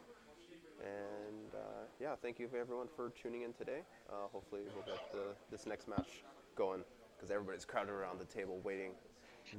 And 0.80 1.54
uh, 1.54 1.86
yeah, 2.00 2.14
thank 2.20 2.38
you 2.38 2.48
everyone 2.58 2.88
for 2.94 3.10
tuning 3.10 3.42
in 3.42 3.52
today. 3.52 3.80
Uh, 4.10 4.26
hopefully 4.32 4.62
we'll 4.74 4.84
get 4.84 5.12
the, 5.12 5.34
this 5.50 5.66
next 5.66 5.88
match 5.88 6.24
going 6.56 6.82
because 7.16 7.30
everybody's 7.30 7.64
crowded 7.64 7.90
around 7.90 8.18
the 8.18 8.24
table 8.24 8.60
waiting, 8.64 8.92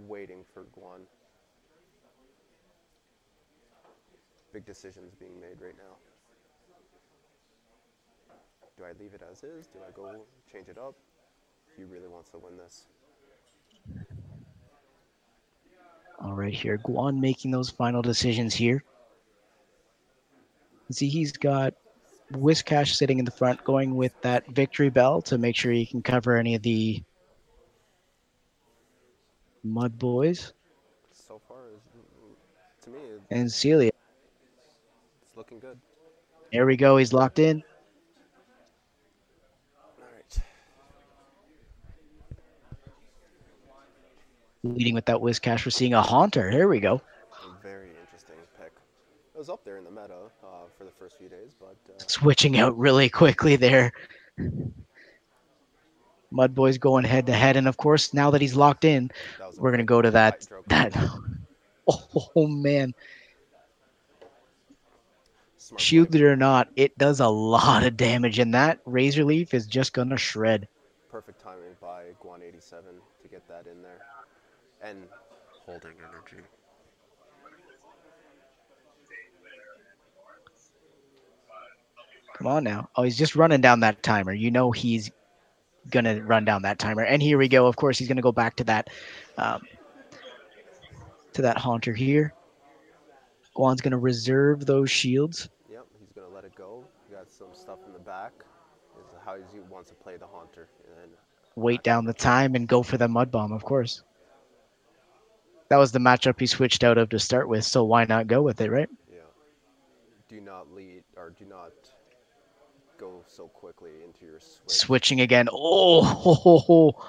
waiting 0.08 0.44
for 0.54 0.64
Guan. 0.78 1.02
Big 4.52 4.66
decisions 4.66 5.14
being 5.16 5.40
made 5.40 5.62
right 5.62 5.76
now. 5.78 5.96
Do 8.78 8.84
I 8.86 8.92
leave 9.00 9.14
it 9.14 9.22
as 9.30 9.44
is? 9.44 9.68
Do 9.68 9.80
I 9.88 9.92
go 9.92 10.26
change 10.52 10.70
it 10.70 10.78
up? 10.78 10.96
He 11.80 11.86
really 11.86 12.10
wants 12.10 12.30
to 12.32 12.38
win 12.38 12.58
this. 12.58 12.84
All 16.20 16.34
right, 16.34 16.54
here, 16.54 16.78
Guan 16.78 17.22
making 17.22 17.52
those 17.52 17.70
final 17.70 18.02
decisions 18.02 18.54
here. 18.54 18.84
You 20.90 20.94
see, 20.94 21.08
he's 21.08 21.32
got 21.32 21.76
Whiscash 22.34 22.96
sitting 22.96 23.20
in 23.20 23.24
the 23.24 23.32
front, 23.32 23.64
going 23.64 23.96
with 23.96 24.12
that 24.24 24.46
Victreebel 24.50 25.24
to 25.26 25.38
make 25.38 25.56
sure 25.56 25.72
he 25.72 25.86
can 25.86 26.02
cover 26.02 26.36
any 26.36 26.56
of 26.56 26.64
the 26.64 27.02
Mud 29.64 29.98
Boys 29.98 30.52
So 31.14 31.40
far, 31.48 31.60
to 32.82 32.90
me, 32.90 33.00
and 33.32 33.48
Sealeo. 33.48 33.88
it's 33.88 35.38
looking 35.38 35.60
good. 35.60 35.78
There 36.52 36.66
we 36.66 36.76
go. 36.76 36.98
He's 36.98 37.14
locked 37.14 37.40
in. 37.40 37.64
Leading 44.64 44.94
with 44.94 45.06
that 45.06 45.18
Whiscash. 45.18 45.66
We're 45.66 45.72
seeing 45.72 45.94
a 45.94 46.02
Haunter. 46.02 46.50
Here 46.52 46.68
we 46.68 46.80
go. 46.80 47.02
Very 47.64 47.90
interesting 47.90 48.36
pick. 48.60 48.74
It 49.34 49.38
was 49.38 49.50
up 49.50 49.64
there 49.64 49.78
in 49.78 49.86
the 49.86 49.92
meta 49.92 50.16
uh, 50.44 50.48
for 50.78 50.84
the 50.84 50.92
first 50.92 51.18
few 51.18 51.30
days, 51.30 51.56
but 51.60 51.76
uh, 51.90 52.04
Switching 52.08 52.58
out 52.60 52.78
really 52.78 53.10
quickly 53.10 53.56
there. 53.56 53.94
Mud 56.32 56.54
Boys 56.54 56.78
going 56.78 57.06
head 57.06 57.26
to 57.28 57.34
head. 57.34 57.56
And 57.58 57.68
of 57.68 57.78
course, 57.78 58.14
now 58.14 58.32
that 58.32 58.42
he's 58.42 58.56
locked 58.56 58.86
in, 58.86 59.12
that 59.40 59.48
was 59.48 59.58
a 59.58 59.62
we're 59.62 59.72
going 59.72 59.80
to 59.80 59.86
go 59.86 60.02
to 60.02 60.12
that. 60.12 60.48
that 60.68 60.96
oh, 61.88 62.48
man. 62.48 62.94
Smart. 65.58 65.82
Shielded 65.82 66.22
or 66.22 66.36
not, 66.36 66.70
it 66.76 66.98
does 66.98 67.20
a 67.20 67.28
lot 67.28 67.84
of 67.84 67.96
damage. 67.96 68.40
And 68.40 68.54
that 68.54 68.80
Razor 68.86 69.24
Leaf 69.24 69.54
is 69.54 69.68
just 69.68 69.94
going 69.94 70.10
to 70.10 70.18
shred. 70.18 70.68
Perfect 71.12 71.42
timing 71.42 71.76
by 71.82 72.06
Guan 72.24 72.42
87 72.42 72.84
to 73.22 73.28
get 73.28 73.48
that 73.48 73.66
in 73.70 73.82
there, 73.82 74.00
and 74.82 75.04
holding 75.70 75.98
energy. 76.00 76.44
Come 82.34 82.48
on 82.48 82.64
now. 82.64 82.90
Oh, 82.96 83.04
he's 83.04 83.18
just 83.18 83.36
running 83.36 83.62
down 83.62 83.82
that 83.82 84.02
timer. 84.02 84.34
You 84.34 84.50
know 84.50 84.72
he's 84.72 85.12
gonna 85.92 86.24
run 86.24 86.46
down 86.46 86.64
that 86.64 86.80
timer. 86.80 87.04
And 87.04 87.22
here 87.22 87.38
we 87.38 87.48
go. 87.48 87.68
Of 87.68 87.76
course, 87.76 88.00
he's 88.00 88.08
gonna 88.08 88.22
go 88.22 88.32
back 88.32 88.56
to 88.56 88.64
that, 88.64 88.90
um, 89.38 89.62
to 91.34 91.42
that 91.44 91.58
haunter 91.58 91.94
here. 91.94 92.34
Guan's 93.54 93.82
gonna 93.82 94.00
reserve 94.00 94.66
those 94.66 94.90
shields. 94.90 95.50
Yep, 95.70 95.86
he's 96.00 96.12
gonna 96.14 96.34
let 96.34 96.46
it 96.46 96.56
go. 96.56 96.84
He 97.08 97.14
got 97.14 97.30
some 97.30 97.50
stuff 97.54 97.80
in 97.86 97.94
the 97.94 98.00
back. 98.00 98.32
Is 98.98 99.06
how 99.24 99.36
he 99.36 99.60
wants 99.70 99.90
to 99.90 99.96
play 99.96 100.18
the 100.18 100.26
haunter, 100.28 100.68
and 100.88 100.98
then 100.98 101.18
Wait 101.56 101.84
down 101.84 102.06
the 102.06 102.14
time 102.14 102.56
and 102.56 102.68
go 102.68 102.82
for 102.82 102.98
the 102.98 103.08
mud 103.08 103.30
bomb. 103.32 103.52
Of 103.52 103.64
course. 103.64 104.02
That 105.70 105.78
was 105.78 105.92
the 105.92 106.00
matchup 106.00 106.40
he 106.40 106.48
switched 106.48 106.84
out 106.84 106.98
of 106.98 107.10
to 107.10 107.20
start 107.20 107.48
with. 107.48 107.64
So 107.64 107.84
why 107.84 108.06
not 108.06 108.28
go 108.28 108.42
with 108.42 108.60
it, 108.60 108.72
right? 108.72 108.90
yeah, 109.12 109.20
do 110.28 110.42
not 110.42 110.72
lead 110.74 111.04
or 111.16 111.32
do 111.38 111.46
not 111.46 111.72
go 112.98 113.24
so 113.28 113.48
quickly 113.48 113.92
into 114.04 114.26
your 114.26 114.40
switch. 114.40 114.76
Switching 114.76 115.22
again. 115.22 115.48
Oh, 115.52 116.04
ho, 116.04 116.34
ho, 116.34 116.58
ho. 116.58 117.04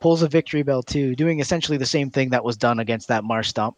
pulls 0.00 0.22
a 0.22 0.28
Victreebel 0.28 0.84
too, 0.86 1.14
doing 1.14 1.40
essentially 1.40 1.78
the 1.78 1.86
same 1.86 2.10
thing 2.10 2.30
that 2.30 2.42
was 2.42 2.56
done 2.56 2.80
against 2.80 3.08
that 3.08 3.22
Marshtomp. 3.22 3.74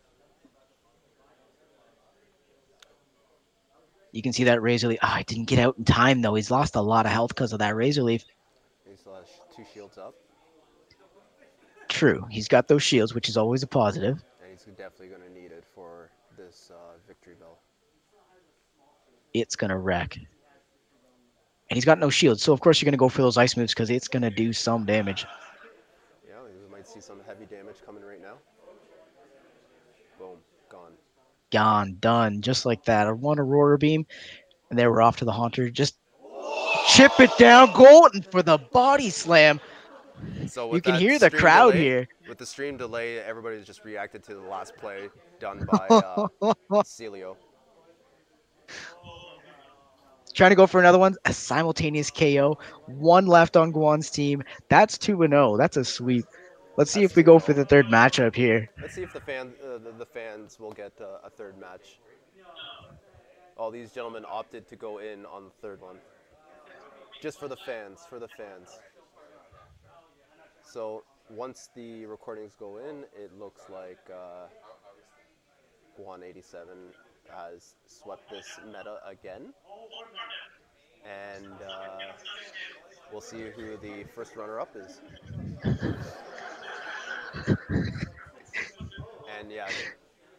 You 4.13 4.23
can 4.23 4.33
see 4.33 4.45
that 4.45 4.63
razor 4.63 4.89
leaf. 4.89 4.99
Ah, 5.03 5.17
I 5.17 5.23
didn't 5.25 5.45
get 5.45 5.59
out 5.59 5.77
in 5.79 5.85
time 5.85 6.23
though. 6.23 6.35
He's 6.35 6.51
lost 6.51 6.77
a 6.77 6.81
lot 6.81 7.07
of 7.07 7.13
health 7.13 7.29
because 7.31 7.53
of 7.53 7.59
that 7.59 7.77
razor 7.77 8.03
leaf. 8.03 8.25
He 8.89 8.97
still 8.97 9.15
has 9.15 9.27
two 9.55 9.65
shields 9.75 9.99
up, 9.99 10.15
True, 11.89 12.27
he's 12.31 12.49
got 12.49 12.69
those 12.69 12.83
shields, 12.83 13.15
which 13.15 13.29
is 13.29 13.37
always 13.37 13.63
a 13.63 13.67
positive. 13.67 14.23
and 14.43 14.51
he's 14.53 14.65
definitely 14.77 15.09
gonna 15.09 15.31
need 15.31 15.53
it 15.53 15.65
for 15.75 16.11
this 16.37 16.71
uh, 16.73 16.97
Victreebel. 17.11 17.57
It's 19.35 19.57
gonna 19.57 19.79
wreck. 19.79 20.17
And 21.71 21.77
he's 21.77 21.85
got 21.85 21.99
no 21.99 22.09
shields, 22.09 22.43
so 22.43 22.53
of 22.53 22.61
course 22.61 22.81
you're 22.81 22.87
gonna 22.87 22.97
go 22.97 23.09
for 23.09 23.23
those 23.23 23.37
ice 23.37 23.57
moves 23.57 23.75
because 23.75 23.91
it's 23.91 24.09
gonna 24.09 24.31
do 24.31 24.53
some 24.53 24.85
damage. 24.85 25.27
Yeah, 26.27 26.35
we 26.43 26.73
might 26.73 26.87
see 26.87 27.01
some 27.01 27.19
heavy 27.27 27.45
damage 27.47 27.77
coming 27.85 28.03
right 28.05 28.21
now. 28.21 28.35
Boom, 30.19 30.37
gone. 30.71 30.93
Gone, 31.51 31.97
done, 32.01 32.41
just 32.43 32.65
like 32.67 32.85
that. 32.85 33.07
A 33.07 33.15
one 33.15 33.39
Aurora 33.39 33.79
beam, 33.79 34.07
and 34.71 34.79
they 34.79 34.87
were 34.87 35.03
off 35.03 35.17
to 35.19 35.25
the 35.25 35.33
Haunter. 35.33 35.69
Just 35.71 35.97
chip 36.89 37.13
it 37.21 37.31
down, 37.39 37.73
Golden 37.73 38.23
for 38.23 38.43
the 38.43 38.59
body 38.59 39.11
slam. 39.11 39.61
So 40.47 40.75
You 40.75 40.81
can 40.81 40.97
hear 40.97 41.19
the 41.19 41.31
crowd 41.31 41.73
delay- 41.73 41.83
here. 41.85 42.09
With 42.29 42.39
the 42.39 42.47
stream 42.47 42.77
delay, 42.77 43.19
everybody's 43.19 43.67
just 43.67 43.85
reacted 43.85 44.23
to 44.25 44.35
the 44.35 44.41
last 44.41 44.77
play 44.77 45.09
done 45.41 45.67
by 45.71 45.87
uh, 45.89 46.29
Sealeo. 46.83 47.37
Trying 50.35 50.51
to 50.51 50.57
go 50.57 50.67
for 50.67 50.79
another 50.79 50.99
one. 50.99 51.17
A 51.25 51.33
simultaneous 51.33 52.11
KO. 52.11 52.59
One 52.87 53.27
left 53.27 53.57
on 53.57 53.73
Guan's 53.73 54.11
team. 54.11 54.43
That's 54.69 54.97
2 54.99 55.23
and 55.23 55.33
0. 55.33 55.57
That's 55.57 55.77
a 55.77 55.85
sweep. 55.85 56.27
Let's 56.77 56.93
see 56.93 57.01
That's 57.01 57.13
if 57.13 57.17
we 57.17 57.25
go 57.25 57.41
for 57.41 57.53
the 57.53 57.65
third 57.65 57.87
matchup 57.87 58.37
here. 58.37 58.69
Let's 58.81 58.95
see 58.95 59.03
if 59.03 59.13
the 59.13 59.21
fan, 59.21 59.53
uh, 59.65 59.79
the, 59.79 59.93
the 59.99 60.07
fans 60.07 60.61
will 60.61 60.73
get 60.73 60.93
uh, 61.01 61.19
a 61.27 61.31
third 61.31 61.59
match. 61.59 61.99
All 63.57 63.73
these 63.73 63.91
gentlemen 63.91 64.25
opted 64.31 64.69
to 64.69 64.77
go 64.77 64.99
in 64.99 65.27
on 65.27 65.43
the 65.45 65.51
third 65.61 65.81
one, 65.81 65.97
just 67.21 67.41
for 67.41 67.49
the 67.49 67.57
fans, 67.57 68.07
for 68.09 68.21
the 68.21 68.29
fans. 68.29 68.79
So 70.73 71.05
once 71.31 71.71
the 71.75 72.07
recordings 72.07 72.55
go 72.55 72.79
in, 72.79 73.05
it 73.15 73.33
looks 73.39 73.69
like 73.71 74.11
uh, 74.13 74.49
Guan 75.99 76.23
87 76.25 76.95
has 77.29 77.75
swept 77.87 78.31
this 78.31 78.59
meta 78.65 79.01
again, 79.07 79.55
and 81.05 81.63
uh, 81.63 82.13
we'll 83.11 83.21
see 83.21 83.51
who 83.51 83.77
the 83.77 84.05
first 84.15 84.37
runner-up 84.37 84.77
is. 84.77 85.01
and 89.41 89.51
yeah, 89.51 89.71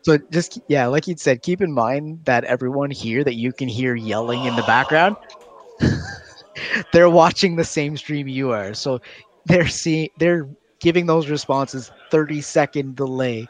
So 0.01 0.18
just 0.31 0.60
yeah, 0.68 0.88
like 0.88 1.07
you 1.07 1.15
said, 1.18 1.41
keep 1.41 1.61
in 1.61 1.73
mind 1.73 2.26
that 2.26 2.43
everyone 2.45 2.91
here 2.91 3.23
that 3.23 3.35
you 3.35 3.51
can 3.53 3.68
hear 3.68 3.95
yelling 3.95 4.45
in 4.45 4.56
the 4.56 4.64
background, 4.64 5.18
they're 6.93 7.10
watching 7.10 7.56
the 7.56 7.64
same 7.64 7.97
stream 7.97 8.27
you 8.27 8.51
are. 8.51 8.73
So 8.73 8.99
they're 9.45 9.67
seeing 9.67 10.09
they're 10.17 10.47
giving 10.79 11.05
those 11.05 11.29
responses 11.29 11.91
30 12.11 12.41
second 12.41 12.95
delay. 12.95 13.47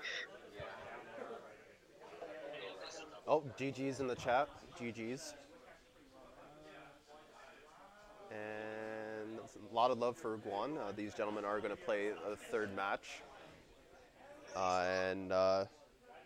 Oh, 3.28 3.44
GG's 3.60 4.00
in 4.00 4.08
the 4.08 4.16
chat. 4.16 4.50
GG's. 4.80 5.36
And 8.32 9.40
a 9.40 9.76
lot 9.76 9.92
of 9.92 10.00
love 10.00 10.18
for 10.18 10.38
Guan. 10.38 10.78
Uh, 10.78 10.92
these 10.96 11.14
gentlemen 11.14 11.46
are 11.46 11.60
going 11.60 11.76
to 11.76 11.82
play 11.82 12.10
a 12.10 12.36
third 12.36 12.76
match. 12.76 13.22
Uh, 14.56 14.86
and 15.10 15.32
uh, 15.32 15.66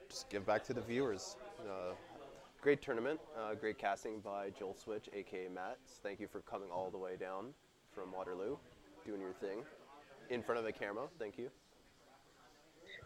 just 0.10 0.30
give 0.30 0.46
back 0.46 0.64
to 0.66 0.74
the 0.74 0.82
viewers. 0.82 1.36
Uh, 1.68 1.94
great 2.62 2.82
tournament. 2.82 3.20
Uh, 3.38 3.54
great 3.54 3.78
casting 3.78 4.20
by 4.20 4.50
Joel 4.58 4.76
Switch, 4.76 5.10
aka 5.14 5.48
Matt. 5.54 5.78
Thank 6.02 6.20
you 6.20 6.28
for 6.28 6.40
coming 6.42 6.70
all 6.72 6.90
the 6.90 6.98
way 6.98 7.18
down 7.18 7.48
from 7.92 8.12
Waterloo, 8.12 8.58
doing 9.06 9.22
your 9.22 9.34
thing 9.34 9.60
in 10.30 10.42
front 10.42 10.60
of 10.60 10.66
the 10.66 10.72
camera. 10.72 11.08
Thank 11.20 11.38
you. 11.38 11.50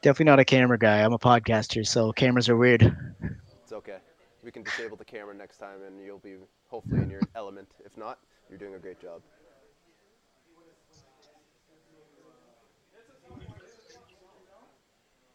Definitely 0.01 0.25
not 0.25 0.39
a 0.39 0.45
camera 0.45 0.77
guy. 0.77 1.03
I'm 1.03 1.13
a 1.13 1.19
podcaster, 1.19 1.85
so 1.85 2.11
cameras 2.11 2.49
are 2.49 2.57
weird. 2.57 2.83
It's 3.63 3.73
okay. 3.73 3.97
We 4.43 4.51
can 4.51 4.63
disable 4.63 4.97
the 4.97 5.05
camera 5.05 5.33
next 5.33 5.57
time 5.57 5.81
and 5.85 6.03
you'll 6.03 6.19
be 6.19 6.35
hopefully 6.69 7.01
in 7.01 7.09
your 7.09 7.21
element. 7.35 7.67
If 7.83 7.97
not, 7.97 8.19
you're 8.49 8.59
doing 8.59 8.75
a 8.75 8.79
great 8.79 9.01
job. 9.01 9.21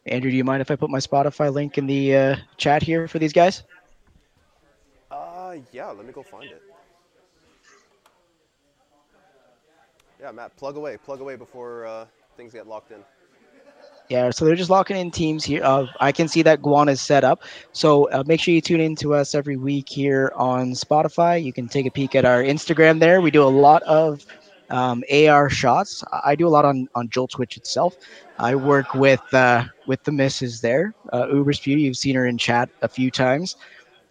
Andrew, 0.05 0.31
do 0.31 0.35
you 0.35 0.43
mind 0.43 0.61
if 0.61 0.69
I 0.69 0.75
put 0.75 0.89
my 0.89 0.97
Spotify 0.97 1.53
link 1.53 1.77
in 1.77 1.87
the 1.87 2.15
uh, 2.15 2.35
chat 2.57 2.83
here 2.83 3.07
for 3.07 3.19
these 3.19 3.31
guys? 3.31 3.63
Uh, 5.09 5.55
yeah, 5.71 5.91
let 5.91 6.05
me 6.05 6.11
go 6.11 6.23
find 6.23 6.45
it. 6.45 6.61
Yeah, 10.23 10.31
Matt, 10.31 10.55
plug 10.55 10.77
away, 10.77 10.95
plug 10.95 11.19
away 11.19 11.35
before 11.35 11.85
uh, 11.85 12.05
things 12.37 12.53
get 12.53 12.65
locked 12.65 12.91
in. 12.91 12.99
Yeah, 14.07 14.29
so 14.29 14.45
they're 14.45 14.55
just 14.55 14.69
locking 14.69 14.95
in 14.95 15.11
teams 15.11 15.43
here. 15.43 15.61
Uh, 15.61 15.87
I 15.99 16.13
can 16.13 16.29
see 16.29 16.41
that 16.43 16.61
Guan 16.61 16.89
is 16.89 17.01
set 17.01 17.25
up. 17.25 17.43
So 17.73 18.09
uh, 18.09 18.23
make 18.25 18.39
sure 18.39 18.53
you 18.53 18.61
tune 18.61 18.79
in 18.79 18.95
to 18.97 19.13
us 19.15 19.35
every 19.35 19.57
week 19.57 19.89
here 19.89 20.31
on 20.37 20.71
Spotify. 20.71 21.43
You 21.43 21.51
can 21.51 21.67
take 21.67 21.85
a 21.85 21.91
peek 21.91 22.15
at 22.15 22.23
our 22.23 22.41
Instagram 22.41 23.01
there. 23.01 23.19
We 23.19 23.31
do 23.31 23.43
a 23.43 23.51
lot 23.51 23.83
of 23.83 24.25
um, 24.69 25.03
AR 25.11 25.49
shots. 25.49 26.05
I 26.23 26.35
do 26.35 26.47
a 26.47 26.49
lot 26.49 26.63
on 26.63 26.87
on 26.95 27.09
Jolt 27.09 27.31
Twitch 27.31 27.57
itself. 27.57 27.97
I 28.39 28.55
work 28.55 28.93
with 28.93 29.21
uh, 29.33 29.65
with 29.87 30.05
the 30.05 30.13
misses 30.13 30.61
there. 30.61 30.93
Uh, 31.11 31.27
Uber's 31.33 31.59
Beauty, 31.59 31.81
you've 31.81 31.97
seen 31.97 32.15
her 32.15 32.25
in 32.25 32.37
chat 32.37 32.69
a 32.81 32.87
few 32.87 33.11
times. 33.11 33.57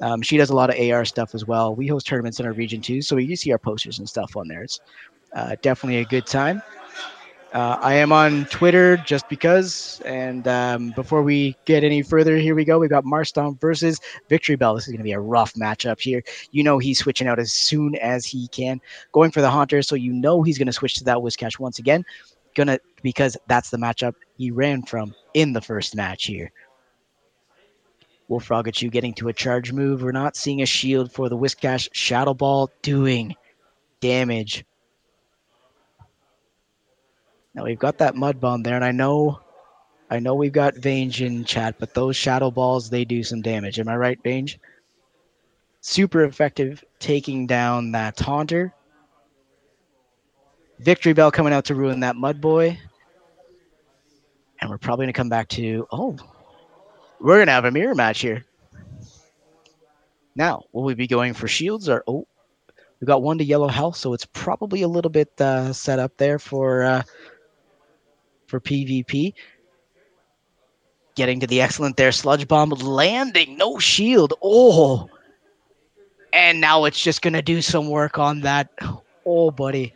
Um, 0.03 0.21
she 0.21 0.37
does 0.37 0.51
a 0.51 0.55
lot 0.55 0.69
of 0.69 0.79
AR 0.79 1.05
stuff 1.05 1.35
as 1.35 1.47
well. 1.47 1.75
We 1.75 1.87
host 1.87 2.07
tournaments 2.07 2.41
in 2.41 2.45
our 2.45 2.53
region 2.53 2.83
too, 2.83 3.01
so 3.03 3.17
you 3.17 3.37
see 3.37 3.53
our 3.53 3.59
posters 3.59 4.01
and 4.01 4.09
stuff 4.09 4.37
on 4.37 4.49
there. 4.49 4.65
It's 4.65 4.81
uh, 5.35 5.57
definitely 5.63 5.99
a 5.99 6.05
good 6.05 6.27
time. 6.27 6.63
Uh, 7.53 7.77
I 7.83 7.95
am 7.95 8.13
on 8.13 8.47
Twitter 8.47 8.97
just 8.97 9.29
because. 9.29 10.01
And 10.07 10.49
um, 10.49 10.91
before 10.97 11.23
we 11.23 11.55
get 11.67 11.85
any 11.85 12.03
further, 12.03 12.37
here 12.39 12.55
we 12.55 12.65
go. 12.65 12.79
We've 12.79 12.89
got 12.89 13.05
Marshtomp 13.05 13.61
versus 13.61 14.01
Victreebel. 14.31 14.75
This 14.75 14.85
is 14.85 14.93
going 14.93 14.99
to 14.99 15.05
be 15.05 15.13
a 15.13 15.21
rough 15.21 15.53
matchup 15.55 16.01
here. 16.01 16.23
You 16.51 16.63
know 16.63 16.79
he's 16.79 16.99
switching 16.99 17.29
out 17.29 17.39
as 17.39 17.53
soon 17.53 17.95
as 17.97 18.25
he 18.25 18.49
can, 18.49 18.81
going 19.13 19.31
for 19.31 19.43
the 19.43 19.51
Haunter. 19.51 19.83
So 19.83 19.95
you 19.95 20.13
know 20.13 20.43
he's 20.43 20.57
going 20.57 20.67
to 20.67 20.73
switch 20.73 20.95
to 20.95 21.05
that 21.05 21.19
Whiscash 21.19 21.59
once 21.59 21.79
again. 21.79 22.05
Gonna 22.55 22.79
because 23.03 23.37
that's 23.49 23.71
the 23.71 23.79
matchup 23.79 24.15
he 24.37 24.51
ran 24.51 24.83
from 24.83 25.15
in 25.35 25.53
the 25.53 25.61
first 25.61 25.95
match 25.95 26.25
here. 26.25 26.53
Wolf 28.29 28.49
Rogachu 28.49 28.91
getting 28.91 29.13
to 29.15 29.29
a 29.29 29.33
charge 29.33 29.73
move. 29.73 30.03
We're 30.03 30.13
not 30.13 30.37
seeing 30.37 30.63
a 30.63 30.67
shield 30.67 31.13
for 31.13 31.29
the 31.29 31.37
Whiscash 31.37 31.89
Shadow 31.93 32.33
Ball 32.33 32.71
doing 32.81 33.35
damage. 34.01 34.65
Now 37.55 37.65
we've 37.65 37.79
got 37.79 37.99
that 37.99 38.15
mud 38.15 38.41
bomb 38.41 38.63
there, 38.63 38.77
and 38.77 38.85
I 38.85 38.93
know, 38.93 39.41
I 40.11 40.19
know 40.21 40.35
we've 40.35 40.53
got 40.53 40.75
Vange 40.75 41.21
in 41.21 41.45
chat, 41.45 41.77
but 41.79 41.93
those 41.95 42.17
shadow 42.17 42.51
balls 42.51 42.89
they 42.89 43.05
do 43.05 43.23
some 43.23 43.43
damage. 43.43 43.79
Am 43.79 43.89
I 43.89 43.97
right, 43.97 44.19
Vange? 44.23 44.59
Super 45.81 46.25
effective 46.25 46.83
taking 46.99 47.47
down 47.47 47.93
that 47.93 48.19
Haunter. 48.19 48.73
Victory 50.79 51.13
Bell 51.13 51.31
coming 51.31 51.53
out 51.53 51.67
to 51.67 51.75
ruin 51.75 52.01
that 52.01 52.17
mud 52.17 52.41
boy, 52.41 52.79
and 54.61 54.71
we're 54.71 54.79
probably 54.79 55.05
gonna 55.05 55.13
come 55.13 55.29
back 55.29 55.49
to 55.49 55.87
oh, 55.93 56.17
we're 57.21 57.39
gonna 57.39 57.53
have 57.53 57.67
a 57.67 57.71
mirror 57.71 57.95
match 57.95 58.21
here. 58.21 58.45
Now, 60.35 60.63
will 60.73 60.85
we 60.85 60.95
be 60.95 61.07
going 61.07 61.35
for 61.35 61.47
shields 61.47 61.91
or 61.91 62.03
oh, 62.07 62.27
we 63.01 63.07
got 63.07 63.23
one 63.23 63.37
to 63.39 63.45
yellow 63.45 63.69
health, 63.69 63.97
so 63.97 64.15
it's 64.15 64.25
probably 64.25 64.83
a 64.83 64.89
little 64.89 65.11
bit 65.11 65.39
uh, 65.39 65.75
set 65.75 65.99
up 65.99 66.17
there 66.17 66.39
for. 66.39 66.85
Uh, 66.85 67.03
for 68.53 68.61
PvP. 68.61 69.33
Getting 71.15 71.41
to 71.41 71.47
the 71.47 71.63
excellent 71.63 71.97
there, 71.97 72.13
sludge 72.13 72.47
bomb 72.47 72.69
landing, 72.71 73.57
no 73.57 73.79
shield. 73.79 74.35
Oh, 74.43 75.09
and 76.33 76.61
now 76.61 76.85
it's 76.85 77.03
just 77.03 77.23
gonna 77.23 77.43
do 77.43 77.63
some 77.63 77.89
work 77.89 78.19
on 78.19 78.41
that. 78.43 78.69
Oh, 79.25 79.51
buddy. 79.51 79.95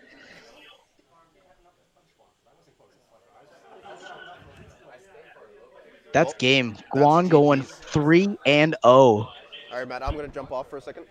That's 6.13 6.33
Oh, 6.33 6.37
game. 6.39 6.77
Guan 6.95 7.29
going 7.29 7.63
three 7.63 8.39
and 8.47 8.75
oh. 8.85 9.19
All 9.25 9.33
right, 9.73 9.87
Matt, 9.87 10.03
I'm 10.03 10.15
going 10.15 10.27
to 10.27 10.33
jump 10.33 10.51
off 10.51 10.71
for 10.71 10.79
a 10.79 10.81
second. 10.81 11.05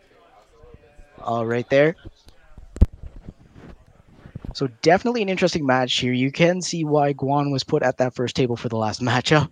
All 1.19 1.45
right 1.45 1.69
there. 1.69 1.95
So 4.55 4.69
definitely 4.81 5.21
an 5.21 5.27
interesting 5.27 5.65
match 5.65 5.97
here. 5.97 6.13
You 6.13 6.31
can 6.31 6.61
see 6.61 6.85
why 6.85 7.13
Guan 7.13 7.51
was 7.51 7.65
put 7.65 7.83
at 7.83 7.97
that 7.97 8.15
first 8.15 8.37
table 8.37 8.55
for 8.55 8.69
the 8.69 8.77
last 8.77 9.01
matchup. 9.01 9.49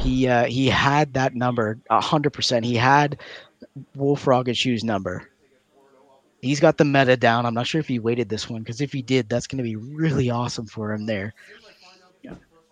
He 0.00 0.28
uh, 0.28 0.44
he 0.44 0.66
had 0.66 1.14
that 1.14 1.34
number 1.34 1.78
hundred 1.90 2.34
percent. 2.34 2.66
He 2.66 2.74
had 2.74 3.20
Wolf 3.94 4.26
Rogachu's 4.26 4.84
number. 4.84 5.30
He's 6.42 6.60
got 6.60 6.76
the 6.76 6.84
meta 6.84 7.16
down. 7.16 7.46
I'm 7.46 7.54
not 7.54 7.66
sure 7.66 7.80
if 7.80 7.88
he 7.88 7.98
waited 7.98 8.28
this 8.28 8.50
one 8.50 8.60
because 8.60 8.82
if 8.82 8.92
he 8.92 9.00
did, 9.00 9.30
that's 9.30 9.46
going 9.46 9.56
to 9.56 9.64
be 9.64 9.76
really 9.76 10.28
awesome 10.28 10.66
for 10.66 10.92
him 10.92 11.06
there. 11.06 11.32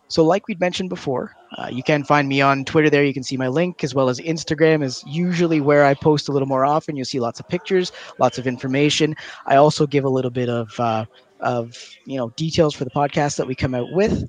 So, 0.08 0.24
like 0.24 0.46
we'd 0.46 0.60
mentioned 0.60 0.88
before, 0.88 1.34
uh, 1.58 1.68
you 1.70 1.82
can 1.82 2.04
find 2.04 2.28
me 2.28 2.40
on 2.40 2.64
Twitter 2.64 2.88
there. 2.90 3.04
You 3.04 3.12
can 3.14 3.22
see 3.22 3.36
my 3.36 3.48
link 3.48 3.82
as 3.82 3.94
well 3.94 4.08
as 4.08 4.20
Instagram 4.20 4.82
is 4.84 5.02
usually 5.06 5.60
where 5.60 5.84
I 5.84 5.94
post 5.94 6.28
a 6.28 6.32
little 6.32 6.48
more 6.48 6.64
often. 6.64 6.96
You'll 6.96 7.04
see 7.06 7.20
lots 7.20 7.40
of 7.40 7.48
pictures, 7.48 7.92
lots 8.18 8.38
of 8.38 8.46
information. 8.46 9.14
I 9.46 9.56
also 9.56 9.86
give 9.86 10.04
a 10.04 10.08
little 10.08 10.30
bit 10.30 10.48
of 10.48 10.78
uh, 10.78 11.06
of 11.40 11.76
you 12.04 12.16
know 12.16 12.30
details 12.36 12.74
for 12.74 12.84
the 12.84 12.90
podcast 12.90 13.36
that 13.36 13.46
we 13.46 13.54
come 13.54 13.74
out 13.74 13.90
with. 13.92 14.28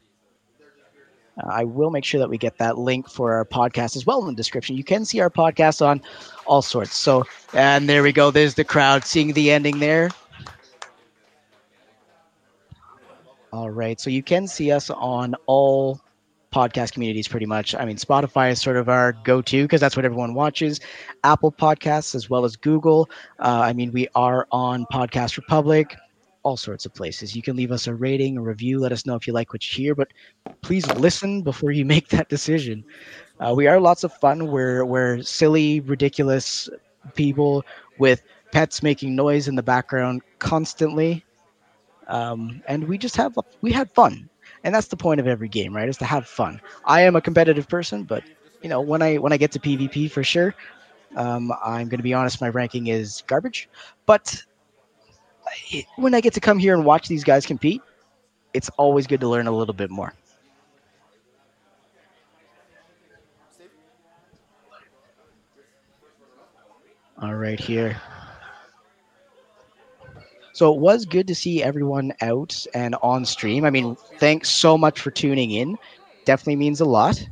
Uh, 1.43 1.47
I 1.49 1.63
will 1.65 1.91
make 1.91 2.03
sure 2.03 2.19
that 2.19 2.29
we 2.29 2.37
get 2.37 2.57
that 2.57 2.77
link 2.77 3.09
for 3.09 3.33
our 3.33 3.45
podcast 3.45 3.95
as 3.95 4.05
well 4.05 4.21
in 4.21 4.27
the 4.27 4.35
description. 4.35 4.75
You 4.75 4.83
can 4.83 5.05
see 5.05 5.19
our 5.19 5.29
podcast 5.29 5.85
on 5.85 6.01
all 6.47 6.61
sorts. 6.61 6.95
So, 6.95 7.25
and 7.53 7.87
there 7.87 8.01
we 8.01 8.11
go. 8.11 8.31
There's 8.31 8.55
the 8.55 8.63
crowd 8.63 9.05
seeing 9.05 9.33
the 9.33 9.51
ending 9.51 9.79
there. 9.79 10.09
All 13.53 13.69
right. 13.69 13.99
So 13.99 14.09
you 14.09 14.23
can 14.23 14.47
see 14.47 14.71
us 14.71 14.89
on 14.89 15.35
all 15.45 16.01
podcast 16.53 16.93
communities 16.93 17.27
pretty 17.27 17.45
much. 17.45 17.75
I 17.75 17.85
mean, 17.85 17.97
Spotify 17.97 18.51
is 18.51 18.61
sort 18.61 18.77
of 18.77 18.89
our 18.89 19.13
go 19.23 19.41
to 19.41 19.63
because 19.63 19.81
that's 19.81 19.95
what 19.95 20.05
everyone 20.05 20.33
watches. 20.33 20.79
Apple 21.23 21.51
Podcasts 21.51 22.15
as 22.15 22.29
well 22.29 22.45
as 22.45 22.55
Google. 22.55 23.09
Uh, 23.39 23.61
I 23.63 23.73
mean, 23.73 23.91
we 23.91 24.07
are 24.15 24.47
on 24.51 24.85
Podcast 24.91 25.37
Republic, 25.37 25.95
all 26.43 26.57
sorts 26.57 26.85
of 26.85 26.93
places. 26.93 27.35
You 27.35 27.41
can 27.41 27.55
leave 27.55 27.71
us 27.71 27.87
a 27.87 27.93
rating, 27.93 28.37
a 28.37 28.41
review. 28.41 28.79
Let 28.79 28.91
us 28.91 29.05
know 29.05 29.15
if 29.15 29.27
you 29.27 29.33
like 29.33 29.53
what 29.53 29.63
you 29.77 29.83
hear, 29.83 29.95
but 29.95 30.09
please 30.61 30.85
listen 30.95 31.41
before 31.41 31.71
you 31.71 31.85
make 31.93 32.09
that 32.09 32.29
decision. 32.29 32.83
Uh, 33.39 33.53
we 33.55 33.67
are 33.67 33.79
lots 33.79 34.03
of 34.03 34.13
fun. 34.13 34.47
We're, 34.47 34.83
we're 34.83 35.21
silly, 35.21 35.79
ridiculous 35.81 36.69
people 37.15 37.63
with 37.99 38.23
pets 38.51 38.81
making 38.81 39.15
noise 39.15 39.47
in 39.47 39.55
the 39.55 39.63
background 39.63 40.21
constantly 40.39 41.23
um, 42.07 42.61
and 42.67 42.87
we 42.87 42.97
just 42.97 43.15
have 43.17 43.37
we 43.61 43.71
had 43.71 43.91
fun. 43.91 44.29
And 44.63 44.73
that's 44.75 44.87
the 44.87 44.97
point 44.97 45.19
of 45.19 45.27
every 45.27 45.49
game 45.49 45.75
right 45.75 45.87
is 45.89 45.97
to 45.97 46.05
have 46.05 46.27
fun. 46.27 46.61
I 46.85 47.01
am 47.01 47.15
a 47.15 47.21
competitive 47.21 47.67
person 47.69 48.03
but 48.03 48.23
you 48.61 48.69
know 48.69 48.81
when 48.81 49.01
i 49.01 49.17
when 49.17 49.31
i 49.33 49.37
get 49.37 49.51
to 49.53 49.59
pvp 49.59 50.09
for 50.11 50.23
sure 50.23 50.55
um, 51.15 51.51
i'm 51.63 51.87
going 51.89 51.99
to 51.99 52.03
be 52.03 52.13
honest 52.13 52.41
my 52.41 52.49
ranking 52.49 52.87
is 52.87 53.23
garbage. 53.27 53.69
But 54.05 54.43
I- 55.73 55.85
when 55.97 56.13
i 56.13 56.21
get 56.21 56.33
to 56.33 56.39
come 56.39 56.57
here 56.59 56.73
and 56.73 56.85
watch 56.85 57.07
these 57.07 57.23
guys 57.23 57.45
compete 57.45 57.81
it's 58.53 58.69
always 58.77 59.07
good 59.07 59.21
to 59.21 59.27
learn 59.29 59.47
a 59.47 59.51
little 59.51 59.73
bit 59.73 59.89
more. 59.91 60.13
All 67.21 67.35
right 67.35 67.59
here 67.59 67.99
So 70.57 70.73
it 70.73 70.79
was 70.79 71.05
good 71.05 71.27
to 71.27 71.35
see 71.35 71.61
everyone 71.61 72.13
out 72.19 72.65
and 72.73 72.95
on 73.03 73.25
stream. 73.25 73.63
I 73.63 73.69
mean, 73.69 73.95
thanks 74.17 74.49
so 74.49 74.75
much 74.75 74.99
for 74.99 75.11
tuning 75.11 75.51
in 75.51 75.77
definitely 76.25 76.55
means 76.55 76.81
a 76.81 76.85
lot. 76.85 77.23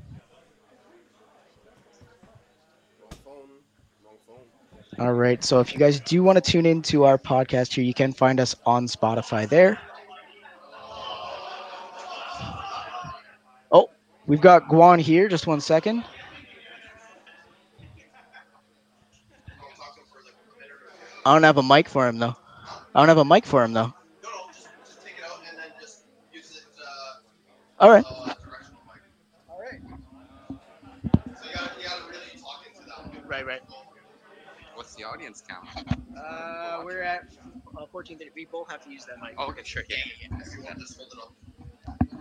All 4.99 5.13
right. 5.13 5.43
So 5.43 5.59
if 5.59 5.73
you 5.73 5.79
guys 5.79 5.99
do 6.01 6.21
want 6.21 6.35
to 6.35 6.51
tune 6.51 6.67
into 6.67 7.03
our 7.05 7.17
podcast 7.17 7.73
here, 7.73 7.83
you 7.83 7.95
can 7.95 8.13
find 8.13 8.39
us 8.39 8.55
on 8.63 8.85
Spotify 8.85 9.49
there. 9.49 9.79
Oh, 13.71 13.89
we've 14.27 14.39
got 14.39 14.69
Guan 14.69 15.01
here. 15.01 15.27
Just 15.29 15.47
one 15.47 15.61
second. 15.61 16.03
I 21.25 21.33
don't 21.33 21.41
have 21.41 21.57
a 21.57 21.63
mic 21.63 21.89
for 21.89 22.07
him 22.07 22.19
though. 22.19 22.35
I 22.95 22.99
don't 22.99 23.09
have 23.09 23.17
a 23.17 23.25
mic 23.25 23.45
for 23.45 23.61
him 23.61 23.73
though. 23.73 23.87
No, 23.87 23.93
no, 24.23 24.29
just, 24.53 24.69
just 24.85 25.05
take 25.05 25.17
it 25.17 25.25
out 25.29 25.39
and 25.49 25.59
then 25.59 25.65
just 25.81 26.05
use 26.31 26.55
it. 26.55 26.63
Uh, 26.81 27.83
All 27.83 27.91
right. 27.91 28.05
Right, 33.27 33.45
right. 33.45 33.61
What's 34.75 34.95
the 34.95 35.03
audience 35.03 35.43
count? 35.45 35.67
Uh, 36.17 36.83
we're 36.85 37.01
at 37.01 37.33
uh, 37.77 37.85
14 37.91 38.17
We 38.33 38.45
both 38.45 38.71
have 38.71 38.81
to 38.85 38.89
use 38.89 39.03
that 39.05 39.17
mic. 39.21 39.35
Oh, 39.37 39.47
okay, 39.49 39.63
sure. 39.63 39.83
Yeah. 39.89 39.97
Just 40.79 40.97
hold 40.97 41.11
it 41.11 41.19
up 41.19 41.33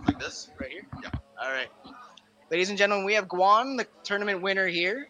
like 0.07 0.19
this. 0.19 0.49
Right 0.59 0.71
here? 0.71 0.85
Yeah. 1.01 1.09
All 1.41 1.51
right. 1.51 1.69
Ladies 2.51 2.69
and 2.69 2.77
gentlemen, 2.77 3.05
we 3.05 3.13
have 3.13 3.27
Guan, 3.27 3.77
the 3.77 3.87
tournament 4.03 4.41
winner 4.41 4.67
here. 4.67 5.07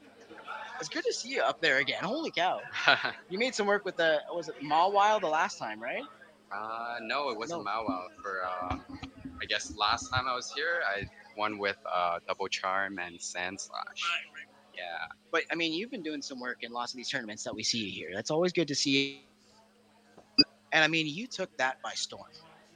It's 0.86 0.94
good 0.94 1.04
to 1.06 1.14
see 1.14 1.30
you 1.30 1.42
up 1.42 1.62
there 1.62 1.80
again. 1.80 2.04
Holy 2.04 2.30
cow. 2.30 2.62
You 3.30 3.40
made 3.40 3.56
some 3.56 3.66
work 3.66 3.86
with 3.86 3.98
the, 3.98 4.22
was 4.32 4.50
it 4.50 4.62
Mawile 4.62 5.20
the 5.20 5.28
last 5.28 5.58
time, 5.58 5.82
right? 5.82 6.04
uh, 6.52 6.98
no, 7.02 7.30
it 7.32 7.38
wasn't 7.40 7.66
No. 7.66 7.72
Mawile. 7.72 8.06
For 8.22 8.42
uh, 8.46 8.78
I 9.42 9.46
guess 9.50 9.74
last 9.76 10.12
time 10.12 10.28
I 10.28 10.36
was 10.36 10.52
here, 10.52 10.82
I 10.88 11.08
won 11.36 11.58
with 11.58 11.78
uh, 11.92 12.20
Double 12.28 12.48
Charm 12.48 13.00
and 13.00 13.18
Sandslash. 13.18 14.04
Yeah. 14.78 15.08
But 15.32 15.42
I 15.52 15.56
mean, 15.56 15.74
you've 15.74 15.90
been 15.90 16.04
doing 16.04 16.22
some 16.22 16.40
work 16.40 16.58
in 16.62 16.72
lots 16.72 16.94
of 16.94 16.98
these 16.98 17.10
tournaments 17.10 17.44
that 17.46 17.56
we 17.56 17.64
see 17.64 17.80
you 17.80 17.92
here. 17.92 18.12
That's 18.14 18.30
always 18.30 18.54
good 18.54 18.68
to 18.68 18.76
see. 18.76 19.26
And 20.72 20.84
I 20.84 20.88
mean, 20.88 21.08
you 21.08 21.26
took 21.26 21.56
that 21.58 21.82
by 21.82 21.94
storm. 21.96 22.30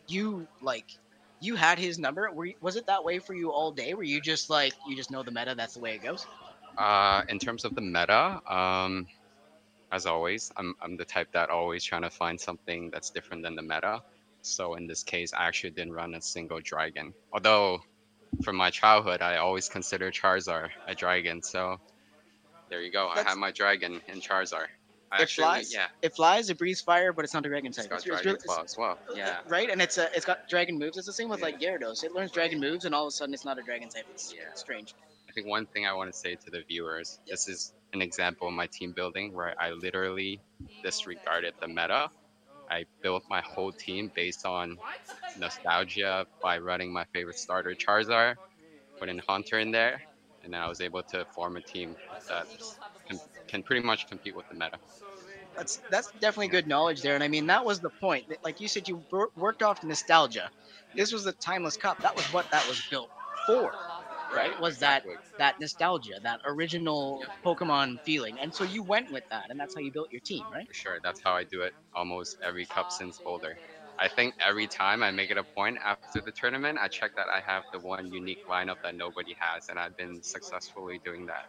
You 0.07 0.48
like, 0.64 0.98
you 1.41 1.56
had 1.56 1.77
his 1.77 1.99
number. 1.99 2.31
Were 2.31 2.45
you, 2.48 2.56
was 2.60 2.76
it 2.76 2.88
that 2.88 3.03
way 3.03 3.19
for 3.19 3.36
you 3.36 3.52
all 3.52 3.72
day? 3.72 3.94
Were 3.94 4.02
you 4.02 4.19
just 4.19 4.49
like, 4.49 4.73
you 4.88 4.95
just 4.95 5.11
know 5.11 5.22
the 5.22 5.31
meta? 5.31 5.53
That's 5.56 5.76
the 5.76 5.80
way 5.80 5.94
it 5.94 6.02
goes. 6.02 6.26
Uh, 6.80 7.23
in 7.27 7.38
terms 7.39 7.65
of 7.65 7.76
the 7.76 7.81
meta, 7.81 8.41
um, 8.51 9.06
as 9.91 10.06
always, 10.06 10.51
I'm, 10.56 10.76
I'm 10.81 10.95
the 10.95 11.06
type 11.06 11.30
that 11.34 11.49
always 11.49 11.84
trying 11.84 12.03
to 12.03 12.10
find 12.10 12.39
something 12.39 12.89
that's 12.89 13.10
different 13.10 13.43
than 13.43 13.56
the 13.56 13.61
meta. 13.61 14.01
So 14.41 14.76
in 14.76 14.88
this 14.88 15.03
case, 15.03 15.34
I 15.34 15.45
actually 15.47 15.72
didn't 15.72 15.93
run 15.93 16.14
a 16.15 16.22
single 16.22 16.61
dragon. 16.61 17.14
Although, 17.34 17.81
from 18.43 18.56
my 18.56 18.69
childhood, 18.69 19.22
I 19.22 19.38
always 19.38 19.68
considered 19.68 20.14
Charizard 20.14 20.69
a 20.88 20.95
dragon. 20.95 21.41
So 21.43 21.80
there 22.69 22.81
you 22.81 22.91
go. 22.91 23.10
I 23.10 23.23
have 23.23 23.38
my 23.38 23.51
dragon 23.51 23.99
in 24.07 24.22
Charizard. 24.22 24.68
I 25.11 25.18
It 25.18 25.22
actually, 25.23 25.43
flies? 25.45 25.73
yeah, 25.73 25.88
It 26.03 26.15
flies, 26.15 26.49
it 26.51 26.57
breathes 26.60 26.81
fire, 26.81 27.11
but 27.11 27.26
it's 27.26 27.34
not 27.34 27.43
a 27.45 27.49
dragon 27.49 27.72
type. 27.72 27.85
it's 27.85 27.88
got 27.89 27.95
It's- 27.97 28.06
it's 28.07 28.22
dragon 28.22 28.39
really- 28.47 28.56
claw 28.56 28.64
as 28.64 28.77
well. 28.77 28.99
Yeah. 29.15 29.39
right? 29.47 29.69
And 29.69 29.81
it's 29.81 29.97
a, 29.97 30.07
it's 30.15 30.26
got 30.26 30.47
dragon 30.47 30.77
moves. 30.77 30.97
It's 30.97 31.07
the 31.07 31.14
same 31.14 31.30
with 31.30 31.39
Yeah. 31.39 31.45
like 31.47 31.60
Gyarados. 31.60 32.03
It 32.03 32.14
learns 32.14 32.31
dragon 32.31 32.60
moves, 32.60 32.85
and 32.85 32.93
all 32.93 33.06
of 33.06 33.10
a 33.10 33.11
sudden, 33.11 33.34
it's 33.34 33.43
not 33.43 33.57
a 33.57 33.64
dragon 33.64 33.89
type. 33.89 34.06
It's 34.11 34.31
Yeah. 34.34 34.53
strange. 34.53 34.93
I 35.30 35.31
think 35.34 35.47
one 35.47 35.68
thing 35.68 35.85
I 35.85 35.93
want 35.93 36.11
to 36.11 36.18
say 36.18 36.35
to 36.35 36.51
the 36.51 36.64
viewers, 36.68 37.19
this 37.30 37.47
is 37.47 37.73
an 37.93 38.01
example 38.01 38.47
of 38.47 38.53
my 38.53 38.68
team 38.72 38.93
building 38.95 39.34
where 39.34 39.56
I 39.61 39.72
literally 39.72 40.41
disregarded 40.84 41.53
the 41.61 41.68
meta. 41.68 42.10
I 42.69 42.85
built 43.01 43.23
my 43.30 43.41
whole 43.41 43.73
team 43.73 44.11
based 44.15 44.45
on 44.45 44.80
nostalgia 45.35 46.26
by 46.41 46.60
running 46.60 46.93
my 46.93 47.06
favorite 47.14 47.38
starter 47.38 47.76
Charizard, 47.76 48.35
putting 48.99 49.19
Haunter 49.27 49.60
in 49.60 49.72
there, 49.72 50.01
and 50.43 50.53
then 50.53 50.61
I 50.61 50.68
was 50.68 50.81
able 50.81 51.03
to 51.11 51.26
form 51.35 51.57
a 51.57 51.61
team 51.61 51.97
that 52.30 52.47
can, 53.07 53.19
can 53.47 53.64
pretty 53.64 53.85
much 53.85 54.07
compete 54.07 54.35
with 54.35 54.47
the 54.49 54.56
meta. 54.56 54.77
That's 55.56 55.81
that's 55.89 56.11
definitely 56.22 56.49
good 56.49 56.68
knowledge 56.68 57.01
there, 57.01 57.15
and 57.15 57.23
I 57.23 57.27
mean 57.27 57.47
that 57.47 57.65
was 57.65 57.80
the 57.81 57.89
point. 57.89 58.27
Like 58.43 58.60
you 58.60 58.68
said, 58.68 58.88
you 58.88 59.06
worked 59.35 59.64
off 59.64 59.84
nostalgia. 59.84 60.51
This 60.95 61.11
was 61.11 61.23
the 61.23 61.34
timeless 61.34 61.77
cup. 61.77 62.01
That 62.01 62.15
was 62.15 62.26
what 62.34 62.49
that 62.51 62.68
was 62.68 62.81
built 62.89 63.11
for, 63.45 63.80
right? 64.35 64.60
Was 64.60 64.80
that 64.80 65.03
Exactly. 65.03 65.15
that 65.38 65.60
nostalgia, 65.60 66.19
that 66.23 66.39
original 66.45 67.23
Pokemon 67.43 68.01
feeling, 68.01 68.39
and 68.39 68.53
so 68.53 68.64
you 68.64 68.84
went 68.84 69.11
with 69.11 69.23
that, 69.30 69.45
and 69.49 69.60
that's 69.60 69.73
how 69.76 69.81
you 69.81 69.91
built 69.91 70.11
your 70.11 70.22
team, 70.22 70.43
right? 70.51 70.68
For 70.68 70.73
sure, 70.73 70.99
that's 71.03 71.22
how 71.23 71.34
I 71.34 71.43
do 71.43 71.61
it 71.61 71.73
almost 71.95 72.38
every 72.43 72.65
cup 72.65 72.91
since 72.91 73.19
Boulder. 73.19 73.57
I 73.99 74.07
think 74.07 74.35
every 74.45 74.68
time 74.68 75.03
I 75.03 75.11
make 75.11 75.31
it 75.31 75.38
a 75.38 75.43
point 75.43 75.77
after 75.84 76.11
the 76.11 76.22
tournament, 76.22 76.80
I 76.81 76.88
check 76.88 77.03
that 77.07 77.18
I 77.22 77.31
have 77.41 77.53
the 77.72 77.80
one 77.80 78.06
unique 78.11 78.38
lineup 78.47 78.76
that 78.84 78.89
nobody 78.95 79.35
has, 79.39 79.68
and 79.69 79.77
I've 79.77 79.95
been 79.95 80.22
successfully 80.22 80.99
doing 81.03 81.26
that 81.27 81.45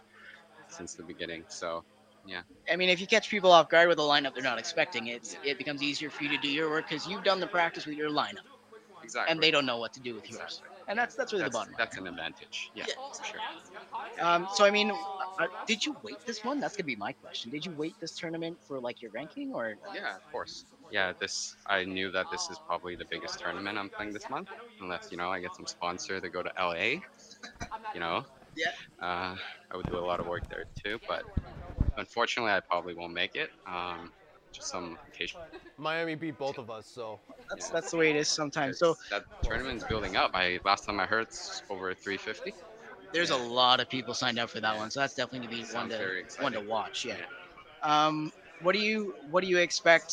since 0.68 0.94
the 0.94 1.02
beginning. 1.02 1.44
So 1.48 1.84
yeah. 2.26 2.42
I 2.70 2.76
mean, 2.76 2.88
if 2.90 3.00
you 3.00 3.06
catch 3.06 3.28
people 3.30 3.50
off 3.52 3.68
guard 3.68 3.88
with 3.88 3.98
a 3.98 4.02
lineup 4.02 4.34
they're 4.34 4.42
not 4.42 4.58
expecting, 4.58 5.06
it's 5.08 5.36
it 5.44 5.58
becomes 5.58 5.82
easier 5.82 6.10
for 6.10 6.22
you 6.24 6.30
to 6.30 6.38
do 6.38 6.48
your 6.48 6.70
work 6.70 6.88
because 6.88 7.06
you've 7.06 7.24
done 7.24 7.40
the 7.40 7.46
practice 7.46 7.86
with 7.86 7.96
your 7.96 8.10
lineup, 8.10 8.46
exactly, 9.02 9.32
and 9.32 9.42
they 9.42 9.50
don't 9.50 9.66
know 9.66 9.78
what 9.78 9.92
to 9.94 10.00
do 10.00 10.14
with 10.14 10.28
yours, 10.30 10.60
Exactly. 10.60 10.79
And 10.90 10.98
that's 10.98 11.14
that's 11.16 11.32
really 11.32 11.44
That's, 11.44 11.52
the 11.54 11.58
bottom 11.58 11.72
line. 11.72 11.78
that's 11.78 11.96
an 11.98 12.06
advantage. 12.06 12.70
Yeah, 12.74 12.86
Yeah. 12.88 12.94
for 13.16 13.24
sure. 13.24 13.40
Um, 14.20 14.48
so 14.54 14.64
I 14.64 14.70
mean, 14.70 14.90
uh, 14.90 15.46
did 15.66 15.86
you 15.86 15.96
wait 16.02 16.16
this 16.26 16.44
one? 16.44 16.60
That's 16.60 16.76
gonna 16.76 16.86
be 16.86 16.96
my 16.96 17.12
question. 17.12 17.50
Did 17.50 17.64
you 17.64 17.72
wait 17.72 17.96
this 18.00 18.16
tournament 18.16 18.58
for 18.66 18.80
like 18.80 19.00
your 19.02 19.12
ranking, 19.12 19.52
or 19.54 19.76
Yeah, 19.94 20.16
of 20.16 20.22
course. 20.30 20.64
Yeah, 20.90 21.12
this 21.20 21.56
I 21.66 21.84
knew 21.84 22.10
that 22.12 22.26
this 22.30 22.50
is 22.50 22.58
probably 22.66 22.96
the 22.96 23.06
biggest 23.10 23.40
tournament 23.40 23.78
I'm 23.78 23.90
playing 23.90 24.12
this 24.12 24.28
month, 24.28 24.48
unless 24.80 25.08
you 25.10 25.16
know 25.16 25.30
I 25.30 25.40
get 25.40 25.54
some 25.54 25.66
sponsor 25.66 26.20
to 26.20 26.30
go 26.30 26.42
to 26.42 26.52
LA. 26.56 27.02
You 27.94 28.00
know. 28.00 28.24
Yeah. 28.56 28.72
Uh, 29.00 29.36
I 29.72 29.76
would 29.76 29.86
do 29.86 29.98
a 29.98 30.06
lot 30.10 30.20
of 30.20 30.26
work 30.26 30.44
there 30.50 30.66
too, 30.84 30.98
but 31.08 31.24
unfortunately, 31.96 32.52
I 32.52 32.60
probably 32.60 32.94
won't 32.94 33.14
make 33.14 33.34
it. 33.34 33.50
Um, 33.66 34.12
just 34.52 34.68
some 34.68 34.98
occasion. 35.08 35.40
Miami 35.78 36.14
beat 36.14 36.38
both 36.38 36.58
of 36.58 36.70
us, 36.70 36.86
so 36.86 37.18
that's 37.48 37.70
that's 37.70 37.90
the 37.90 37.96
way 37.96 38.10
it 38.10 38.16
is 38.16 38.28
sometimes. 38.28 38.78
So 38.78 38.96
that 39.10 39.24
tournament's 39.42 39.84
building 39.84 40.16
up. 40.16 40.30
I 40.34 40.60
last 40.64 40.84
time 40.84 41.00
I 41.00 41.06
heard 41.06 41.22
it's 41.22 41.62
over 41.70 41.94
350. 41.94 42.52
there's 43.12 43.30
a 43.30 43.36
lot 43.36 43.80
of 43.80 43.88
people 43.88 44.14
signed 44.14 44.38
up 44.38 44.50
for 44.50 44.60
that 44.60 44.76
one, 44.76 44.90
so 44.90 45.00
that's 45.00 45.14
definitely 45.14 45.48
gonna 45.48 45.62
be 45.62 45.68
one 45.74 45.88
to 45.88 45.96
one 46.40 46.52
to 46.52 46.58
exciting. 46.58 46.68
watch. 46.68 47.04
Yeah. 47.04 47.16
Um, 47.82 48.32
what 48.62 48.72
do 48.72 48.78
you 48.78 49.14
what 49.30 49.42
do 49.42 49.48
you 49.48 49.58
expect? 49.58 50.08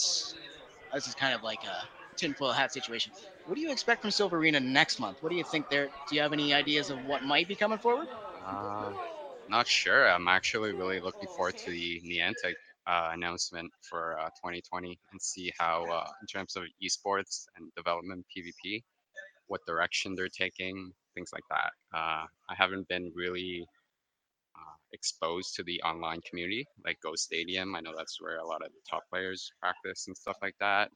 This 0.93 1.07
is 1.07 1.15
kind 1.15 1.33
of 1.33 1.43
like 1.43 1.63
a 1.65 1.87
tinfoil 2.15 2.51
hat 2.51 2.71
situation. 2.71 3.11
What 3.45 3.55
do 3.55 3.61
you 3.61 3.71
expect 3.71 4.01
from 4.01 4.09
Silph 4.11 4.31
Arena 4.31 4.59
next 4.59 4.99
month? 4.99 5.21
What 5.21 5.29
do 5.29 5.35
you 5.35 5.43
think 5.43 5.69
there? 5.69 5.89
Do 6.09 6.15
you 6.15 6.21
have 6.21 6.33
any 6.33 6.53
ideas 6.53 6.89
of 6.89 7.03
what 7.05 7.23
might 7.23 7.47
be 7.47 7.55
coming 7.55 7.77
forward? 7.77 8.07
Uh, 8.45 8.93
not 9.49 9.67
sure. 9.67 10.09
I'm 10.09 10.27
actually 10.27 10.73
really 10.73 10.99
looking 10.99 11.27
forward 11.35 11.57
to 11.57 11.71
the 11.71 12.01
Niantic 12.05 12.55
uh, 12.87 13.09
announcement 13.13 13.71
for 13.81 14.17
uh, 14.17 14.29
2020 14.43 14.97
and 15.11 15.21
see 15.21 15.51
how, 15.59 15.85
uh, 15.85 16.07
in 16.21 16.27
terms 16.27 16.55
of 16.55 16.63
esports 16.81 17.45
and 17.57 17.69
development 17.75 18.25
PvP, 18.35 18.81
what 19.47 19.61
direction 19.67 20.15
they're 20.15 20.29
taking, 20.29 20.91
things 21.13 21.29
like 21.33 21.43
that. 21.49 21.71
Uh, 21.93 22.25
I 22.49 22.55
haven't 22.55 22.87
been 22.87 23.11
really 23.15 23.65
uh, 24.55 24.75
exposed 24.93 25.55
to 25.55 25.63
the 25.63 25.81
online 25.81 26.21
community, 26.29 26.65
like 26.85 26.97
Go 27.01 27.15
Stadium. 27.15 27.75
I 27.75 27.81
know 27.81 27.93
that's 27.95 28.21
where 28.21 28.37
a 28.37 28.45
lot 28.45 28.61
of 28.61 28.71
the 28.71 28.79
top 28.89 29.03
players 29.09 29.51
practice 29.59 30.07
and 30.07 30.15
stuff 30.15 30.37
like 30.41 30.55
that. 30.59 30.89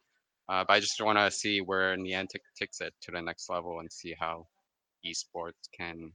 Uh, 0.50 0.64
but 0.68 0.74
I 0.74 0.80
just 0.80 1.02
want 1.02 1.18
to 1.18 1.32
see 1.32 1.62
where 1.62 1.96
Niantic 1.96 2.42
takes 2.60 2.82
it 2.82 2.94
to 3.02 3.12
the 3.12 3.22
next 3.22 3.50
level 3.50 3.80
and 3.80 3.92
see 3.92 4.16
how 4.20 4.48
esports 5.06 5.70
can 5.78 6.12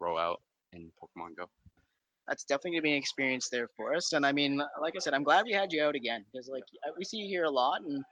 roll 0.00 0.18
out 0.18 0.40
in 0.72 0.90
Pokemon 1.00 1.36
Go. 1.36 1.46
That's 2.28 2.44
definitely 2.44 2.72
gonna 2.72 2.82
be 2.82 2.92
an 2.92 2.98
experience 2.98 3.48
there 3.48 3.68
for 3.76 3.94
us. 3.94 4.12
And 4.12 4.26
I 4.26 4.32
mean, 4.32 4.60
like 4.80 4.94
I 4.96 4.98
said, 4.98 5.14
I'm 5.14 5.22
glad 5.22 5.44
we 5.44 5.52
had 5.52 5.72
you 5.72 5.82
out 5.82 5.94
again 5.94 6.24
because 6.32 6.48
like 6.48 6.64
uh, 6.86 6.90
we 6.98 7.04
see 7.04 7.18
you 7.18 7.28
here 7.28 7.44
a 7.44 7.50
lot, 7.50 7.82
and 7.82 8.04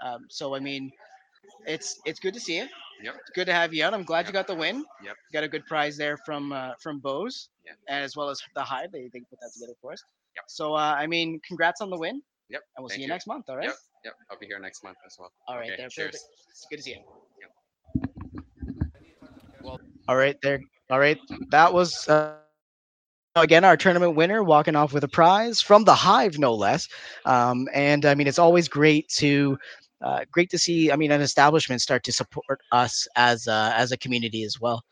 um, 0.00 0.26
so 0.30 0.54
I 0.54 0.60
mean, 0.60 0.90
it's 1.66 2.00
it's 2.04 2.18
good 2.20 2.34
to 2.34 2.40
see 2.40 2.56
you. 2.56 2.68
Yep. 3.02 3.14
It's 3.20 3.30
good 3.34 3.46
to 3.46 3.52
have 3.52 3.72
you 3.74 3.84
out. 3.84 3.94
I'm 3.94 4.02
glad 4.04 4.26
you 4.26 4.32
got 4.32 4.46
the 4.46 4.54
win. 4.54 4.84
Yep. 5.04 5.16
Got 5.32 5.44
a 5.44 5.48
good 5.48 5.64
prize 5.66 5.96
there 5.96 6.16
from 6.16 6.52
uh, 6.52 6.72
from 6.80 6.98
Bose, 6.98 7.50
Yeah. 7.64 7.72
and 7.88 8.02
as 8.04 8.16
well 8.16 8.28
as 8.30 8.40
the 8.54 8.62
Hive. 8.62 8.90
They 8.90 9.08
they 9.12 9.20
put 9.20 9.38
that 9.40 9.50
together 9.52 9.74
for 9.80 9.92
us. 9.92 10.02
Yep. 10.36 10.44
So 10.48 10.74
uh, 10.74 10.94
I 10.98 11.06
mean, 11.06 11.40
congrats 11.46 11.80
on 11.80 11.90
the 11.90 11.98
win, 11.98 12.22
Yep. 12.48 12.62
and 12.76 12.82
we'll 12.82 12.88
thank 12.88 12.98
see 12.98 13.02
you, 13.02 13.08
next 13.08 13.26
month. 13.26 13.44
All 13.48 13.56
right. 13.56 13.66
Yep. 13.66 13.76
Yep. 14.04 14.14
I'll 14.30 14.38
be 14.38 14.46
here 14.46 14.58
next 14.58 14.82
month 14.82 14.96
as 15.06 15.16
well. 15.18 15.32
All 15.46 15.56
right. 15.56 15.68
Okay, 15.72 15.76
there. 15.76 15.88
cheers. 15.88 16.12
Perfect. 16.12 16.24
It's 16.50 16.66
good 16.70 16.76
to 16.76 16.82
see 16.82 16.90
you. 16.92 17.02
Well 19.62 19.80
all 20.08 20.16
right. 20.16 20.40
There. 20.42 20.60
All 20.90 20.98
right. 20.98 21.18
That 21.50 21.72
was. 21.72 22.08
Uh, 22.08 22.36
Again, 23.42 23.64
our 23.64 23.76
tournament 23.76 24.14
winner 24.14 24.42
walking 24.42 24.76
off 24.76 24.92
with 24.92 25.04
a 25.04 25.08
prize 25.08 25.60
from 25.60 25.84
the 25.84 25.94
Hive, 25.94 26.38
no 26.38 26.54
less. 26.54 26.88
Um, 27.24 27.68
and 27.72 28.04
I 28.04 28.14
mean, 28.14 28.26
it's 28.26 28.38
always 28.38 28.68
great 28.68 29.08
to 29.10 29.58
uh, 30.00 30.20
great 30.30 30.50
to 30.50 30.58
see. 30.58 30.92
I 30.92 30.96
mean, 30.96 31.10
an 31.10 31.20
establishment 31.20 31.80
start 31.80 32.04
to 32.04 32.12
support 32.12 32.60
us 32.72 33.06
as 33.16 33.48
uh, 33.48 33.72
as 33.74 33.92
a 33.92 33.96
community 33.96 34.44
as 34.44 34.60
well. 34.60 34.82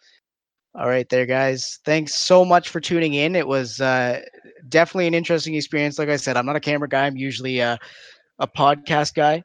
All 0.75 0.89
right, 0.89 1.09
there, 1.09 1.25
guys. 1.25 1.79
Thanks 1.87 2.15
so 2.15 2.45
much 2.45 2.69
for 2.69 2.81
tuning 2.81 3.15
in. 3.15 3.35
It 3.35 3.49
was 3.49 3.81
uh, 3.81 4.21
definitely 4.69 5.07
an 5.07 5.15
interesting 5.15 5.55
experience. 5.55 5.99
Like 5.99 6.11
I 6.11 6.17
said, 6.17 6.37
I'm 6.37 6.45
not 6.45 6.57
a 6.57 6.61
camera 6.61 6.89
guy. 6.89 7.07
I'm 7.07 7.17
usually 7.17 7.61
a, 7.61 7.79
a 8.39 8.47
podcast 8.47 9.15
guy. 9.15 9.43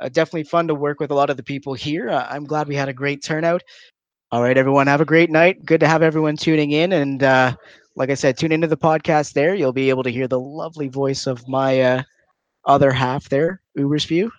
Uh, 0.00 0.08
definitely 0.08 0.44
fun 0.44 0.68
to 0.68 0.74
work 0.74 0.98
with 0.98 1.10
a 1.10 1.14
lot 1.14 1.28
of 1.28 1.36
the 1.36 1.42
people 1.42 1.74
here. 1.74 2.08
Uh, 2.08 2.26
I'm 2.30 2.44
glad 2.44 2.68
we 2.68 2.74
had 2.74 2.88
a 2.88 2.94
great 2.94 3.22
turnout. 3.22 3.62
All 4.30 4.42
right, 4.42 4.56
everyone. 4.58 4.86
Have 4.86 5.00
a 5.00 5.06
great 5.06 5.30
night. 5.30 5.64
Good 5.64 5.80
to 5.80 5.88
have 5.88 6.02
everyone 6.02 6.36
tuning 6.36 6.72
in. 6.72 6.92
And 6.92 7.22
uh, 7.22 7.56
like 7.96 8.10
I 8.10 8.14
said, 8.14 8.36
tune 8.36 8.52
into 8.52 8.66
the 8.66 8.76
podcast 8.76 9.32
there. 9.32 9.54
You'll 9.54 9.72
be 9.72 9.88
able 9.88 10.02
to 10.02 10.10
hear 10.10 10.28
the 10.28 10.38
lovely 10.40 10.88
voice 10.88 11.26
of 11.26 11.46
my 11.48 11.80
uh, 11.80 12.02
other 12.66 12.92
half 12.92 13.28
there, 13.30 13.62
Uber's 13.74 14.04
View. 14.04 14.30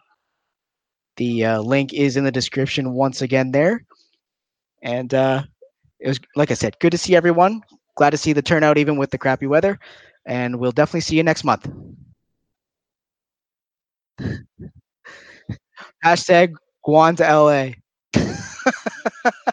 The 1.18 1.45
uh, 1.45 1.61
link 1.61 1.94
is 1.94 2.18
in 2.18 2.24
the 2.24 2.32
description 2.32 2.94
once 2.94 3.22
again 3.22 3.52
there. 3.52 3.84
And 4.84 5.14
uh, 5.14 5.44
it 5.99 6.07
was, 6.07 6.20
like 6.36 6.52
I 6.52 6.56
said, 6.56 6.78
good 6.80 6.91
to 6.91 6.98
see 6.98 7.16
everyone. 7.16 7.61
Glad 7.95 8.11
to 8.11 8.18
see 8.18 8.34
the 8.34 8.41
turnout 8.41 8.78
even 8.78 8.98
with 8.98 9.11
the 9.11 9.18
crappy 9.18 9.48
weather. 9.48 9.80
And 10.26 10.60
we'll 10.60 10.72
definitely 10.72 11.02
see 11.02 11.18
you 11.18 11.24
next 11.24 11.44
month. 11.44 11.68
Hashtag 16.03 16.53
Guan 16.86 17.16
to 17.18 17.24
LA. 17.24 17.72